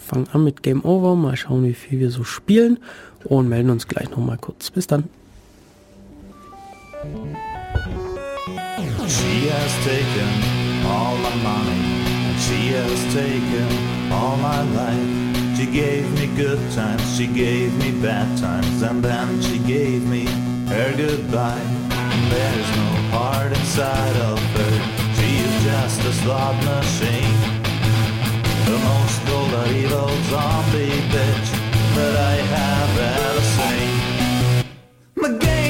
fangen 0.00 0.28
an 0.32 0.44
mit 0.44 0.62
Game 0.62 0.84
Over, 0.84 1.16
mal 1.16 1.36
schauen, 1.36 1.64
wie 1.64 1.74
viel 1.74 1.98
wir 1.98 2.10
so 2.10 2.24
spielen 2.24 2.78
und 3.24 3.48
melden 3.48 3.70
uns 3.70 3.88
gleich 3.88 4.10
noch 4.10 4.18
mal 4.18 4.38
kurz. 4.38 4.70
Bis 4.70 4.86
dann. 4.86 5.04
She 9.08 9.48
has 9.48 9.72
taken 9.84 10.30
all 10.86 11.16
my 11.16 11.34
money, 11.36 11.80
and 12.28 12.38
she 12.40 12.68
has 12.76 12.98
taken 13.14 14.12
all 14.12 14.36
my 14.36 14.62
life. 14.80 15.56
She 15.56 15.66
gave 15.66 16.06
me 16.12 16.26
good 16.36 16.60
times, 16.72 17.16
she 17.16 17.26
gave 17.26 17.74
me 17.82 17.90
bad 18.00 18.38
times, 18.38 18.82
and 18.82 19.02
then 19.02 19.42
she 19.42 19.58
gave 19.58 20.06
me 20.06 20.26
her 20.68 20.94
goodbye. 20.96 21.66
And 21.90 22.32
there's 22.32 22.70
no 22.76 22.90
heart 23.16 23.52
inside 23.52 24.16
of 24.30 24.38
her, 24.38 24.74
she 25.16 25.30
is 25.46 25.64
just 25.64 26.00
a 26.04 26.12
slot 26.12 26.56
machine. 26.64 27.36
The 28.68 28.78
most 28.90 29.18
golden 29.26 29.74
evil 29.74 30.12
zombie 30.30 31.00
bitch 31.12 31.48
that 31.96 32.14
I 32.32 32.36
have 32.56 32.92
ever 33.16 33.40
seen. 33.56 33.96
The 35.16 35.30
game 35.44 35.67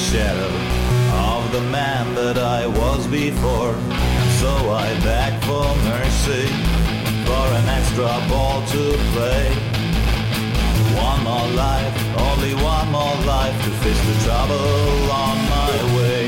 shadow 0.00 0.52
of 1.12 1.52
the 1.52 1.60
man 1.70 2.14
that 2.14 2.38
I 2.38 2.66
was 2.66 3.06
before. 3.06 3.74
So 4.40 4.52
I 4.72 4.88
beg 5.04 5.32
for 5.44 5.68
mercy, 5.92 6.46
for 7.28 7.44
an 7.60 7.66
extra 7.78 8.08
ball 8.30 8.64
to 8.74 8.82
play. 9.12 9.46
One 11.08 11.20
more 11.28 11.48
life, 11.66 11.94
only 12.30 12.54
one 12.54 12.88
more 12.90 13.18
life 13.36 13.56
to 13.64 13.70
face 13.82 14.02
the 14.08 14.16
trouble 14.24 15.10
on 15.24 15.36
my 15.54 15.72
way. 15.96 16.19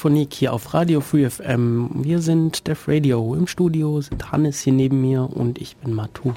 Pornophonik 0.00 0.32
hier 0.32 0.54
auf 0.54 0.72
Radio 0.72 1.02
Free 1.02 1.28
FM. 1.28 1.90
Wir 1.92 2.22
sind 2.22 2.66
Def 2.66 2.88
Radio. 2.88 3.34
Im 3.34 3.46
Studio 3.46 4.00
sind 4.00 4.32
Hannes 4.32 4.60
hier 4.60 4.72
neben 4.72 5.02
mir 5.02 5.28
und 5.30 5.60
ich 5.60 5.76
bin 5.76 5.92
Matu. 5.92 6.32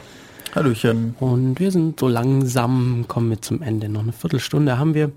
Hallöchen. 0.54 1.16
Und 1.22 1.62
wir 1.62 1.72
sind 1.72 1.98
so 1.98 2.10
langsam, 2.10 3.06
kommen 3.08 3.30
wir 3.30 3.42
zum 3.42 3.62
Ende. 3.62 3.88
Noch 3.88 4.02
eine 4.02 4.12
Viertelstunde 4.12 4.78
haben 4.78 4.96
wir. 4.96 5.14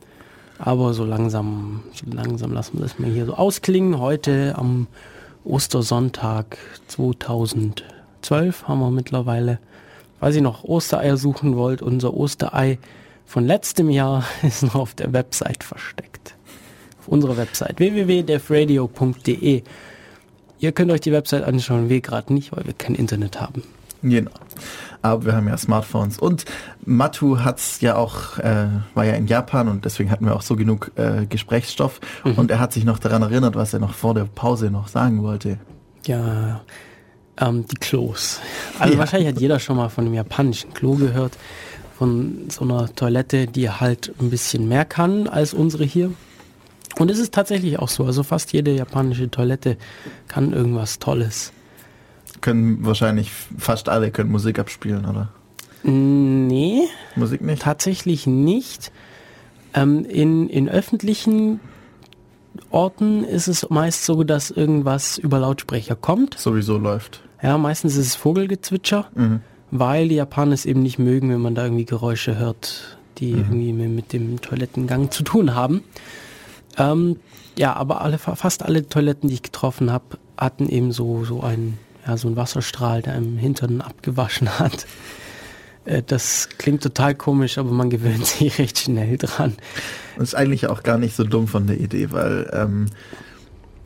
Aber 0.60 0.94
so 0.94 1.04
langsam, 1.04 1.82
so 1.92 2.06
langsam 2.08 2.52
lassen 2.52 2.78
wir 2.78 2.82
das 2.82 3.00
mal 3.00 3.10
hier 3.10 3.26
so 3.26 3.34
ausklingen. 3.34 3.98
Heute 3.98 4.54
am 4.56 4.86
Ostersonntag 5.42 6.56
2012 6.86 8.68
haben 8.68 8.78
wir 8.78 8.92
mittlerweile, 8.92 9.58
falls 10.20 10.36
ihr 10.36 10.42
noch 10.42 10.62
Ostereier 10.62 11.16
suchen 11.16 11.56
wollt, 11.56 11.82
unser 11.82 12.14
Osterei 12.14 12.78
von 13.24 13.44
letztem 13.44 13.90
Jahr 13.90 14.24
ist 14.42 14.62
noch 14.62 14.76
auf 14.76 14.94
der 14.94 15.12
Website 15.12 15.64
versteckt. 15.64 16.35
Auf 17.06 17.12
unserer 17.12 17.36
Website 17.36 17.78
www.defradio.de. 17.78 19.62
Ihr 20.58 20.72
könnt 20.72 20.90
euch 20.90 21.00
die 21.02 21.12
Website 21.12 21.44
anschauen, 21.44 21.88
wir 21.88 22.00
gerade 22.00 22.32
nicht, 22.34 22.50
weil 22.56 22.64
wir 22.66 22.72
kein 22.72 22.94
Internet 22.96 23.40
haben. 23.40 23.62
Genau. 24.02 24.30
Aber 25.02 25.24
wir 25.26 25.36
haben 25.36 25.46
ja 25.46 25.56
Smartphones. 25.56 26.18
Und 26.18 26.46
Matu 26.84 27.38
hat's 27.44 27.80
ja 27.80 27.94
auch, 27.96 28.38
äh, 28.38 28.66
war 28.94 29.04
ja 29.04 29.12
in 29.14 29.26
Japan 29.28 29.68
und 29.68 29.84
deswegen 29.84 30.10
hatten 30.10 30.24
wir 30.26 30.34
auch 30.34 30.42
so 30.42 30.56
genug 30.56 30.90
äh, 30.96 31.26
Gesprächsstoff. 31.26 32.00
Und 32.24 32.50
er 32.50 32.58
hat 32.58 32.72
sich 32.72 32.84
noch 32.84 32.98
daran 32.98 33.22
erinnert, 33.22 33.54
was 33.54 33.72
er 33.72 33.78
noch 33.78 33.94
vor 33.94 34.14
der 34.14 34.24
Pause 34.24 34.70
noch 34.70 34.88
sagen 34.88 35.22
wollte. 35.22 35.58
Ja, 36.06 36.62
ähm, 37.40 37.66
die 37.68 37.76
Klos. 37.76 38.40
Also 38.80 38.94
Ja. 38.94 38.98
wahrscheinlich 38.98 39.28
hat 39.28 39.40
jeder 39.40 39.60
schon 39.60 39.76
mal 39.76 39.90
von 39.90 40.06
einem 40.06 40.14
japanischen 40.14 40.72
Klo 40.74 40.94
gehört. 40.94 41.36
Von 41.98 42.48
so 42.50 42.64
einer 42.64 42.92
Toilette, 42.94 43.46
die 43.46 43.70
halt 43.70 44.12
ein 44.20 44.30
bisschen 44.30 44.66
mehr 44.68 44.84
kann 44.84 45.28
als 45.28 45.54
unsere 45.54 45.84
hier. 45.84 46.10
Und 46.98 47.10
es 47.10 47.18
ist 47.18 47.32
tatsächlich 47.34 47.78
auch 47.78 47.88
so. 47.88 48.04
Also 48.04 48.22
fast 48.22 48.52
jede 48.52 48.72
japanische 48.72 49.30
Toilette 49.30 49.76
kann 50.28 50.52
irgendwas 50.52 50.98
Tolles. 50.98 51.52
Können 52.40 52.84
wahrscheinlich 52.84 53.30
fast 53.58 53.88
alle 53.88 54.10
können 54.10 54.30
Musik 54.30 54.58
abspielen, 54.58 55.04
oder? 55.04 55.28
Nee, 55.82 56.82
Musik 57.14 57.40
nicht? 57.42 57.62
tatsächlich 57.62 58.26
nicht. 58.26 58.90
Ähm, 59.74 60.04
in, 60.04 60.48
in 60.48 60.68
öffentlichen 60.68 61.60
Orten 62.70 63.24
ist 63.24 63.46
es 63.46 63.68
meist 63.70 64.04
so, 64.04 64.24
dass 64.24 64.50
irgendwas 64.50 65.18
über 65.18 65.38
Lautsprecher 65.38 65.94
kommt. 65.96 66.38
Sowieso 66.38 66.78
läuft. 66.78 67.22
Ja, 67.42 67.58
meistens 67.58 67.96
ist 67.96 68.06
es 68.06 68.14
Vogelgezwitscher, 68.16 69.08
Mhm. 69.14 69.40
weil 69.70 70.08
die 70.08 70.14
Japaner 70.16 70.52
es 70.54 70.64
eben 70.64 70.82
nicht 70.82 70.98
mögen, 70.98 71.30
wenn 71.30 71.40
man 71.40 71.54
da 71.54 71.64
irgendwie 71.64 71.84
Geräusche 71.84 72.38
hört, 72.38 72.98
die 73.18 73.32
irgendwie 73.32 73.72
mit, 73.72 73.90
mit 73.90 74.12
dem 74.12 74.40
Toilettengang 74.40 75.10
zu 75.10 75.22
tun 75.22 75.54
haben. 75.54 75.82
Ähm, 76.78 77.16
ja, 77.58 77.74
aber 77.74 78.02
alle, 78.02 78.18
fast 78.18 78.62
alle 78.62 78.88
Toiletten, 78.88 79.28
die 79.28 79.34
ich 79.36 79.42
getroffen 79.42 79.90
habe, 79.90 80.18
hatten 80.36 80.68
eben 80.68 80.92
so, 80.92 81.24
so 81.24 81.42
einen, 81.42 81.78
ja, 82.06 82.16
so 82.16 82.28
einen 82.28 82.36
Wasserstrahl, 82.36 83.02
der 83.02 83.14
im 83.16 83.38
Hintern 83.38 83.80
abgewaschen 83.80 84.58
hat. 84.58 84.86
Äh, 85.86 86.02
Das 86.06 86.48
klingt 86.58 86.82
total 86.82 87.14
komisch, 87.14 87.56
aber 87.58 87.70
man 87.70 87.88
gewöhnt 87.90 88.26
sich 88.26 88.58
recht 88.58 88.78
schnell 88.78 89.16
dran. 89.16 89.54
Das 90.16 90.28
ist 90.28 90.34
eigentlich 90.34 90.66
auch 90.66 90.82
gar 90.82 90.98
nicht 90.98 91.16
so 91.16 91.24
dumm 91.24 91.48
von 91.48 91.66
der 91.66 91.80
Idee, 91.80 92.12
weil 92.12 92.50
ähm, 92.52 92.86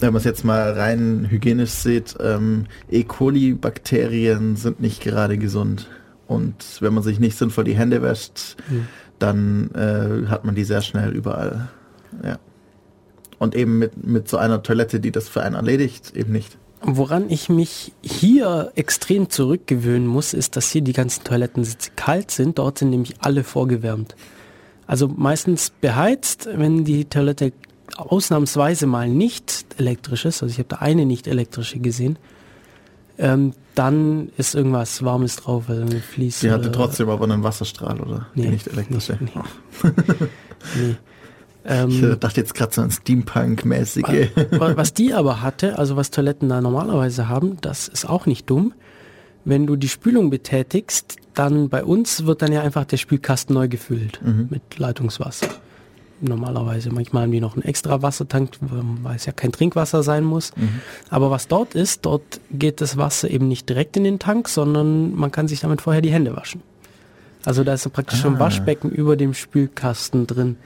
wenn 0.01 0.13
man 0.13 0.19
es 0.19 0.25
jetzt 0.25 0.45
mal 0.45 0.73
rein 0.73 1.27
hygienisch 1.29 1.71
sieht, 1.71 2.17
ähm, 2.21 2.67
E. 2.91 3.05
coli-Bakterien 3.05 4.57
sind 4.57 4.81
nicht 4.81 5.03
gerade 5.03 5.39
gesund. 5.39 5.89
Und 6.27 6.79
wenn 6.81 6.95
man 6.95 7.03
sich 7.03 7.19
nicht 7.21 7.37
sinnvoll 7.37 7.65
die 7.65 7.77
Hände 7.77 8.03
wäscht, 8.03 8.57
Mhm. 8.69 8.87
dann 9.19 9.71
äh, 9.75 10.29
hat 10.29 10.45
man 10.45 10.55
die 10.55 10.65
sehr 10.65 10.81
schnell 10.81 11.11
überall. 11.11 11.69
Ja. 12.25 12.39
Und 13.41 13.57
eben 13.57 13.79
mit, 13.79 14.07
mit 14.07 14.29
so 14.29 14.37
einer 14.37 14.63
Toilette, 14.63 15.01
die 15.01 15.11
das 15.11 15.29
für 15.29 15.43
einen 15.43 15.57
erledigt, 15.57 16.15
eben 16.15 16.31
nicht. 16.31 16.57
Woran 16.83 17.29
ich 17.31 17.49
mich 17.49 17.93
hier 18.03 18.71
extrem 18.77 19.29
zurückgewöhnen 19.31 20.07
muss, 20.07 20.33
ist, 20.35 20.57
dass 20.57 20.71
hier 20.71 20.83
die 20.83 20.93
ganzen 20.93 21.25
Toilettensitze 21.25 21.91
kalt 21.97 22.31
sind. 22.31 22.59
Dort 22.59 22.79
sind 22.79 22.91
nämlich 22.91 23.15
alle 23.21 23.43
vorgewärmt. 23.43 24.15
Also 24.87 25.09
meistens 25.09 25.71
beheizt, 25.81 26.49
wenn 26.55 26.85
die 26.85 27.07
Toilette 27.07 27.53
ausnahmsweise 27.97 28.87
mal 28.87 29.09
nicht 29.09 29.67
elektrisch 29.79 30.25
ist, 30.27 30.43
also 30.43 30.53
ich 30.53 30.59
habe 30.59 30.69
da 30.69 30.77
eine 30.77 31.05
nicht 31.07 31.27
elektrische 31.27 31.79
gesehen, 31.81 32.19
ähm, 33.19 33.53
dann 33.75 34.31
ist 34.37 34.55
irgendwas 34.55 35.03
Warmes 35.05 35.37
drauf, 35.37 35.65
also 35.69 35.83
eine 35.83 36.01
Fließ. 36.01 36.41
Die 36.41 36.51
hatte 36.51 36.73
trotzdem 36.73 37.09
aber 37.09 37.25
einen 37.25 37.43
Wasserstrahl, 37.43 38.01
oder? 38.01 38.27
Nee, 38.35 38.43
die 38.45 38.49
nicht 38.51 38.67
elektrische. 38.69 39.19
nicht- 39.21 39.37
Oh. 39.37 39.89
Nee. 40.77 40.97
Ähm, 41.65 41.89
Ich 41.91 42.03
äh, 42.03 42.17
dachte 42.17 42.41
jetzt 42.41 42.55
gerade 42.55 42.73
so 42.75 42.81
an 42.83 42.91
Steampunk-mäßige. 42.91 44.31
Wa- 44.53 44.73
Was 44.77 44.95
die 44.95 45.13
aber 45.15 45.43
hatte, 45.43 45.79
also 45.79 45.97
was 45.97 46.11
Toiletten 46.11 46.49
da 46.49 46.61
normalerweise 46.61 47.29
haben, 47.29 47.59
das 47.61 47.89
ist 47.89 48.09
auch 48.09 48.27
nicht 48.27 48.49
dumm. 48.49 48.73
Wenn 49.45 49.67
du 49.67 49.77
die 49.77 49.89
Spülung 49.89 50.31
betätigst, 50.31 51.17
dann 51.35 51.69
bei 51.69 51.83
uns 51.85 52.27
wird 52.27 52.43
dann 52.43 52.53
ja 52.53 52.63
einfach 52.63 52.85
der 52.85 52.97
Spülkasten 52.99 53.55
neu 53.55 53.69
gefüllt 53.69 54.21
mit 54.51 54.79
Leitungswasser. 54.79 55.49
Normalerweise. 56.23 56.91
Manchmal 56.91 57.23
haben 57.23 57.33
die 57.33 57.41
noch 57.41 57.55
einen 57.55 57.63
extra 57.65 58.03
Wassertank, 58.03 58.51
weil 58.61 59.17
es 59.17 59.25
ja 59.25 59.33
kein 59.33 59.53
Trinkwasser 59.53 60.03
sein 60.03 60.25
muss. 60.25 60.53
Aber 61.09 61.31
was 61.31 61.49
dort 61.49 61.75
ist, 61.75 62.05
dort 62.05 62.41
geht 62.51 62.83
das 62.83 62.99
Wasser 62.99 63.31
eben 63.31 63.49
nicht 63.49 63.69
direkt 63.71 63.97
in 63.97 64.05
den 64.05 64.19
Tank, 64.19 64.49
sondern 64.51 65.15
man 65.15 65.31
kann 65.33 65.49
sich 65.49 65.61
damit 65.61 65.81
vorher 65.81 66.03
die 66.03 66.13
Hände 66.13 66.37
waschen. 66.37 66.63
Also 67.47 67.65
da 67.65 67.73
ist 67.73 67.91
praktisch 67.91 68.21
schon 68.21 68.35
ein 68.35 68.37
Ah. 68.37 68.45
Waschbecken 68.45 68.91
über 68.91 69.17
dem 69.17 69.33
Spülkasten 69.33 70.27
drin. 70.27 70.57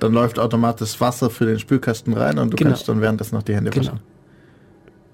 Dann 0.00 0.12
läuft 0.12 0.38
automatisch 0.38 1.00
Wasser 1.00 1.30
für 1.30 1.46
den 1.46 1.58
Spülkasten 1.58 2.12
rein 2.12 2.38
und 2.38 2.50
du 2.52 2.56
Genau. 2.56 2.70
kannst 2.70 2.88
dann 2.88 3.00
währenddessen 3.00 3.34
noch 3.36 3.42
die 3.42 3.54
Hände 3.54 3.70
Genau. 3.70 3.86
waschen. 3.86 4.00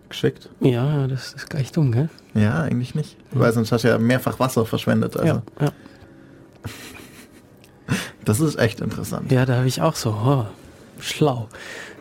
Geschickt? 0.08 0.50
Ja, 0.60 1.06
das 1.06 1.32
ist 1.32 1.48
gar 1.48 1.58
nicht 1.60 1.74
dumm, 1.76 1.92
gell? 1.92 2.08
Ja, 2.34 2.60
eigentlich 2.62 2.94
nicht. 2.94 3.16
Weil 3.30 3.52
sonst 3.52 3.72
hast 3.72 3.84
du 3.84 3.88
ja 3.88 3.98
mehrfach 3.98 4.38
Wasser 4.40 4.66
verschwendet. 4.66 5.16
Also 5.16 5.26
Ja, 5.26 5.42
ja. 5.60 5.72
das 8.24 8.40
ist 8.40 8.58
echt 8.58 8.80
interessant. 8.80 9.30
Ja, 9.32 9.46
da 9.46 9.56
habe 9.56 9.68
ich 9.68 9.80
auch 9.80 9.94
so, 9.96 10.10
oh, 10.10 10.44
schlau. 11.00 11.48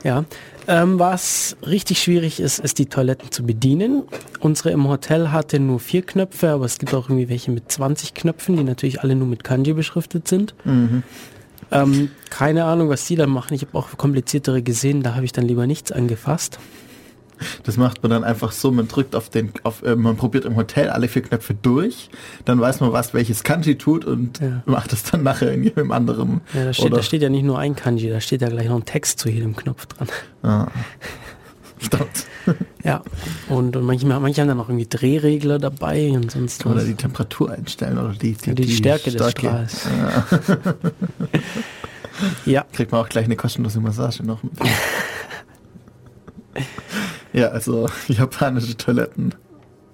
Ja. 0.04 0.26
Ähm, 0.68 1.00
was 1.00 1.56
richtig 1.66 2.02
schwierig 2.02 2.40
ist, 2.40 2.60
ist 2.60 2.78
die 2.78 2.86
Toiletten 2.86 3.32
zu 3.32 3.44
bedienen. 3.44 4.04
Unsere 4.40 4.70
im 4.72 4.88
Hotel 4.88 5.32
hatte 5.32 5.60
nur 5.60 5.80
vier 5.80 6.04
Knöpfe, 6.04 6.50
aber 6.52 6.66
es 6.66 6.78
gibt 6.78 6.94
auch 6.94 7.10
irgendwie 7.10 7.30
welche 7.30 7.50
mit 7.52 7.72
20 7.72 8.14
Knöpfen, 8.14 8.58
die 8.58 8.64
natürlich 8.64 9.02
alle 9.02 9.16
nur 9.16 9.28
mit 9.28 9.44
Kanji 9.44 9.74
beschriftet 9.74 10.28
sind. 10.28 10.54
Ähm, 11.72 12.10
keine 12.30 12.66
Ahnung, 12.66 12.90
was 12.90 13.06
die 13.06 13.16
dann 13.16 13.30
machen. 13.30 13.54
Ich 13.54 13.62
habe 13.62 13.78
auch 13.78 13.98
kompliziertere 13.98 14.62
gesehen, 14.62 15.04
da 15.04 15.16
habe 15.16 15.26
ich 15.26 15.32
dann 15.32 15.46
lieber 15.46 15.68
nichts 15.68 15.92
angefasst. 15.92 16.60
Das 17.64 17.76
macht 17.76 18.04
man 18.04 18.12
dann 18.12 18.24
einfach 18.24 18.52
so, 18.52 18.72
man 18.72 18.88
drückt 18.88 19.16
auf 19.16 19.30
den, 19.30 19.52
auf, 19.64 19.82
äh, 19.82 19.96
man 19.96 20.16
probiert 20.16 20.46
im 20.46 20.56
Hotel 20.58 20.90
alle 20.90 21.08
vier 21.08 21.24
Knöpfe 21.24 21.56
durch, 21.56 22.10
dann 22.46 22.60
weiß 22.62 22.82
man, 22.82 22.92
was 22.94 23.16
welches 23.16 23.44
Kanji 23.44 23.78
tut 23.80 24.06
und 24.06 24.40
Ja. 24.40 24.62
macht 24.66 24.94
es 24.94 25.04
dann 25.04 25.24
nachher 25.24 25.52
in 25.52 25.64
jedem 25.64 25.92
anderen. 25.92 26.42
Ja, 26.54 26.66
da 26.66 26.74
steht, 26.74 26.94
da 26.94 27.02
steht 27.02 27.24
ja 27.24 27.30
nicht 27.30 27.44
nur 27.44 27.58
ein 27.58 27.76
Kanji, 27.76 28.10
da 28.12 28.22
steht 28.22 28.42
ja 28.44 28.50
gleich 28.50 28.68
noch 28.68 28.76
ein 28.76 28.86
Text 28.86 29.18
zu 29.18 29.28
jedem 29.30 29.56
Knopf 29.56 29.88
dran. 29.88 30.08
Ah. 30.44 30.68
Verdammt. 31.82 32.26
Ja, 32.84 33.04
und, 33.50 33.76
und 33.76 33.84
manche, 33.86 34.08
manche 34.08 34.42
haben 34.42 34.48
dann 34.48 34.58
noch 34.58 34.70
irgendwie 34.70 34.88
Drehregler 34.90 35.60
dabei 35.60 36.10
und 36.12 36.32
sonst 36.32 36.66
Oder 36.66 36.78
was. 36.78 36.86
die 36.86 36.96
Temperatur 36.96 37.52
einstellen 37.52 37.98
oder 38.00 38.14
die, 38.14 38.34
die, 38.34 38.50
Ja, 38.50 38.54
die 38.56 38.72
Stärke 38.72 39.12
des 39.12 39.32
Strahls. 39.32 39.88
Ja, 42.46 42.66
Kriegt 42.72 42.92
man 42.92 43.02
auch 43.02 43.10
gleich 43.10 43.26
eine 43.26 43.36
kostenlose 43.36 43.80
Massage 43.80 44.24
noch 44.24 44.40
ja, 47.34 47.48
also 47.50 47.88
japanische 48.08 48.76
Toiletten. 48.78 49.34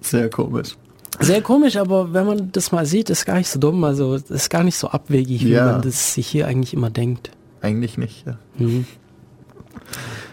Sehr 0.00 0.28
komisch. 0.28 0.76
Sehr 1.20 1.42
komisch, 1.42 1.76
aber 1.76 2.12
wenn 2.12 2.26
man 2.26 2.52
das 2.52 2.72
mal 2.72 2.86
sieht, 2.86 3.10
ist 3.10 3.24
gar 3.24 3.36
nicht 3.36 3.48
so 3.48 3.58
dumm. 3.58 3.82
Also 3.84 4.14
es 4.14 4.30
ist 4.30 4.50
gar 4.50 4.62
nicht 4.64 4.76
so 4.76 4.88
abwegig, 4.88 5.44
wie 5.44 5.50
Ja. 5.52 5.72
man 5.72 5.82
das 5.82 6.14
sich 6.14 6.26
hier 6.26 6.46
eigentlich 6.46 6.74
immer 6.74 6.90
denkt. 6.90 7.30
Eigentlich 7.60 7.98
nicht, 7.98 8.26
ja. 8.26 8.38
Mhm. 8.58 8.86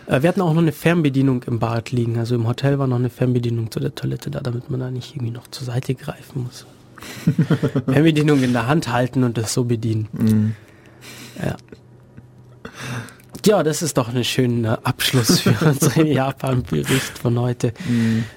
Äh, 0.07 0.21
wir 0.21 0.29
hatten 0.29 0.41
auch 0.41 0.53
noch 0.53 0.61
eine 0.61 0.71
Fernbedienung 0.71 1.43
im 1.43 1.59
Bad 1.59 1.91
liegen. 1.91 2.17
Also 2.17 2.35
im 2.35 2.47
Hotel 2.47 2.79
war 2.79 2.87
noch 2.87 2.97
eine 2.97 3.09
Fernbedienung 3.09 3.71
zu 3.71 3.79
der 3.79 3.95
Toilette 3.95 4.29
da, 4.31 4.39
damit 4.39 4.69
man 4.69 4.79
da 4.79 4.91
nicht 4.91 5.15
irgendwie 5.15 5.31
noch 5.31 5.47
zur 5.47 5.65
Seite 5.65 5.95
greifen 5.95 6.43
muss. 6.43 6.65
Fernbedienung 7.85 8.41
in 8.43 8.53
der 8.53 8.67
Hand 8.67 8.91
halten 8.91 9.23
und 9.23 9.37
das 9.37 9.53
so 9.53 9.65
bedienen. 9.65 10.07
Mhm. 10.13 10.55
Ja. 11.43 11.55
Ja, 13.45 13.61
das 13.61 13.83
ist 13.83 13.97
doch 13.99 14.11
ein 14.11 14.23
schöner 14.23 14.79
Abschluss 14.83 15.41
für 15.41 15.53
unseren 15.65 16.07
Japan-Bericht 16.07 17.19
von 17.19 17.39
heute. 17.39 17.73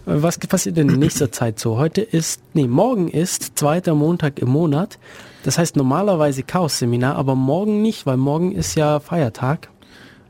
Was 0.04 0.36
passiert 0.36 0.76
denn 0.76 0.90
in 0.90 0.98
nächster 0.98 1.32
Zeit 1.32 1.58
so? 1.58 1.78
Heute 1.78 2.02
ist, 2.02 2.42
nee, 2.52 2.66
morgen 2.66 3.08
ist 3.08 3.58
zweiter 3.58 3.94
Montag 3.94 4.38
im 4.38 4.50
Monat. 4.50 4.98
Das 5.44 5.56
heißt 5.56 5.76
normalerweise 5.76 6.42
Chaos-Seminar, 6.42 7.16
aber 7.16 7.34
morgen 7.36 7.80
nicht, 7.80 8.04
weil 8.04 8.18
morgen 8.18 8.52
ist 8.52 8.74
ja 8.74 9.00
Feiertag. 9.00 9.70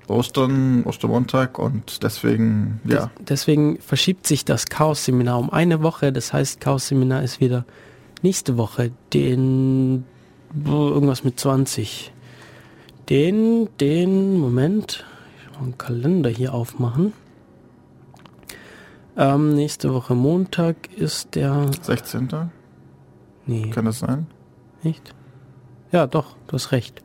Ostern, 0.08 0.84
Ostermontag 0.84 1.58
und 1.58 2.02
deswegen, 2.02 2.80
ja, 2.84 3.10
Deswegen 3.20 3.78
verschiebt 3.80 4.26
sich 4.26 4.44
das 4.44 4.66
Chaos-Seminar 4.66 5.38
um 5.38 5.50
eine 5.50 5.82
Woche. 5.82 6.12
Das 6.12 6.32
heißt, 6.32 6.60
Chaos-Seminar 6.60 7.22
ist 7.22 7.40
wieder 7.40 7.64
nächste 8.22 8.56
Woche, 8.56 8.90
den 9.12 10.04
irgendwas 10.64 11.24
mit 11.24 11.38
20. 11.38 12.12
Den, 13.08 13.68
den, 13.80 14.38
Moment, 14.38 15.04
ich 15.42 15.48
muss 15.50 15.58
einen 15.62 15.78
Kalender 15.78 16.30
hier 16.30 16.54
aufmachen. 16.54 17.12
Ähm, 19.16 19.54
nächste 19.54 19.92
Woche 19.92 20.14
Montag 20.14 20.92
ist 20.94 21.34
der, 21.34 21.70
16. 21.82 22.50
nee, 23.46 23.70
Kann 23.70 23.84
das 23.84 23.98
sein? 23.98 24.26
nicht? 24.82 25.14
Ja, 25.90 26.06
doch, 26.06 26.36
du 26.46 26.52
hast 26.52 26.72
recht. 26.72 27.02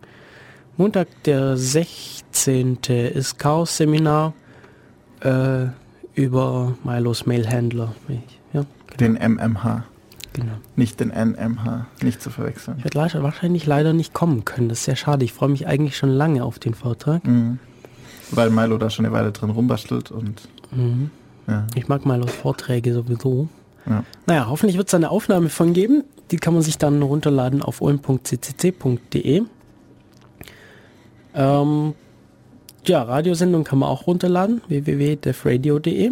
Montag, 0.78 1.08
der 1.26 1.56
16. 1.58 2.78
ist 3.14 3.38
Chaos-Seminar 3.38 4.34
äh, 5.22 5.66
über 6.16 6.74
Milos 6.84 7.26
Mailhändler. 7.26 7.94
Ja, 8.54 8.66
Den 9.00 9.14
MMH, 9.14 9.84
genau. 10.34 10.54
nicht 10.76 11.00
den 11.00 11.10
NMH, 11.10 11.86
nicht 12.02 12.22
zu 12.22 12.30
verwechseln. 12.32 12.78
Ich 12.80 12.86
werde 12.86 12.98
leider, 12.98 13.24
wahrscheinlich 13.24 13.66
leider 13.68 13.94
nicht 13.94 14.14
kommen 14.14 14.46
können. 14.46 14.70
Das 14.70 14.80
ist 14.80 14.86
sehr 14.86 14.96
schade. 14.96 15.24
Ich 15.26 15.34
freue 15.34 15.50
mich 15.50 15.68
eigentlich 15.68 15.96
schon 15.98 16.10
lange 16.10 16.44
auf 16.44 16.58
den 16.60 16.74
Vortrag. 16.74 17.24
Mhm. 17.26 17.60
Weil 18.32 18.50
Milo 18.50 18.78
da 18.80 18.90
schon 18.90 19.06
eine 19.06 19.14
Weile 19.14 19.32
drin 19.32 19.50
rumbastelt 19.52 20.12
und 20.12 20.42
Mhm. 20.72 21.12
ja. 21.48 21.68
Ich 21.76 21.88
mag 21.88 22.04
Milos 22.08 22.32
Vorträge 22.32 22.94
sowieso. 22.96 23.48
ja. 23.88 24.04
Naja, 24.26 24.48
hoffentlich 24.50 24.78
wird 24.78 24.88
es 24.88 24.94
eine 24.96 25.12
Aufnahme 25.12 25.50
von 25.50 25.74
geben. 25.74 26.04
Die 26.32 26.38
kann 26.38 26.54
man 26.56 26.64
sich 26.64 26.80
dann 26.80 27.00
runterladen 27.04 27.62
auf 27.62 27.80
ulm.ccc.de. 27.82 29.44
Ähm, 31.36 31.94
ja, 32.86 33.02
Radiosendung 33.04 33.64
kann 33.64 33.80
man 33.80 33.90
auch 33.90 34.08
runterladen, 34.08 34.62
www.defradio.de. 34.68 36.12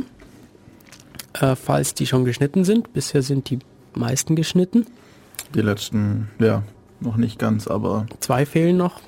Äh, 1.34 1.56
falls 1.56 1.94
die 1.94 2.08
schon 2.08 2.26
geschnitten 2.26 2.64
sind. 2.64 2.94
Bisher 2.94 3.22
sind 3.22 3.50
die 3.50 3.60
meisten 3.94 4.36
geschnitten. 4.36 4.86
Die 5.54 5.62
letzten, 5.62 6.30
ja, 6.40 6.64
noch 7.00 7.18
nicht 7.18 7.40
ganz, 7.40 7.68
aber 7.68 8.06
Zwei 8.20 8.46
fehlen 8.46 8.78
noch. 8.78 9.02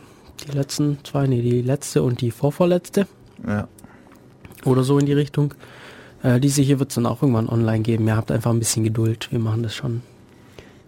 Die 0.47 0.51
letzten 0.51 0.97
zwei, 1.03 1.27
nee, 1.27 1.41
die 1.41 1.61
letzte 1.61 2.03
und 2.03 2.21
die 2.21 2.31
vorvorletzte. 2.31 3.07
ja. 3.47 3.67
Oder 4.65 4.83
so 4.83 4.97
in 4.97 5.05
die 5.05 5.13
Richtung. 5.13 5.53
Äh, 6.21 6.39
diese 6.39 6.61
hier 6.61 6.79
wird 6.79 6.89
es 6.89 6.95
dann 6.95 7.05
auch 7.05 7.21
irgendwann 7.21 7.49
online 7.49 7.81
geben. 7.81 8.07
Ihr 8.07 8.15
habt 8.15 8.31
einfach 8.31 8.51
ein 8.51 8.59
bisschen 8.59 8.85
Geduld. 8.85 9.27
Wir 9.31 9.39
machen 9.39 9.61
das 9.61 9.75
schon. 9.75 10.01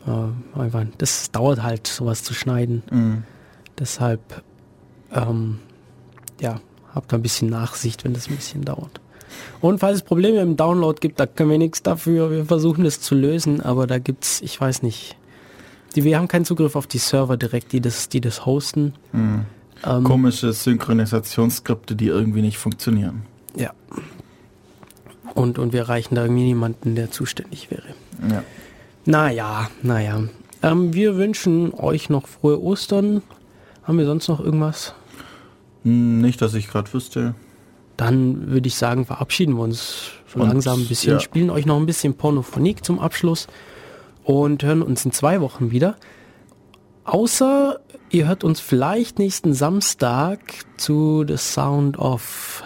Äh, 0.07 0.57
einfach, 0.59 0.85
das 0.97 1.29
dauert 1.31 1.61
halt, 1.61 1.85
sowas 1.85 2.23
zu 2.23 2.33
schneiden. 2.33 2.83
Mhm. 2.89 3.23
Deshalb, 3.77 4.21
ähm, 5.15 5.59
ja, 6.39 6.59
habt 6.93 7.13
ein 7.13 7.21
bisschen 7.23 7.49
Nachsicht, 7.49 8.03
wenn 8.03 8.13
das 8.13 8.27
ein 8.29 8.35
bisschen 8.35 8.63
dauert. 8.63 9.01
Und 9.61 9.79
falls 9.79 9.97
es 9.97 10.03
Probleme 10.03 10.39
im 10.41 10.55
Download 10.55 10.99
gibt, 10.99 11.19
da 11.19 11.25
können 11.25 11.49
wir 11.49 11.57
nichts 11.57 11.81
dafür. 11.81 12.29
Wir 12.29 12.45
versuchen 12.45 12.83
das 12.83 13.01
zu 13.01 13.15
lösen, 13.15 13.61
aber 13.61 13.87
da 13.87 13.97
gibt's, 13.97 14.41
ich 14.41 14.59
weiß 14.61 14.83
nicht, 14.83 15.17
Die, 15.95 16.03
wir 16.03 16.17
haben 16.17 16.27
keinen 16.27 16.43
Zugriff 16.45 16.75
auf 16.75 16.87
die 16.87 16.97
Server 16.97 17.37
direkt, 17.37 17.71
die 17.71 17.79
das, 17.79 18.09
die 18.09 18.19
das 18.19 18.45
hosten. 18.45 18.93
Ähm, 19.13 20.03
Komische 20.03 20.51
Synchronisationsskripte, 20.51 21.95
die 21.95 22.07
irgendwie 22.07 22.41
nicht 22.41 22.57
funktionieren. 22.57 23.23
Ja. 23.55 23.71
Und, 25.33 25.57
und 25.57 25.71
wir 25.71 25.81
erreichen 25.81 26.15
da 26.15 26.23
irgendwie 26.23 26.43
niemanden, 26.43 26.95
der 26.95 27.11
zuständig 27.11 27.71
wäre. 27.71 27.95
Ja. 28.29 28.43
Naja, 29.05 29.69
naja. 29.83 30.23
Ähm, 30.61 30.93
wir 30.93 31.15
wünschen 31.15 31.73
euch 31.73 32.09
noch 32.09 32.27
frohe 32.27 32.61
Ostern. 32.61 33.21
Haben 33.83 33.97
wir 33.97 34.05
sonst 34.05 34.27
noch 34.27 34.39
irgendwas? 34.39 34.93
Hm, 35.85 36.19
Nicht, 36.19 36.41
dass 36.41 36.53
ich 36.53 36.67
gerade 36.67 36.91
wüsste. 36.93 37.35
Dann 37.95 38.49
würde 38.51 38.67
ich 38.67 38.75
sagen, 38.75 39.05
verabschieden 39.05 39.55
wir 39.55 39.63
uns 39.63 40.11
so 40.27 40.41
Und, 40.41 40.49
langsam 40.49 40.81
ein 40.81 40.87
bisschen, 40.87 41.13
ja. 41.13 41.19
spielen 41.21 41.49
euch 41.49 41.65
noch 41.65 41.77
ein 41.77 41.85
bisschen 41.85 42.15
Pornophonik 42.15 42.83
zum 42.83 42.99
Abschluss 42.99 43.47
und 44.25 44.63
hören 44.63 44.81
uns 44.81 45.05
in 45.05 45.11
zwei 45.11 45.39
Wochen 45.39 45.71
wieder. 45.71 45.95
Außer 47.05 47.79
ihr 48.09 48.27
hört 48.27 48.43
uns 48.43 48.59
vielleicht 48.59 49.19
nächsten 49.19 49.53
Samstag 49.53 50.39
zu 50.77 51.23
The 51.25 51.37
Sound 51.37 51.97
of 51.97 52.63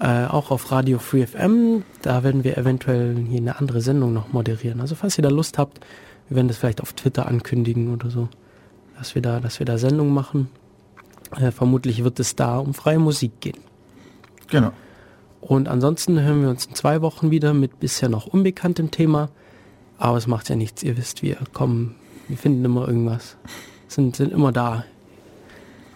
äh, 0.00 0.26
auch 0.26 0.50
auf 0.52 0.70
Radio 0.70 0.98
Free 0.98 1.26
FM. 1.26 1.82
Da 2.02 2.22
werden 2.22 2.44
wir 2.44 2.56
eventuell 2.56 3.16
hier 3.28 3.38
eine 3.38 3.58
andere 3.58 3.80
Sendung 3.80 4.12
noch 4.12 4.32
moderieren. 4.32 4.80
Also 4.80 4.94
falls 4.94 5.18
ihr 5.18 5.22
da 5.22 5.30
Lust 5.30 5.58
habt, 5.58 5.80
wir 6.28 6.36
werden 6.36 6.48
das 6.48 6.58
vielleicht 6.58 6.80
auf 6.82 6.92
Twitter 6.92 7.26
ankündigen 7.26 7.92
oder 7.92 8.10
so, 8.10 8.28
dass 8.98 9.14
wir 9.14 9.22
da, 9.22 9.40
dass 9.40 9.58
wir 9.58 9.66
da 9.66 9.78
Sendung 9.78 10.12
machen. 10.12 10.50
Äh, 11.36 11.50
vermutlich 11.50 12.04
wird 12.04 12.20
es 12.20 12.36
da 12.36 12.58
um 12.58 12.74
freie 12.74 12.98
Musik 12.98 13.40
gehen. 13.40 13.58
Genau. 14.48 14.72
Und 15.40 15.68
ansonsten 15.68 16.20
hören 16.20 16.42
wir 16.42 16.50
uns 16.50 16.66
in 16.66 16.74
zwei 16.74 17.00
Wochen 17.02 17.30
wieder 17.30 17.54
mit 17.54 17.80
bisher 17.80 18.08
noch 18.08 18.26
unbekanntem 18.26 18.90
Thema. 18.90 19.30
Aber 19.98 20.16
es 20.16 20.26
macht 20.26 20.48
ja 20.48 20.56
nichts, 20.56 20.82
ihr 20.82 20.96
wisst, 20.96 21.22
wir 21.22 21.38
kommen, 21.52 21.96
wir 22.28 22.36
finden 22.36 22.64
immer 22.64 22.86
irgendwas. 22.86 23.36
Sind, 23.88 24.16
sind 24.16 24.32
immer 24.32 24.52
da. 24.52 24.84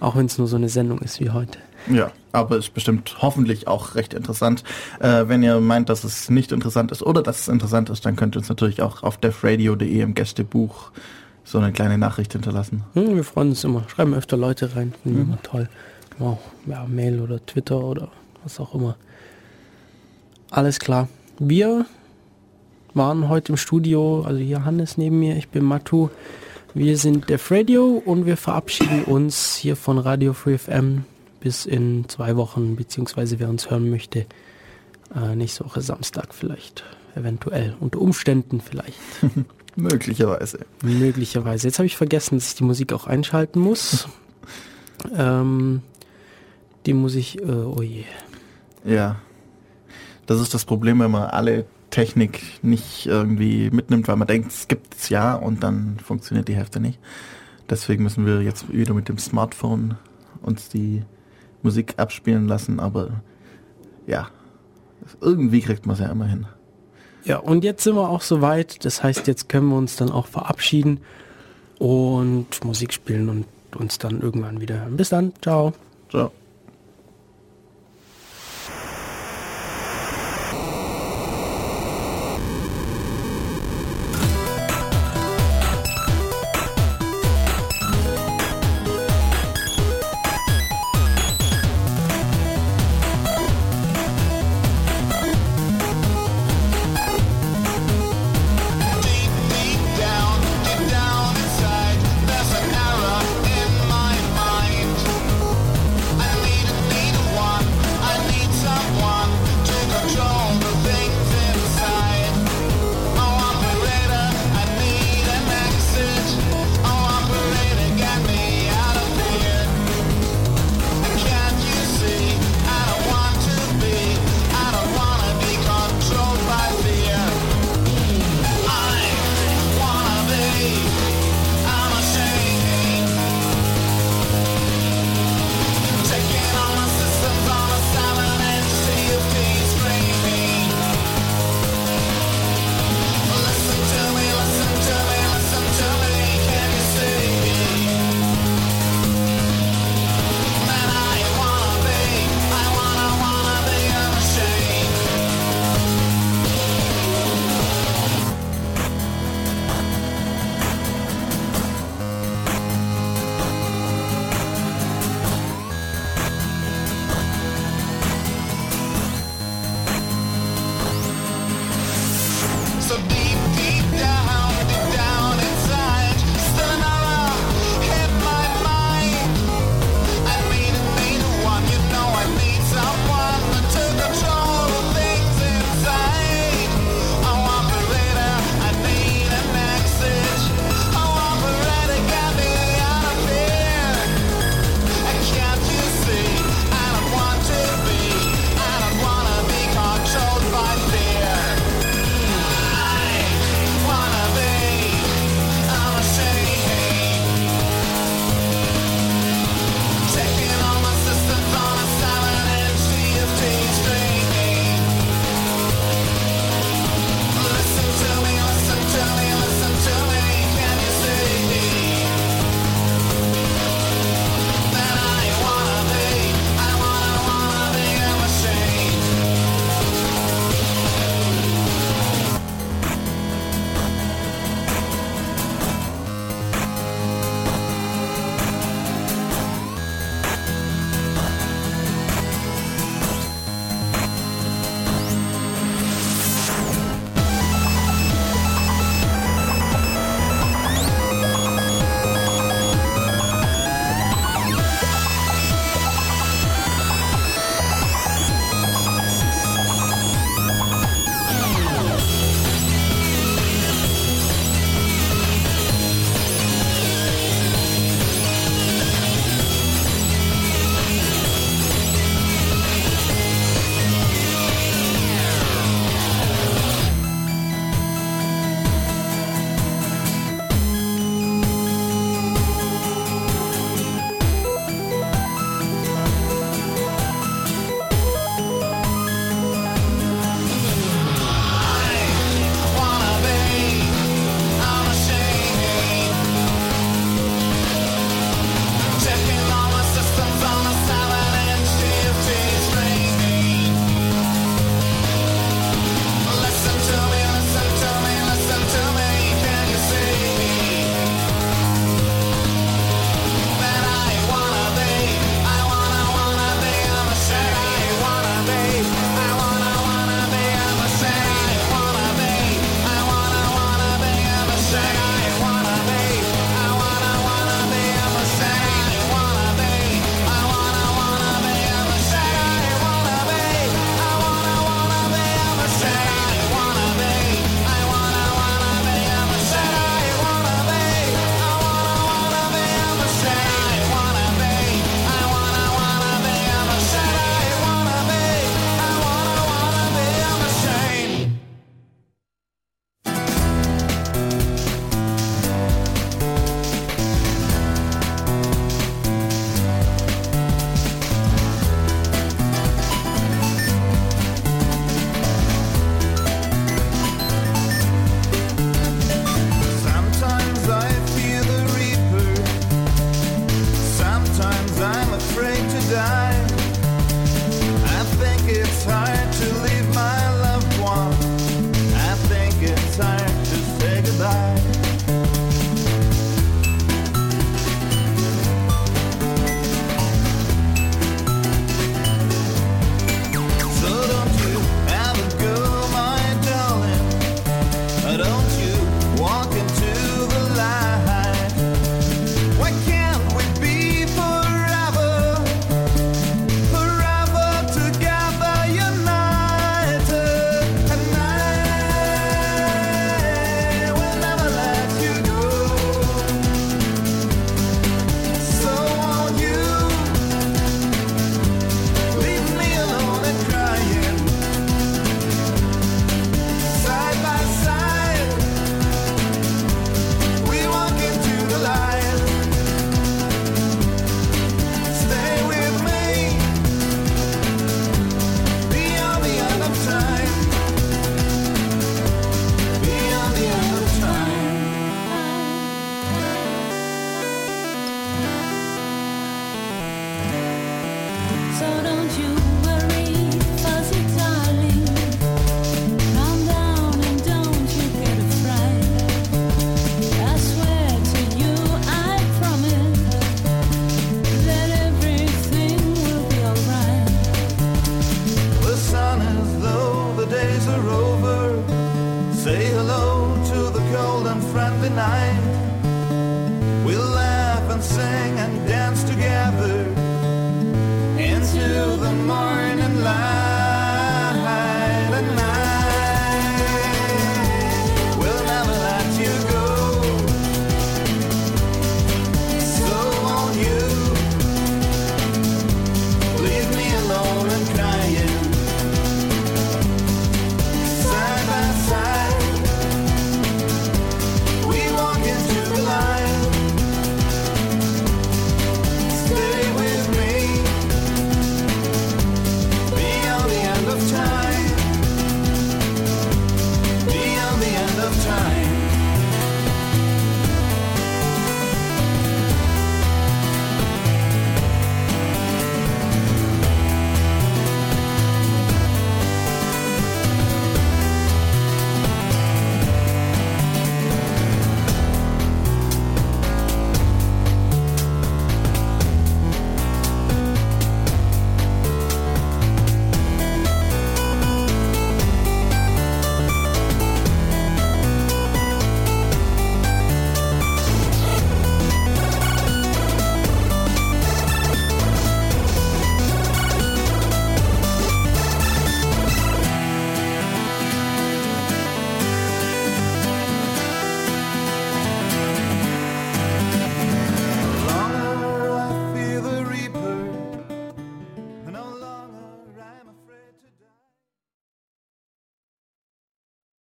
Auch 0.01 0.17
wenn 0.17 0.27
es 0.27 0.39
nur 0.39 0.49
so 0.49 0.57
eine 0.57 0.69
Sendung 0.69 0.99
ist 1.01 1.21
wie 1.21 1.31
heute. 1.31 1.59
Ja, 1.89 2.11
aber 2.33 2.57
ist 2.57 2.75
bestimmt 2.75 3.17
hoffentlich 3.21 3.69
auch 3.69 3.95
recht 3.95 4.15
interessant. 4.15 4.65
Äh, 5.01 5.29
wenn 5.29 5.43
ihr 5.43 5.61
meint, 5.61 5.89
dass 5.89 6.05
es 6.05 6.31
nicht 6.31 6.53
interessant 6.53 6.93
ist 6.93 7.03
oder 7.03 7.23
dass 7.23 7.41
es 7.41 7.49
interessant 7.49 7.91
ist, 7.91 8.07
dann 8.07 8.17
könnt 8.17 8.37
ihr 8.37 8.39
uns 8.39 8.49
natürlich 8.49 8.83
auch 8.83 9.03
auf 9.03 9.17
defradio.de 9.19 10.01
im 10.01 10.15
Gästebuch 10.15 10.91
so 11.45 11.59
eine 11.59 11.73
kleine 11.73 11.99
Nachricht 11.99 12.33
hinterlassen. 12.33 12.85
Hm, 12.95 13.17
wir 13.17 13.25
freuen 13.25 13.51
uns 13.51 13.65
immer. 13.65 13.89
Schreiben 13.89 14.15
öfter 14.15 14.37
Leute 14.37 14.75
rein. 14.77 14.95
Finden 15.03 15.19
wir 15.19 15.25
immer 15.25 15.43
toll. 15.43 15.69
Auch 16.21 16.39
ja, 16.67 16.87
Mail 16.87 17.21
oder 17.21 17.45
Twitter 17.45 17.83
oder 17.83 18.09
was 18.43 18.61
auch 18.61 18.75
immer. 18.75 18.97
Alles 20.51 20.79
klar. 20.79 21.09
Wir 21.39 21.87
waren 22.95 23.29
heute 23.29 23.53
im 23.53 23.57
Studio, 23.57 24.23
also 24.23 24.39
hier 24.39 24.65
Hannes 24.65 24.99
neben 24.99 25.19
mir, 25.19 25.37
ich 25.37 25.49
bin 25.49 25.65
Matu. 25.65 26.11
Wir 26.75 26.97
sind 26.97 27.29
Def 27.29 27.51
Radio 27.51 28.03
und 28.05 28.27
wir 28.27 28.37
verabschieden 28.37 29.05
uns 29.05 29.57
hier 29.57 29.77
von 29.77 29.99
Radio 29.99 30.33
Free 30.33 30.59
FM 30.59 31.05
bis 31.41 31.67
in 31.67 32.09
zwei 32.09 32.37
Wochen, 32.37 32.77
beziehungsweise 32.77 33.41
wer 33.41 33.49
uns 33.49 33.71
hören 33.71 33.91
möchte, 33.91 34.27
äh, 35.15 35.35
nächste 35.35 35.65
Woche 35.65 35.81
Samstag 35.81 36.33
vielleicht, 36.33 36.85
eventuell, 37.15 37.75
unter 37.81 38.01
Umständen 38.01 38.61
vielleicht. 38.61 38.99
Möglicherweise. 39.77 40.61
Möglicherweise. 40.83 41.67
Jetzt 41.67 41.79
habe 41.79 41.87
ich 41.87 41.97
vergessen, 41.97 42.37
dass 42.37 42.49
ich 42.49 42.55
die 42.57 42.65
Musik 42.65 42.93
auch 42.93 43.07
einschalten 43.07 43.61
muss. 43.61 44.09
ähm, 45.17 45.83
die 46.87 46.93
muss 46.93 47.15
ich, 47.15 47.41
äh, 47.41 47.45
oh 47.45 47.83
je. 47.83 48.05
Ja. 48.85 49.17
Das 50.27 50.41
ist 50.41 50.55
das 50.55 50.65
Problem, 50.65 51.01
wenn 51.01 51.11
man 51.11 51.31
alle 51.31 51.67
Technik 51.91 52.43
nicht 52.63 53.07
irgendwie 53.07 53.71
mitnimmt, 53.71 54.09
weil 54.09 54.17
man 54.17 54.27
denkt, 54.27 54.51
es 54.51 54.69
gibt 54.69 54.95
es 54.95 55.09
ja 55.09 55.35
und 55.35 55.63
dann 55.63 55.99
funktioniert 56.03 56.49
die 56.49 56.55
Hälfte 56.55 56.81
nicht. 56.81 56.99
Deswegen 57.69 58.03
müssen 58.03 58.27
wir 58.27 58.43
jetzt 58.43 58.73
wieder 58.73 58.95
mit 58.95 59.09
dem 59.09 59.19
Smartphone 59.19 59.97
uns 60.43 60.69
die 60.69 61.05
Musik 61.63 61.95
abspielen 61.99 62.49
lassen, 62.49 62.81
aber 62.81 63.23
ja, 64.07 64.29
irgendwie 65.21 65.61
kriegt 65.61 65.87
man 65.87 65.95
es 65.95 66.01
ja 66.01 66.09
immer 66.09 66.27
hin. 66.27 66.47
Ja, 67.25 67.39
und 67.39 67.65
jetzt 67.65 67.85
sind 67.85 67.95
wir 67.95 68.09
auch 68.09 68.23
soweit. 68.23 68.85
Das 68.85 69.03
heißt, 69.03 69.27
jetzt 69.27 69.49
können 69.49 69.69
wir 69.69 69.77
uns 69.77 69.97
dann 69.97 70.11
auch 70.11 70.27
verabschieden 70.27 71.01
und 71.79 72.65
Musik 72.65 72.93
spielen 72.93 73.29
und 73.29 73.47
uns 73.77 73.99
dann 73.99 74.21
irgendwann 74.21 74.61
wieder 74.61 74.81
hören. 74.81 74.97
Bis 74.97 75.09
dann. 75.09 75.33
Ciao. 75.41 75.73
Ciao. 76.11 76.33